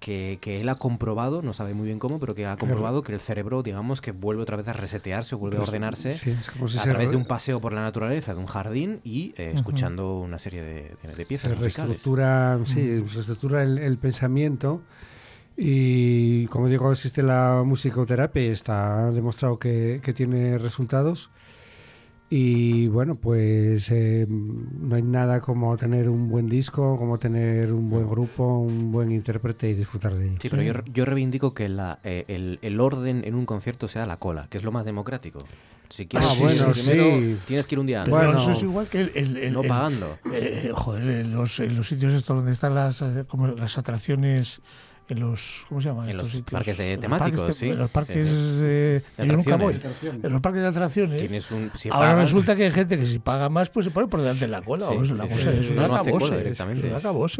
que, 0.00 0.38
él 0.60 0.68
ha 0.68 0.74
comprobado, 0.76 1.42
no 1.42 1.52
sabe 1.52 1.74
muy 1.74 1.86
bien 1.86 1.98
cómo, 1.98 2.18
pero 2.18 2.34
que 2.34 2.46
ha 2.46 2.56
comprobado 2.56 3.02
que 3.02 3.12
el 3.12 3.20
cerebro, 3.20 3.62
digamos, 3.62 4.00
que 4.00 4.12
vuelve 4.12 4.42
otra 4.42 4.56
vez 4.56 4.66
a 4.66 4.72
resetearse 4.72 5.34
o 5.34 5.38
vuelve 5.38 5.58
a 5.58 5.60
pues, 5.60 5.68
ordenarse 5.68 6.36
a 6.78 6.82
través 6.82 7.10
de 7.10 7.16
un 7.16 7.26
paseo 7.26 7.60
por 7.60 7.72
la 7.72 7.82
naturaleza, 7.82 8.34
de 8.34 8.40
un 8.40 8.46
jardín 8.46 9.00
y 9.04 9.34
eh, 9.36 9.52
escuchando 9.54 10.18
una 10.18 10.38
serie 10.38 10.62
de, 10.62 10.96
de 11.16 11.26
piezas 11.26 11.50
se 11.50 11.56
Reestructura, 11.56 12.58
Sí, 12.64 13.00
reestructura 13.00 13.62
el, 13.62 13.98
pensamiento. 13.98 14.82
Y 15.56 16.46
como 16.46 16.68
digo, 16.68 16.90
existe 16.90 17.22
la 17.22 17.62
musicoterapia 17.64 18.42
y 18.42 18.48
está 18.48 19.10
demostrado 19.10 19.58
que, 19.58 20.00
que 20.02 20.14
tiene 20.14 20.56
resultados. 20.56 21.30
Y 22.32 22.86
bueno, 22.86 23.16
pues 23.16 23.90
eh, 23.90 24.24
no 24.28 24.94
hay 24.94 25.02
nada 25.02 25.40
como 25.40 25.76
tener 25.76 26.08
un 26.08 26.28
buen 26.28 26.48
disco, 26.48 26.96
como 26.96 27.18
tener 27.18 27.72
un 27.72 27.90
buen 27.90 28.08
grupo, 28.08 28.60
un 28.60 28.92
buen 28.92 29.10
intérprete 29.10 29.68
y 29.68 29.74
disfrutar 29.74 30.14
de 30.14 30.26
ello. 30.26 30.36
Sí, 30.40 30.48
pero 30.48 30.62
yo, 30.62 30.74
yo 30.92 31.04
reivindico 31.04 31.54
que 31.54 31.68
la, 31.68 31.98
eh, 32.04 32.24
el, 32.28 32.60
el, 32.62 32.78
orden 32.78 33.24
en 33.24 33.34
un 33.34 33.46
concierto 33.46 33.88
sea 33.88 34.06
la 34.06 34.18
cola, 34.18 34.46
que 34.48 34.58
es 34.58 34.64
lo 34.64 34.70
más 34.70 34.84
democrático. 34.84 35.44
Si 35.88 36.06
quieres, 36.06 36.28
ah, 36.30 36.34
bueno, 36.38 36.72
sí. 36.72 37.36
tienes 37.48 37.66
que 37.66 37.74
ir 37.74 37.80
un 37.80 37.86
día 37.86 38.02
antes. 38.02 38.14
Bueno, 38.14 38.30
eso 38.30 38.52
es 38.52 38.62
igual 38.62 38.86
que 38.86 39.10
el, 39.12 39.52
no 39.52 39.64
pagando. 39.64 40.16
Eh, 40.32 40.70
joder, 40.72 41.26
los, 41.26 41.58
los 41.58 41.88
sitios 41.88 42.12
estos 42.14 42.36
donde 42.36 42.52
están 42.52 42.76
las, 42.76 43.02
como 43.26 43.48
las 43.48 43.76
atracciones 43.76 44.60
en 45.10 45.20
los 45.20 45.64
¿cómo 45.68 45.80
se 45.80 45.88
llama? 45.88 46.10
En 46.10 46.16
los 46.16 46.28
parques 46.42 46.78
de 46.78 46.98
temáticos, 46.98 47.56
sí. 47.56 47.68
En 47.68 47.78
los 47.78 47.90
parques 47.90 48.26
de, 48.60 49.02
nunca 49.18 49.56
voy. 49.56 49.74
En 50.02 50.32
los 50.32 50.40
parques 50.40 50.62
de 50.62 50.68
atracciones. 50.68 51.52
Ahora 51.90 52.16
resulta 52.16 52.56
que 52.56 52.64
hay 52.64 52.70
gente 52.70 52.98
que 52.98 53.06
si 53.06 53.18
paga 53.18 53.48
más 53.48 53.70
pues 53.70 53.84
se 53.84 53.90
pone 53.90 54.08
por 54.08 54.20
delante 54.20 54.46
de 54.46 54.50
la 54.50 54.62
cola. 54.62 54.86
Sí, 54.88 55.12
la 55.14 55.26
cosa, 55.26 55.52
es 55.52 55.70
una. 55.70 56.02
Directamente. 56.36 56.92
Es 56.92 57.32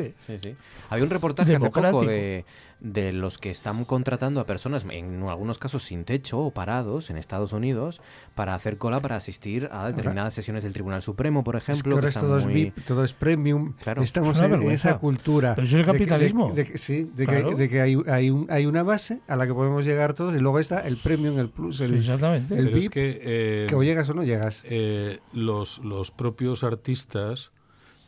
sí. 0.42 0.56
Había 0.88 1.04
un 1.04 1.10
reportaje 1.10 1.54
hace 1.54 1.70
poco 1.70 2.04
de 2.04 2.44
de 2.80 3.12
los 3.12 3.38
que 3.38 3.50
están 3.50 3.84
contratando 3.84 4.40
a 4.40 4.46
personas, 4.46 4.86
en 4.90 5.22
algunos 5.24 5.58
casos 5.58 5.84
sin 5.84 6.04
techo 6.04 6.40
o 6.40 6.50
parados 6.50 7.10
en 7.10 7.16
Estados 7.16 7.52
Unidos, 7.52 8.00
para 8.34 8.54
hacer 8.54 8.78
cola 8.78 9.00
para 9.00 9.16
asistir 9.16 9.68
a 9.70 9.88
determinadas 9.88 10.34
sesiones 10.34 10.64
del 10.64 10.72
Tribunal 10.72 11.02
Supremo, 11.02 11.44
por 11.44 11.56
ejemplo. 11.56 11.98
Es 11.98 12.14
que, 12.14 12.20
todo, 12.20 12.38
es 12.38 12.46
VIP, 12.46 12.84
todo 12.86 13.04
es 13.04 13.12
premium. 13.12 13.74
Claro. 13.82 14.02
Estamos 14.02 14.40
en 14.40 14.62
esa 14.70 14.98
cultura. 14.98 15.54
Pero 15.54 15.66
eso 15.66 15.76
es 15.76 15.86
el 15.86 15.92
capitalismo. 15.92 16.52
De 16.52 16.78
sí, 16.78 17.10
de 17.14 17.26
que, 17.68 17.80
hay, 17.80 17.98
hay, 18.06 18.30
un, 18.30 18.46
hay, 18.50 18.66
una 18.66 18.82
base 18.82 19.20
a 19.28 19.36
la 19.36 19.46
que 19.46 19.54
podemos 19.54 19.84
llegar 19.84 20.14
todos 20.14 20.34
y 20.34 20.40
luego 20.40 20.58
está 20.58 20.80
el 20.80 20.96
premium, 20.96 21.38
el 21.38 21.50
plus, 21.50 21.80
el, 21.80 21.94
exactamente. 21.94 22.56
el 22.56 22.68
VIP, 22.68 22.92
que, 22.92 23.20
eh, 23.22 23.66
que, 23.68 23.74
o 23.74 23.82
llegas 23.82 24.08
o 24.08 24.14
no 24.14 24.24
llegas. 24.24 24.64
Eh, 24.68 25.18
los, 25.32 25.78
los 25.78 26.10
propios 26.10 26.64
artistas 26.64 27.50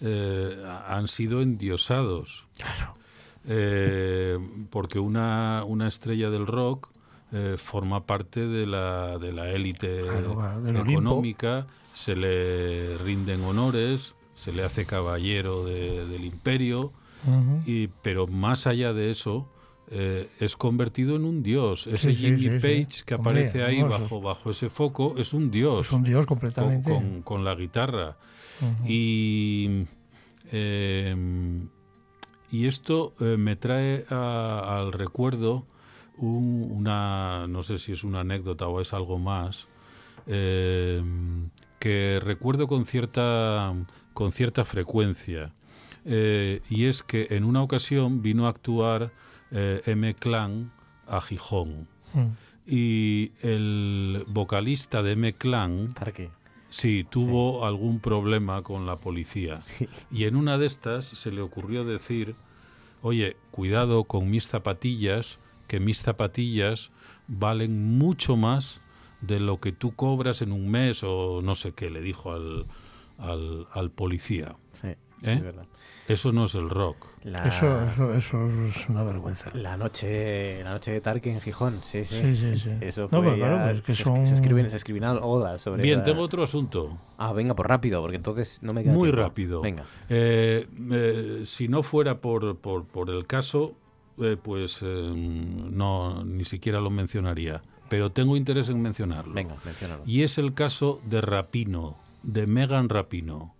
eh, 0.00 0.64
han 0.88 1.08
sido 1.08 1.42
endiosados. 1.42 2.46
Claro 2.56 3.01
eh, 3.46 4.38
porque 4.70 4.98
una, 4.98 5.64
una 5.66 5.88
estrella 5.88 6.30
del 6.30 6.46
rock 6.46 6.90
eh, 7.32 7.56
forma 7.58 8.04
parte 8.06 8.46
de 8.46 8.66
la, 8.66 9.18
de 9.18 9.32
la 9.32 9.50
élite 9.50 10.00
económica, 10.66 11.66
se 11.94 12.14
le 12.14 12.98
rinden 12.98 13.42
honores, 13.44 14.14
se 14.34 14.52
le 14.52 14.64
hace 14.64 14.84
caballero 14.84 15.64
del 15.64 16.24
imperio, 16.24 16.92
y, 17.66 17.86
pero 18.02 18.26
más 18.26 18.66
allá 18.66 18.92
de 18.92 19.12
eso, 19.12 19.48
eh, 19.90 20.28
es 20.40 20.56
convertido 20.56 21.16
en 21.16 21.24
un 21.24 21.42
dios. 21.42 21.86
Ese 21.86 22.14
Jimmy 22.14 22.58
Page 22.58 23.04
que 23.04 23.14
aparece 23.14 23.62
ahí 23.62 23.82
bajo, 23.82 24.20
bajo 24.20 24.50
ese 24.50 24.70
foco 24.70 25.14
es 25.18 25.32
un 25.32 25.50
dios. 25.50 25.86
Es 25.86 25.92
un 25.92 26.02
dios 26.02 26.24
completamente. 26.24 26.90
Con, 26.90 27.22
con, 27.22 27.44
la 27.44 27.54
guitarra. 27.54 28.16
Y 28.86 29.84
eh, 30.50 31.14
y 32.52 32.66
esto 32.66 33.14
eh, 33.18 33.38
me 33.38 33.56
trae 33.56 34.04
al 34.10 34.92
recuerdo 34.92 35.66
una, 36.18 37.46
no 37.48 37.62
sé 37.62 37.78
si 37.78 37.92
es 37.92 38.04
una 38.04 38.20
anécdota 38.20 38.68
o 38.68 38.80
es 38.82 38.92
algo 38.92 39.18
más, 39.18 39.68
eh, 40.26 41.02
que 41.80 42.20
recuerdo 42.22 42.68
con 42.68 42.84
cierta, 42.84 43.72
con 44.12 44.32
cierta 44.32 44.66
frecuencia. 44.66 45.54
Eh, 46.04 46.60
y 46.68 46.84
es 46.84 47.02
que 47.02 47.28
en 47.30 47.44
una 47.44 47.62
ocasión 47.62 48.20
vino 48.20 48.46
a 48.46 48.50
actuar 48.50 49.12
M. 49.50 50.14
Clan 50.14 50.72
a 51.06 51.20
Gijón. 51.22 51.88
Hmm. 52.12 52.32
Y 52.66 53.32
el 53.40 54.24
vocalista 54.28 55.02
de 55.02 55.12
M. 55.12 55.32
Clan... 55.34 55.94
qué? 56.12 56.30
Sí, 56.72 57.04
tuvo 57.04 57.66
algún 57.66 58.00
problema 58.00 58.62
con 58.62 58.86
la 58.86 58.96
policía. 58.96 59.60
Y 60.10 60.24
en 60.24 60.36
una 60.36 60.56
de 60.56 60.66
estas 60.66 61.06
se 61.06 61.30
le 61.30 61.42
ocurrió 61.42 61.84
decir, 61.84 62.34
oye, 63.02 63.36
cuidado 63.50 64.04
con 64.04 64.30
mis 64.30 64.48
zapatillas, 64.48 65.38
que 65.68 65.80
mis 65.80 66.00
zapatillas 66.00 66.90
valen 67.28 67.98
mucho 67.98 68.36
más 68.36 68.80
de 69.20 69.38
lo 69.38 69.60
que 69.60 69.72
tú 69.72 69.94
cobras 69.94 70.40
en 70.40 70.50
un 70.50 70.70
mes 70.70 71.04
o 71.04 71.42
no 71.42 71.54
sé 71.54 71.72
qué, 71.72 71.90
le 71.90 72.00
dijo 72.00 72.32
al, 72.32 72.66
al, 73.18 73.90
policía. 73.90 74.56
Sí, 74.72 74.88
sí, 75.22 75.30
¿Eh? 75.30 75.40
verdad. 75.40 75.66
Eso 76.08 76.32
no 76.32 76.44
es 76.46 76.54
el 76.54 76.68
rock. 76.68 77.06
Eso, 77.24 77.80
eso, 77.82 78.12
eso, 78.12 78.46
es 78.64 78.88
una 78.88 79.04
vergüenza. 79.04 79.50
La 79.54 79.76
noche, 79.76 80.62
la 80.64 80.72
noche 80.72 80.92
de 80.92 81.00
Tarque 81.00 81.30
en 81.30 81.40
Gijón, 81.40 81.78
sí, 81.82 82.04
sí. 82.04 82.20
sí, 82.20 82.36
sí, 82.36 82.58
sí. 82.58 82.70
Eso 82.80 83.08
fue 83.08 83.22
no, 83.22 83.34
claro, 83.34 83.70
es 83.70 83.82
que 83.82 83.94
se, 83.94 84.02
son... 84.02 84.26
se, 84.26 84.34
escriben, 84.34 84.68
se 84.70 84.76
escriben 84.76 85.04
odas 85.04 85.62
sobre 85.62 85.82
Bien, 85.82 86.02
tengo 86.02 86.22
otro 86.22 86.42
asunto. 86.42 86.98
Ah, 87.18 87.32
venga, 87.32 87.54
por 87.54 87.68
rápido, 87.68 88.00
porque 88.00 88.16
entonces 88.16 88.60
no 88.62 88.72
me 88.72 88.82
queda 88.82 88.92
Muy 88.94 89.10
tiempo. 89.10 89.22
rápido. 89.22 89.60
Venga. 89.60 89.84
Eh, 90.08 90.66
eh, 90.90 91.42
si 91.46 91.68
no 91.68 91.84
fuera 91.84 92.18
por, 92.18 92.56
por, 92.56 92.84
por 92.84 93.08
el 93.08 93.24
caso, 93.26 93.74
eh, 94.18 94.36
pues 94.42 94.80
eh, 94.82 95.12
no, 95.14 96.24
ni 96.24 96.44
siquiera 96.44 96.80
lo 96.80 96.90
mencionaría. 96.90 97.62
Pero 97.88 98.10
tengo 98.10 98.36
interés 98.36 98.68
en 98.68 98.82
mencionarlo. 98.82 99.34
Venga, 99.34 99.54
menciónalo. 99.64 100.02
Y 100.06 100.22
es 100.22 100.38
el 100.38 100.54
caso 100.54 101.00
de 101.04 101.20
Rapino, 101.20 101.96
de 102.24 102.46
Megan 102.48 102.88
Rapino. 102.88 103.54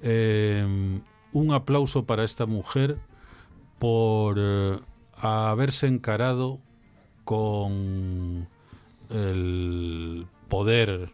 Eh, 0.00 1.00
un 1.34 1.52
aplauso 1.52 2.06
para 2.06 2.24
esta 2.24 2.46
mujer 2.46 2.96
por 3.78 4.36
eh, 4.38 4.78
haberse 5.16 5.86
encarado 5.88 6.60
con 7.24 8.48
el 9.10 10.26
poder 10.48 11.10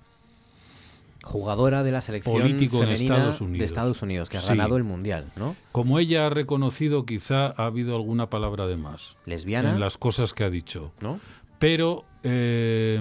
jugadora 1.22 1.82
de 1.82 1.92
la 1.92 2.00
selección 2.00 2.40
político 2.40 2.82
en 2.82 2.90
Estados 2.90 3.40
Unidos. 3.40 3.58
de 3.58 3.64
Estados 3.64 4.02
Unidos 4.02 4.28
que 4.28 4.38
ha 4.38 4.42
ganado 4.42 4.76
el 4.76 4.84
mundial, 4.84 5.32
¿no? 5.36 5.56
Como 5.72 5.98
ella 5.98 6.26
ha 6.26 6.30
reconocido, 6.30 7.04
quizá 7.04 7.46
ha 7.46 7.66
habido 7.66 7.96
alguna 7.96 8.30
palabra 8.30 8.66
de 8.66 8.76
más. 8.76 9.16
Lesbiana. 9.26 9.72
En 9.72 9.80
las 9.80 9.98
cosas 9.98 10.32
que 10.32 10.44
ha 10.44 10.50
dicho. 10.50 10.92
¿No? 11.00 11.18
Pero, 11.58 12.04
eh, 12.22 13.00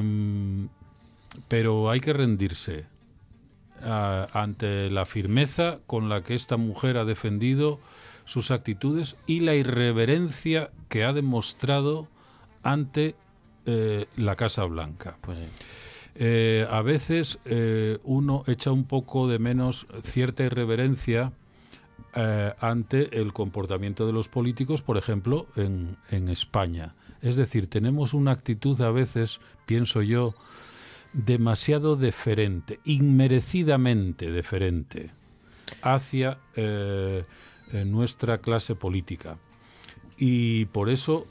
pero 1.48 1.90
hay 1.90 2.00
que 2.00 2.14
rendirse 2.14 2.86
ante 3.82 4.90
la 4.90 5.06
firmeza 5.06 5.80
con 5.88 6.10
la 6.10 6.24
que 6.24 6.36
esta 6.36 6.58
mujer 6.58 6.98
ha 6.98 7.06
defendido 7.06 7.80
sus 8.26 8.52
actitudes 8.52 9.16
y 9.26 9.40
la 9.40 9.56
irreverencia 9.56 10.70
que 10.88 11.04
ha 11.04 11.14
demostrado 11.14 12.08
ante 12.62 13.16
eh, 13.66 14.06
la 14.18 14.36
Casa 14.36 14.64
Blanca. 14.66 15.18
Pues 15.22 15.40
eh, 16.16 16.68
a 16.70 16.82
veces 16.82 17.40
eh, 17.46 17.98
uno 18.04 18.44
echa 18.48 18.72
un 18.72 18.86
poco 18.86 19.28
de 19.28 19.40
menos 19.40 19.88
cierta 20.02 20.44
irreverencia 20.44 21.34
ante 22.60 23.20
el 23.20 23.34
comportamiento 23.34 24.08
de 24.08 24.14
los 24.14 24.30
políticos, 24.30 24.82
por 24.82 24.98
ejemplo, 24.98 25.46
en, 25.56 25.98
en 26.10 26.30
España. 26.30 26.96
Es 27.22 27.36
decir, 27.36 27.70
tenemos 27.70 28.16
una 28.16 28.32
actitud 28.32 28.82
a 28.82 28.90
veces, 28.90 29.40
pienso 29.68 30.02
yo, 30.02 30.34
demasiado 31.14 31.96
deferente, 31.96 32.80
inmerecidamente 32.84 34.32
deferente 34.32 35.12
hacia 35.82 36.40
eh, 36.56 37.24
eh, 37.72 37.86
nuestra 37.86 38.40
clase 38.40 38.76
política. 38.76 39.38
Y 40.18 40.66
por 40.66 40.90
eso 40.90 41.28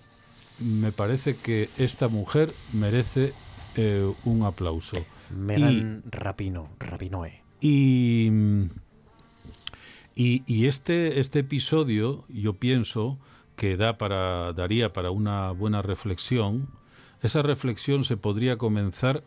me 0.59 0.93
parece 0.93 1.37
que 1.37 1.71
esta 1.77 2.09
mujer 2.09 2.55
merece 2.73 3.33
eh, 3.77 4.11
un 4.25 4.45
aplauso. 4.45 4.97
Megan 5.31 6.03
Rapino, 6.11 6.71
Rapinoe. 6.79 7.43
Y, 7.61 8.31
y, 10.15 10.67
este, 10.67 11.21
este 11.21 11.41
episodio, 11.41 12.25
yo 12.29 12.55
pienso 12.55 13.19
que 13.57 13.77
da 13.77 13.99
para, 13.99 14.53
daría 14.53 14.93
para 14.93 15.11
una 15.11 15.51
buena 15.51 15.83
reflexión. 15.83 16.69
Esa 17.23 17.43
reflexión 17.43 18.05
se 18.05 18.17
podría 18.17 18.57
comenzar 18.57 19.23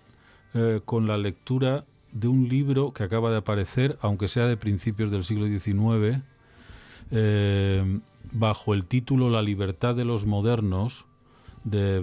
eh, 0.54 0.82
con 0.84 1.08
la 1.08 1.18
lectura 1.18 1.86
de 2.12 2.28
un 2.28 2.50
libro 2.50 2.94
que 2.94 3.04
acaba 3.04 3.32
de 3.32 3.38
aparecer, 3.38 3.98
aunque 4.02 4.28
sea 4.28 4.48
de 4.48 4.58
principios 4.58 5.12
del 5.12 5.24
siglo 5.24 5.48
XIX, 5.48 6.22
eh, 7.12 8.00
bajo 8.32 8.74
el 8.74 8.86
título 8.86 9.30
La 9.30 9.42
libertad 9.42 9.96
de 9.96 10.06
los 10.06 10.26
modernos, 10.26 11.06
de 11.64 12.00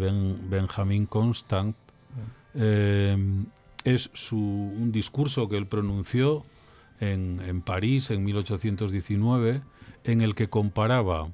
Benjamin 0.48 1.06
Constant. 1.06 1.76
Eh, 2.54 3.16
es 3.84 4.10
su, 4.14 4.36
un 4.36 4.92
discurso 4.92 5.48
que 5.48 5.56
él 5.56 5.66
pronunció 5.66 6.44
en, 7.00 7.40
en 7.46 7.62
París 7.62 8.10
en 8.10 8.24
1819, 8.24 9.62
en 10.04 10.20
el 10.20 10.34
que 10.34 10.48
comparaba 10.48 11.28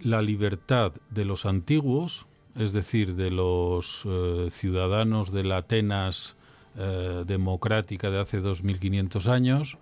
la 0.00 0.22
libertad 0.22 0.92
de 1.10 1.24
los 1.24 1.46
antiguos, 1.46 2.26
es 2.58 2.72
decir, 2.72 3.14
de 3.14 3.30
los 3.30 4.02
eh, 4.06 4.48
ciudadanos 4.50 5.30
de 5.30 5.44
la 5.44 5.58
Atenas 5.58 6.36
eh, 6.76 7.24
democrática 7.26 8.10
de 8.10 8.20
hace 8.20 8.40
2500 8.40 9.28
años, 9.28 9.78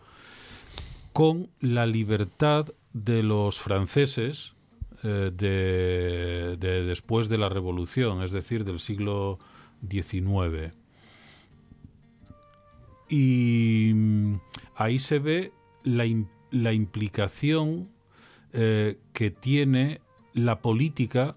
con 1.13 1.49
la 1.61 1.87
libertad 1.87 2.67
de 2.93 3.23
los 3.23 3.61
franceses 3.61 4.55
eh, 5.05 5.31
de, 5.33 6.57
después 6.85 7.29
de 7.29 7.39
la 7.39 7.49
Revolución, 7.49 8.23
es 8.23 8.33
decir, 8.33 8.65
del 8.65 8.81
siglo 8.81 9.39
XIX. 9.89 10.75
Y 13.09 13.93
mm, 13.95 14.41
ahí 14.77 14.99
se 14.99 15.21
ve 15.21 15.53
la, 15.85 16.05
la 16.51 16.73
implicación 16.73 17.89
que 18.53 19.33
tiene 19.33 20.01
la 20.33 20.61
política 20.61 21.35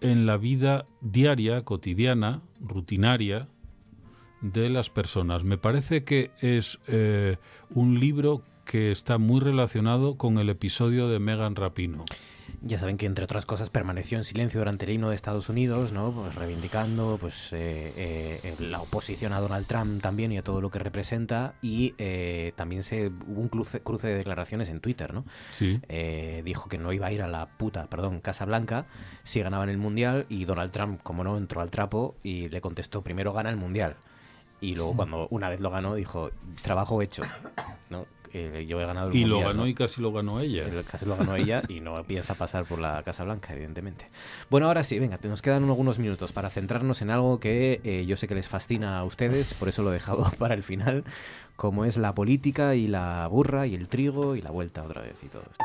en 0.00 0.26
la 0.26 0.36
vida 0.36 0.86
diaria, 1.00 1.64
cotidiana, 1.64 2.42
rutinaria 2.60 3.48
de 4.40 4.68
las 4.70 4.90
personas. 4.90 5.44
Me 5.44 5.58
parece 5.58 6.04
que 6.04 6.30
es 6.40 6.78
eh, 6.86 7.36
un 7.70 7.98
libro 7.98 8.42
que 8.66 8.90
está 8.90 9.16
muy 9.16 9.40
relacionado 9.40 10.18
con 10.18 10.36
el 10.36 10.50
episodio 10.50 11.08
de 11.08 11.18
Megan 11.18 11.56
Rapino. 11.56 12.04
Ya 12.62 12.78
saben 12.78 12.96
que 12.96 13.06
entre 13.06 13.24
otras 13.24 13.46
cosas 13.46 13.70
permaneció 13.70 14.18
en 14.18 14.24
silencio 14.24 14.60
durante 14.60 14.84
el 14.84 14.92
himno 14.92 15.10
de 15.10 15.14
Estados 15.14 15.48
Unidos, 15.48 15.92
¿no? 15.92 16.12
Pues 16.12 16.34
reivindicando 16.34 17.16
pues 17.20 17.52
eh, 17.52 18.40
eh, 18.42 18.56
la 18.58 18.80
oposición 18.80 19.32
a 19.32 19.40
Donald 19.40 19.66
Trump 19.66 20.02
también 20.02 20.32
y 20.32 20.38
a 20.38 20.42
todo 20.42 20.60
lo 20.60 20.70
que 20.70 20.78
representa 20.78 21.54
y 21.62 21.94
eh, 21.98 22.52
también 22.56 22.82
se 22.82 23.08
hubo 23.08 23.40
un 23.40 23.48
cruce, 23.48 23.80
cruce, 23.80 24.08
de 24.08 24.16
declaraciones 24.16 24.68
en 24.68 24.80
Twitter, 24.80 25.14
¿no? 25.14 25.24
Sí. 25.52 25.80
dijo 26.44 26.68
que 26.68 26.78
no 26.78 26.92
iba 26.92 27.06
a 27.06 27.12
ir 27.12 27.22
a 27.22 27.28
la 27.28 27.46
puta, 27.46 27.86
perdón, 27.86 28.20
Casa 28.20 28.44
Blanca 28.44 28.86
si 29.22 29.40
ganaban 29.40 29.68
el 29.68 29.78
mundial 29.78 30.26
y 30.28 30.44
Donald 30.44 30.72
Trump, 30.72 31.00
como 31.02 31.24
no, 31.24 31.36
entró 31.36 31.60
al 31.60 31.70
trapo 31.70 32.16
y 32.22 32.48
le 32.48 32.60
contestó 32.60 33.02
primero 33.02 33.32
gana 33.32 33.50
el 33.50 33.56
mundial 33.56 33.96
y 34.60 34.74
luego 34.74 34.96
cuando 34.96 35.28
una 35.30 35.48
vez 35.48 35.60
lo 35.60 35.70
ganó 35.70 35.94
dijo 35.94 36.30
trabajo 36.62 37.02
hecho, 37.02 37.22
¿no? 37.90 38.06
Yo 38.66 38.80
he 38.80 38.86
ganado 38.86 39.12
Y 39.12 39.24
lo 39.24 39.40
ganó 39.40 39.66
y 39.66 39.74
casi 39.74 40.00
lo 40.00 40.12
ganó 40.12 40.40
ella. 40.40 40.64
Casi 40.90 41.06
lo 41.06 41.16
ganó 41.16 41.36
ella 41.36 41.62
y 41.68 41.80
no 41.80 42.02
piensa 42.04 42.34
pasar 42.34 42.64
por 42.64 42.78
la 42.78 43.02
Casa 43.02 43.24
Blanca, 43.24 43.52
evidentemente. 43.52 44.08
Bueno, 44.50 44.66
ahora 44.66 44.84
sí, 44.84 44.98
venga, 44.98 45.18
nos 45.22 45.42
quedan 45.42 45.64
algunos 45.64 45.98
minutos 45.98 46.32
para 46.32 46.50
centrarnos 46.50 47.02
en 47.02 47.10
algo 47.10 47.40
que 47.40 47.80
eh, 47.84 48.04
yo 48.06 48.16
sé 48.16 48.28
que 48.28 48.34
les 48.34 48.48
fascina 48.48 48.98
a 48.98 49.04
ustedes, 49.04 49.54
por 49.54 49.68
eso 49.68 49.82
lo 49.82 49.90
he 49.90 49.94
dejado 49.94 50.30
para 50.38 50.54
el 50.54 50.62
final, 50.62 51.04
como 51.56 51.84
es 51.84 51.96
la 51.96 52.14
política 52.14 52.74
y 52.74 52.86
la 52.86 53.26
burra 53.28 53.66
y 53.66 53.74
el 53.74 53.88
trigo 53.88 54.36
y 54.36 54.42
la 54.42 54.50
vuelta 54.50 54.82
otra 54.82 55.02
vez 55.02 55.22
y 55.22 55.28
todo 55.28 55.42
esto. 55.50 55.64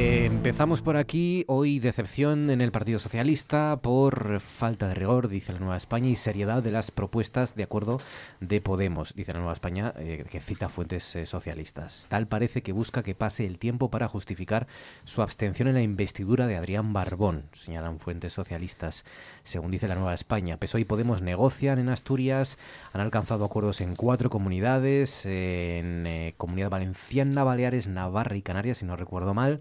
Empezamos 0.00 0.80
por 0.80 0.96
aquí. 0.96 1.44
Hoy 1.48 1.80
decepción 1.80 2.50
en 2.50 2.60
el 2.60 2.70
Partido 2.70 3.00
Socialista 3.00 3.80
por 3.82 4.38
falta 4.38 4.86
de 4.86 4.94
rigor, 4.94 5.26
dice 5.26 5.52
la 5.52 5.58
Nueva 5.58 5.76
España, 5.76 6.08
y 6.08 6.14
seriedad 6.14 6.62
de 6.62 6.70
las 6.70 6.92
propuestas 6.92 7.56
de 7.56 7.64
acuerdo 7.64 8.00
de 8.38 8.60
Podemos, 8.60 9.12
dice 9.16 9.32
la 9.32 9.40
Nueva 9.40 9.54
España, 9.54 9.92
eh, 9.98 10.24
que 10.30 10.40
cita 10.40 10.68
fuentes 10.68 11.16
eh, 11.16 11.26
socialistas. 11.26 12.06
Tal 12.08 12.28
parece 12.28 12.62
que 12.62 12.70
busca 12.70 13.02
que 13.02 13.16
pase 13.16 13.44
el 13.44 13.58
tiempo 13.58 13.90
para 13.90 14.06
justificar 14.06 14.68
su 15.02 15.22
abstención 15.22 15.66
en 15.66 15.74
la 15.74 15.82
investidura 15.82 16.46
de 16.46 16.54
Adrián 16.54 16.92
Barbón, 16.92 17.48
señalan 17.52 17.98
fuentes 17.98 18.32
socialistas. 18.32 19.04
Según 19.42 19.72
dice 19.72 19.88
la 19.88 19.96
Nueva 19.96 20.14
España, 20.14 20.58
PSOE 20.58 20.82
y 20.82 20.84
Podemos 20.84 21.20
negocian 21.20 21.80
en 21.80 21.88
Asturias, 21.88 22.58
han 22.92 23.00
alcanzado 23.00 23.44
acuerdos 23.44 23.80
en 23.80 23.96
cuatro 23.96 24.30
comunidades, 24.30 25.26
en 25.26 26.06
eh, 26.06 26.34
Comunidad 26.36 26.70
Valenciana, 26.70 27.42
Baleares, 27.42 27.88
Navarra 27.88 28.36
y 28.36 28.42
Canarias, 28.42 28.78
si 28.78 28.86
no 28.86 28.94
recuerdo 28.94 29.34
mal. 29.34 29.60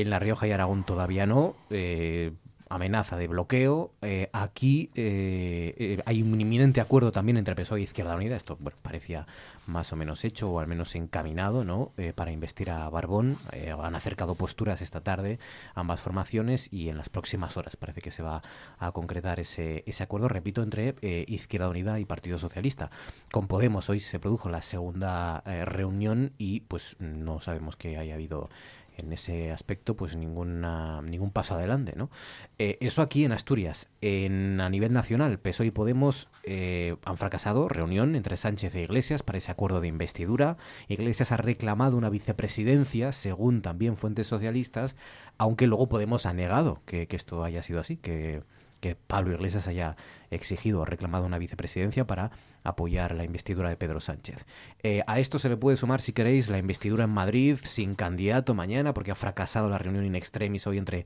En 0.00 0.10
La 0.10 0.18
Rioja 0.18 0.46
y 0.46 0.52
Aragón 0.52 0.84
todavía 0.84 1.24
no. 1.24 1.56
Eh, 1.70 2.32
amenaza 2.68 3.16
de 3.16 3.28
bloqueo. 3.28 3.92
Eh, 4.02 4.28
aquí 4.32 4.90
eh, 4.94 6.02
hay 6.04 6.20
un 6.20 6.38
inminente 6.38 6.82
acuerdo 6.82 7.12
también 7.12 7.38
entre 7.38 7.54
PSOE 7.54 7.80
e 7.80 7.84
Izquierda 7.84 8.14
Unida. 8.14 8.36
Esto 8.36 8.58
parecía 8.82 9.26
más 9.66 9.90
o 9.94 9.96
menos 9.96 10.22
hecho 10.24 10.50
o 10.50 10.60
al 10.60 10.66
menos 10.66 10.94
encaminado 10.96 11.64
¿no? 11.64 11.92
para 12.14 12.30
investir 12.30 12.70
a 12.70 12.90
Barbón. 12.90 13.38
han 13.82 13.94
acercado 13.94 14.34
posturas 14.34 14.82
esta 14.82 15.00
tarde 15.00 15.38
ambas 15.74 16.00
formaciones 16.00 16.70
y 16.72 16.88
en 16.88 16.98
las 16.98 17.08
próximas 17.08 17.56
horas 17.56 17.76
parece 17.76 18.02
que 18.02 18.10
se 18.10 18.22
va 18.22 18.42
a 18.78 18.92
concretar 18.92 19.40
ese, 19.40 19.82
ese 19.86 20.02
acuerdo, 20.02 20.28
repito, 20.28 20.62
entre 20.62 20.96
Izquierda 21.28 21.68
Unida 21.68 21.98
y 22.00 22.04
Partido 22.04 22.38
Socialista. 22.38 22.90
Con 23.32 23.46
Podemos 23.46 23.88
hoy 23.88 24.00
se 24.00 24.18
produjo 24.18 24.50
la 24.50 24.60
segunda 24.60 25.40
reunión 25.64 26.32
y 26.36 26.60
pues 26.60 26.96
no 26.98 27.40
sabemos 27.40 27.76
que 27.76 27.96
haya 27.96 28.14
habido 28.14 28.50
en 28.96 29.12
ese 29.12 29.52
aspecto 29.52 29.96
pues 29.96 30.16
ninguna, 30.16 31.02
ningún 31.02 31.30
paso 31.30 31.54
adelante. 31.54 31.94
¿no? 31.96 32.10
Eh, 32.58 32.78
eso 32.80 33.02
aquí 33.02 33.24
en 33.24 33.32
Asturias. 33.32 33.88
En, 34.00 34.60
a 34.60 34.68
nivel 34.68 34.92
nacional, 34.92 35.38
PSOE 35.38 35.66
y 35.66 35.70
Podemos 35.70 36.28
eh, 36.44 36.96
han 37.04 37.16
fracasado 37.16 37.68
reunión 37.68 38.16
entre 38.16 38.36
Sánchez 38.36 38.74
e 38.74 38.82
Iglesias 38.82 39.22
para 39.22 39.38
ese 39.38 39.50
acuerdo 39.50 39.80
de 39.80 39.88
investidura. 39.88 40.56
Iglesias 40.88 41.32
ha 41.32 41.36
reclamado 41.36 41.96
una 41.96 42.10
vicepresidencia, 42.10 43.12
según 43.12 43.62
también 43.62 43.96
fuentes 43.96 44.26
socialistas, 44.26 44.96
aunque 45.38 45.66
luego 45.66 45.88
Podemos 45.88 46.26
ha 46.26 46.32
negado 46.32 46.82
que, 46.86 47.06
que 47.06 47.16
esto 47.16 47.44
haya 47.44 47.62
sido 47.62 47.80
así, 47.80 47.96
que, 47.96 48.42
que 48.80 48.96
Pablo 48.96 49.32
Iglesias 49.32 49.68
haya 49.68 49.96
exigido 50.30 50.80
o 50.80 50.84
reclamado 50.84 51.26
una 51.26 51.38
vicepresidencia 51.38 52.06
para 52.06 52.30
apoyar 52.68 53.14
la 53.14 53.24
investidura 53.24 53.68
de 53.68 53.76
Pedro 53.76 54.00
Sánchez. 54.00 54.46
Eh, 54.82 55.02
a 55.06 55.20
esto 55.20 55.38
se 55.38 55.48
le 55.48 55.56
puede 55.56 55.76
sumar, 55.76 56.00
si 56.00 56.12
queréis, 56.12 56.48
la 56.48 56.58
investidura 56.58 57.04
en 57.04 57.10
Madrid 57.10 57.58
sin 57.62 57.94
candidato 57.94 58.54
mañana, 58.54 58.94
porque 58.94 59.10
ha 59.10 59.14
fracasado 59.14 59.68
la 59.68 59.78
reunión 59.78 60.04
in 60.04 60.16
extremis 60.16 60.66
hoy 60.66 60.78
entre, 60.78 61.04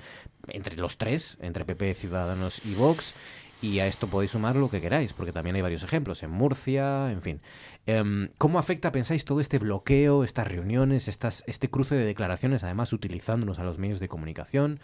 entre 0.49 0.77
los 0.77 0.99
tres, 0.99 1.39
entre 1.41 1.65
PP, 1.65 1.95
Ciudadanos 1.95 2.63
y 2.65 2.75
Vox. 2.75 3.15
Y 3.63 3.81
a 3.81 3.87
esto 3.87 4.07
podéis 4.07 4.31
sumar 4.31 4.57
lo 4.57 4.71
que 4.71 4.81
queráis, 4.81 5.13
porque 5.13 5.33
también 5.33 5.55
hay 5.55 5.63
varios 5.63 5.83
ejemplos, 5.83 6.23
en 6.23 6.31
Murcia, 6.31 7.13
en 7.13 7.21
fin. 7.21 7.41
Em, 7.85 8.31
¿Cómo 8.39 8.59
afecta, 8.59 8.91
pensáis, 8.91 9.27
todo 9.27 9.41
este 9.41 9.59
bloqueo, 9.59 10.25
estas 10.25 10.49
reuniones, 10.49 11.09
estas, 11.09 11.45
este 11.47 11.69
cruce 11.69 11.95
de 11.95 12.07
declaraciones, 12.07 12.65
además 12.65 12.95
utilizándonos 12.95 13.59
a 13.59 13.65
los 13.65 13.77
medios 13.77 14.01
de 14.01 14.09
comunicación? 14.09 14.81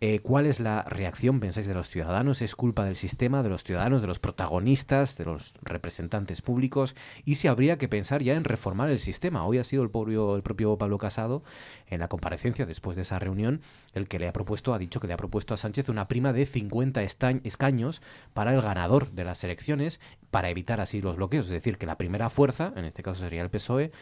Eh, 0.00 0.18
¿Cuál 0.18 0.46
es 0.46 0.60
la 0.60 0.82
reacción, 0.82 1.40
pensáis, 1.40 1.66
de 1.66 1.72
los 1.72 1.88
ciudadanos? 1.88 2.42
¿Es 2.42 2.56
culpa 2.56 2.84
del 2.84 2.96
sistema, 2.96 3.42
de 3.42 3.48
los 3.48 3.64
ciudadanos, 3.64 4.02
de 4.02 4.08
los 4.08 4.18
protagonistas, 4.18 5.16
de 5.16 5.24
los 5.24 5.54
representantes 5.62 6.42
públicos? 6.42 6.94
¿Y 7.24 7.36
si 7.36 7.48
habría 7.48 7.78
que 7.78 7.88
pensar 7.88 8.22
ya 8.22 8.34
en 8.34 8.44
reformar 8.44 8.90
el 8.90 8.98
sistema? 8.98 9.46
Hoy 9.46 9.58
ha 9.58 9.64
sido 9.64 9.82
el 9.82 9.90
propio, 9.90 10.36
el 10.36 10.42
propio 10.42 10.76
Pablo 10.76 10.98
Casado, 10.98 11.42
en 11.86 12.00
la 12.00 12.08
comparecencia 12.08 12.66
después 12.66 12.96
de 12.96 13.02
esa 13.02 13.18
reunión, 13.18 13.62
el 13.94 14.08
que 14.08 14.18
le 14.18 14.28
ha 14.28 14.32
propuesto, 14.32 14.74
ha 14.74 14.78
dicho 14.78 15.00
que 15.00 15.06
le 15.06 15.14
ha 15.14 15.16
propuesto 15.16 15.54
a 15.54 15.56
Sánchez 15.56 15.88
una 15.88 16.08
prima 16.08 16.32
de 16.32 16.44
50 16.44 17.02
escaños 17.02 18.02
para 18.34 18.52
el 18.52 18.60
ganador 18.60 19.12
de 19.12 19.24
las 19.24 19.42
elecciones, 19.44 20.00
para 20.30 20.50
evitar 20.50 20.80
así 20.80 21.00
los 21.00 21.16
bloqueos. 21.16 21.46
Es 21.46 21.52
decir, 21.52 21.78
que 21.78 21.86
la 21.86 21.96
primera 21.96 22.28
fuerza, 22.28 22.72
en 22.76 22.84
este 22.84 23.02
caso 23.02 23.20
sería 23.20 23.42
el 23.42 23.48
PSOE, 23.48 23.92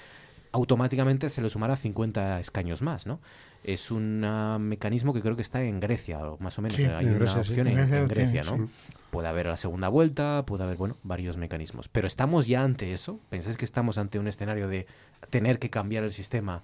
automáticamente 0.52 1.28
se 1.28 1.43
le 1.43 1.48
sumará 1.48 1.77
50 1.77 2.40
escaños 2.40 2.82
más, 2.82 3.06
¿no? 3.06 3.20
Es 3.65 3.91
un 3.91 4.21
mecanismo 4.61 5.15
que 5.15 5.21
creo 5.21 5.37
que 5.37 5.43
está 5.43 5.63
en 5.63 5.79
Grecia, 5.79 6.19
más 6.41 6.59
o 6.59 6.63
menos. 6.63 6.79
Hay 6.79 7.07
una 7.07 7.35
opción 7.35 7.69
en, 7.69 8.09
Grecia, 8.09 8.43
¿no? 8.43 8.69
Puede 9.11 9.29
haber 9.29 9.47
la 9.47 9.57
segunda 9.57 9.89
vuelta, 9.89 10.45
puede 10.47 10.65
haber, 10.65 10.77
bueno, 10.77 10.97
varios 11.03 11.37
mecanismos. 11.37 11.89
Pero 11.89 12.07
¿estamos 12.07 12.47
ya 12.47 12.65
ante 12.65 12.93
eso? 12.93 13.21
¿Pensáis 13.31 13.57
que 13.57 13.65
estamos 13.65 13.99
ante 13.99 14.19
un 14.19 14.27
escenario 14.27 14.69
de 14.69 14.87
tener 15.31 15.59
que 15.59 15.71
cambiar 15.71 16.03
el 16.03 16.11
sistema 16.11 16.63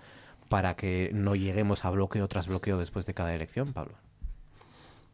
para 0.48 0.74
que 0.74 1.10
no 1.14 1.36
lleguemos 1.36 1.84
a 1.84 1.90
bloqueo 1.90 2.26
tras 2.26 2.48
bloqueo 2.48 2.78
después 2.78 3.06
de 3.06 3.14
cada 3.14 3.34
elección, 3.34 3.72
Pablo? 3.72 3.94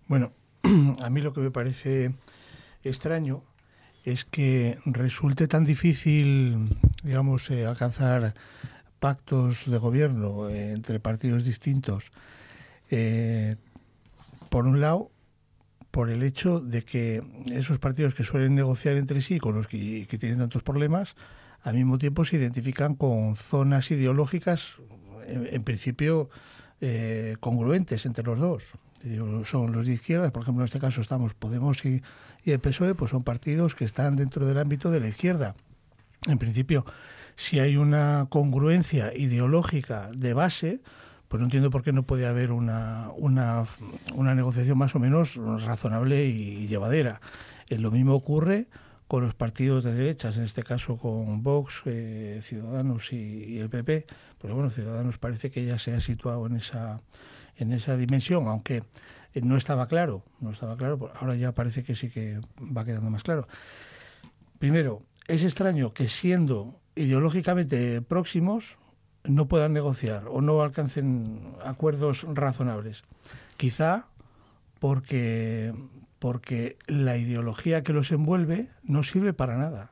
Bueno, 0.07 0.33
a 1.01 1.11
mí 1.11 1.21
lo 1.21 1.33
que 1.33 1.41
me 1.41 1.51
parece 1.51 2.15
extraño 2.83 3.43
es 4.05 4.25
que 4.25 4.79
resulte 4.85 5.49
tan 5.49 5.65
difícil, 5.65 6.69
digamos, 7.03 7.51
eh, 7.51 7.67
alcanzar 7.67 8.35
pactos 9.05 9.67
de 9.67 9.77
gobierno 9.77 10.49
eh, 10.49 10.73
entre 10.73 10.99
partidos 10.99 11.45
distintos. 11.45 12.11
Eh, 12.91 13.57
por 14.49 14.65
un 14.65 14.81
lado, 14.81 15.11
por 15.91 16.09
el 16.09 16.23
hecho 16.23 16.59
de 16.59 16.87
que 16.87 17.23
esos 17.53 17.79
partidos 17.79 18.15
que 18.15 18.25
suelen 18.25 18.55
negociar 18.55 18.97
entre 18.97 19.21
sí, 19.21 19.39
con 19.39 19.57
los 19.57 19.67
que, 19.67 20.07
tienen 20.19 20.39
tantos 20.39 20.63
problemas, 20.63 21.17
al 21.61 21.75
mismo 21.75 21.99
tiempo 21.99 22.25
se 22.25 22.37
identifican 22.37 22.95
con 22.95 23.37
zonas 23.37 23.91
ideológicas, 23.91 24.73
en, 25.27 25.63
principio, 25.65 26.31
congruentes 27.41 28.07
entre 28.07 28.25
los 28.25 28.39
dos. 28.39 28.63
Son 29.45 29.71
los 29.73 29.85
de 29.85 29.93
izquierda, 29.93 30.31
por 30.31 30.45
ejemplo, 30.45 30.63
en 30.63 30.69
este 30.69 30.81
caso 30.81 31.03
estamos 31.03 31.35
Podemos 31.35 31.85
y, 31.85 32.03
y 32.43 32.53
el 32.53 32.59
PSOE 32.59 32.95
pues 32.95 33.11
son 33.11 33.23
partidos 33.23 33.75
que 33.75 33.85
están 33.85 34.17
dentro 34.17 34.47
del 34.47 34.57
ámbito 34.57 34.91
de 34.91 35.01
la 35.01 35.09
izquierda. 35.09 35.57
En 36.27 36.39
principio, 36.39 36.87
si 37.37 37.59
hay 37.59 37.77
una 37.77 38.27
congruencia 38.31 39.13
ideológica 39.15 40.11
de 40.15 40.35
base, 40.35 40.81
pues 41.29 41.41
no 41.41 41.47
entiendo 41.47 41.71
por 41.71 41.83
qué 41.83 41.93
no 41.93 42.05
puede 42.05 42.27
haber 42.27 42.53
una, 42.53 43.11
una, 43.17 43.67
una 44.15 44.35
negociación 44.35 44.79
más 44.79 44.95
o 44.95 45.01
menos 45.01 45.37
razonable 45.37 46.27
y 46.27 46.69
llevadera. 46.69 47.21
Eh, 47.69 47.79
lo 47.79 47.91
mismo 47.91 48.15
ocurre 48.15 48.69
con 49.09 49.23
los 49.23 49.35
partidos 49.35 49.85
de 49.85 49.95
derechas, 49.95 50.37
en 50.37 50.45
este 50.45 50.63
caso 50.63 50.97
con 50.97 51.43
Vox, 51.43 51.83
eh, 51.87 52.41
Ciudadanos 52.43 53.13
y, 53.13 53.59
el 53.59 53.69
PP, 53.69 54.07
porque 54.39 54.55
bueno, 54.55 54.71
Ciudadanos 54.71 55.19
parece 55.19 55.51
que 55.51 55.65
ya 55.65 55.79
se 55.79 55.95
ha 55.95 56.01
situado 56.01 56.47
en 56.47 56.57
esa, 56.57 57.01
en 57.57 57.73
esa 57.73 57.97
dimensión, 57.97 58.47
aunque 58.49 58.83
eh, 59.35 59.41
no 59.43 59.57
estaba 59.57 59.89
claro, 59.89 60.25
no 60.41 60.51
estaba 60.51 60.77
claro, 60.77 61.13
ahora 61.21 61.35
ya 61.35 61.53
parece 61.53 61.85
que 61.85 61.95
sí 61.95 62.11
que 62.11 62.41
va 62.77 62.85
quedando 62.85 63.11
más 63.11 63.23
claro. 63.23 63.47
Primero, 64.59 65.03
es 65.29 65.45
extraño 65.45 65.93
que 65.93 66.09
siendo 66.09 66.81
ideológicamente 66.97 68.03
próximos 68.03 68.79
no 69.25 69.49
puedan 69.49 69.73
negociar 69.73 70.25
o 70.29 70.41
no 70.41 70.61
alcancen 70.61 71.55
acuerdos 71.65 72.27
razonables. 72.29 73.03
Quizá 73.57 74.07
porque, 74.79 75.73
porque 76.19 76.77
la 76.87 77.17
ideología 77.17 77.83
que 77.83 77.93
los 77.93 78.13
envuelve 78.13 78.69
no 78.83 79.03
sirve 79.03 79.33
para 79.33 79.57
nada. 79.57 79.91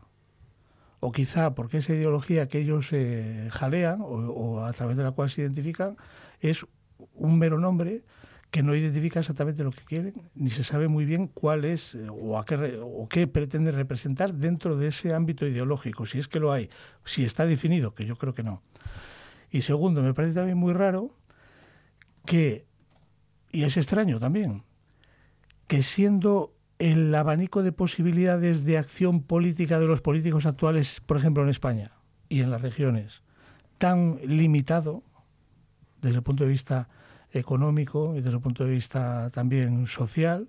O 1.00 1.10
quizá 1.10 1.54
porque 1.54 1.78
esa 1.78 1.94
ideología 1.94 2.46
que 2.46 2.58
ellos 2.58 2.92
eh, 2.92 3.48
jalean 3.50 4.02
o, 4.02 4.06
o 4.06 4.64
a 4.64 4.72
través 4.72 4.96
de 4.96 5.02
la 5.02 5.12
cual 5.12 5.30
se 5.30 5.40
identifican 5.40 5.96
es 6.40 6.66
un 7.14 7.38
mero 7.38 7.58
nombre 7.58 8.02
que 8.52 8.62
no 8.62 8.76
identifica 8.76 9.18
exactamente 9.18 9.64
lo 9.64 9.70
que 9.70 9.82
quieren, 9.82 10.30
ni 10.34 10.50
se 10.50 10.62
sabe 10.62 10.86
muy 10.86 11.06
bien 11.06 11.26
cuál 11.26 11.64
es 11.64 11.94
eh, 11.94 12.06
o, 12.10 12.38
a 12.38 12.44
qué, 12.44 12.78
o 12.82 13.08
qué 13.08 13.26
pretende 13.26 13.72
representar 13.72 14.34
dentro 14.34 14.76
de 14.76 14.88
ese 14.88 15.14
ámbito 15.14 15.46
ideológico, 15.46 16.04
si 16.04 16.18
es 16.18 16.28
que 16.28 16.38
lo 16.38 16.52
hay, 16.52 16.68
si 17.06 17.24
está 17.24 17.46
definido, 17.46 17.94
que 17.94 18.04
yo 18.04 18.16
creo 18.16 18.34
que 18.34 18.42
no. 18.42 18.62
Y 19.50 19.62
segundo, 19.62 20.02
me 20.02 20.12
parece 20.12 20.34
también 20.34 20.58
muy 20.58 20.74
raro 20.74 21.16
que, 22.26 22.66
y 23.52 23.62
es 23.64 23.78
extraño 23.78 24.20
también, 24.20 24.64
que 25.66 25.82
siendo 25.82 26.54
el 26.78 27.14
abanico 27.14 27.62
de 27.62 27.72
posibilidades 27.72 28.66
de 28.66 28.76
acción 28.76 29.22
política 29.22 29.80
de 29.80 29.86
los 29.86 30.02
políticos 30.02 30.44
actuales, 30.44 31.00
por 31.06 31.16
ejemplo 31.16 31.42
en 31.42 31.48
España 31.48 31.92
y 32.28 32.40
en 32.40 32.50
las 32.50 32.60
regiones, 32.60 33.22
tan 33.78 34.18
limitado 34.26 35.02
desde 36.02 36.16
el 36.16 36.22
punto 36.22 36.44
de 36.44 36.50
vista 36.50 36.90
económico 37.32 38.14
y 38.14 38.20
desde 38.20 38.36
el 38.36 38.40
punto 38.40 38.64
de 38.64 38.70
vista 38.70 39.30
también 39.30 39.86
social 39.86 40.48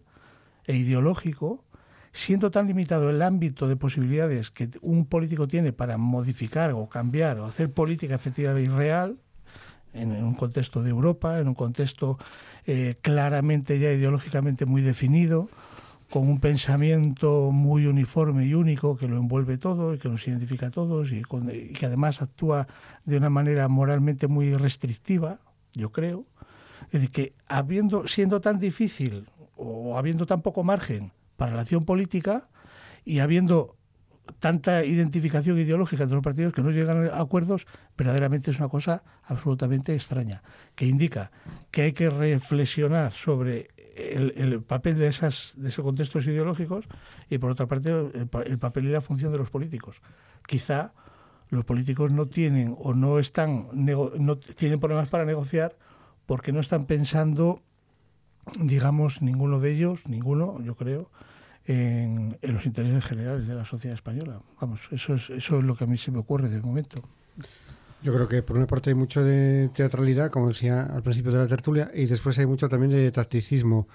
e 0.66 0.76
ideológico, 0.76 1.64
siendo 2.12 2.52
tan 2.52 2.68
limitado 2.68 3.10
el 3.10 3.22
ámbito 3.22 3.68
de 3.68 3.76
posibilidades 3.76 4.52
que 4.52 4.70
un 4.82 5.06
político 5.06 5.48
tiene 5.48 5.74
para 5.74 5.98
modificar 5.98 6.72
o 6.72 6.88
cambiar 6.88 7.40
o 7.40 7.46
hacer 7.46 7.72
política 7.72 8.16
efectiva 8.16 8.60
y 8.60 8.68
real, 8.68 9.18
en, 9.94 10.12
un 10.24 10.34
contexto 10.34 10.84
de 10.84 10.90
Europa, 10.90 11.40
en 11.40 11.48
un 11.48 11.54
contexto 11.54 12.18
eh, 12.66 12.96
claramente 13.02 13.80
ya 13.80 13.92
ideológicamente 13.92 14.66
muy 14.66 14.82
definido, 14.82 15.50
con 16.10 16.30
un 16.30 16.40
pensamiento 16.40 17.52
muy 17.52 17.88
uniforme 17.88 18.46
y 18.46 18.54
único 18.54 18.98
que 18.98 19.08
lo 19.08 19.18
envuelve 19.18 19.58
todo 19.58 19.96
y 19.96 19.98
que 19.98 20.10
nos 20.10 20.28
identifica 20.28 20.68
a 20.68 20.72
todos 20.72 21.12
y 21.12 21.24
que 21.74 21.86
además 21.86 22.22
actúa 22.22 22.68
de 23.06 23.18
una 23.18 23.32
manera 23.32 23.68
moralmente 23.68 24.28
muy 24.28 24.54
restrictiva, 24.54 25.40
yo 25.74 25.92
creo, 25.92 26.22
es 26.88 27.02
decir, 27.02 27.12
que 27.12 27.34
habiendo, 27.48 28.08
siendo 28.08 28.42
tan 28.42 28.60
difícil 28.60 29.28
o 29.56 29.98
habiendo 29.98 30.26
tan 30.26 30.42
poco 30.42 30.64
margen 30.64 31.12
para 31.38 31.56
la 31.56 31.62
acción 31.62 31.86
política 31.86 32.48
y 33.06 33.20
habiendo 33.20 33.76
tanta 34.40 34.86
identificación 34.86 35.60
ideológica 35.60 36.04
entre 36.04 36.16
los 36.16 36.24
partidos 36.24 36.54
que 36.54 36.62
no 36.62 36.72
llegan 36.72 37.10
a 37.12 37.20
acuerdos, 37.20 37.68
verdaderamente 37.98 38.52
es 38.52 38.60
una 38.60 38.70
cosa 38.70 39.04
absolutamente 39.26 39.94
extraña, 39.94 40.44
que 40.76 40.86
indica 40.86 41.32
que 41.72 41.84
hay 41.84 41.94
que 41.94 42.10
reflexionar 42.10 43.14
sobre 43.14 43.70
el, 43.96 44.62
papel 44.64 44.98
de, 44.98 45.08
esas, 45.08 45.54
de 45.56 45.70
esos 45.70 45.84
contextos 45.84 46.26
ideológicos 46.26 46.86
y, 47.30 47.38
por 47.38 47.52
otra 47.52 47.68
parte, 47.68 47.90
el, 47.90 48.30
el 48.46 48.60
papel 48.60 48.86
y 48.86 48.90
la 48.90 49.02
función 49.02 49.32
de 49.32 49.38
los 49.38 49.50
políticos. 49.50 50.02
Quizá 50.48 50.94
los 51.50 51.66
políticos 51.66 52.12
no 52.12 52.26
tienen 52.26 52.76
o 52.80 52.94
no 52.94 53.20
están 53.20 53.70
no 53.74 54.38
tienen 54.38 54.80
problemas 54.80 55.10
para 55.10 55.26
negociar 55.26 55.76
porque 56.26 56.52
no 56.52 56.60
están 56.60 56.86
pensando, 56.86 57.62
digamos, 58.60 59.22
ninguno 59.22 59.60
de 59.60 59.72
ellos, 59.72 60.08
ninguno, 60.08 60.62
yo 60.62 60.76
creo, 60.76 61.10
en, 61.66 62.38
los 62.42 62.66
intereses 62.66 63.06
generales 63.06 63.48
de 63.48 63.56
la 63.56 63.66
sociedad 63.66 63.96
española. 63.96 64.42
Vamos, 64.60 64.90
eso 64.92 65.16
es, 65.16 65.30
eso 65.30 65.60
es 65.60 65.64
lo 65.64 65.76
que 65.76 65.86
a 65.86 65.88
mí 65.88 65.98
se 65.98 66.12
me 66.12 66.20
ocurre 66.20 66.50
de 66.50 66.62
momento. 66.62 67.04
Yo 68.04 68.14
creo 68.14 68.28
que 68.28 68.44
por 68.44 68.58
una 68.58 68.68
parte 68.68 68.90
hay 68.90 68.96
mucho 68.96 69.24
de 69.24 69.70
teatralidad, 69.74 70.30
como 70.30 70.50
decía 70.50 70.84
al 70.84 71.04
principio 71.04 71.32
de 71.32 71.38
la 71.38 71.48
tertulia, 71.48 71.90
y 71.94 72.06
después 72.06 72.38
hay 72.38 72.46
mucho 72.46 72.68
también 72.68 72.92
de 72.92 73.10
tacticismo. 73.12 73.88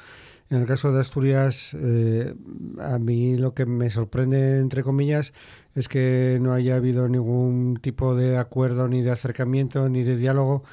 En 0.48 0.62
el 0.62 0.66
caso 0.66 0.90
de 0.92 1.00
Asturias, 1.02 1.76
eh, 1.78 2.34
a 2.80 2.98
mí 2.98 3.36
lo 3.36 3.52
que 3.52 3.66
me 3.66 3.90
sorprende, 3.90 4.60
entre 4.60 4.82
comillas, 4.82 5.34
es 5.74 5.88
que 5.88 6.38
no 6.40 6.54
haya 6.54 6.76
habido 6.76 7.06
ningún 7.06 7.78
tipo 7.82 8.14
de 8.14 8.38
acuerdo, 8.38 8.88
ni 8.88 9.02
de 9.02 9.10
acercamiento, 9.10 9.90
ni 9.90 10.04
de 10.04 10.16
diálogo 10.16 10.64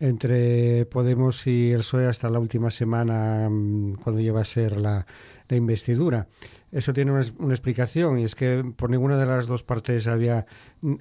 entre 0.00 0.86
Podemos 0.86 1.46
y 1.46 1.70
el 1.70 1.80
PSOE 1.80 2.06
hasta 2.06 2.30
la 2.30 2.38
última 2.38 2.70
semana 2.70 3.48
mm, 3.48 3.94
cuando 4.02 4.20
lleva 4.20 4.40
a 4.40 4.44
ser 4.44 4.76
la, 4.76 5.06
la 5.48 5.56
investidura. 5.56 6.26
Eso 6.74 6.92
tiene 6.92 7.12
una, 7.12 7.54
explicación 7.54 8.18
y 8.18 8.24
es 8.24 8.34
que 8.34 8.64
por 8.76 8.90
ninguna 8.90 9.16
de 9.16 9.26
las 9.26 9.46
dos 9.46 9.62
partes 9.62 10.08
había 10.08 10.44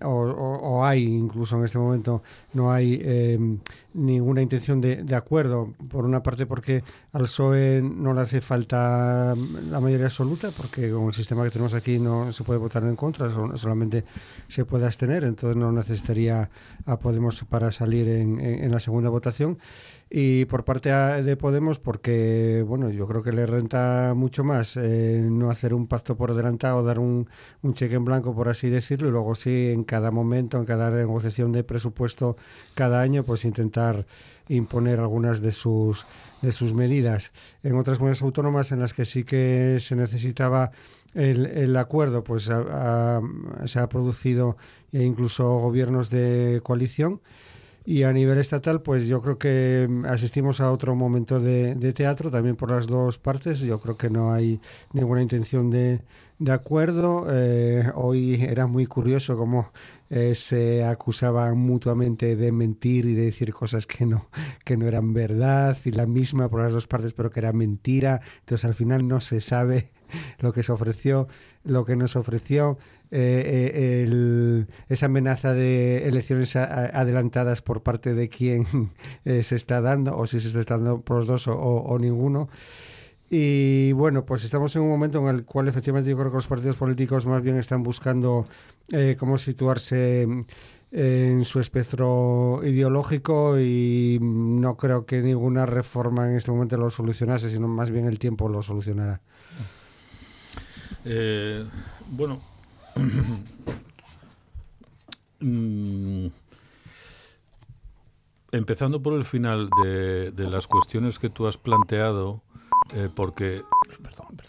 o, 0.04 0.86
hay 0.86 1.04
incluso 1.04 1.58
en 1.58 1.66
este 1.66 1.80
momento 1.80 2.22
no 2.54 2.72
hay 2.72 3.02
em, 3.04 3.58
ninguna 3.95 4.44
intención 4.44 4.80
de, 4.80 5.16
acuerdo. 5.16 5.74
Por 5.90 6.06
una 6.06 6.22
parte 6.22 6.45
porque 6.45 6.84
al 7.12 7.24
PSOE 7.24 7.82
no 7.82 8.14
le 8.14 8.22
hace 8.22 8.40
falta 8.40 9.36
la 9.36 9.80
mayoría 9.80 10.06
absoluta 10.06 10.52
porque 10.56 10.91
con 10.91 11.08
el 11.08 11.14
sistema 11.14 11.44
que 11.44 11.50
tenemos 11.50 11.74
aquí 11.74 11.98
no 11.98 12.32
se 12.32 12.44
puede 12.44 12.60
votar 12.60 12.84
en 12.84 12.95
contra, 12.95 13.32
solamente 13.56 14.04
se 14.48 14.66
puede 14.66 14.86
abstener, 14.86 15.24
entonces 15.24 15.58
no 15.58 15.72
necesitaría 15.72 16.52
a 16.86 17.00
Podemos 17.00 17.44
para 17.45 17.72
salir 17.72 18.08
en 18.08 18.72
la 18.72 18.80
segunda 18.80 19.10
votación 19.10 19.58
y 20.15 20.45
por 20.45 20.64
parte 20.64 20.91
de 20.91 21.35
Podemos 21.38 21.80
porque, 21.80 22.64
bueno, 22.68 22.91
yo 22.91 23.07
creo 23.07 23.23
que 23.23 23.31
le 23.31 23.48
renta 23.48 24.14
mucho 24.15 24.44
más 24.44 24.77
eh, 24.77 25.19
no 25.27 25.49
hacer 25.49 25.73
un 25.73 25.88
pacto 25.88 26.15
por 26.15 26.30
adelantado, 26.30 26.84
dar 26.84 26.99
un, 26.99 27.27
cheque 27.73 27.95
en 27.95 28.06
blanco, 28.06 28.35
por 28.35 28.48
así 28.48 28.69
decirlo, 28.69 29.07
y 29.07 29.11
luego 29.11 29.34
sí, 29.34 29.72
en 29.73 29.84
cada 29.84 30.11
momento, 30.11 30.60
en 30.60 30.65
cada 30.65 30.91
negociación 30.91 31.52
de 31.52 31.64
presupuesto 31.64 32.38
cada 32.76 33.02
año, 33.02 33.23
pues 33.23 33.44
intentar 33.44 34.06
imponer 34.49 34.99
algunas 34.99 35.41
de 35.41 35.52
sus, 35.52 36.06
de 36.44 36.52
sus 36.52 36.76
medidas. 36.76 37.31
En 37.64 37.76
otras 37.76 37.98
comunidades 37.98 38.22
autónomas 38.22 38.72
en 38.72 38.81
las 38.81 38.94
que 38.94 39.06
sí 39.06 39.23
que 39.23 39.77
se 39.80 39.95
necesitaba 39.95 40.69
el, 41.15 41.48
el 41.48 41.76
acuerdo, 41.76 42.23
pues 42.23 42.44
se 42.44 43.80
ha 43.80 43.90
producido 43.90 44.57
incluso 44.91 45.57
gobiernos 45.57 46.11
de 46.11 46.61
coalición 46.64 47.19
y 47.86 48.04
a 48.04 48.14
nivel 48.14 48.38
estatal, 48.38 48.82
pues 48.82 49.08
yo 49.08 49.22
creo 49.22 49.38
que 49.38 49.88
mm, 49.90 50.06
asistimos 50.06 50.62
a 50.62 50.72
otro 50.72 50.96
momento 50.96 51.40
de, 51.40 51.94
teatro, 51.94 52.32
también 52.32 52.56
por 52.56 52.72
las 52.72 52.88
dos 52.88 53.18
partes. 53.18 53.60
Yo 53.60 53.80
creo 53.80 53.98
que 53.98 54.10
no 54.10 54.32
hay 54.32 54.60
ninguna 54.94 55.22
intención 55.22 55.70
de, 55.70 56.02
acuerdo. 56.50 57.28
Eh, 57.30 57.92
hoy 57.96 58.42
era 58.42 58.68
muy 58.68 58.86
curioso 58.86 59.38
cómo 59.38 59.72
eh, 60.10 60.34
se 60.36 60.84
acusaban 60.84 61.58
mutuamente 61.58 62.36
de 62.36 62.52
mentir 62.52 63.06
y 63.06 63.16
de 63.16 63.26
decir 63.26 63.54
cosas 63.54 63.86
que 63.86 64.06
no, 64.06 64.28
que 64.64 64.78
no 64.78 64.88
eran 64.88 65.14
verdad, 65.14 65.78
y 65.84 65.92
la 65.92 66.06
misma 66.06 66.50
por 66.50 66.62
las 66.62 66.72
dos 66.72 66.88
partes, 66.88 67.14
pero 67.14 67.32
que 67.32 67.42
era 67.42 67.52
mentira. 67.52 68.22
Entonces 68.40 68.66
al 68.66 68.76
final 68.76 69.08
no 69.08 69.20
se 69.20 69.42
sabe 69.42 69.92
lo 70.40 70.54
que 70.54 70.64
se 70.64 70.72
ofreció, 70.72 71.28
lo 71.64 71.86
que 71.86 71.96
nos 71.96 72.16
ofreció. 72.16 72.78
Eh, 73.15 74.07
eh, 74.07 74.65
esa 74.90 75.06
amenaza 75.06 75.53
de 75.53 76.07
elecciones 76.07 76.56
adelantadas 76.56 77.61
por 77.61 77.84
parte 77.84 78.15
de 78.15 78.27
quién 78.27 78.65
eh, 79.26 79.44
se 79.44 79.56
está 79.56 79.81
dando, 79.81 80.18
o 80.18 80.26
si 80.26 80.40
se 80.40 80.60
está 80.60 80.77
dando 80.77 81.02
por 81.02 81.18
los 81.18 81.27
dos 81.27 81.48
o, 81.48 81.95
ninguno. 81.99 82.49
Y 83.30 83.91
bueno, 83.91 84.26
pues 84.26 84.44
estamos 84.44 84.76
en 84.76 84.81
un 84.81 84.90
momento 84.90 85.19
en 85.19 85.35
el 85.35 85.45
cual 85.45 85.68
efectivamente 85.68 86.10
yo 86.10 86.18
creo 86.18 86.31
que 86.31 86.38
los 86.38 86.48
partidos 86.48 86.77
políticos 86.77 87.27
más 87.27 87.44
bien 87.44 87.57
están 87.57 87.84
buscando 87.84 88.48
cómo 89.19 89.38
situarse 89.38 90.27
en 90.91 91.45
su 91.45 91.60
espectro 91.60 92.61
ideológico 92.64 93.60
y 93.60 94.18
no 94.22 94.76
creo 94.76 95.06
que 95.06 95.22
ninguna 95.22 95.68
reforma 95.68 96.27
en 96.27 96.35
este 96.35 96.52
momento 96.52 96.77
lo 96.77 96.90
solucionase, 96.90 97.49
sino 97.49 97.68
más 97.68 97.91
bien 97.91 98.07
el 98.07 98.18
tiempo 98.18 98.49
lo 98.49 98.61
solucionará. 98.64 99.22
bueno, 102.11 102.53
empezando 108.52 109.02
por 109.02 109.14
el 109.14 109.26
final 109.26 109.70
de, 109.84 110.32
las 110.49 110.68
cuestiones 110.68 111.20
que 111.20 111.30
tú 111.30 111.48
has 111.48 111.57
planteado, 111.57 112.41
eh, 112.94 113.10
porque 113.14 113.64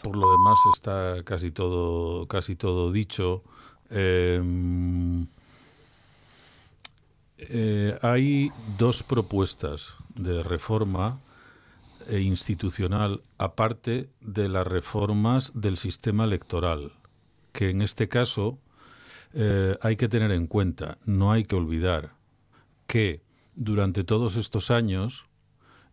por 0.02 0.16
lo 0.16 0.30
demás 0.30 0.58
está 0.74 1.22
casi 1.24 1.50
todo, 1.50 2.26
casi 2.26 2.54
todo 2.54 2.92
dicho. 2.92 3.42
Em, 3.90 5.26
eh, 7.38 7.98
hay 8.02 8.52
dos 8.78 9.02
propuestas 9.02 9.94
de 10.14 10.42
reforma 10.42 11.20
e 12.06 12.20
institucional 12.20 13.22
aparte 13.38 14.10
de 14.20 14.48
las 14.48 14.66
reformas 14.66 15.52
del 15.54 15.76
sistema 15.78 16.24
electoral 16.24 16.92
que 17.54 17.70
en 17.70 17.82
este 17.82 18.08
caso 18.08 18.58
eh, 19.32 19.78
hay 19.80 19.96
que 19.96 20.08
tener 20.08 20.32
en 20.32 20.48
cuenta, 20.48 20.98
no 21.06 21.30
hay 21.30 21.44
que 21.44 21.54
olvidar 21.54 22.16
que 22.88 23.22
durante 23.54 24.02
todos 24.02 24.36
estos 24.36 24.72
años, 24.72 25.26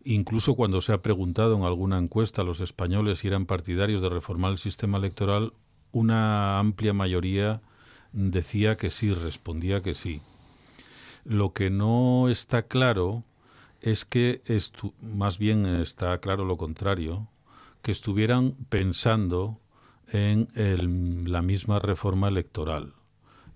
incluso 0.04 0.56
cuando 0.56 0.80
se 0.80 0.92
ha 0.92 1.02
preguntado 1.02 1.56
en 1.56 1.62
alguna 1.62 1.98
encuesta 1.98 2.42
a 2.42 2.44
los 2.44 2.60
españoles 2.60 3.20
si 3.20 3.28
eran 3.28 3.46
partidarios 3.46 4.02
de 4.02 4.08
reformar 4.08 4.50
el 4.50 4.58
sistema 4.58 4.98
electoral, 4.98 5.52
una 5.92 6.58
amplia 6.58 6.92
mayoría 6.92 7.62
decía 8.12 8.76
que 8.76 8.90
sí, 8.90 9.14
respondía 9.14 9.82
que 9.82 9.94
sí. 9.94 10.20
Lo 11.24 11.52
que 11.52 11.70
no 11.70 12.28
está 12.28 12.62
claro 12.62 13.22
es 13.80 14.04
que, 14.04 14.42
más 15.00 15.38
bien 15.38 15.64
está 15.64 16.18
claro 16.18 16.44
lo 16.44 16.56
contrario, 16.56 17.28
que 17.82 17.92
estuvieran 17.92 18.56
pensando 18.68 19.61
en 20.12 21.32
la 21.32 21.42
misma 21.42 21.78
reforma 21.78 22.28
electoral. 22.28 22.94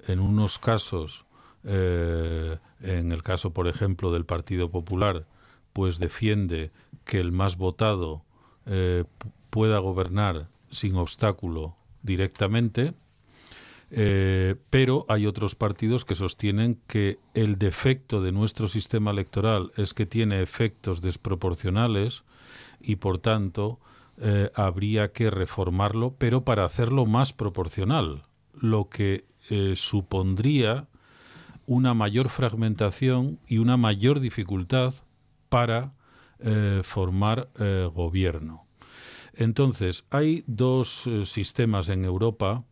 En 0.07 0.21
unos 0.21 0.59
casos, 0.59 1.27
eh, 1.65 2.59
en 2.81 3.13
el 3.13 3.23
caso, 3.23 3.53
por 3.53 3.69
ejemplo, 3.69 4.11
del 4.11 4.25
Partido 4.25 4.71
Popular, 4.71 5.27
pues 5.73 5.99
defiende 5.99 6.71
que 7.05 7.21
el 7.21 7.33
más 7.33 7.57
votado 7.57 8.25
eh, 8.65 9.05
pueda 9.51 9.79
gobernar 9.79 10.49
sin 10.71 10.97
obstáculo 10.97 11.77
directamente, 12.03 12.95
eh, 13.91 14.57
pero 14.71 15.05
hay 15.09 15.27
otros 15.27 15.55
partidos 15.55 16.05
que 16.05 16.15
sostienen 16.15 16.81
que 16.87 17.19
el 17.35 17.59
defecto 17.59 18.23
de 18.23 18.33
nuestro 18.33 18.67
sistema 18.67 19.11
electoral 19.11 19.73
es 19.77 19.93
que 19.93 20.07
tiene 20.07 20.41
efectos 20.41 21.03
desproporcionales 21.03 22.25
y, 22.81 22.97
por 22.97 23.19
tanto, 23.19 23.79
eh, 24.19 24.51
habría 24.55 25.13
que 25.13 25.31
reformarlo, 25.31 26.15
pero 26.17 26.43
para 26.43 26.65
hacerlo 26.65 27.05
más 27.05 27.35
proporcional, 27.35 28.23
lo 28.55 28.89
que 28.89 29.27
eh, 29.51 29.75
supondría 29.77 30.89
una 31.67 31.93
mayor 31.93 32.31
fragmentación 32.31 33.39
y 33.47 33.59
una 33.59 33.77
mayor 33.77 34.21
dificultad 34.21 34.95
para 35.51 35.93
eh, 36.39 36.81
formar 36.83 37.49
gobierno. 37.93 38.67
Entonces, 39.35 40.05
hay 40.11 40.45
dos 40.47 41.09
sistemas 41.25 41.89
en 41.89 42.05
Europa. 42.05 42.65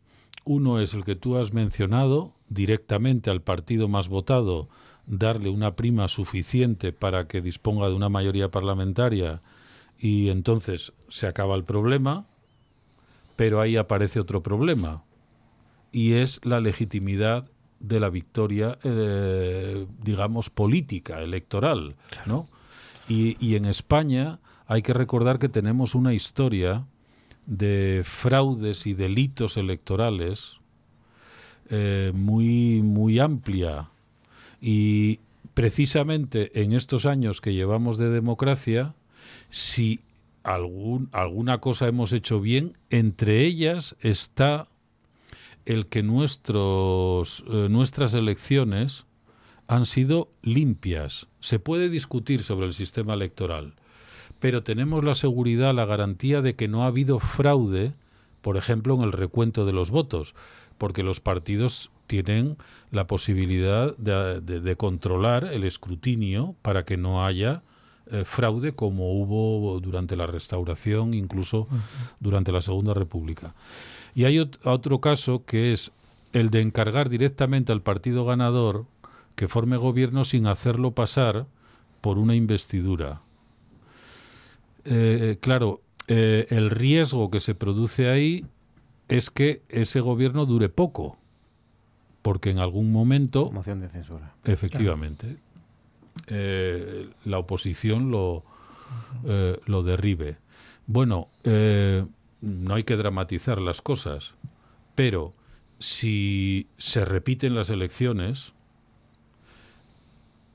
Uno 0.45 0.79
es 0.79 0.95
el 0.95 1.05
que 1.05 1.17
tú 1.17 1.37
has 1.37 1.53
mencionado, 1.53 2.35
directamente 2.49 3.31
al 3.31 3.43
partido 3.43 3.89
más 3.89 4.09
votado, 4.09 4.69
darle 5.07 5.51
una 5.51 5.77
prima 5.77 6.09
suficiente 6.09 6.93
para 6.93 7.27
que 7.27 7.43
disponga 7.43 7.89
de 7.89 7.95
una 7.95 8.09
mayoría 8.09 8.51
parlamentaria 8.51 9.43
y 10.05 10.29
entonces 10.29 10.93
se 11.09 11.27
acaba 11.27 11.55
el 11.55 11.65
problema, 11.65 12.27
pero 13.37 13.63
ahí 13.63 13.79
aparece 13.79 14.21
otro 14.21 14.43
problema, 14.43 15.03
y 15.93 16.13
es 16.13 16.43
la 16.45 16.61
legitimidad 16.61 17.51
de 17.81 18.01
la 18.01 18.11
victoria, 18.11 18.77
eh, 18.85 19.87
digamos, 20.03 20.51
política, 20.51 21.23
electoral, 21.23 21.97
¿no? 22.27 22.51
Y, 23.09 23.57
en 23.57 23.65
España 23.65 24.41
hay 24.67 24.83
que 24.83 24.93
recordar 24.93 25.39
que 25.39 25.49
tenemos 25.49 25.95
una 25.95 26.13
historia 26.13 26.85
de 27.47 28.03
fraudes 28.05 28.87
y 28.87 28.93
delitos 28.93 29.57
electorales 29.57 30.61
eh, 31.71 32.13
muy, 32.15 32.83
muy 32.83 33.21
amplia. 33.21 33.89
Y 34.61 35.21
precisamente 35.55 36.63
en 36.63 36.75
estos 36.75 37.07
años 37.07 37.41
que 37.41 37.55
llevamos 37.55 37.97
de 37.97 38.11
democracia, 38.11 38.95
si 39.55 40.01
alguna 40.43 41.59
cosa 41.59 41.87
hemos 41.87 42.13
hecho 42.13 42.41
bien, 42.41 42.77
entre 42.91 43.45
ellas 43.47 43.95
está 44.01 44.67
el 45.65 45.87
que 45.87 46.03
nuestros, 46.03 47.45
eh, 47.47 47.69
nuestras 47.71 48.15
elecciones 48.15 49.07
han 49.69 49.87
sido 49.87 50.29
limpias. 50.43 51.29
Se 51.39 51.61
puede 51.61 51.89
discutir 51.89 52.43
sobre 52.43 52.67
el 52.67 52.75
sistema 52.75 53.15
electoral, 53.15 53.75
pero 54.41 54.65
tenemos 54.65 55.05
la 55.05 55.15
seguridad, 55.15 55.73
la 55.73 55.87
garantía 55.87 56.43
de 56.43 56.57
que 56.57 56.67
no 56.67 56.83
ha 56.83 56.89
habido 56.89 57.21
fraude, 57.21 57.93
por 58.43 58.57
ejemplo, 58.57 58.97
en 58.97 59.03
el 59.03 59.13
recuento 59.13 59.65
de 59.65 59.73
los 59.73 59.93
votos, 59.93 60.35
porque 60.79 61.05
los 61.05 61.21
partidos 61.21 61.93
tienen 62.09 62.57
la 62.91 63.07
posibilidad 63.07 63.97
de 63.97 64.77
controlar 64.77 65.45
el 65.45 65.63
escrutinio 65.63 66.57
para 66.61 66.85
que 66.85 66.97
no 66.97 67.25
haya 67.25 67.63
eh, 68.11 68.25
fraude 68.25 68.73
como 68.73 69.13
hubo 69.13 69.81
durante 69.81 70.17
la 70.17 70.27
restauración, 70.27 71.15
incluso 71.15 71.67
durante 72.21 72.53
la 72.53 72.61
Segunda 72.61 72.95
República. 72.95 73.55
Y 74.15 74.25
hay 74.25 74.39
otro 74.39 75.01
caso 75.01 75.45
que 75.45 75.73
es 75.73 75.91
el 76.33 76.51
de 76.51 76.61
encargar 76.61 77.09
directamente 77.09 77.73
al 77.73 77.83
partido 77.83 78.25
ganador 78.25 78.87
que 79.35 79.49
forme 79.49 79.77
gobierno 79.77 80.25
sin 80.25 80.47
hacerlo 80.47 80.93
pasar 80.93 81.47
por 82.01 82.19
una 82.19 82.35
investidura. 82.35 83.23
Eh, 84.85 85.39
claro, 85.41 85.81
eh, 86.07 86.47
el 86.51 86.71
riesgo 86.71 87.31
que 87.31 87.41
se 87.41 87.55
produce 87.55 88.09
ahí 88.09 88.45
es 89.09 89.31
que 89.31 89.63
ese 89.69 90.01
gobierno 90.01 90.45
dure 90.45 90.69
poco, 90.69 91.17
porque 92.23 92.51
en 92.51 92.59
algún 92.59 92.93
momento... 92.93 93.51
Moción 93.51 93.81
de 93.81 93.89
censura. 93.89 94.35
Efectivamente. 94.45 95.39
Eh, 96.29 97.09
la 97.25 97.39
oposición 97.39 98.11
lo, 98.11 98.45
eh, 99.27 99.59
lo 99.67 99.83
derribe. 99.83 100.37
Bueno, 100.87 101.29
eh, 101.45 102.05
no 102.41 102.75
hay 102.75 102.85
que 102.85 102.97
dramatizar 102.97 103.61
las 103.61 103.83
cosas, 103.83 104.35
pero 104.95 105.33
si 105.79 106.69
se 106.79 107.05
repiten 107.05 107.55
las 107.55 107.71
elecciones, 107.71 108.53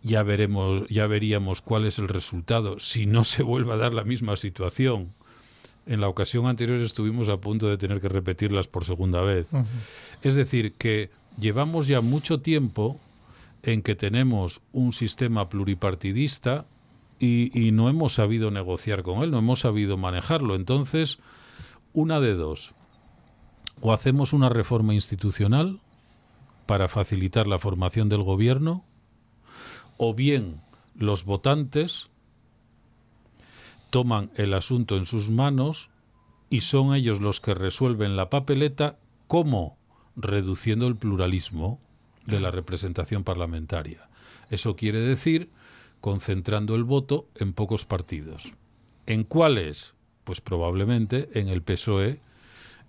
ya 0.02 0.24
veremos, 0.24 0.88
ya 0.90 1.08
veríamos 1.08 1.62
cuál 1.62 1.86
es 1.86 2.00
el 2.00 2.08
resultado 2.08 2.80
si 2.80 3.06
no 3.06 3.24
se 3.24 3.44
vuelve 3.44 3.74
a 3.74 3.78
dar 3.78 3.94
la 3.94 4.04
misma 4.04 4.38
situación. 4.38 5.14
En 5.86 6.02
la 6.02 6.08
ocasión 6.08 6.46
anterior 6.46 6.80
estuvimos 6.82 7.30
a 7.30 7.38
punto 7.38 7.68
de 7.68 7.78
tener 7.78 8.00
que 8.00 8.10
repetirlas 8.10 8.68
por 8.68 8.86
segunda 8.86 9.22
vez. 9.22 9.48
Es 10.22 10.36
decir, 10.36 10.74
que 10.74 11.10
llevamos 11.40 11.88
ya 11.88 12.02
mucho 12.02 12.42
tiempo 12.42 13.00
en 13.64 13.82
que 13.82 13.96
tenemos 13.96 14.62
un 14.72 14.94
sistema 14.94 15.50
pluripartidista 15.50 16.66
y, 17.20 17.72
no 17.74 17.90
hemos 17.90 18.14
sabido 18.14 18.50
negociar 18.50 19.04
con 19.04 19.24
él, 19.24 19.32
no 19.32 19.40
hemos 19.40 19.60
sabido 19.60 19.98
manejarlo. 19.98 20.56
Entonces, 20.56 21.20
una 21.92 22.22
de 22.22 22.34
dos. 22.34 22.74
O 23.82 23.92
hacemos 23.92 24.32
una 24.32 24.48
reforma 24.48 24.94
institucional 24.94 25.82
para 26.66 26.88
facilitar 26.88 27.48
la 27.48 27.60
formación 27.60 28.08
del 28.08 28.24
gobierno, 28.24 28.86
o 29.98 30.14
bien 30.14 30.62
los 30.96 31.26
votantes 31.26 32.10
toman 33.90 34.32
el 34.36 34.54
asunto 34.54 34.96
en 34.96 35.06
sus 35.06 35.30
manos 35.30 35.90
y 36.50 36.62
son 36.62 36.94
ellos 36.94 37.20
los 37.20 37.42
que 37.42 37.54
resuelven 37.54 38.16
la 38.16 38.30
papeleta, 38.30 38.98
¿cómo? 39.28 39.78
Reduciendo 40.16 40.88
el 40.88 40.96
pluralismo 40.96 41.80
de 42.30 42.40
la 42.40 42.52
representación 42.52 43.24
parlamentaria. 43.24 44.10
Eso 44.50 44.76
quiere 44.76 45.00
decir 45.00 45.50
concentrando 46.02 46.76
el 46.76 46.84
voto 46.84 47.28
en 47.36 47.54
pocos 47.54 47.86
partidos. 47.86 48.54
¿En 49.06 49.24
cuáles? 49.24 49.96
Pues 50.24 50.42
probablemente 50.42 51.30
en 51.40 51.50
el 51.50 51.62
PSOE 51.62 52.22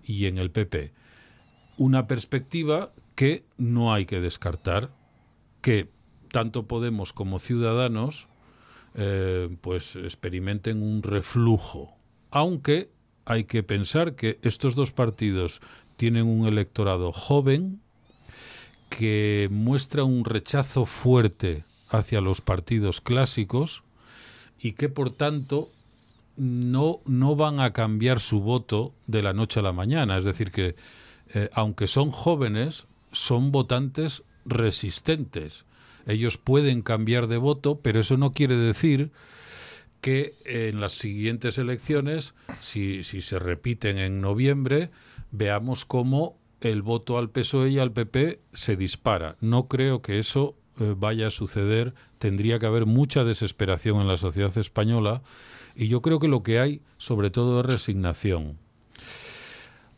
y 0.03 0.25
en 0.27 0.37
el 0.37 0.51
PP. 0.51 0.93
Una 1.77 2.07
perspectiva 2.07 2.93
que 3.15 3.43
no 3.57 3.93
hay 3.93 4.05
que 4.05 4.21
descartar, 4.21 4.91
que 5.61 5.89
tanto 6.31 6.67
Podemos 6.67 7.13
como 7.13 7.39
Ciudadanos 7.39 8.27
eh, 8.93 9.49
pues 9.61 9.95
experimenten 9.95 10.81
un 10.81 11.03
reflujo. 11.03 11.95
Aunque 12.29 12.91
hay 13.25 13.45
que 13.45 13.63
pensar 13.63 14.15
que 14.15 14.39
estos 14.41 14.75
dos 14.75 14.91
partidos 14.91 15.61
tienen 15.97 16.27
un 16.27 16.47
electorado 16.47 17.11
joven 17.11 17.81
que 18.97 19.47
muestra 19.49 20.03
un 20.03 20.23
rechazo 20.23 20.85
fuerte 20.85 21.65
hacia 21.89 22.21
los 22.21 22.41
partidos 22.41 23.01
clásicos 23.01 23.83
y 24.59 24.73
que 24.73 24.89
por 24.89 25.11
tanto 25.11 25.71
no, 26.37 26.99
no 27.05 27.35
van 27.35 27.59
a 27.59 27.73
cambiar 27.73 28.19
su 28.19 28.41
voto 28.41 28.93
de 29.07 29.23
la 29.23 29.33
noche 29.33 29.59
a 29.59 29.63
la 29.63 29.73
mañana. 29.73 30.17
Es 30.17 30.23
decir, 30.23 30.51
que 30.51 30.75
eh, 31.33 31.49
aunque 31.53 31.87
son 31.87 32.11
jóvenes, 32.11 32.85
son 33.11 33.51
votantes 33.51 34.23
resistentes 34.45 35.65
ellos 36.05 36.37
pueden 36.37 36.81
cambiar 36.81 37.27
de 37.27 37.37
voto, 37.37 37.79
pero 37.81 37.99
eso 37.99 38.17
no 38.17 38.33
quiere 38.33 38.55
decir 38.55 39.11
que 40.01 40.35
en 40.45 40.81
las 40.81 40.93
siguientes 40.93 41.57
elecciones, 41.57 42.33
si, 42.59 43.03
si 43.03 43.21
se 43.21 43.37
repiten 43.37 43.97
en 43.97 44.19
noviembre, 44.19 44.89
veamos 45.31 45.85
cómo 45.85 46.39
el 46.61 46.81
voto 46.81 47.17
al 47.17 47.29
PSOE 47.29 47.71
y 47.71 47.79
al 47.79 47.91
PP 47.91 48.39
se 48.53 48.75
dispara. 48.75 49.35
No 49.41 49.67
creo 49.67 50.01
que 50.01 50.19
eso 50.19 50.55
eh, 50.79 50.95
vaya 50.97 51.27
a 51.27 51.31
suceder. 51.31 51.93
Tendría 52.19 52.59
que 52.59 52.67
haber 52.67 52.85
mucha 52.85 53.23
desesperación 53.23 53.99
en 53.99 54.07
la 54.07 54.17
sociedad 54.17 54.55
española 54.57 55.23
y 55.75 55.87
yo 55.87 56.01
creo 56.01 56.19
que 56.19 56.27
lo 56.27 56.43
que 56.43 56.59
hay 56.59 56.81
sobre 56.97 57.31
todo 57.31 57.59
es 57.59 57.65
resignación. 57.65 58.57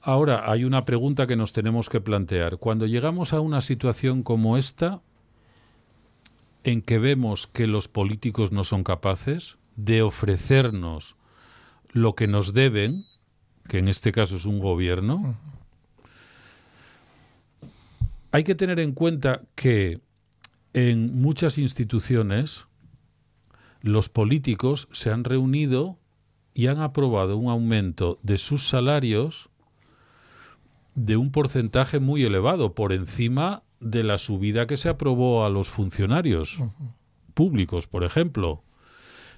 Ahora, 0.02 0.52
hay 0.52 0.66
una 0.66 0.84
pregunta 0.84 1.28
que 1.28 1.38
nos 1.38 1.54
tenemos 1.54 1.90
que 1.90 2.02
plantear. 2.02 2.58
Cuando 2.58 2.86
llegamos 2.86 3.32
a 3.32 3.40
una 3.40 3.62
situación 3.62 4.24
como 4.24 4.58
esta, 4.58 5.02
en 6.64 6.82
que 6.82 7.00
vemos 7.00 7.48
que 7.48 7.68
los 7.68 7.88
políticos 7.88 8.52
no 8.52 8.64
son 8.64 8.84
capaces 8.84 9.58
de 9.76 10.02
ofrecernos 10.02 11.16
lo 11.92 12.16
que 12.16 12.28
nos 12.28 12.54
deben, 12.54 13.06
que 13.68 13.78
en 13.78 13.88
este 13.88 14.12
caso 14.12 14.36
es 14.36 14.46
un 14.46 14.60
gobierno, 14.60 15.38
hay 18.34 18.44
que 18.44 18.56
tener 18.56 18.80
en 18.80 18.94
cuenta 18.94 19.42
que 19.54 20.02
en 20.74 21.22
muchas 21.22 21.60
instituciones 21.60 22.66
los 23.82 24.10
políticos 24.10 24.90
se 24.92 25.12
han 25.12 25.24
reunido 25.24 26.00
y 26.56 26.66
han 26.66 26.82
aprobado 26.82 27.38
un 27.38 27.52
aumento 27.52 28.20
de 28.24 28.40
sus 28.40 28.68
salarios 28.68 29.50
de 30.96 31.16
un 31.16 31.32
porcentaje 31.32 32.00
muy 32.00 32.24
elevado, 32.24 32.74
por 32.74 32.92
encima 32.92 33.62
de 33.80 34.02
la 34.02 34.18
subida 34.18 34.66
que 34.66 34.78
se 34.78 34.90
aprobó 34.90 35.46
a 35.46 35.50
los 35.50 35.70
funcionarios 35.70 36.58
públicos, 37.36 37.86
por 37.86 38.04
ejemplo, 38.04 38.64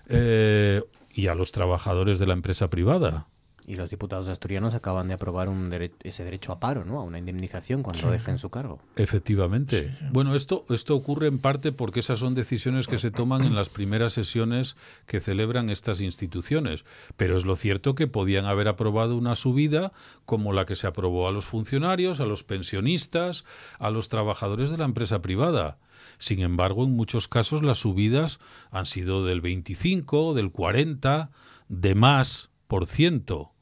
eh, 0.08 0.82
y 1.14 1.28
a 1.28 1.36
los 1.36 1.52
trabajadores 1.52 2.18
de 2.18 2.28
la 2.28 2.34
empresa 2.34 2.70
privada. 2.70 3.28
Y 3.68 3.76
los 3.76 3.90
diputados 3.90 4.28
asturianos 4.30 4.76
acaban 4.76 5.08
de 5.08 5.16
aprobar 5.16 5.50
un 5.50 5.74
ese 6.04 6.24
derecho 6.24 6.52
a 6.52 6.60
paro, 6.60 6.86
¿no? 6.86 7.00
A 7.00 7.04
una 7.04 7.18
indemnización 7.18 7.82
cuando 7.82 8.12
dejen 8.12 8.38
su 8.38 8.50
cargo. 8.50 8.80
Efectivamente. 8.96 9.98
Bueno, 10.12 10.36
esto, 10.36 10.66
esto 10.70 10.96
ocurre 10.96 11.28
en 11.28 11.40
parte 11.40 11.72
porque 11.72 12.02
esas 12.02 12.20
son 12.20 12.36
decisiones 12.36 12.88
que 12.88 13.00
se 13.00 13.10
toman 13.10 13.44
en 13.44 13.56
las 13.56 13.70
primeras 13.70 14.14
sesiones 14.14 14.76
que 15.08 15.20
celebran 15.20 15.70
estas 15.70 16.02
instituciones. 16.02 16.86
Pero 17.18 17.38
es 17.38 17.46
lo 17.46 17.56
cierto 17.56 17.96
que 17.96 18.08
podían 18.08 18.46
haber 18.46 18.68
aprobado 18.68 19.18
una 19.18 19.36
subida 19.36 19.92
como 20.26 20.54
la 20.54 20.66
que 20.66 20.76
se 20.76 20.88
aprobó 20.88 21.28
a 21.28 21.32
los 21.32 21.46
funcionarios, 21.46 22.20
a 22.20 22.26
los 22.26 22.44
pensionistas, 22.44 23.46
a 23.80 23.90
los 23.90 24.10
trabajadores 24.10 24.70
de 24.70 24.78
la 24.78 24.86
empresa 24.86 25.22
privada. 25.22 25.78
Sin 26.18 26.42
embargo, 26.42 26.84
en 26.84 26.96
muchos 26.96 27.28
casos 27.28 27.64
las 27.64 27.80
subidas 27.80 28.40
han 28.72 28.86
sido 28.86 29.26
del 29.26 29.42
25, 29.42 30.34
del 30.34 30.52
40, 30.52 31.32
de 31.68 31.96
más 31.96 32.50
por 32.68 32.86
ciento. 32.86 33.55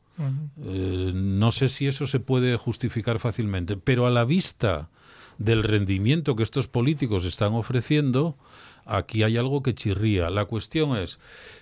Eh, 0.62 1.12
no 1.14 1.52
sé 1.52 1.70
si 1.70 1.88
eso 1.88 2.08
se 2.08 2.20
puede 2.20 2.56
justificar 2.58 3.20
fácilmente, 3.20 3.78
pero 3.78 4.06
a 4.06 4.12
la 4.12 4.26
vista 4.26 4.90
del 5.38 5.64
rendimiento 5.64 6.36
que 6.36 6.44
estos 6.44 6.68
políticos 6.68 7.26
están 7.26 7.54
ofreciendo, 7.54 8.38
aquí 8.86 9.24
hay 9.24 9.38
algo 9.38 9.64
que 9.64 9.74
chirría. 9.74 10.30
La 10.30 10.46
cuestión 10.46 10.96
es, 10.98 11.20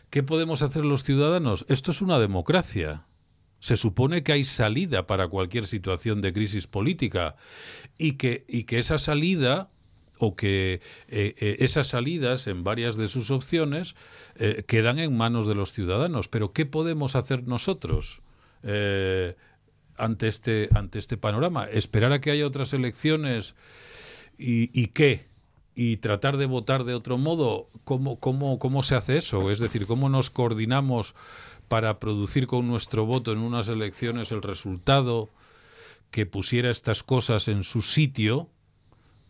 ¿qué 0.10 0.24
podemos 0.24 0.62
hacer 0.62 0.86
los 0.86 1.04
ciudadanos? 1.04 1.66
Esto 1.70 1.92
es 1.92 2.02
una 2.02 2.20
democracia. 2.20 3.06
Se 3.60 3.78
supone 3.78 4.24
que 4.24 4.34
hay 4.34 4.44
salida 4.44 5.06
para 5.06 5.28
cualquier 5.28 5.68
situación 5.68 6.22
de 6.22 6.34
crisis 6.34 6.68
política 6.68 7.36
y 7.98 8.14
que, 8.14 8.44
y 8.48 8.64
que 8.64 8.80
esa 8.80 8.98
salida 8.98 9.70
o 10.18 10.36
que 10.36 10.82
eh, 11.08 11.36
eh, 11.38 11.56
esas 11.60 11.88
salidas 11.88 12.48
en 12.48 12.64
varias 12.64 12.96
de 12.96 13.08
sus 13.08 13.32
opciones 13.32 13.96
quedan 14.66 14.98
en 14.98 15.16
manos 15.16 15.46
de 15.46 15.54
los 15.54 15.72
ciudadanos. 15.74 16.28
Pero 16.28 16.52
¿qué 16.54 16.66
podemos 16.66 17.16
hacer 17.16 17.48
nosotros? 17.48 18.21
Eh, 18.64 19.36
ante, 19.98 20.28
este, 20.28 20.70
ante 20.74 21.00
este 21.00 21.18
panorama? 21.18 21.66
¿Esperar 21.66 22.12
a 22.12 22.22
que 22.22 22.32
haya 22.32 22.48
otras 22.48 22.74
elecciones 22.74 23.56
y, 24.38 24.88
qué? 24.88 25.28
¿Y 25.76 25.98
tratar 25.98 26.38
de 26.38 26.48
votar 26.48 26.84
de 26.84 26.96
otro 26.96 27.18
modo? 27.18 27.70
¿Cómo, 27.84 28.20
cómo, 28.20 28.58
¿Cómo 28.58 28.84
se 28.84 28.96
hace 28.96 29.18
eso? 29.18 29.52
Es 29.52 29.60
decir, 29.60 29.86
¿cómo 29.86 30.10
nos 30.10 30.30
coordinamos 30.30 31.16
para 31.68 32.00
producir 32.00 32.48
con 32.48 32.68
nuestro 32.68 33.06
voto 33.06 33.32
en 33.32 33.38
unas 33.40 33.68
elecciones 33.68 34.32
el 34.32 34.42
resultado 34.42 35.30
que 36.10 36.26
pusiera 36.26 36.72
estas 36.72 37.04
cosas 37.04 37.48
en 37.48 37.64
su 37.64 37.82
sitio? 37.82 38.50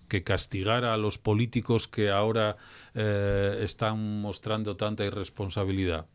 que 0.07 0.23
castigara 0.23 0.93
a 0.93 0.97
los 0.97 1.17
políticos 1.17 1.87
que 1.87 2.09
ahora 2.09 2.57
eh, 2.95 3.61
están 3.63 4.19
mostrando 4.19 4.75
tanta 4.75 5.05
irresponsabilidad. 5.05 6.05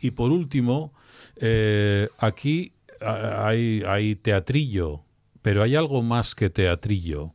Y 0.00 0.10
por 0.10 0.32
último, 0.32 0.92
eh, 1.40 2.08
aquí 2.18 2.72
hay, 3.00 4.16
teatrillo, 4.16 5.04
pero 5.42 5.62
hay 5.62 5.76
algo 5.76 6.02
más 6.02 6.34
que 6.34 6.50
teatrillo, 6.50 7.34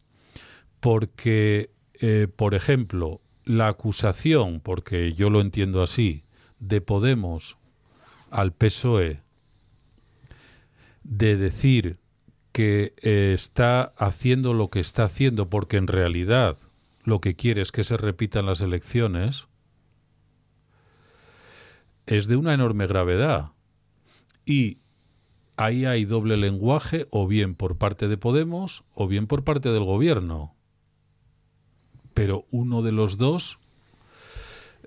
porque, 0.79 1.71
eh, 1.93 2.27
por 2.35 2.55
ejemplo, 2.55 3.21
la 3.45 3.69
acusación, 3.69 4.59
porque 4.61 5.13
yo 5.13 5.29
lo 5.29 5.41
entiendo 5.41 5.81
así, 5.81 6.23
de 6.59 6.81
Podemos 6.81 7.57
al 8.31 8.53
PSOE 8.53 9.21
de 11.03 11.37
decir 11.37 11.99
que 12.51 12.93
eh, 13.01 13.33
está 13.33 13.93
haciendo 13.97 14.53
lo 14.53 14.69
que 14.69 14.79
está 14.79 15.05
haciendo 15.05 15.49
porque 15.49 15.77
en 15.77 15.87
realidad 15.87 16.57
lo 17.03 17.19
que 17.19 17.35
quiere 17.35 17.61
es 17.61 17.71
que 17.71 17.83
se 17.83 17.97
repitan 17.97 18.45
las 18.45 18.61
elecciones, 18.61 19.47
es 22.05 22.27
de 22.27 22.35
una 22.35 22.53
enorme 22.53 22.87
gravedad. 22.87 23.51
Y 24.45 24.79
ahí 25.57 25.85
hay 25.85 26.05
doble 26.05 26.37
lenguaje, 26.37 27.07
o 27.09 27.27
bien 27.27 27.55
por 27.55 27.77
parte 27.77 28.07
de 28.07 28.17
Podemos, 28.17 28.83
o 28.93 29.07
bien 29.07 29.27
por 29.27 29.43
parte 29.43 29.69
del 29.69 29.83
gobierno. 29.83 30.55
Pero 32.13 32.45
uno 32.51 32.81
de 32.81 32.91
los 32.91 33.17
dos 33.17 33.59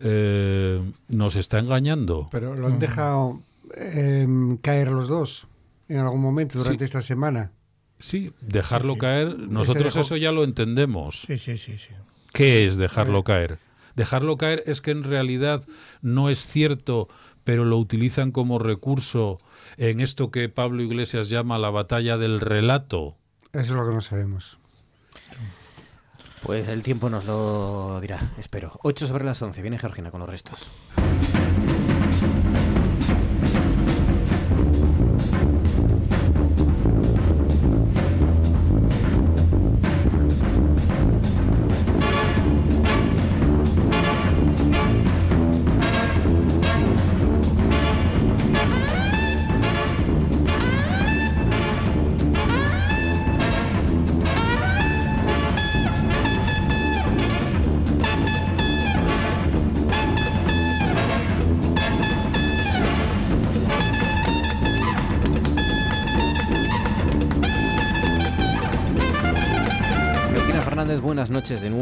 eh, 0.00 0.80
nos 1.08 1.36
está 1.36 1.58
engañando. 1.58 2.28
Pero 2.30 2.54
lo 2.54 2.66
han 2.66 2.78
dejado 2.78 3.42
em, 3.74 4.56
caer 4.58 4.90
los 4.90 5.08
dos 5.08 5.48
en 5.88 5.98
algún 5.98 6.20
momento 6.20 6.58
durante 6.58 6.84
esta 6.84 7.02
semana. 7.02 7.52
Sí, 7.98 8.32
dejarlo 8.40 8.98
caer, 8.98 9.38
nosotros 9.38 9.96
eso 9.96 10.16
ya 10.16 10.30
lo 10.30 10.44
entendemos. 10.44 11.22
Sí, 11.22 11.38
sí, 11.38 11.56
sí, 11.56 11.76
¿Qué 12.32 12.66
es 12.66 12.76
dejarlo 12.76 13.24
caer? 13.24 13.58
Dejarlo 13.94 14.36
caer 14.36 14.62
es 14.66 14.82
que 14.82 14.90
en 14.90 15.04
realidad 15.04 15.64
no 16.02 16.28
es 16.28 16.46
cierto, 16.46 17.08
pero 17.46 17.64
lo 17.64 17.78
utilizan 17.78 18.32
como 18.32 18.58
recurso 18.58 19.38
en 19.76 20.00
esto 20.00 20.32
que 20.32 20.48
Pablo 20.48 20.82
Iglesias 20.82 21.28
llama 21.28 21.58
la 21.58 21.70
batalla 21.70 22.18
del 22.18 22.40
relato. 22.40 23.14
Eso 23.52 23.60
es 23.60 23.70
lo 23.70 23.88
que 23.88 23.94
no 23.94 24.00
sabemos. 24.00 24.58
Pues 26.42 26.66
el 26.66 26.82
tiempo 26.82 27.08
nos 27.08 27.24
lo 27.24 28.00
dirá, 28.00 28.32
espero. 28.36 28.72
8 28.82 29.06
sobre 29.06 29.24
las 29.24 29.40
11. 29.40 29.62
Viene 29.62 29.78
Georgina 29.78 30.10
con 30.10 30.18
los 30.18 30.28
restos. 30.28 30.72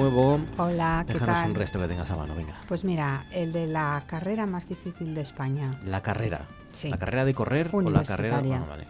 Nuevo. 0.04 0.40
Hola, 0.58 1.04
¿qué 1.06 1.14
Déjanos 1.14 1.48
un 1.48 1.54
resto 1.54 1.78
que 1.78 1.88
tengas 1.88 2.10
a 2.10 2.16
mano, 2.16 2.34
venga. 2.34 2.54
Pues 2.68 2.84
mira, 2.84 3.24
el 3.32 3.52
de 3.52 3.66
la 3.66 4.02
carrera 4.06 4.46
más 4.46 4.68
difícil 4.68 5.14
de 5.14 5.22
España. 5.22 5.78
La 5.84 6.02
carrera. 6.02 6.46
Sí. 6.72 6.88
¿La 6.90 6.98
carrera 6.98 7.24
de 7.24 7.34
correr 7.34 7.70
o 7.72 7.80
la 7.80 8.04
carrera? 8.04 8.38
Ah, 8.38 8.64
vale. 8.68 8.86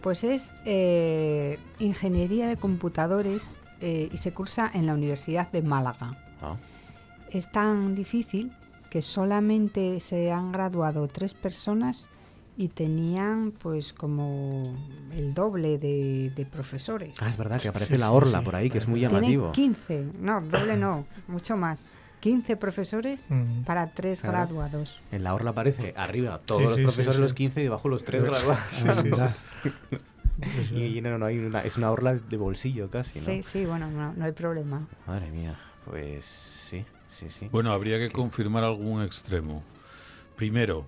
Pues 0.00 0.24
es 0.24 0.54
eh, 0.64 1.58
Ingeniería 1.78 2.48
de 2.48 2.56
Computadores 2.56 3.58
eh, 3.80 4.08
y 4.12 4.16
se 4.18 4.32
cursa 4.32 4.70
en 4.72 4.86
la 4.86 4.94
Universidad 4.94 5.50
de 5.50 5.62
Málaga. 5.62 6.16
Ah. 6.40 6.56
Es 7.30 7.50
tan 7.50 7.94
difícil 7.94 8.52
que 8.90 9.02
solamente 9.02 10.00
se 10.00 10.30
han 10.30 10.52
graduado 10.52 11.08
tres 11.08 11.34
personas 11.34 12.08
y 12.56 12.68
tenían 12.68 13.52
pues 13.52 13.92
como 13.92 14.62
el 15.12 15.34
doble 15.34 15.78
de, 15.78 16.46
profesores. 16.50 17.16
Ah, 17.20 17.28
es 17.28 17.36
verdad 17.36 17.60
que 17.60 17.68
aparece 17.68 17.98
la 17.98 18.10
orla 18.10 18.42
por 18.42 18.54
ahí, 18.54 18.70
que 18.70 18.78
es 18.78 18.86
muy 18.86 19.00
llamativo. 19.00 19.50
Tienen 19.52 19.74
15, 19.74 20.06
no, 20.20 20.40
doble 20.40 20.76
no, 20.76 21.06
mucho 21.28 21.56
más. 21.56 21.88
15 22.20 22.56
profesores 22.56 23.22
para 23.66 23.88
tres 23.88 24.22
graduados. 24.22 24.98
En 25.12 25.24
la 25.24 25.34
orla 25.34 25.50
aparece 25.50 25.92
arriba 25.94 26.40
todos 26.42 26.62
los 26.62 26.80
profesores 26.80 27.20
los 27.20 27.34
15 27.34 27.60
y 27.60 27.64
debajo 27.64 27.90
los 27.90 28.02
tres 28.02 28.24
graduados. 28.24 29.50
y 30.72 31.02
no, 31.02 31.18
no, 31.18 31.26
hay 31.26 31.38
una, 31.38 31.60
es 31.60 31.76
una 31.76 31.90
orla 31.90 32.14
de 32.14 32.36
bolsillo 32.38 32.88
casi, 32.88 33.18
¿no? 33.18 33.26
Sí, 33.26 33.42
sí, 33.42 33.66
bueno, 33.66 33.90
no, 33.90 34.14
no 34.14 34.24
hay 34.24 34.32
problema. 34.32 34.86
Madre 35.06 35.30
mía, 35.30 35.58
pues 35.84 36.24
sí, 36.24 36.86
sí, 37.10 37.28
sí. 37.28 37.48
Bueno, 37.52 37.72
habría 37.72 37.98
que 37.98 38.10
confirmar 38.10 38.64
algún 38.64 39.02
extremo. 39.02 39.62
Primero, 40.34 40.86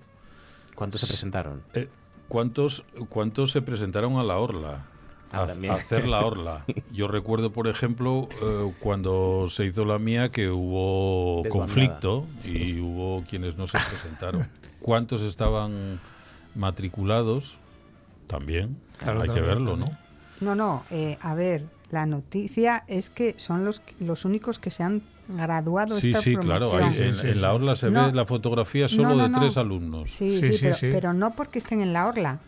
¿Cuántos 0.77 1.01
se 1.01 1.07
presentaron? 1.07 1.63
Eh, 1.73 1.89
¿cuántos, 2.27 2.85
¿Cuántos 3.09 3.51
se 3.51 3.63
presentaron 3.63 4.17
a 4.17 4.23
la 4.23 4.37
Orla? 4.37 4.85
Ah, 5.31 5.39
a, 5.41 5.73
hacer 5.73 6.07
la 6.07 6.19
orla. 6.25 6.63
Yo 6.93 7.07
recuerdo, 7.07 7.51
por 7.51 7.67
ejemplo, 7.67 8.29
eh, 8.43 8.71
cuando 8.79 9.47
se 9.49 9.65
hizo 9.65 9.85
la 9.85 9.97
mía 9.97 10.29
que 10.29 10.51
hubo 10.51 11.43
conflicto 11.49 12.27
y 12.45 12.79
hubo 12.79 13.23
quienes 13.27 13.57
no 13.57 13.65
se 13.65 13.79
presentaron. 13.89 14.47
¿Cuántos 14.79 15.23
estaban 15.23 15.99
matriculados? 16.53 17.57
También, 18.27 18.77
hay 18.99 19.29
que 19.29 19.41
verlo, 19.41 19.77
¿no? 19.77 19.97
No, 20.41 20.53
no, 20.53 20.85
eh, 20.91 21.17
a 21.21 21.33
ver, 21.33 21.65
la 21.89 22.05
noticia 22.05 22.83
es 22.87 23.09
que 23.09 23.33
son 23.37 23.65
los, 23.65 23.81
los 23.99 24.25
únicos 24.25 24.59
que 24.59 24.69
se 24.69 24.83
han 24.83 25.01
graduado 25.27 25.95
sí, 25.95 26.09
esta 26.09 26.21
sí, 26.21 26.35
claro. 26.35 26.71
en, 26.79 27.41
la 27.41 27.53
orla 27.53 27.75
se 27.75 27.89
ve 27.89 28.11
la 28.13 28.25
fotografía 28.25 28.87
solo 28.87 29.17
de 29.17 29.29
tres 29.33 29.57
alumnos. 29.57 30.11
Sí, 30.11 30.41
sí, 30.41 30.57
pero, 30.61 30.77
pero, 30.79 31.13
no 31.13 31.31
porque 31.31 31.59
estén 31.59 31.81
en 31.81 31.93
la 31.93 32.07
orla. 32.07 32.39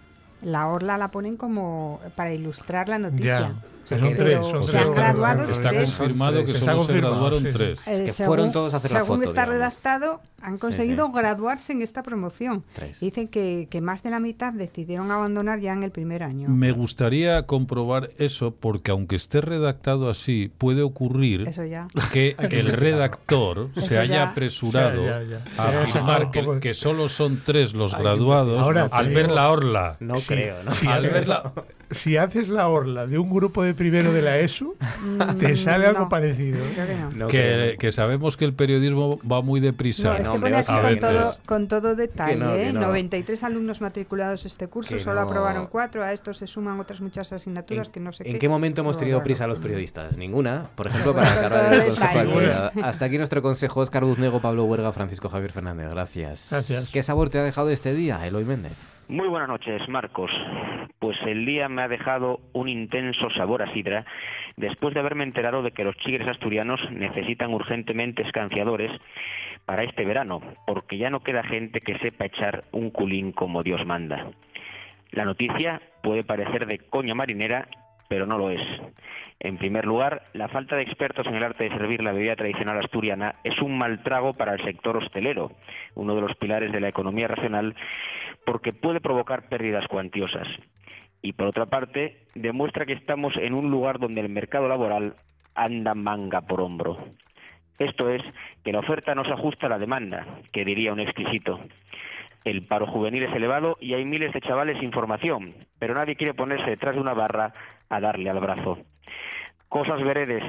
La 0.42 0.68
orla 0.68 0.98
la 0.98 1.12
ponen 1.12 1.36
como 1.36 2.00
para 2.16 2.34
ilustrar 2.34 2.88
la 2.88 2.98
noticia 2.98 3.56
se 3.84 3.96
han 3.96 4.94
graduado 4.94 5.52
Está 5.52 5.74
confirmado 5.74 6.46
que 6.46 6.54
solo 6.54 6.84
se 6.84 6.94
graduaron 6.94 7.44
tres. 7.44 7.80
que 7.82 8.10
eh, 8.10 8.14
fueron 8.14 8.52
todos 8.52 8.74
a 8.74 8.78
hacer 8.78 8.92
la 8.92 9.00
foto. 9.00 9.14
Según 9.14 9.24
está 9.24 9.46
redactado, 9.46 10.22
han 10.42 10.58
conseguido 10.58 11.10
graduarse 11.12 11.74
en 11.74 11.82
esta 11.82 12.04
promoción. 12.04 12.64
Dicen 13.02 13.28
que, 13.28 13.68
que, 13.70 13.82
más 13.82 14.04
de 14.04 14.10
la 14.10 14.20
mitad 14.20 14.54
decidieron 14.54 15.12
abandonar 15.12 15.60
ya 15.60 15.74
en 15.74 15.84
el 15.84 15.92
primer 15.92 16.24
año. 16.24 16.50
Me 16.50 16.72
gustaría 16.72 17.46
comprobar 17.46 18.12
eso 18.18 18.52
porque 18.52 18.92
aunque 18.92 19.16
esté 19.16 19.42
redactado 19.42 20.10
así, 20.10 20.52
puede 20.58 20.82
ocurrir 20.82 21.50
que 22.12 22.36
el 22.40 22.72
redactor 22.72 23.70
se 23.76 23.98
haya 23.98 24.30
apresurado 24.30 25.04
a 25.58 25.82
afirmar 25.82 26.32
que, 26.32 26.60
que, 26.60 26.74
solo 26.74 27.10
son 27.10 27.42
tres 27.46 27.74
los 27.74 27.96
graduados 27.96 28.90
al 28.92 29.10
ver 29.10 29.32
la 29.32 29.50
orla. 29.50 29.98
No 30.00 30.16
creo, 30.16 30.64
¿no? 30.64 30.72
Al 30.90 31.04
ver 31.10 31.28
la 31.28 31.54
si 31.92 32.18
haces 32.18 32.50
la 32.50 32.68
orla 32.68 33.08
de 33.08 33.18
un 33.18 33.30
grupo 33.30 33.64
de 33.64 33.74
primero 33.74 34.14
de 34.14 34.22
la 34.22 34.38
ESO, 34.40 34.76
mm, 35.02 35.38
te 35.38 35.56
sale 35.56 35.88
algo 35.88 36.10
parecido. 36.10 36.60
que, 37.30 37.92
sabemos 37.92 38.38
que 38.38 38.46
el 38.46 38.54
periodismo 38.54 39.20
va 39.30 39.42
muy 39.42 39.60
deprisa. 39.60 40.10
No, 40.20 40.48
es 40.48 40.68
que 40.68 40.74
con, 40.74 41.00
todo, 41.00 41.38
con 41.46 41.68
todo 41.68 41.96
detalle. 41.96 42.74
93 42.74 43.42
¿eh? 43.42 43.46
alumnos 43.46 43.82
matriculados 43.82 44.46
este 44.46 44.68
curso, 44.68 45.00
solo 45.00 45.22
aprobaron 45.22 45.68
cuatro. 45.68 46.04
A 46.04 46.14
esto 46.14 46.34
se 46.34 46.48
suman 46.48 46.80
otras 46.80 47.02
muchas 47.02 47.32
asignaturas 47.34 47.90
que 47.90 48.00
no 48.00 48.12
sé 48.12 48.30
¿En 48.30 48.40
qué. 48.40 48.50
momento 48.50 48.82
hemos 48.82 48.98
tenido 48.98 49.24
prisa 49.24 49.48
los 49.48 49.60
periodistas? 49.60 50.18
Ninguna. 50.18 50.70
Por 50.76 50.88
ejemplo, 50.88 51.14
para 51.14 51.34
acabar 51.40 51.74
el 51.74 51.84
consejo 51.84 52.20
Hasta 52.84 53.06
aquí 53.06 53.18
nuestro 53.18 53.42
consejo. 53.42 53.80
Oscar 53.80 54.04
Buznego, 54.04 54.42
Pablo 54.42 54.66
Huerga, 54.66 54.92
Francisco 54.92 55.30
Javier 55.30 55.52
Fernández. 55.52 55.90
Gracias. 55.90 56.50
Gracias. 56.52 56.90
¿Qué 56.90 57.04
sabor 57.04 57.30
te 57.30 57.40
ha 57.40 57.44
dejado 57.44 57.70
este 57.70 57.94
día, 57.94 58.26
Eloy 58.26 58.46
Méndez? 58.46 58.99
Muy 59.10 59.28
buenas 59.28 59.50
noches, 59.50 59.90
Marcos. 59.90 60.30
Pues 61.00 61.18
el 61.26 61.44
día 61.44 61.68
me 61.68 61.82
ha 61.82 61.88
dejado 61.88 62.42
un 62.54 62.70
intenso 62.70 63.32
sabor 63.32 63.64
a 63.64 63.74
sidra 63.74 64.06
después 64.56 64.94
de 64.94 65.00
haberme 65.00 65.24
enterado 65.24 65.64
de 65.64 65.72
que 65.72 65.84
los 65.84 65.98
chigres 65.98 66.28
asturianos 66.28 66.80
necesitan 66.92 67.52
urgentemente 67.52 68.22
escanciadores 68.22 68.92
para 69.66 69.82
este 69.82 70.06
verano, 70.06 70.42
porque 70.68 71.00
ya 71.00 71.10
no 71.10 71.22
queda 71.22 71.42
gente 71.42 71.82
que 71.82 71.98
sepa 71.98 72.26
echar 72.26 72.66
un 72.72 72.92
culín 72.92 73.32
como 73.32 73.64
Dios 73.64 73.84
manda. 73.84 74.28
La 75.10 75.26
noticia 75.26 75.82
puede 76.04 76.24
parecer 76.24 76.68
de 76.68 76.78
coña 76.78 77.16
marinera, 77.16 77.68
pero 78.10 78.28
no 78.28 78.38
lo 78.38 78.52
es. 78.52 78.62
En 79.40 79.58
primer 79.58 79.86
lugar, 79.86 80.24
la 80.34 80.50
falta 80.50 80.76
de 80.76 80.84
expertos 80.84 81.26
en 81.26 81.34
el 81.34 81.44
arte 81.44 81.64
de 81.64 81.76
servir 81.76 82.04
la 82.04 82.12
bebida 82.12 82.36
tradicional 82.36 82.78
asturiana 82.78 83.36
es 83.44 83.60
un 83.60 83.76
mal 83.76 84.04
trago 84.04 84.34
para 84.34 84.54
el 84.54 84.64
sector 84.64 84.98
hostelero, 84.98 85.54
uno 85.96 86.14
de 86.14 86.22
los 86.22 86.36
pilares 86.36 86.72
de 86.72 86.82
la 86.82 86.90
economía 86.90 87.28
racional 87.28 87.74
porque 88.50 88.74
puede 88.74 89.00
provocar 89.00 89.48
pérdidas 89.48 89.88
cuantiosas. 89.88 90.48
Y 91.22 91.34
por 91.34 91.46
otra 91.46 91.68
parte, 91.68 92.26
demuestra 92.34 92.88
que 92.88 92.94
estamos 92.94 93.38
en 93.38 93.54
un 93.54 93.70
lugar 93.70 94.00
donde 94.00 94.22
el 94.22 94.30
mercado 94.30 94.68
laboral 94.68 95.18
anda 95.54 95.94
manga 95.94 96.42
por 96.42 96.60
hombro. 96.60 96.98
Esto 97.78 98.10
es, 98.10 98.24
que 98.64 98.72
la 98.72 98.80
oferta 98.80 99.14
no 99.14 99.24
se 99.24 99.34
ajusta 99.34 99.68
a 99.68 99.70
la 99.70 99.78
demanda, 99.78 100.26
que 100.52 100.66
diría 100.66 100.94
un 100.94 101.00
exquisito. 101.00 101.60
El 102.44 102.66
paro 102.66 102.88
juvenil 102.88 103.22
es 103.22 103.36
elevado 103.36 103.78
y 103.80 103.94
hay 103.94 104.04
miles 104.04 104.34
de 104.34 104.42
chavales 104.42 104.80
sin 104.80 104.92
formación, 104.92 105.54
pero 105.78 105.94
nadie 105.94 106.16
quiere 106.16 106.34
ponerse 106.34 106.72
detrás 106.72 106.96
de 106.96 107.02
una 107.02 107.14
barra 107.14 107.54
a 107.88 108.00
darle 108.00 108.32
al 108.32 108.40
brazo. 108.40 108.80
Cosas 109.68 110.02
veredes, 110.02 110.44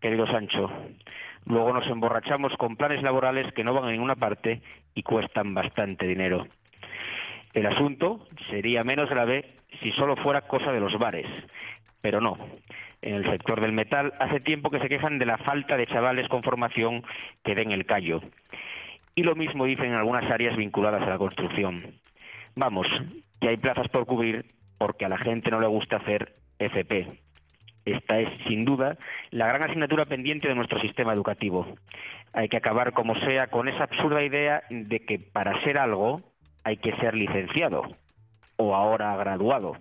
querido 0.00 0.28
Sancho. 0.28 0.70
Luego 1.46 1.72
nos 1.72 1.88
emborrachamos 1.88 2.56
con 2.56 2.76
planes 2.76 3.02
laborales 3.02 3.52
que 3.52 3.64
no 3.64 3.74
van 3.74 3.86
a 3.86 3.90
ninguna 3.90 4.14
parte 4.14 4.62
y 4.94 5.02
cuestan 5.02 5.54
bastante 5.54 6.06
dinero. 6.06 6.46
El 7.54 7.66
asunto 7.66 8.26
sería 8.50 8.84
menos 8.84 9.10
grave 9.10 9.56
si 9.82 9.92
solo 9.92 10.16
fuera 10.16 10.42
cosa 10.42 10.72
de 10.72 10.80
los 10.80 10.98
bares, 10.98 11.26
pero 12.00 12.20
no. 12.20 12.38
En 13.02 13.14
el 13.14 13.24
sector 13.30 13.60
del 13.60 13.72
metal 13.72 14.14
hace 14.20 14.40
tiempo 14.40 14.70
que 14.70 14.78
se 14.78 14.88
quejan 14.88 15.18
de 15.18 15.26
la 15.26 15.38
falta 15.38 15.76
de 15.76 15.86
chavales 15.86 16.28
con 16.28 16.42
formación 16.42 17.02
que 17.42 17.54
den 17.54 17.72
el 17.72 17.84
callo. 17.84 18.22
Y 19.14 19.24
lo 19.24 19.34
mismo 19.34 19.66
dicen 19.66 19.86
en 19.86 19.94
algunas 19.94 20.30
áreas 20.30 20.56
vinculadas 20.56 21.02
a 21.02 21.10
la 21.10 21.18
construcción. 21.18 21.94
Vamos, 22.54 22.86
que 23.40 23.48
hay 23.48 23.56
plazas 23.56 23.88
por 23.88 24.06
cubrir 24.06 24.46
porque 24.78 25.04
a 25.04 25.08
la 25.08 25.18
gente 25.18 25.50
no 25.50 25.60
le 25.60 25.66
gusta 25.66 25.96
hacer 25.96 26.36
FP. 26.58 27.20
Esta 27.84 28.20
es, 28.20 28.28
sin 28.46 28.64
duda, 28.64 28.96
la 29.30 29.48
gran 29.48 29.64
asignatura 29.64 30.06
pendiente 30.06 30.48
de 30.48 30.54
nuestro 30.54 30.80
sistema 30.80 31.12
educativo. 31.12 31.66
Hay 32.32 32.48
que 32.48 32.56
acabar, 32.56 32.92
como 32.92 33.16
sea, 33.16 33.48
con 33.48 33.68
esa 33.68 33.84
absurda 33.84 34.22
idea 34.22 34.62
de 34.70 35.00
que 35.04 35.18
para 35.18 35.60
ser 35.62 35.78
algo 35.78 36.22
hay 36.64 36.76
que 36.76 36.94
ser 36.96 37.14
licenciado 37.14 37.82
o 38.56 38.74
ahora 38.74 39.16
graduado. 39.16 39.76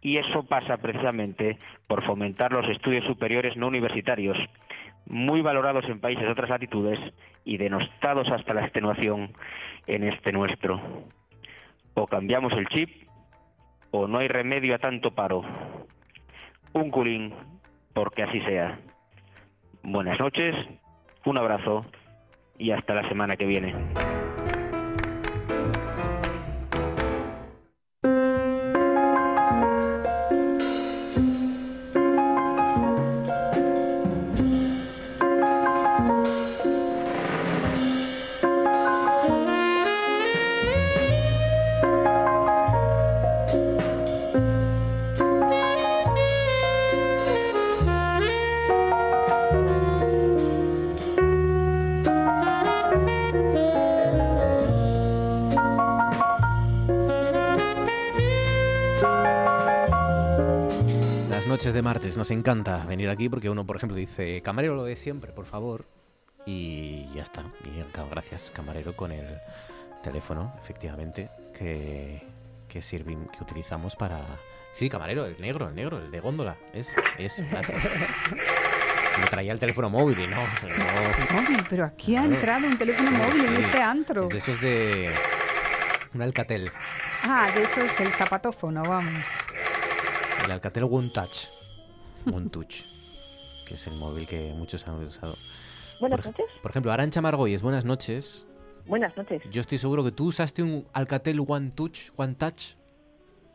Y 0.00 0.16
eso 0.16 0.42
pasa 0.44 0.78
precisamente 0.78 1.58
por 1.86 2.04
fomentar 2.04 2.52
los 2.52 2.68
estudios 2.68 3.04
superiores 3.04 3.56
no 3.56 3.68
universitarios, 3.68 4.36
muy 5.06 5.42
valorados 5.42 5.84
en 5.88 6.00
países 6.00 6.24
de 6.24 6.32
otras 6.32 6.50
latitudes 6.50 6.98
y 7.44 7.56
denostados 7.56 8.30
hasta 8.30 8.54
la 8.54 8.62
extenuación 8.62 9.32
en 9.86 10.04
este 10.04 10.32
nuestro. 10.32 10.80
O 11.94 12.06
cambiamos 12.06 12.52
el 12.54 12.66
chip 12.68 12.90
o 13.90 14.08
no 14.08 14.18
hay 14.18 14.28
remedio 14.28 14.74
a 14.74 14.78
tanto 14.78 15.14
paro. 15.14 15.42
Un 16.72 16.90
culín, 16.90 17.34
porque 17.92 18.22
así 18.22 18.40
sea. 18.40 18.80
Buenas 19.82 20.18
noches, 20.18 20.56
un 21.24 21.38
abrazo 21.38 21.84
y 22.58 22.70
hasta 22.70 22.94
la 22.94 23.08
semana 23.08 23.36
que 23.36 23.46
viene. 23.46 23.74
Encanta 62.32 62.84
venir 62.86 63.08
aquí 63.08 63.28
porque 63.28 63.50
uno, 63.50 63.66
por 63.66 63.76
ejemplo, 63.76 63.96
dice, 63.96 64.40
camarero 64.42 64.74
lo 64.74 64.84
de 64.84 64.96
siempre, 64.96 65.32
por 65.32 65.46
favor. 65.46 65.86
Y 66.44 67.06
ya 67.14 67.22
está. 67.22 67.44
Y 67.64 67.70
gracias, 68.10 68.50
camarero, 68.50 68.96
con 68.96 69.12
el 69.12 69.38
teléfono, 70.02 70.54
efectivamente, 70.62 71.30
que, 71.56 72.22
que 72.68 72.82
sirve, 72.82 73.16
que 73.36 73.42
utilizamos 73.42 73.96
para... 73.96 74.40
Sí, 74.74 74.88
camarero, 74.88 75.26
el 75.26 75.40
negro, 75.40 75.68
el 75.68 75.74
negro, 75.74 75.98
el 75.98 76.10
de 76.10 76.20
góndola. 76.20 76.56
Es, 76.72 76.96
es, 77.18 77.44
Me 79.20 79.26
traía 79.26 79.52
el 79.52 79.58
teléfono 79.58 79.90
móvil 79.90 80.18
y 80.18 80.26
no. 80.26 80.38
pero 81.68 81.84
aquí 81.84 82.16
ha 82.16 82.24
entrado 82.24 82.66
un 82.66 82.78
teléfono 82.78 83.10
móvil 83.10 83.44
en 83.44 83.56
este 83.56 83.82
antro. 83.82 84.28
de 84.28 84.38
esos 84.38 84.60
de. 84.60 85.10
Un 86.14 86.22
Alcatel. 86.22 86.70
Ah, 87.24 87.50
de 87.54 87.62
eso 87.62 87.82
es 87.82 88.00
el 88.00 88.08
zapatófono, 88.08 88.82
vamos. 88.82 89.12
El 90.44 90.50
Alcatel 90.50 90.84
One 90.84 91.10
Touch. 91.12 91.61
One 92.26 92.48
Touch. 92.50 92.82
Que 93.66 93.74
es 93.74 93.86
el 93.86 93.98
móvil 93.98 94.26
que 94.26 94.52
muchos 94.56 94.86
han 94.86 95.02
usado. 95.02 95.34
Buenas 96.00 96.24
noches. 96.24 96.46
Por 96.60 96.70
ejemplo, 96.70 96.92
Arancha 96.92 97.20
Margolles, 97.20 97.62
buenas 97.62 97.84
noches. 97.84 98.46
Buenas 98.86 99.16
noches. 99.16 99.42
Yo 99.50 99.60
estoy 99.60 99.78
seguro 99.78 100.02
que 100.04 100.12
tú 100.12 100.26
usaste 100.26 100.62
un 100.62 100.86
Alcatel 100.92 101.40
One 101.46 101.70
Touch, 101.70 102.10
One 102.16 102.34
Touch. 102.34 102.74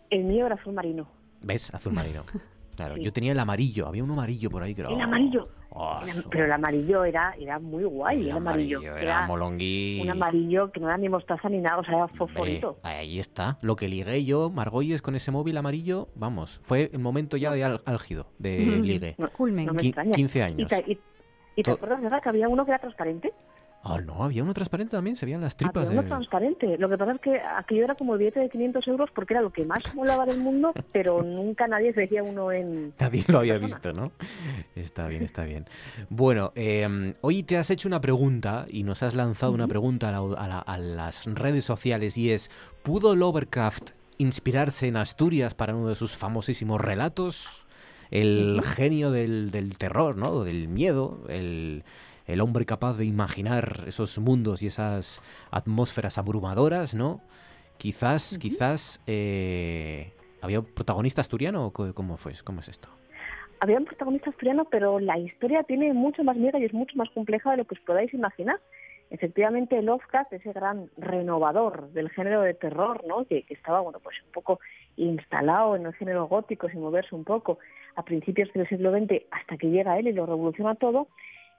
El 0.09 0.23
mío 0.23 0.45
era 0.45 0.55
azul 0.55 0.73
marino. 0.73 1.07
¿Ves? 1.41 1.73
Azul 1.73 1.93
marino. 1.93 2.25
Claro, 2.77 2.95
yo 2.95 3.11
tenía 3.11 3.31
el 3.31 3.39
amarillo, 3.39 3.87
había 3.87 4.03
un 4.03 4.11
amarillo 4.11 4.51
por 4.51 4.61
ahí, 4.61 4.75
creo. 4.75 4.91
El 4.91 5.01
amarillo. 5.01 5.49
Oh, 5.71 5.99
pero 6.29 6.45
el 6.45 6.51
amarillo 6.51 7.03
era, 7.03 7.33
era 7.39 7.57
muy 7.57 7.83
guay, 7.83 8.29
el, 8.29 8.31
amarillo. 8.31 8.81
era, 8.81 9.25
molongui. 9.25 9.99
Un 10.03 10.11
amarillo 10.11 10.71
que 10.71 10.79
no 10.79 10.87
era 10.87 10.97
ni 10.97 11.09
mostaza 11.09 11.49
ni 11.49 11.57
nada, 11.57 11.79
o 11.79 11.83
sea, 11.83 11.95
era 11.95 12.07
fosforito. 12.09 12.77
ahí 12.83 13.17
está. 13.19 13.57
Lo 13.61 13.75
que 13.75 13.87
ligué 13.87 14.23
yo, 14.25 14.51
Margolles, 14.51 15.01
con 15.01 15.15
ese 15.15 15.31
móvil 15.31 15.57
amarillo, 15.57 16.07
vamos, 16.13 16.59
fue 16.61 16.91
el 16.93 16.99
momento 16.99 17.35
ya 17.35 17.51
de 17.51 17.63
álgido, 17.63 18.27
de 18.37 18.59
ligue. 18.59 19.15
No, 19.17 19.27
no 19.37 19.73
me 19.73 20.11
15 20.11 20.43
años. 20.43 20.71
¿Y 20.85 20.99
y 21.57 21.63
te 21.63 21.71
acuerdas, 21.71 21.99
verdad, 21.99 22.21
que 22.21 22.29
había 22.29 22.47
uno 22.47 22.63
que 22.65 22.71
era 22.71 22.79
transparente? 22.79 23.33
Ah, 23.83 24.01
no, 24.01 24.23
había 24.23 24.43
uno 24.43 24.53
transparente 24.53 24.91
también, 24.91 25.15
se 25.15 25.25
veían 25.25 25.39
las 25.39 25.55
tripas. 25.55 25.87
Había 25.87 26.01
uno 26.01 26.09
transparente. 26.09 26.77
Lo 26.77 26.89
que 26.89 26.97
pasa 26.97 27.13
es 27.13 27.21
que 27.21 27.39
aquello 27.39 27.85
era 27.85 27.95
como 27.95 28.13
el 28.13 28.19
billete 28.19 28.41
de 28.41 28.49
500 28.49 28.87
euros 28.87 29.09
porque 29.13 29.33
era 29.33 29.41
lo 29.41 29.51
que 29.51 29.63
más 29.63 29.95
molaba 29.95 30.25
del 30.25 30.39
mundo, 30.39 30.73
pero 30.91 31.23
nunca 31.23 31.67
nadie 31.67 31.93
veía 31.93 32.23
uno 32.23 32.51
en. 32.51 32.93
Nadie 32.99 33.23
lo 33.27 33.39
había 33.39 33.57
visto, 33.57 33.93
¿no? 33.93 34.11
Está 34.75 35.07
bien, 35.07 35.23
está 35.23 35.43
bien. 35.45 35.65
Bueno, 36.09 36.51
em, 36.55 37.13
hoy 37.21 37.43
te 37.43 37.57
has 37.57 37.69
hecho 37.69 37.87
una 37.87 38.01
pregunta 38.01 38.65
y 38.69 38.83
nos 38.83 39.03
has 39.03 39.15
lanzado 39.15 39.53
una 39.53 39.67
pregunta 39.67 40.09
a, 40.09 40.77
las 40.77 41.25
redes 41.25 41.63
sociales 41.63 42.17
y 42.17 42.31
es: 42.31 42.51
¿pudo 42.83 43.15
Lovecraft 43.15 43.91
inspirarse 44.17 44.87
en 44.87 44.97
Asturias 44.97 45.53
para 45.53 45.75
uno 45.75 45.89
de 45.89 45.95
sus 45.95 46.15
famosísimos 46.15 46.81
relatos? 46.81 47.65
El 48.09 48.61
genio 48.63 49.11
del, 49.11 49.51
del 49.51 49.77
terror, 49.77 50.17
¿no? 50.17 50.43
Del 50.43 50.67
miedo, 50.69 51.23
el 51.27 51.83
el 52.27 52.41
hombre 52.41 52.65
capaz 52.65 52.97
de 52.97 53.05
imaginar 53.05 53.85
esos 53.87 54.19
mundos 54.19 54.61
y 54.61 54.67
esas 54.67 55.21
atmósferas 55.49 56.17
abrumadoras, 56.17 56.93
¿no? 56.93 57.21
Quizás, 57.77 58.37
quizás 58.39 59.01
eh, 59.07 60.13
había 60.41 60.59
un 60.59 60.65
protagonista 60.65 61.21
asturiano 61.21 61.67
o 61.67 61.71
cómo 61.71 62.17
fue, 62.17 62.33
cómo 62.43 62.59
es 62.59 62.69
esto. 62.69 62.89
Había 63.59 63.77
un 63.77 63.85
protagonista 63.85 64.29
asturiano, 64.29 64.65
pero 64.65 64.99
la 64.99 65.17
historia 65.17 65.63
tiene 65.63 65.93
mucho 65.93 66.23
más 66.23 66.37
miedo 66.37 66.59
y 66.59 66.65
es 66.65 66.73
mucho 66.73 66.95
más 66.95 67.09
compleja 67.09 67.51
de 67.51 67.57
lo 67.57 67.65
que 67.65 67.75
os 67.75 67.81
podáis 67.81 68.13
imaginar. 68.13 68.59
Efectivamente, 69.09 69.81
Lovecraft, 69.81 70.33
ese 70.33 70.51
gran 70.51 70.89
renovador 70.97 71.89
del 71.91 72.09
género 72.09 72.41
de 72.41 72.53
terror, 72.53 73.05
¿no? 73.07 73.25
que, 73.25 73.43
que 73.43 73.53
estaba 73.53 73.79
bueno, 73.79 73.99
pues 74.03 74.17
un 74.25 74.31
poco 74.31 74.59
instalado 74.97 75.75
en 75.75 75.85
el 75.85 75.93
género 75.93 76.27
gótico 76.27 76.67
sin 76.69 76.81
moverse 76.81 77.15
un 77.15 77.23
poco 77.23 77.57
a 77.95 78.03
principios 78.03 78.51
del 78.53 78.67
siglo 78.67 78.91
XX 78.91 79.23
hasta 79.31 79.57
que 79.57 79.69
llega 79.69 79.97
él 79.97 80.07
y 80.07 80.13
lo 80.13 80.25
revoluciona 80.25 80.75
todo, 80.75 81.07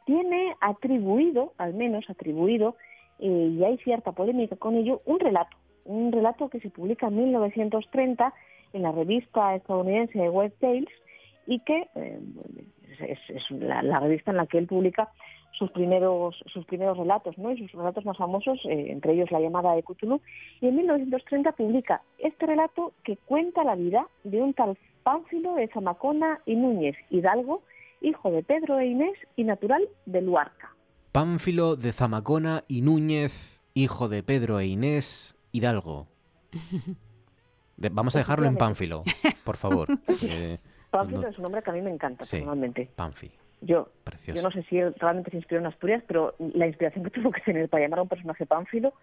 tiene 0.09 0.57
atribuido, 0.63 1.53
al 1.59 1.75
menos 1.75 2.09
atribuido, 2.09 2.77
eh, 3.19 3.51
y 3.53 3.63
hay 3.63 3.77
cierta 3.77 4.13
polémica 4.13 4.57
con 4.57 4.75
ello, 4.75 5.03
un 5.05 5.21
relato, 5.21 5.55
un 5.85 6.11
relato 6.11 6.49
que 6.49 6.61
se 6.61 6.71
publica 6.71 7.09
en 7.09 7.17
1930 7.17 8.33
en 8.73 8.83
la 8.83 8.93
revista 8.93 9.55
estadounidense 9.55 10.31
Web 10.31 10.55
Tales 10.61 10.89
y 11.47 11.59
que 11.59 11.89
eh, 11.95 12.21
es, 13.01 13.51
la, 13.51 14.01
revista 14.01 14.31
en 14.31 14.39
la 14.39 14.47
que 14.47 14.57
él 14.57 14.67
publica 14.67 15.11
sus 15.53 15.71
primeros 15.73 16.43
sus 16.47 16.65
primeros 16.65 16.97
relatos, 16.97 17.37
¿no? 17.37 17.51
Y 17.51 17.59
sus 17.59 17.73
relatos 17.73 18.07
más 18.07 18.17
famosos, 18.17 18.59
eh, 18.65 18.87
entre 18.89 19.13
ellos 19.13 19.31
la 19.31 19.41
llamada 19.41 19.75
de 19.75 19.83
Cthulhu, 19.83 20.23
y 20.63 20.69
en 20.69 20.77
1930 20.77 21.53
publica 21.53 22.01
este 22.17 22.47
relato 22.47 22.95
que 23.05 23.19
cuenta 23.19 23.63
la 23.63 23.75
vida 23.75 24.07
de 24.25 24.41
un 24.41 24.55
tal 24.55 24.79
Pánfilo 25.03 25.55
de 25.57 25.69
Zamacona 25.69 26.41
y 26.47 26.57
Núñez 26.57 26.97
Hidalgo, 27.11 27.61
hijo 28.01 28.31
de 28.31 28.43
Pedro 28.43 28.79
e 28.79 28.87
Inés 28.87 29.17
y 29.37 29.45
natural 29.45 29.89
de 30.07 30.23
Luarca. 30.23 30.75
Pánfilo 31.13 31.77
de 31.77 31.93
Zamacona 31.93 32.65
y 32.69 32.83
Núñez, 32.83 33.61
hijo 33.75 34.09
de 34.09 34.23
Pedro 34.23 34.61
e 34.61 34.67
Inés 34.67 35.37
Hidalgo. 35.53 36.07
vamos 37.77 38.17
a 38.17 38.19
dejarlo 38.19 38.47
en 38.47 38.57
Pánfilo, 38.57 39.03
por 39.45 39.57
favor. 39.57 39.89
Eh, 40.23 40.59
Pánfilo 40.91 41.29
es 41.29 41.37
un 41.39 41.43
nombre 41.43 41.63
que 41.63 41.71
a 41.71 41.73
mí 41.73 41.83
me 41.83 41.91
encanta 41.91 42.19
personalmente. 42.19 42.91
Pánfilo. 42.95 43.35
Yo, 43.61 43.89
yo 44.27 44.43
no 44.43 44.53
sé 44.53 44.63
si 44.65 44.81
realmente 44.81 45.33
se 45.33 45.37
inspiró 45.39 45.61
en 45.61 45.67
Asturias, 45.67 46.05
pero 46.07 46.37
la 46.39 46.69
inspiración 46.69 47.05
que 47.05 47.11
tuvo 47.11 47.33
que 47.33 47.41
tener 47.41 47.69
para 47.69 47.83
llamar 47.83 47.99
a 47.99 48.03
un 48.03 48.09
personaje 48.09 48.47
Pánfilo 48.47 48.95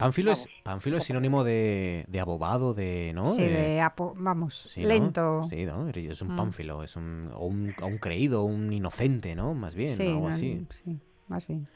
Pánfilo 0.00 0.32
es, 0.32 0.48
Pánfilo 0.62 0.96
es 0.96 1.04
sinónimo 1.04 1.44
de, 1.44 2.06
de 2.08 2.20
abobado, 2.20 2.72
de, 2.72 3.12
¿no? 3.14 3.26
Sí, 3.26 3.42
de, 3.42 3.86
vamos, 4.16 4.74
lento. 4.78 5.44
Sí, 5.50 5.66
¿no? 5.66 5.90
Es 5.90 6.22
un 6.22 6.32
mm. 6.32 6.36
pánfilo, 6.36 6.82
es 6.82 6.96
un, 6.96 7.30
o 7.34 7.44
un, 7.44 7.74
un 7.82 7.98
creído, 7.98 8.44
un 8.44 8.72
inocente, 8.72 9.34
¿no? 9.34 9.52
Más 9.52 9.74
bien, 9.74 9.90
sí, 9.90 10.08
algo 10.08 10.28
así. 10.28 10.66
Sí, 10.70 10.98
más 11.28 11.46
bien. 11.46 11.68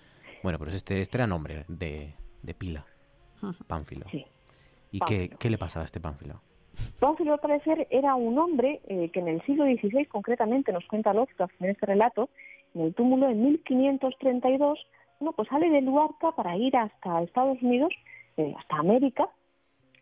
Bueno, 0.43 0.59
pero 0.59 0.71
este, 0.71 1.03
este 1.03 1.19
era 1.19 1.27
nombre 1.27 1.67
de, 1.69 2.15
de 2.43 2.55
pila, 2.55 2.87
Pánfilo. 3.67 4.07
Sí. 4.11 4.25
¿Y 4.91 5.01
Qué, 5.01 5.29
qué, 5.39 5.51
le 5.51 5.59
pasaba 5.59 5.83
a 5.83 5.85
este 5.85 6.01
Pánfilo? 6.01 6.41
Pánfilo, 7.01 7.35
al 7.35 7.41
parecer, 7.41 7.87
era 7.91 8.15
un 8.15 8.39
hombre 8.39 8.81
eh, 8.89 9.11
que 9.11 9.21
en 9.21 9.29
el 9.29 9.43
siglo 9.43 9.65
XVI, 9.65 10.07
concretamente, 10.07 10.73
nos 10.73 10.87
cuenta 10.87 11.13
Lovecraft 11.13 11.61
en 11.61 11.71
este 11.71 11.85
relato, 11.85 12.31
en 12.75 12.83
el 12.83 12.95
túmulo 12.95 13.29
en 13.29 13.43
1532, 13.43 14.79
bueno, 15.21 15.33
pues 15.33 15.49
sale 15.49 15.69
de 15.69 15.83
Luarca 15.83 16.33
para 16.33 16.57
ir 16.57 16.75
hasta 16.77 17.23
Estados 17.23 17.61
Unidos 17.61 17.93
eh, 18.37 18.55
hasta 18.59 18.77
América 18.77 19.29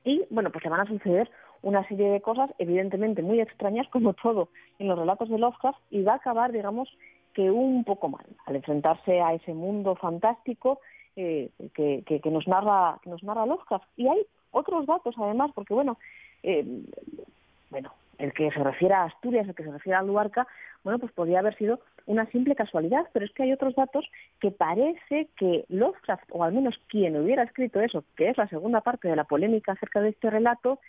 y 0.04 0.24
bueno, 0.30 0.50
pues 0.50 0.64
le 0.64 0.70
van 0.70 0.80
a 0.80 0.86
suceder 0.86 1.30
una 1.62 1.86
serie 1.86 2.10
de 2.10 2.20
cosas 2.20 2.50
evidentemente 2.58 3.22
muy 3.22 3.40
extrañas 3.40 3.86
como 3.88 4.14
todo 4.14 4.48
en 4.78 4.88
los 4.88 4.98
relatos 4.98 5.28
de 5.28 5.38
Lovecraft 5.38 5.78
y 5.90 6.02
va 6.02 6.14
a 6.14 6.16
acabar, 6.16 6.50
digamos, 6.50 6.88
que 7.34 7.50
un 7.50 7.84
poco 7.84 8.08
mal 8.08 8.24
al 8.46 8.56
enfrentarse 8.56 9.20
a 9.20 9.34
ese 9.34 9.54
mundo 9.54 9.94
fantástico 9.94 10.80
eh, 11.16 11.50
que, 11.74 12.02
que, 12.04 12.30
nos 12.30 12.48
narra 12.48 12.98
que 13.02 13.10
nos 13.10 13.22
narra 13.22 13.46
Lovecraft. 13.46 13.86
Y 13.96 14.08
hay 14.08 14.26
otros 14.50 14.86
datos 14.86 15.14
además 15.18 15.50
porque 15.54 15.74
bueno 15.74 15.98
eh, 16.42 16.64
bueno 17.70 17.92
el 18.18 18.32
que 18.32 18.50
se 18.50 18.62
refiere 18.62 18.94
a 18.94 19.04
Asturias 19.04 19.48
el 19.48 19.54
que 19.54 19.64
se 19.64 19.72
refiere 19.72 19.96
a 19.96 20.02
Luarca 20.02 20.46
bueno 20.84 20.98
pues 20.98 21.12
podría 21.12 21.40
haber 21.40 21.56
sido 21.56 21.80
una 22.06 22.26
simple 22.30 22.54
casualidad, 22.54 23.06
pero 23.12 23.24
es 23.24 23.32
que 23.32 23.44
hay 23.44 23.52
otros 23.52 23.74
datos 23.74 24.04
que 24.40 24.50
parece 24.50 25.28
que 25.36 25.64
Lovecraft, 25.68 26.24
o 26.30 26.44
al 26.44 26.52
menos 26.52 26.78
quien 26.88 27.16
hubiera 27.16 27.42
escrito 27.42 27.80
eso, 27.80 28.04
que 28.16 28.28
es 28.28 28.36
la 28.36 28.48
segunda 28.48 28.80
parte 28.80 29.08
de 29.08 29.16
la 29.16 29.24
polémica 29.24 29.72
acerca 29.72 30.00
de 30.00 30.10
este 30.10 30.30
relato, 30.30 30.80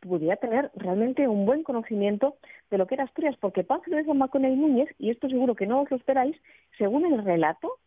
pudiera 0.00 0.36
tener 0.36 0.70
realmente 0.74 1.28
un 1.28 1.44
buen 1.44 1.62
conocimiento 1.62 2.36
de 2.70 2.78
lo 2.78 2.86
que 2.86 2.94
era 2.94 3.04
Asturias, 3.04 3.36
porque 3.38 3.64
Pánfilo 3.64 3.96
de 3.96 4.04
Zamacona 4.04 4.48
y 4.48 4.56
Núñez, 4.56 4.88
y 4.98 5.10
esto 5.10 5.28
seguro 5.28 5.54
que 5.54 5.66
no 5.66 5.82
os 5.82 5.90
lo 5.90 5.96
esperáis, 5.96 6.36
según 6.78 7.04
el 7.04 7.22
relato, 7.22 7.78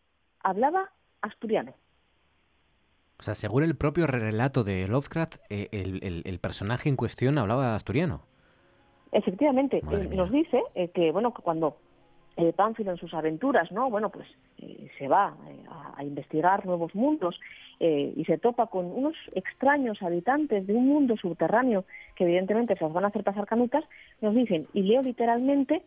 hablaba 0.42 0.92
asturiano. 1.22 1.74
O 3.18 3.24
sea, 3.24 3.36
según 3.36 3.64
el 3.64 3.76
propio 3.76 4.06
relato 4.06 4.64
de 4.64 4.88
Lovecraft, 4.88 5.36
eh, 5.50 5.70
el, 5.72 6.40
personaje 6.40 6.90
en 6.90 6.98
cuestión 6.98 7.38
hablaba 7.38 7.76
asturiano. 7.76 8.26
Efectivamente, 9.14 9.78
eh, 9.92 10.10
nos 10.16 10.32
dice 10.32 10.64
eh, 10.74 10.88
que 10.90 11.12
bueno 11.12 11.34
que 11.34 11.42
cuando 11.42 11.78
Pánfilo 12.56 12.90
en 12.90 12.98
sus 12.98 13.14
aventuras, 13.14 13.72
¿no? 13.72 13.92
Bueno, 13.92 14.10
pues 14.10 14.28
se 14.98 15.08
va 15.08 15.36
a, 15.96 16.04
investigar 16.04 16.66
nuevos 16.66 16.96
mundos 16.96 17.40
y 17.80 18.26
se 18.26 18.40
topa 18.40 18.66
con 18.66 18.86
unos 18.88 19.14
extraños 19.36 20.02
habitantes 20.02 20.66
de 20.66 20.74
un 20.74 20.88
mundo 20.88 21.16
subterráneo 21.16 21.86
que 22.16 22.24
evidentemente 22.24 22.76
se 22.76 22.84
los 22.84 22.92
van 22.92 23.06
a 23.06 23.10
hacer 23.10 23.24
pasar 23.24 23.46
canutas, 23.46 23.84
nos 24.20 24.34
dicen, 24.34 24.68
y 24.74 24.82
leo 24.82 25.04
literalmente, 25.04 25.84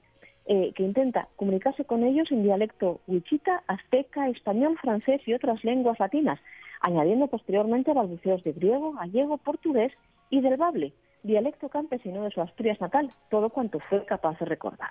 que 0.46 0.82
intenta 0.84 1.26
comunicarse 1.34 1.84
con 1.84 2.04
ellos 2.04 2.30
en 2.30 2.44
dialecto 2.44 3.00
huichita, 3.08 3.64
azteca, 3.66 4.28
español, 4.28 4.78
francés 4.80 5.22
y 5.26 5.34
otras 5.34 5.64
lenguas 5.64 5.98
latinas, 5.98 6.38
añadiendo 6.80 7.26
posteriormente 7.26 7.92
balbuceos 7.92 8.44
de 8.44 8.52
griego, 8.52 8.92
gallego, 8.92 9.36
portugués 9.38 9.92
y 10.30 10.42
del 10.42 10.58
bable, 10.58 10.92
dialecto 11.26 11.68
campesino 11.68 12.22
de 12.24 12.30
su 12.30 12.40
Asturias 12.40 12.80
natal, 12.80 13.10
todo 13.30 13.50
cuanto 13.50 13.80
fue 13.80 14.04
capaz 14.04 14.38
de 14.38 14.46
recordar. 14.46 14.90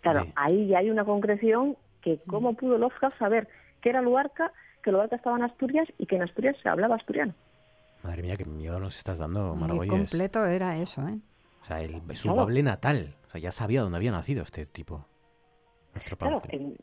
Claro, 0.00 0.24
ahí 0.36 0.68
ya 0.68 0.78
hay 0.78 0.90
una 0.90 1.04
concreción 1.04 1.76
que 2.00 2.20
cómo 2.26 2.54
pudo 2.54 2.78
Lovecraft 2.78 3.18
saber 3.18 3.48
que 3.80 3.88
era 3.90 4.00
Luarca, 4.00 4.52
que 4.82 4.92
Luarca 4.92 5.16
estaba 5.16 5.36
en 5.36 5.42
Asturias 5.42 5.88
y 5.98 6.06
que 6.06 6.16
en 6.16 6.22
Asturias 6.22 6.56
se 6.62 6.68
hablaba 6.68 6.94
asturiano. 6.94 7.34
Madre 8.02 8.22
mía, 8.22 8.36
qué 8.36 8.44
miedo 8.44 8.78
nos 8.78 8.96
estás 8.96 9.18
dando, 9.18 9.56
Muy 9.56 9.88
completo 9.88 10.46
era 10.46 10.76
eso, 10.76 11.06
¿eh? 11.08 11.18
O 11.62 11.64
sea, 11.64 11.82
el, 11.82 12.00
su 12.16 12.32
bable 12.32 12.62
natal. 12.62 13.16
O 13.26 13.30
sea, 13.30 13.40
ya 13.40 13.50
sabía 13.50 13.82
dónde 13.82 13.96
había 13.96 14.12
nacido 14.12 14.44
este 14.44 14.66
tipo. 14.66 15.04
Nuestro 15.92 16.16
padre. 16.16 16.40
Claro, 16.48 16.74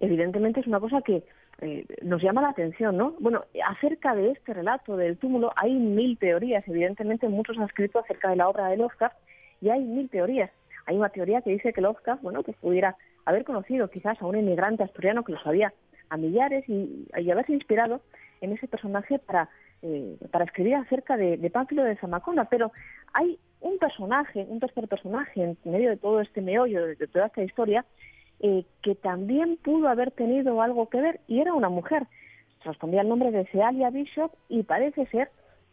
evidentemente 0.00 0.60
es 0.60 0.66
una 0.66 0.80
cosa 0.80 1.00
que 1.02 1.24
eh, 1.60 1.84
nos 2.02 2.22
llama 2.22 2.42
la 2.42 2.50
atención, 2.50 2.96
¿no? 2.96 3.14
Bueno, 3.18 3.44
acerca 3.66 4.14
de 4.14 4.30
este 4.30 4.54
relato 4.54 4.96
del 4.96 5.18
túmulo 5.18 5.52
hay 5.56 5.74
mil 5.74 6.16
teorías, 6.16 6.66
evidentemente 6.68 7.28
muchos 7.28 7.58
han 7.58 7.64
escrito 7.64 7.98
acerca 7.98 8.30
de 8.30 8.36
la 8.36 8.48
obra 8.48 8.68
de 8.68 8.76
Lovecraft 8.76 9.16
y 9.60 9.70
hay 9.70 9.82
mil 9.82 10.08
teorías. 10.08 10.50
Hay 10.86 10.96
una 10.96 11.08
teoría 11.08 11.42
que 11.42 11.50
dice 11.50 11.72
que 11.72 11.80
Lovecraft, 11.80 12.22
bueno, 12.22 12.44
que 12.44 12.52
pudiera 12.52 12.96
haber 13.24 13.44
conocido 13.44 13.90
quizás 13.90 14.20
a 14.22 14.26
un 14.26 14.38
inmigrante 14.38 14.84
asturiano 14.84 15.24
que 15.24 15.32
lo 15.32 15.40
sabía 15.42 15.74
a 16.10 16.16
millares 16.16 16.64
y, 16.68 17.06
haberse 17.30 17.52
inspirado 17.52 18.00
en 18.40 18.52
ese 18.52 18.68
personaje 18.68 19.18
para, 19.18 19.50
eh, 19.82 20.16
para 20.30 20.44
escribir 20.44 20.76
acerca 20.76 21.16
de, 21.16 21.36
de 21.36 21.50
Pánfilo 21.50 21.82
de 21.82 21.96
Zamacona, 21.96 22.44
pero 22.44 22.72
hay 23.12 23.38
un 23.60 23.78
personaje, 23.78 24.46
un 24.48 24.60
tercer 24.60 24.86
personaje 24.86 25.42
en 25.42 25.58
medio 25.64 25.90
de 25.90 25.96
todo 25.96 26.20
este 26.20 26.40
meollo, 26.40 26.86
de 26.86 27.06
toda 27.08 27.26
esta 27.26 27.42
historia, 27.42 27.84
eh, 28.40 28.64
que 28.82 28.94
también 28.94 29.56
pudo 29.56 29.88
haber 29.88 30.10
tenido 30.10 30.62
algo 30.62 30.88
que 30.88 31.00
ver 31.00 31.20
y 31.26 31.40
era 31.40 31.54
una 31.54 31.68
mujer. 31.68 32.06
Respondía 32.64 33.02
el 33.02 33.08
nombre 33.08 33.30
de 33.30 33.46
Cealia 33.46 33.90
Bishop 33.90 34.32
y 34.48 34.62
parece 34.62 35.06
ser, 35.06 35.30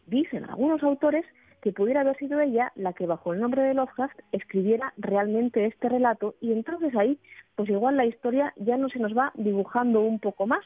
dicen 0.08 0.46
algunos 0.46 0.84
autores, 0.84 1.26
que 1.66 1.72
pudiera 1.72 2.02
haber 2.02 2.16
sido 2.18 2.40
ella 2.40 2.72
la 2.76 2.94
que 2.94 3.08
bajo 3.08 3.34
el 3.34 3.40
nombre 3.40 3.64
de 3.64 3.74
Lovecraft 3.74 4.20
escribiera 4.32 4.94
realmente 4.98 5.66
este 5.66 5.90
relato 5.90 6.36
y 6.40 6.52
entonces 6.52 6.96
ahí 6.96 7.18
pues 7.56 7.68
igual 7.70 7.98
la 7.98 8.06
historia 8.06 8.54
ya 8.58 8.78
no 8.78 8.88
se 8.88 9.00
nos 9.00 9.18
va 9.18 9.32
dibujando 9.34 10.02
un 10.02 10.20
poco 10.20 10.46
más 10.46 10.64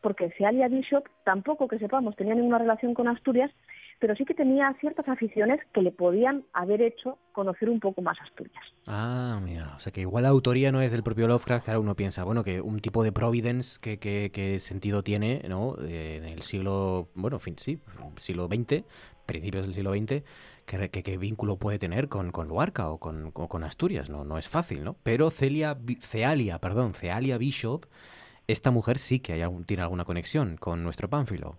porque 0.00 0.32
Cealia 0.36 0.66
Bishop 0.66 1.04
tampoco 1.22 1.68
que 1.68 1.78
sepamos 1.78 2.16
tenía 2.16 2.34
ninguna 2.34 2.58
relación 2.58 2.94
con 2.94 3.06
Asturias 3.06 3.52
pero 4.00 4.16
sí 4.16 4.24
que 4.24 4.34
tenía 4.34 4.74
ciertas 4.80 5.06
aficiones 5.08 5.60
que 5.74 5.82
le 5.82 5.92
podían 5.92 6.44
haber 6.54 6.80
hecho 6.80 7.18
conocer 7.32 7.68
un 7.68 7.80
poco 7.80 8.00
más 8.00 8.18
Asturias. 8.20 8.64
Ah, 8.86 9.38
mira, 9.44 9.74
o 9.76 9.78
sea 9.78 9.92
que 9.92 10.00
igual 10.00 10.24
la 10.24 10.30
autoría 10.30 10.72
no 10.72 10.80
es 10.80 10.90
del 10.90 11.02
propio 11.02 11.28
Lovecraft, 11.28 11.66
que 11.66 11.70
ahora 11.70 11.80
uno 11.80 11.94
piensa, 11.94 12.24
bueno, 12.24 12.42
que 12.42 12.62
un 12.62 12.80
tipo 12.80 13.04
de 13.04 13.12
Providence, 13.12 13.78
que, 13.78 13.98
que, 13.98 14.58
sentido 14.60 15.04
tiene, 15.04 15.42
¿no? 15.48 15.76
en 15.80 16.24
el 16.24 16.42
siglo, 16.42 17.08
bueno, 17.14 17.38
fin, 17.38 17.56
sí, 17.58 17.78
siglo 18.16 18.48
XX, 18.48 18.84
principios 19.26 19.64
del 19.64 19.74
siglo 19.74 19.92
XX, 19.92 20.24
qué 20.64 21.18
vínculo 21.18 21.56
puede 21.56 21.78
tener 21.78 22.08
con, 22.08 22.32
con 22.32 22.48
Luarca 22.48 22.88
o 22.88 22.98
con, 22.98 23.64
Asturias, 23.64 24.08
¿no? 24.08 24.24
No 24.24 24.38
es 24.38 24.48
fácil, 24.48 24.82
¿no? 24.82 24.96
Pero 25.02 25.30
Celia, 25.30 25.76
Cealia, 26.00 26.58
perdón, 26.58 26.94
Cealia 26.94 27.36
Bishop, 27.36 27.84
esta 28.46 28.70
mujer 28.70 28.98
sí 28.98 29.20
que 29.20 29.46
tiene 29.66 29.82
alguna 29.82 30.06
conexión 30.06 30.56
con 30.56 30.82
nuestro 30.82 31.10
Pánfilo 31.10 31.58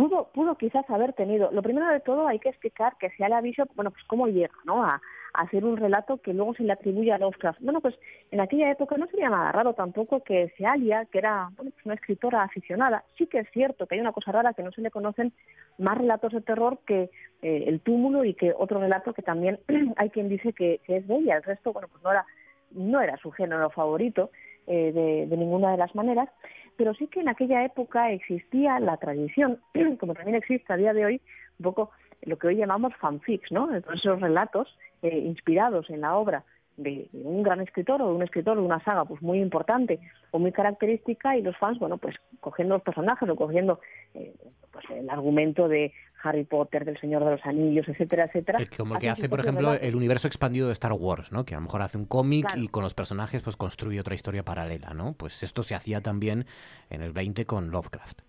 pudo, 0.00 0.30
pudo 0.32 0.54
quizás 0.56 0.88
haber 0.88 1.12
tenido. 1.12 1.50
Lo 1.52 1.62
primero 1.62 1.86
de 1.88 2.00
todo 2.00 2.26
hay 2.26 2.38
que 2.38 2.48
explicar 2.48 2.96
que 2.98 3.10
Sealia 3.10 3.42
Bishop, 3.42 3.68
bueno, 3.74 3.90
pues 3.90 4.02
cómo 4.06 4.26
llega, 4.28 4.54
¿no? 4.64 4.82
A, 4.82 5.00
hacer 5.32 5.64
un 5.64 5.76
relato 5.76 6.16
que 6.16 6.34
luego 6.34 6.54
se 6.54 6.64
le 6.64 6.72
atribuye 6.72 7.12
a 7.12 7.18
Lovecraft. 7.18 7.60
Bueno, 7.60 7.80
pues 7.80 7.94
en 8.32 8.40
aquella 8.40 8.68
época 8.68 8.96
no 8.96 9.06
sería 9.06 9.30
nada 9.30 9.52
raro 9.52 9.74
tampoco 9.74 10.24
que 10.24 10.52
Sealia, 10.56 11.04
que 11.04 11.18
era 11.18 11.50
bueno, 11.54 11.70
pues 11.70 11.86
una 11.86 11.94
escritora 11.94 12.42
aficionada, 12.42 13.04
sí 13.16 13.28
que 13.28 13.38
es 13.38 13.48
cierto 13.52 13.86
que 13.86 13.94
hay 13.94 14.00
una 14.00 14.10
cosa 14.10 14.32
rara 14.32 14.54
que 14.54 14.64
no 14.64 14.72
se 14.72 14.80
le 14.80 14.90
conocen 14.90 15.32
más 15.78 15.96
relatos 15.96 16.32
de 16.32 16.40
terror 16.40 16.80
que 16.84 17.10
eh, 17.42 17.64
El 17.68 17.78
túmulo 17.78 18.24
y 18.24 18.34
que 18.34 18.52
otro 18.58 18.80
relato 18.80 19.12
que 19.12 19.22
también 19.22 19.60
hay 19.98 20.10
quien 20.10 20.28
dice 20.28 20.52
que, 20.52 20.80
es 20.88 21.06
de 21.06 21.14
ella. 21.14 21.36
El 21.36 21.44
resto, 21.44 21.72
bueno, 21.72 21.86
pues 21.86 22.02
no 22.02 22.10
era, 22.10 22.26
no 22.72 23.00
era 23.00 23.16
su 23.18 23.30
género 23.30 23.70
favorito 23.70 24.30
eh, 24.72 25.26
de, 25.28 25.36
ninguna 25.36 25.72
de 25.72 25.78
las 25.78 25.94
maneras 25.94 26.28
pero 26.76 26.94
sí 26.94 27.08
que 27.08 27.20
en 27.20 27.28
aquella 27.28 27.62
época 27.64 28.10
existía 28.10 28.80
la 28.80 28.96
tradición, 28.96 29.60
como 30.00 30.14
también 30.14 30.36
existe 30.36 30.72
a 30.72 30.76
día 30.76 30.94
de 30.94 31.04
hoy, 31.04 31.20
un 31.58 31.64
poco 31.64 31.90
lo 32.22 32.38
que 32.38 32.46
hoy 32.46 32.56
llamamos 32.56 32.94
fanfics, 32.96 33.52
¿no? 33.52 33.68
esos 33.74 34.20
relatos 34.20 34.78
eh, 35.02 35.18
inspirados 35.18 35.90
en 35.90 36.00
la 36.00 36.16
obra 36.16 36.44
de, 36.82 37.08
un 37.12 37.42
gran 37.42 37.60
escritor 37.60 38.00
o 38.02 38.08
de 38.08 38.14
un 38.14 38.22
escritor 38.22 38.56
de 38.56 38.62
una 38.62 38.82
saga 38.82 39.04
pues 39.04 39.22
muy 39.22 39.40
importante 39.40 40.00
o 40.30 40.38
muy 40.38 40.52
característica 40.52 41.36
y 41.36 41.42
los 41.42 41.56
fans, 41.56 41.78
bueno, 41.78 41.98
pues 41.98 42.16
cogiendo 42.40 42.74
los 42.74 42.82
personajes 42.82 43.28
o 43.28 43.36
cogiendo 43.36 43.80
eh, 44.14 44.34
pues, 44.72 44.84
el 44.90 45.08
argumento 45.10 45.68
de 45.68 45.92
Harry 46.22 46.44
Potter, 46.44 46.84
del 46.84 46.98
Señor 46.98 47.24
de 47.24 47.32
los 47.32 47.46
Anillos, 47.46 47.88
etcétera, 47.88 48.24
etcétera. 48.24 48.58
como 48.76 48.98
que 48.98 49.08
hace, 49.08 49.28
por 49.28 49.40
ejemplo, 49.40 49.72
el 49.74 49.96
universo 49.96 50.26
expandido 50.26 50.66
de 50.66 50.72
Star 50.74 50.92
Wars, 50.92 51.32
¿no? 51.32 51.44
Que 51.44 51.54
a 51.54 51.58
lo 51.58 51.62
mejor 51.62 51.82
hace 51.82 51.98
un 51.98 52.04
cómic 52.04 52.46
y 52.56 52.68
con 52.68 52.82
los 52.82 52.94
personajes 52.94 53.42
pues 53.42 53.56
construye 53.56 54.00
otra 54.00 54.14
historia 54.14 54.42
paralela, 54.42 54.90
¿no? 54.94 55.14
Pues 55.14 55.42
esto 55.42 55.62
se 55.62 55.74
hacía 55.74 56.00
también 56.00 56.46
en 56.90 57.02
el 57.02 57.12
20 57.12 57.46
con 57.46 57.70
Lovecraft. 57.70 58.20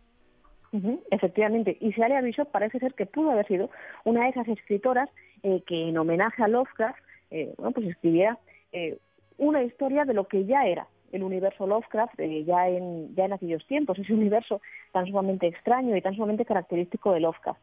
efectivamente, 1.12 1.78
y 1.82 1.92
Celia 1.94 2.22
Bishop 2.22 2.50
parece 2.50 2.80
ser 2.80 2.94
que 2.94 3.06
pudo 3.06 3.32
haber 3.32 3.48
sido 3.48 3.70
una 4.06 4.24
de 4.24 4.30
esas 4.30 4.48
escritoras 4.48 5.10
eh, 5.44 5.64
que 5.66 5.90
en 5.90 5.98
homenaje 5.98 6.44
a 6.44 6.48
Lovecraft, 6.48 7.00
eh, 7.32 7.54
bueno, 7.58 7.72
pues 7.72 7.88
escribiera 7.88 8.38
eh, 8.72 8.98
una 9.38 9.64
historia 9.64 10.06
de 10.06 10.14
lo 10.14 10.28
que 10.28 10.46
ya 10.46 10.66
era 10.66 10.88
el 11.12 11.24
universo 11.24 11.68
Lovecraft 11.68 12.20
eh, 12.20 12.44
ya, 12.46 12.70
en, 12.70 13.14
ya 13.16 13.26
en 13.26 13.34
aquellos 13.34 13.66
tiempos, 13.68 14.00
ese 14.00 14.14
universo 14.14 14.62
tan 14.92 15.06
sumamente 15.08 15.48
extraño 15.48 15.96
y 15.96 16.02
tan 16.02 16.16
sumamente 16.16 16.46
característico 16.46 17.14
de 17.14 17.22
Lovecraft. 17.22 17.60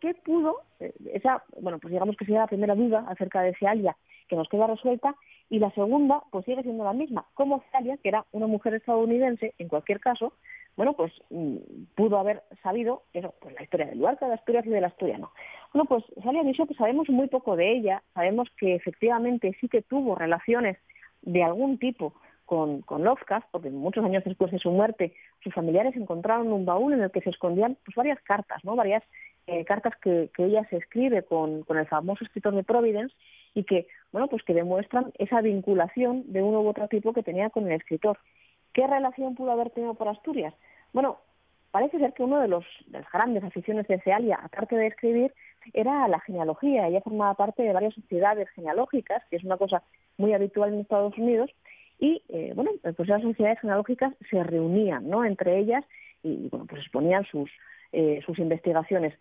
¿Qué 0.00 0.14
pudo? 0.22 0.58
Esa, 1.14 1.42
bueno, 1.58 1.78
pues 1.78 1.92
digamos 1.92 2.16
que 2.16 2.26
sería 2.26 2.40
la 2.40 2.46
primera 2.46 2.74
duda 2.74 3.06
acerca 3.08 3.40
de 3.40 3.54
Cealia 3.54 3.96
que 4.28 4.36
nos 4.36 4.48
queda 4.48 4.66
resuelta 4.66 5.14
y 5.48 5.60
la 5.60 5.70
segunda, 5.70 6.22
pues 6.30 6.44
sigue 6.44 6.62
siendo 6.62 6.84
la 6.84 6.92
misma. 6.92 7.24
¿Cómo 7.34 7.62
Cealia, 7.70 7.96
que 7.96 8.08
era 8.08 8.26
una 8.32 8.46
mujer 8.46 8.74
estadounidense, 8.74 9.54
en 9.58 9.68
cualquier 9.68 10.00
caso, 10.00 10.34
bueno, 10.76 10.94
pues 10.94 11.12
mm, 11.30 11.56
pudo 11.94 12.18
haber 12.18 12.42
sabido 12.62 13.02
eso, 13.12 13.34
pues 13.40 13.54
la 13.54 13.62
historia 13.62 13.86
del 13.86 13.98
Luarca, 13.98 14.26
de 14.26 14.34
Asturias 14.34 14.66
y 14.66 14.70
del 14.70 14.84
Asturiano. 14.84 15.32
Bueno, 15.72 15.86
pues 15.86 16.04
Celia 16.22 16.42
Bishop 16.42 16.74
sabemos 16.76 17.08
muy 17.10 17.28
poco 17.28 17.56
de 17.56 17.72
ella, 17.72 18.02
sabemos 18.14 18.48
que 18.56 18.74
efectivamente 18.74 19.56
sí 19.60 19.68
que 19.68 19.82
tuvo 19.82 20.14
relaciones 20.14 20.78
de 21.22 21.42
algún 21.42 21.78
tipo 21.78 22.14
con, 22.46 22.82
con 22.82 23.04
Lovecraft, 23.04 23.48
porque 23.50 23.70
muchos 23.70 24.04
años 24.04 24.24
después 24.24 24.50
de 24.50 24.58
su 24.58 24.70
muerte, 24.70 25.14
sus 25.42 25.54
familiares 25.54 25.96
encontraron 25.96 26.52
un 26.52 26.64
baúl 26.64 26.92
en 26.92 27.02
el 27.02 27.10
que 27.10 27.20
se 27.20 27.30
escondían 27.30 27.76
pues, 27.84 27.94
varias 27.94 28.20
cartas, 28.22 28.64
¿no? 28.64 28.76
varias 28.76 29.02
eh, 29.46 29.64
cartas 29.64 29.94
que, 30.02 30.30
ella 30.38 30.66
se 30.70 30.76
escribe 30.76 31.22
con, 31.22 31.62
con 31.62 31.78
el 31.78 31.86
famoso 31.86 32.24
escritor 32.24 32.54
de 32.54 32.62
Providence 32.62 33.14
y 33.54 33.64
que, 33.64 33.86
bueno, 34.12 34.28
pues 34.28 34.42
que 34.42 34.54
demuestran 34.54 35.12
esa 35.18 35.40
vinculación 35.40 36.24
de 36.32 36.42
uno 36.42 36.60
u 36.60 36.68
otro 36.68 36.88
tipo 36.88 37.12
que 37.12 37.22
tenía 37.22 37.50
con 37.50 37.66
el 37.66 37.72
escritor. 37.72 38.18
¿Qué 38.72 38.86
relación 38.86 39.34
pudo 39.34 39.52
haber 39.52 39.70
tenido 39.70 39.94
por 39.94 40.08
Asturias? 40.08 40.54
Bueno, 40.92 41.18
parece 41.70 41.98
ser 41.98 42.12
que 42.14 42.22
uno 42.22 42.40
de, 42.40 42.48
los, 42.48 42.64
las 42.90 43.10
grandes 43.10 43.44
aficiones 43.44 43.86
de 43.88 44.00
Cealia, 44.00 44.38
aparte 44.42 44.76
de 44.76 44.86
escribir, 44.86 45.32
era 45.72 46.08
la 46.08 46.20
genealogía. 46.20 46.88
Ella 46.88 47.00
formaba 47.00 47.34
parte 47.34 47.62
de 47.62 47.72
varias 47.72 47.94
sociedades 47.94 48.48
genealógicas, 48.50 49.22
que 49.30 49.36
es 49.36 49.44
una 49.44 49.56
cosa 49.56 49.82
muy 50.16 50.32
habitual 50.32 50.72
en 50.72 50.80
Estados 50.80 51.16
Unidos, 51.18 51.50
y 51.98 52.22
eh, 52.28 52.52
bueno, 52.54 52.72
pues 52.96 53.08
las 53.08 53.22
sociedades 53.22 53.60
genealógicas 53.60 54.12
se 54.28 54.42
reunían, 54.42 55.08
¿no? 55.08 55.24
Entre 55.24 55.58
ellas 55.58 55.84
y 56.22 56.48
bueno, 56.48 56.66
pues 56.66 56.82
exponían 56.82 57.24
sus, 57.26 57.50
eh, 57.92 58.20
sus 58.24 58.38
investigaciones. 58.38 59.14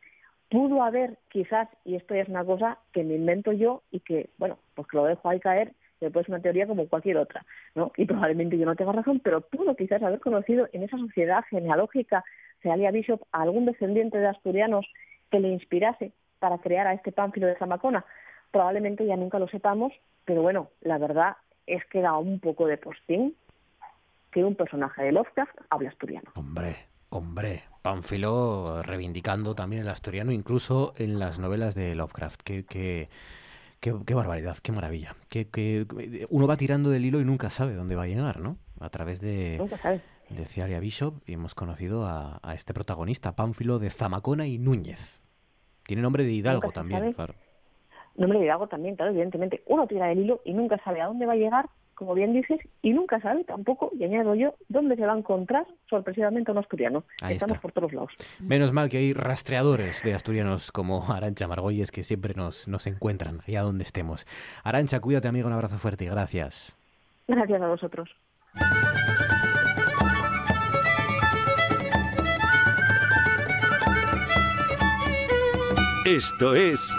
Pudo 0.50 0.84
haber 0.84 1.18
quizás, 1.30 1.70
y 1.86 1.96
esto 1.96 2.14
es 2.14 2.28
una 2.28 2.44
cosa 2.44 2.80
que 2.92 3.04
me 3.04 3.16
invento 3.16 3.52
yo 3.52 3.84
y 3.92 4.00
que, 4.02 4.30
bueno, 4.38 4.58
pues 4.76 4.88
que 4.88 4.98
lo 4.98 5.06
dejo 5.06 5.30
ahí 5.30 5.40
caer, 5.40 5.74
después 6.02 6.28
una 6.28 6.42
teoría 6.42 6.68
como 6.68 6.88
cualquier 6.88 7.18
otra, 7.18 7.46
¿no? 7.76 7.92
Y 7.96 8.06
probablemente 8.06 8.58
yo 8.58 8.66
no 8.66 8.76
tenga 8.76 8.92
razón, 8.92 9.22
pero 9.24 9.42
pudo 9.42 9.76
quizás 9.76 10.02
haber 10.04 10.20
conocido 10.20 10.68
en 10.74 10.84
esa 10.84 10.98
sociedad 10.98 11.44
genealógica, 11.50 12.24
Cealia 12.62 12.92
Bishop, 12.92 13.22
a 13.32 13.44
algún 13.44 13.66
descendiente 13.66 14.18
de 14.18 14.28
asturianos 14.28 14.86
que 15.30 15.40
le 15.40 15.50
inspirase 15.50 16.12
para 16.40 16.58
crear 16.58 16.88
a 16.88 16.94
este 16.94 17.12
pánfilo 17.12 17.48
de 17.48 17.56
Zamacona? 17.56 18.06
Probablemente 18.52 19.06
ya 19.06 19.16
nunca 19.16 19.40
lo 19.40 19.48
sepamos, 19.48 19.94
pero 20.26 20.42
bueno, 20.42 20.70
la 20.82 20.98
verdad 20.98 21.38
es 21.68 21.86
que 21.86 22.02
da 22.02 22.18
un 22.18 22.40
poco 22.40 22.68
de 22.68 22.78
postín 22.78 23.36
que 24.32 24.44
un 24.44 24.56
personaje 24.56 25.04
de 25.04 25.12
Lovecraft 25.12 25.56
habla 25.70 25.90
asturiano. 25.90 26.32
Hombre, 26.36 26.76
hombre, 27.10 27.64
Pánfilo 27.82 28.84
reivindicando 28.84 29.56
también 29.56 29.84
el 29.84 29.90
asturiano, 29.90 30.32
incluso 30.32 30.94
en 30.98 31.20
las 31.20 31.40
novelas 31.40 31.76
de 31.76 31.96
Lovecraft. 31.96 32.42
Qué, 32.42 33.10
qué, 33.82 33.94
qué, 34.06 34.14
barbaridad, 34.14 34.58
qué 34.64 34.72
maravilla. 34.72 35.16
Que, 35.30 35.50
que, 35.50 35.86
uno 36.30 36.48
va 36.48 36.56
tirando 36.56 36.90
del 36.90 37.04
hilo 37.04 37.20
y 37.20 37.26
nunca 37.26 37.50
sabe 37.50 37.74
dónde 37.74 37.96
va 37.96 38.04
a 38.04 38.08
llegar, 38.08 38.40
¿no? 38.40 38.58
A 38.80 38.90
través 38.90 39.20
de, 39.20 39.62
de 40.30 40.46
Ciaria 40.46 40.80
Bishop 40.80 41.22
y 41.26 41.34
hemos 41.34 41.54
conocido 41.54 42.06
a, 42.06 42.40
este 42.56 42.74
protagonista, 42.74 43.36
Pánfilo 43.36 43.80
de 43.80 43.90
Zamacona 43.90 44.48
y 44.48 44.58
Núñez. 44.58 45.20
Tiene 45.86 46.02
nombre 46.02 46.24
de 46.24 46.32
Hidalgo 46.32 46.72
también, 46.72 47.14
claro. 47.14 47.34
Nombre 48.16 48.40
de 48.40 48.46
Hidalgo 48.46 48.68
también, 48.68 48.96
claro, 48.96 49.12
evidentemente. 49.12 49.64
Uno 49.68 49.88
tira 49.88 50.08
del 50.08 50.20
hilo 50.20 50.42
y 50.46 50.54
nunca 50.54 50.78
sabe 50.84 51.02
a 51.02 51.08
dónde 51.08 51.26
va 51.26 51.34
a 51.34 51.38
llegar 51.38 51.70
como 52.02 52.16
bien 52.16 52.34
dices, 52.34 52.60
y 52.82 52.94
nunca 52.94 53.22
sabe 53.22 53.44
tampoco, 53.44 53.92
y 53.96 54.04
añado 54.04 54.34
yo, 54.34 54.56
dónde 54.70 54.96
se 54.96 55.06
va 55.06 55.14
a 55.14 55.18
encontrar 55.20 55.68
sorpresivamente 55.88 56.50
un 56.50 56.58
asturiano. 56.58 57.04
Estamos 57.30 57.60
por 57.60 57.72
todos 57.74 57.94
lados. 57.94 58.12
Menos 58.40 58.74
mal 58.74 58.90
que 58.90 58.98
hay 58.98 59.14
rastreadores 59.14 60.02
de 60.02 60.16
asturianos 60.16 60.72
como 60.72 61.06
Arancha 61.14 61.48
Margolles 61.48 61.92
que 61.92 62.02
siempre 62.02 62.34
nos, 62.34 62.68
nos 62.68 62.88
encuentran 62.88 63.42
allá 63.48 63.62
donde 63.62 63.84
estemos. 63.84 64.26
Arancha, 64.64 65.00
cuídate 65.00 65.28
amigo, 65.28 65.46
un 65.48 65.54
abrazo 65.54 65.78
fuerte 65.78 66.06
y 66.06 66.08
gracias. 66.08 66.76
Gracias 67.28 67.62
a 67.62 67.68
vosotros. 67.68 68.10
Esto 76.08 76.56
es 76.56 76.96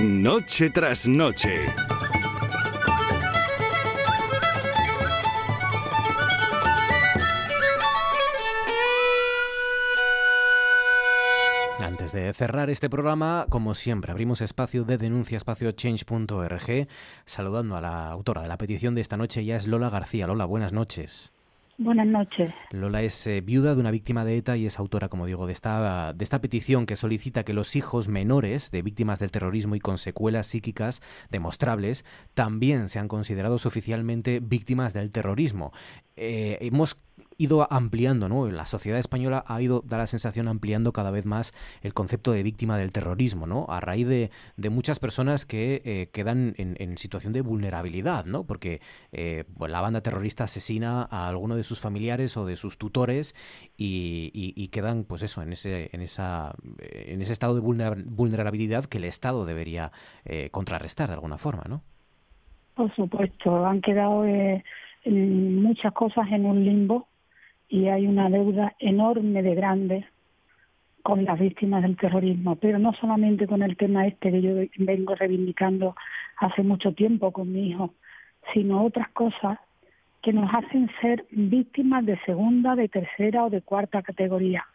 Noche 0.00 0.70
tras 0.70 1.08
noche. 1.08 1.66
Antes 11.80 12.12
de 12.12 12.32
cerrar 12.32 12.70
este 12.70 12.88
programa, 12.88 13.46
como 13.48 13.74
siempre, 13.74 14.12
abrimos 14.12 14.40
espacio 14.40 14.84
de 14.84 14.98
denuncia 14.98 15.36
espacio 15.36 15.72
change.org, 15.72 16.86
saludando 17.24 17.76
a 17.76 17.80
la 17.80 18.08
autora 18.12 18.42
de 18.42 18.48
la 18.48 18.56
petición 18.56 18.94
de 18.94 19.00
esta 19.00 19.16
noche, 19.16 19.44
ya 19.44 19.56
es 19.56 19.66
Lola 19.66 19.90
García. 19.90 20.28
Lola, 20.28 20.44
buenas 20.44 20.72
noches. 20.72 21.32
Buenas 21.80 22.08
noches. 22.08 22.52
Lola 22.72 23.02
es 23.02 23.24
eh, 23.28 23.40
viuda 23.40 23.72
de 23.72 23.80
una 23.80 23.92
víctima 23.92 24.24
de 24.24 24.36
ETA 24.36 24.56
y 24.56 24.66
es 24.66 24.80
autora, 24.80 25.08
como 25.08 25.26
digo, 25.26 25.46
de 25.46 25.52
esta, 25.52 26.12
de 26.12 26.24
esta 26.24 26.40
petición 26.40 26.86
que 26.86 26.96
solicita 26.96 27.44
que 27.44 27.52
los 27.52 27.76
hijos 27.76 28.08
menores 28.08 28.72
de 28.72 28.82
víctimas 28.82 29.20
del 29.20 29.30
terrorismo 29.30 29.76
y 29.76 29.78
con 29.78 29.96
secuelas 29.96 30.48
psíquicas 30.48 31.00
demostrables 31.30 32.04
también 32.34 32.88
sean 32.88 33.06
considerados 33.06 33.64
oficialmente 33.64 34.40
víctimas 34.40 34.92
del 34.92 35.12
terrorismo. 35.12 35.72
Eh, 36.16 36.58
hemos 36.62 36.98
ido 37.36 37.66
ampliando, 37.70 38.28
¿no? 38.28 38.50
La 38.50 38.66
sociedad 38.66 38.98
española 38.98 39.44
ha 39.46 39.60
ido, 39.62 39.82
da 39.86 39.98
la 39.98 40.06
sensación, 40.06 40.48
ampliando 40.48 40.92
cada 40.92 41.10
vez 41.10 41.24
más 41.24 41.52
el 41.82 41.94
concepto 41.94 42.32
de 42.32 42.42
víctima 42.42 42.76
del 42.76 42.92
terrorismo, 42.92 43.46
¿no? 43.46 43.66
A 43.68 43.80
raíz 43.80 44.06
de, 44.08 44.30
muchas 44.70 44.98
personas 44.98 45.46
que 45.46 45.82
eh, 45.84 46.08
quedan 46.12 46.54
en, 46.58 46.96
situación 46.98 47.32
de 47.32 47.42
vulnerabilidad, 47.42 48.24
¿no? 48.24 48.44
Porque 48.44 48.80
eh, 49.12 49.44
pues 49.56 49.70
la 49.70 49.80
banda 49.80 50.00
terrorista 50.00 50.44
asesina 50.44 51.06
a 51.10 51.28
alguno 51.28 51.54
de 51.54 51.64
sus 51.64 51.80
familiares 51.80 52.36
o 52.36 52.44
de 52.44 52.56
sus 52.56 52.76
tutores 52.76 53.34
y, 53.76 54.68
quedan, 54.68 55.04
pues 55.04 55.22
eso, 55.22 55.42
en 55.42 55.52
ese, 55.52 55.90
en 55.92 56.02
esa, 56.02 56.54
en 56.80 57.22
ese 57.22 57.32
estado 57.32 57.54
de 57.54 57.60
vulnerabilidad 57.60 58.84
que 58.84 58.98
el 58.98 59.04
Estado 59.04 59.44
debería 59.44 59.92
eh, 60.24 60.50
contrarrestar 60.50 61.08
de 61.08 61.14
alguna 61.14 61.38
forma, 61.38 61.64
¿no? 61.68 61.82
Por 62.74 62.94
supuesto, 62.94 63.66
han 63.66 63.80
quedado 63.80 64.24
muchas 65.10 65.92
cosas 65.92 66.30
en 66.30 66.46
un 66.46 66.64
limbo 66.64 67.08
y 67.68 67.88
hay 67.88 68.06
una 68.06 68.28
deuda 68.30 68.74
enorme 68.78 69.42
de 69.42 69.54
grandes 69.54 70.04
con 71.02 71.24
las 71.24 71.38
víctimas 71.38 71.82
del 71.82 71.96
terrorismo, 71.96 72.56
pero 72.56 72.78
no 72.78 72.92
solamente 72.94 73.46
con 73.46 73.62
el 73.62 73.76
tema 73.76 74.06
este 74.06 74.30
que 74.30 74.42
yo 74.42 74.50
vengo 74.78 75.14
reivindicando 75.14 75.94
hace 76.38 76.62
mucho 76.62 76.92
tiempo 76.92 77.32
con 77.32 77.52
mi 77.52 77.70
hijo, 77.70 77.94
sino 78.52 78.84
otras 78.84 79.08
cosas 79.10 79.58
que 80.22 80.32
nos 80.32 80.52
hacen 80.52 80.90
ser 81.00 81.24
víctimas 81.30 82.04
de 82.04 82.18
segunda, 82.26 82.74
de 82.74 82.88
tercera 82.88 83.44
o 83.44 83.50
de 83.50 83.62
cuarta 83.62 84.02
categoría, 84.02 84.66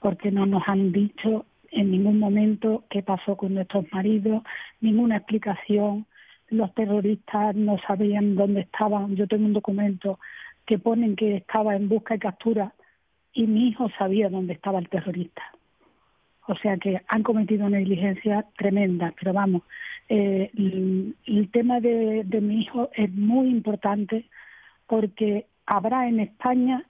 porque 0.00 0.30
no 0.30 0.44
nos 0.46 0.62
han 0.66 0.92
dicho 0.92 1.46
en 1.70 1.90
ningún 1.90 2.18
momento 2.18 2.84
qué 2.90 3.02
pasó 3.02 3.36
con 3.36 3.54
nuestros 3.54 3.90
maridos, 3.92 4.42
ninguna 4.80 5.16
explicación, 5.16 6.06
los 6.52 6.72
terroristas 6.74 7.56
no 7.56 7.78
sabían 7.86 8.36
dónde 8.36 8.60
estaban, 8.60 9.16
yo 9.16 9.26
tengo 9.26 9.46
un 9.46 9.54
documento 9.54 10.18
que 10.66 10.78
ponen 10.78 11.16
que 11.16 11.36
estaba 11.36 11.74
en 11.74 11.88
busca 11.88 12.14
y 12.14 12.18
captura 12.18 12.74
y 13.32 13.46
mi 13.46 13.68
hijo 13.68 13.88
sabía 13.98 14.28
dónde 14.28 14.52
estaba 14.52 14.78
el 14.78 14.88
terrorista. 14.88 15.42
O 16.46 16.54
sea 16.56 16.76
que 16.76 17.00
han 17.08 17.22
cometido 17.22 17.68
negligencia 17.68 18.46
tremenda, 18.58 19.14
pero 19.18 19.32
vamos, 19.32 19.62
eh, 20.08 20.50
el, 20.54 21.48
tema 21.50 21.80
de, 21.80 22.24
mi 22.42 22.60
hijo 22.60 22.90
es 22.94 23.10
muy 23.12 23.48
importante 23.48 24.26
porque 24.86 25.46
habrá 25.64 26.08
en 26.08 26.20
España, 26.20 26.84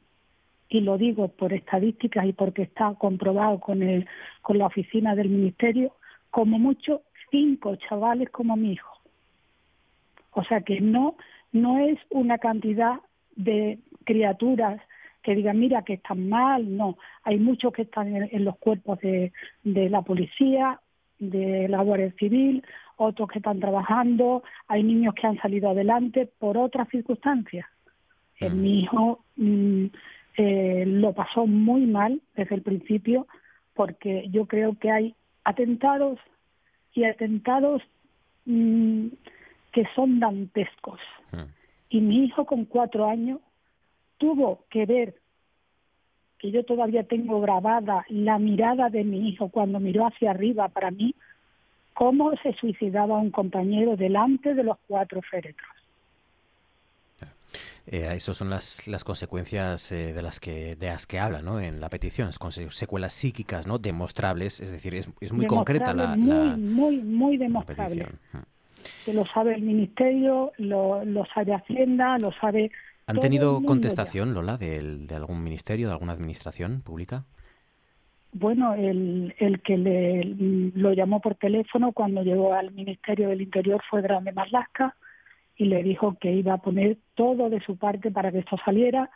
y 0.68 0.80
lo 0.80 0.98
digo 0.98 1.28
por 1.28 1.52
estadísticas 1.52 2.26
y 2.26 2.32
porque 2.32 2.62
está 2.62 2.94
comprobado 2.94 3.60
con, 3.60 3.80
con 4.40 4.58
la 4.58 4.66
oficina 4.66 5.14
del 5.14 5.28
Ministerio, 5.28 5.94
como 6.30 6.58
mucho 6.58 7.02
cinco 7.30 7.76
chavales 7.76 8.30
como 8.30 8.56
mi 8.56 8.72
hijo. 8.72 8.91
O 10.32 10.44
sea 10.44 10.62
que 10.62 10.80
no, 10.80 11.16
no 11.52 11.78
es 11.78 11.98
una 12.10 12.38
cantidad 12.38 12.96
de 13.36 13.78
criaturas 14.04 14.80
que 15.22 15.34
digan, 15.34 15.58
mira, 15.58 15.82
que 15.82 15.94
están 15.94 16.28
mal, 16.28 16.76
no. 16.76 16.98
Hay 17.22 17.38
muchos 17.38 17.72
que 17.72 17.82
están 17.82 18.14
en, 18.14 18.44
los 18.44 18.56
cuerpos 18.58 18.98
de, 19.00 19.32
la 19.62 20.02
policía, 20.02 20.80
de 21.18 21.68
la 21.68 21.82
Guardia 21.82 22.12
Civil, 22.18 22.64
otros 22.96 23.28
que 23.28 23.38
están 23.38 23.60
trabajando, 23.60 24.42
hay 24.66 24.82
niños 24.82 25.14
que 25.14 25.26
han 25.26 25.38
salido 25.38 25.70
adelante 25.70 26.28
por 26.38 26.58
otras 26.58 26.88
circunstancias. 26.88 27.66
El, 28.38 28.54
mi 28.54 28.80
hijo 28.80 29.24
mm, 29.36 29.86
eh, 30.36 30.84
lo 30.86 31.12
pasó 31.12 31.46
muy 31.46 31.86
mal 31.86 32.20
desde 32.34 32.56
el 32.56 32.62
principio 32.62 33.28
porque 33.74 34.26
yo 34.30 34.46
creo 34.46 34.76
que 34.78 34.90
hay 34.90 35.14
atentados 35.44 36.18
y 36.94 37.04
atentados 37.04 37.82
mm, 38.44 39.06
que 39.72 39.86
son 39.94 40.20
dantescos. 40.20 41.00
Y 41.88 42.00
mi 42.00 42.24
hijo 42.24 42.44
con 42.46 42.64
cuatro 42.66 43.08
años 43.08 43.40
tuvo 44.18 44.64
que 44.70 44.86
ver, 44.86 45.14
que 46.38 46.50
yo 46.50 46.64
todavía 46.64 47.04
tengo 47.04 47.40
grabada 47.40 48.04
la 48.08 48.38
mirada 48.38 48.88
de 48.88 49.04
mi 49.04 49.28
hijo 49.28 49.48
cuando 49.48 49.80
miró 49.80 50.06
hacia 50.06 50.30
arriba 50.30 50.68
para 50.68 50.90
mí, 50.90 51.14
cómo 51.94 52.32
se 52.42 52.52
suicidaba 52.54 53.18
un 53.18 53.30
compañero 53.30 53.96
delante 53.96 54.54
de 54.54 54.62
los 54.62 54.78
cuatro 54.86 55.20
féretros. 55.22 55.70
Eh, 57.86 58.08
Esas 58.14 58.36
son 58.36 58.48
las, 58.48 58.86
las 58.86 59.02
consecuencias 59.02 59.90
eh, 59.90 60.12
de 60.12 60.22
las 60.22 60.38
que 60.38 60.76
de 60.76 60.86
las 60.86 61.06
que 61.06 61.18
habla 61.18 61.42
¿no? 61.42 61.60
en 61.60 61.80
la 61.80 61.88
petición, 61.88 62.30
con 62.38 62.52
secuelas 62.52 63.12
psíquicas 63.12 63.66
no 63.66 63.78
demostrables, 63.78 64.60
es 64.60 64.70
decir, 64.70 64.94
es, 64.94 65.08
es 65.20 65.32
muy 65.32 65.46
concreta 65.46 65.92
la, 65.92 66.14
muy, 66.16 66.56
muy, 66.56 66.96
muy 66.98 67.36
demostrable 67.36 68.06
que 69.04 69.12
lo 69.12 69.26
sabe 69.26 69.54
el 69.54 69.62
Ministerio, 69.62 70.52
lo, 70.58 71.02
sabe 71.34 71.54
Hacienda, 71.54 72.18
lo 72.18 72.32
sabe... 72.32 72.70
¿Han 73.06 73.20
tenido 73.20 73.62
contestación, 73.64 74.32
Lola, 74.32 74.56
de, 74.56 74.80
de, 74.98 75.14
algún 75.14 75.42
ministerio, 75.42 75.88
de 75.88 75.92
alguna 75.92 76.12
administración 76.12 76.82
pública? 76.82 77.24
Bueno, 78.32 78.74
el, 78.74 79.34
el 79.38 79.60
que 79.60 79.76
le, 79.76 80.24
lo 80.24 80.92
llamó 80.92 81.20
por 81.20 81.34
teléfono 81.34 81.92
cuando 81.92 82.22
llegó 82.22 82.54
al 82.54 82.70
Ministerio 82.70 83.28
del 83.28 83.42
Interior 83.42 83.82
fue 83.90 84.00
Grande 84.00 84.32
Marlasca 84.32 84.96
y 85.56 85.66
le 85.66 85.82
dijo 85.82 86.16
que 86.18 86.32
iba 86.32 86.54
a 86.54 86.58
poner 86.58 86.96
todo 87.14 87.50
de 87.50 87.60
su 87.60 87.76
parte 87.76 88.10
para 88.10 88.32
que 88.32 88.38
esto 88.38 88.56
saliera, 88.64 89.10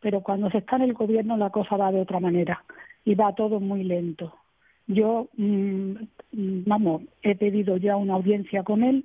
pero 0.00 0.22
cuando 0.22 0.50
se 0.50 0.58
está 0.58 0.76
en 0.76 0.82
el 0.82 0.94
gobierno 0.94 1.36
la 1.36 1.50
cosa 1.50 1.76
va 1.76 1.92
de 1.92 2.00
otra 2.00 2.18
manera 2.20 2.64
y 3.04 3.14
va 3.14 3.34
todo 3.34 3.60
muy 3.60 3.84
lento. 3.84 4.34
Yo, 4.92 5.28
mm, 5.36 5.94
vamos, 6.66 7.02
he 7.22 7.34
pedido 7.34 7.76
ya 7.76 7.96
una 7.96 8.14
audiencia 8.14 8.62
con 8.62 8.82
él 8.82 9.04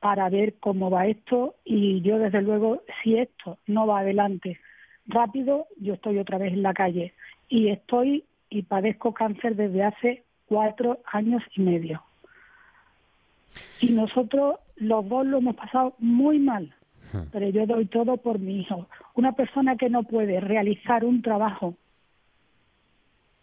para 0.00 0.28
ver 0.28 0.54
cómo 0.54 0.90
va 0.90 1.06
esto 1.06 1.54
y 1.64 2.00
yo 2.00 2.18
desde 2.18 2.42
luego, 2.42 2.82
si 3.02 3.16
esto 3.18 3.58
no 3.66 3.86
va 3.86 4.00
adelante 4.00 4.58
rápido, 5.06 5.66
yo 5.78 5.94
estoy 5.94 6.18
otra 6.18 6.38
vez 6.38 6.52
en 6.52 6.62
la 6.62 6.74
calle 6.74 7.14
y 7.48 7.68
estoy 7.68 8.24
y 8.50 8.62
padezco 8.62 9.14
cáncer 9.14 9.56
desde 9.56 9.82
hace 9.82 10.22
cuatro 10.46 10.98
años 11.10 11.42
y 11.56 11.62
medio. 11.62 12.02
Y 13.80 13.90
nosotros 13.90 14.56
los 14.76 15.08
dos 15.08 15.26
lo 15.26 15.38
hemos 15.38 15.56
pasado 15.56 15.94
muy 15.98 16.38
mal, 16.38 16.74
pero 17.30 17.48
yo 17.48 17.66
doy 17.66 17.86
todo 17.86 18.16
por 18.16 18.38
mi 18.38 18.60
hijo. 18.60 18.88
Una 19.14 19.32
persona 19.32 19.76
que 19.76 19.90
no 19.90 20.02
puede 20.02 20.40
realizar 20.40 21.04
un 21.04 21.22
trabajo 21.22 21.74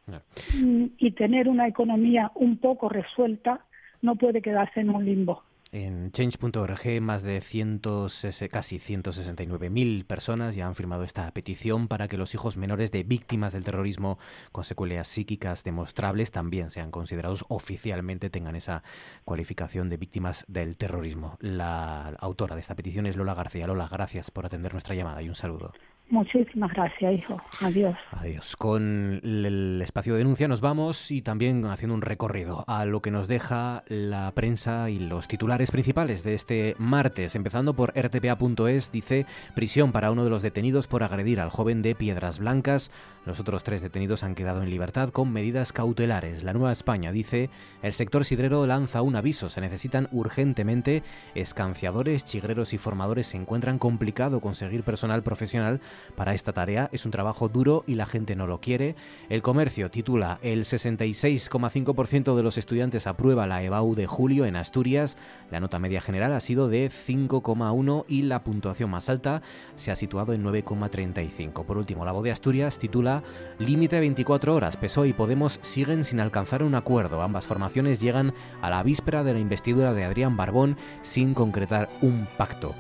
mm, 0.10 0.86
y 0.98 1.12
tener 1.12 1.48
una 1.48 1.68
economía 1.68 2.32
un 2.36 2.58
poco 2.58 2.90
resuelta, 2.90 3.66
no 4.02 4.16
puede 4.16 4.42
quedarse 4.42 4.80
en 4.82 4.90
un 4.90 5.06
limbo. 5.06 5.44
En 5.72 6.12
change.org 6.12 7.00
más 7.00 7.22
de 7.22 7.42
cientos, 7.42 8.26
casi 8.50 8.80
169.000 8.80 10.04
personas 10.04 10.56
ya 10.56 10.66
han 10.66 10.74
firmado 10.74 11.04
esta 11.04 11.30
petición 11.30 11.88
para 11.88 12.08
que 12.08 12.18
los 12.18 12.34
hijos 12.34 12.58
menores 12.58 12.92
de 12.92 13.04
víctimas 13.04 13.54
del 13.54 13.64
terrorismo 13.64 14.18
con 14.52 14.64
secuelas 14.64 15.08
psíquicas 15.08 15.64
demostrables 15.64 16.32
también 16.32 16.72
sean 16.72 16.90
considerados 16.90 17.46
oficialmente, 17.50 18.32
tengan 18.32 18.56
esa 18.56 18.82
cualificación 19.26 19.90
de 19.90 19.98
víctimas 19.98 20.44
del 20.48 20.76
terrorismo. 20.76 21.38
La 21.40 22.16
autora 22.20 22.56
de 22.56 22.62
esta 22.62 22.76
petición 22.76 23.06
es 23.06 23.16
Lola 23.16 23.36
García. 23.36 23.68
Lola, 23.68 23.88
gracias 23.88 24.32
por 24.32 24.48
atender 24.48 24.74
nuestra 24.74 24.96
llamada 24.96 25.22
y 25.22 25.30
un 25.30 25.36
saludo. 25.36 25.74
Muchísimas 26.10 26.74
gracias, 26.74 27.14
hijo. 27.14 27.40
Adiós. 27.62 27.96
Adiós. 28.12 28.56
Con 28.56 29.22
el 29.24 29.80
espacio 29.84 30.14
de 30.14 30.20
denuncia 30.20 30.48
nos 30.48 30.60
vamos 30.60 31.12
y 31.12 31.22
también 31.22 31.66
haciendo 31.66 31.94
un 31.94 32.02
recorrido 32.02 32.64
a 32.68 32.86
lo 32.86 33.02
que 33.02 33.12
nos 33.12 33.28
deja 33.28 33.84
la 33.88 34.32
prensa 34.34 34.90
y 34.90 34.98
los 34.98 35.28
titulares 35.28 35.70
principales 35.70 36.24
de 36.24 36.34
este 36.34 36.76
martes. 36.80 37.36
Empezando 37.36 37.76
por 37.76 37.94
rtpa.es, 37.96 38.92
dice 38.92 39.28
prisión 39.54 39.92
para 39.92 40.10
uno 40.10 40.24
de 40.24 40.32
los 40.32 40.42
detenidos 40.42 40.88
por 40.88 41.04
agredir 41.04 41.40
al 41.40 41.50
joven 41.50 41.84
de 41.84 41.94
Piedras 41.94 42.40
Blancas. 42.40 42.90
Los 43.26 43.40
otros 43.40 43.64
tres 43.64 43.84
detenidos 43.84 44.24
han 44.24 44.34
quedado 44.34 44.64
en 44.64 44.72
libertad 44.72 45.10
con 45.10 45.32
medidas 45.32 45.74
cautelares. 45.74 46.42
La 46.42 46.54
Nueva 46.54 46.72
España 46.72 47.12
dice 47.12 47.52
el 47.84 47.94
sector 47.94 48.26
sidrero 48.26 48.66
lanza 48.66 49.04
un 49.04 49.16
aviso. 49.16 49.50
Se 49.50 49.62
necesitan 49.62 50.08
urgentemente 50.12 51.04
escanciadores, 51.36 52.26
chigreros 52.26 52.74
y 52.74 52.80
formadores. 52.80 53.28
Se 53.28 53.38
encuentran 53.38 53.78
complicado 53.78 54.42
conseguir 54.42 54.82
personal 54.82 55.22
profesional 55.22 55.82
para 56.16 56.34
esta 56.34 56.54
tarea. 56.54 56.90
Es 56.92 57.06
un 57.06 57.12
trabajo 57.12 57.50
duro 57.50 57.84
y 57.88 57.96
la 57.96 58.06
gente 58.06 58.36
no 58.36 58.48
lo 58.48 58.60
quiere. 58.60 58.96
El 59.30 59.42
comercio 59.42 59.90
titula 59.92 60.40
El 60.42 60.66
66,5% 60.66 62.36
de 62.36 62.44
los 62.44 62.58
estudiantes 62.58 63.08
aprueba 63.08 63.48
la 63.48 63.64
EBAU 63.64 63.96
de 63.96 64.08
julio 64.08 64.46
en 64.46 64.56
Asturias. 64.56 65.18
La 65.52 65.60
nota 65.60 65.80
media 65.80 66.02
general 66.02 66.34
ha 66.34 66.40
sido 66.40 66.70
de 66.70 66.90
5,1 66.90 68.06
y 68.08 68.24
la 68.24 68.44
puntuación 68.44 68.90
más 68.90 69.10
alta 69.10 69.42
se 69.76 69.92
ha 69.92 69.96
situado 69.96 70.34
en 70.34 70.44
9,35. 70.44 71.66
Por 71.66 71.78
último, 71.78 72.06
la 72.06 72.12
voz 72.12 72.24
de 72.24 72.32
Asturias 72.32 72.80
titula 72.80 73.24
Límite 73.58 74.00
24 74.00 74.56
horas. 74.56 74.78
PSOE 74.78 75.10
y 75.10 75.14
Podemos 75.14 75.60
siguen 75.62 76.06
sin 76.06 76.20
alcanzar 76.20 76.64
un 76.64 76.76
acuerdo. 76.76 77.22
Ambas 77.22 77.46
formaciones 77.46 78.00
llegan 78.02 78.34
a 78.62 78.70
la 78.70 78.84
víspera 78.84 79.24
de 79.24 79.34
la 79.34 79.40
investidura 79.40 79.94
de 79.94 80.04
Adrián 80.04 80.38
Barbón 80.38 80.78
sin 81.02 81.34
concretar 81.34 81.90
un 82.02 82.28
pacto. 82.38 82.76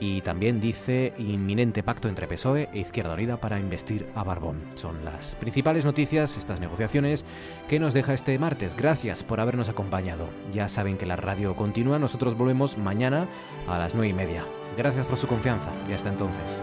Y 0.00 0.20
también 0.20 0.60
dice 0.60 1.12
inminente 1.18 1.82
pacto 1.82 2.08
entre 2.08 2.26
PSOE 2.26 2.68
e 2.72 2.78
Izquierda 2.78 3.14
Unida 3.14 3.38
para 3.38 3.58
investir 3.58 4.06
a 4.14 4.22
Barbón. 4.22 4.62
Son 4.76 5.04
las 5.04 5.34
principales 5.36 5.84
noticias, 5.84 6.36
estas 6.36 6.60
negociaciones 6.60 7.24
que 7.68 7.80
nos 7.80 7.94
deja 7.94 8.14
este 8.14 8.38
martes. 8.38 8.76
Gracias 8.76 9.24
por 9.24 9.40
habernos 9.40 9.68
acompañado. 9.68 10.28
Ya 10.52 10.68
saben 10.68 10.98
que 10.98 11.06
la 11.06 11.16
radio 11.16 11.56
continúa, 11.56 11.98
nosotros 11.98 12.36
volvemos 12.36 12.78
mañana 12.78 13.26
a 13.66 13.78
las 13.78 13.94
nueve 13.94 14.08
y 14.08 14.14
media. 14.14 14.44
Gracias 14.76 15.06
por 15.06 15.18
su 15.18 15.26
confianza 15.26 15.72
y 15.88 15.92
hasta 15.92 16.10
entonces. 16.10 16.62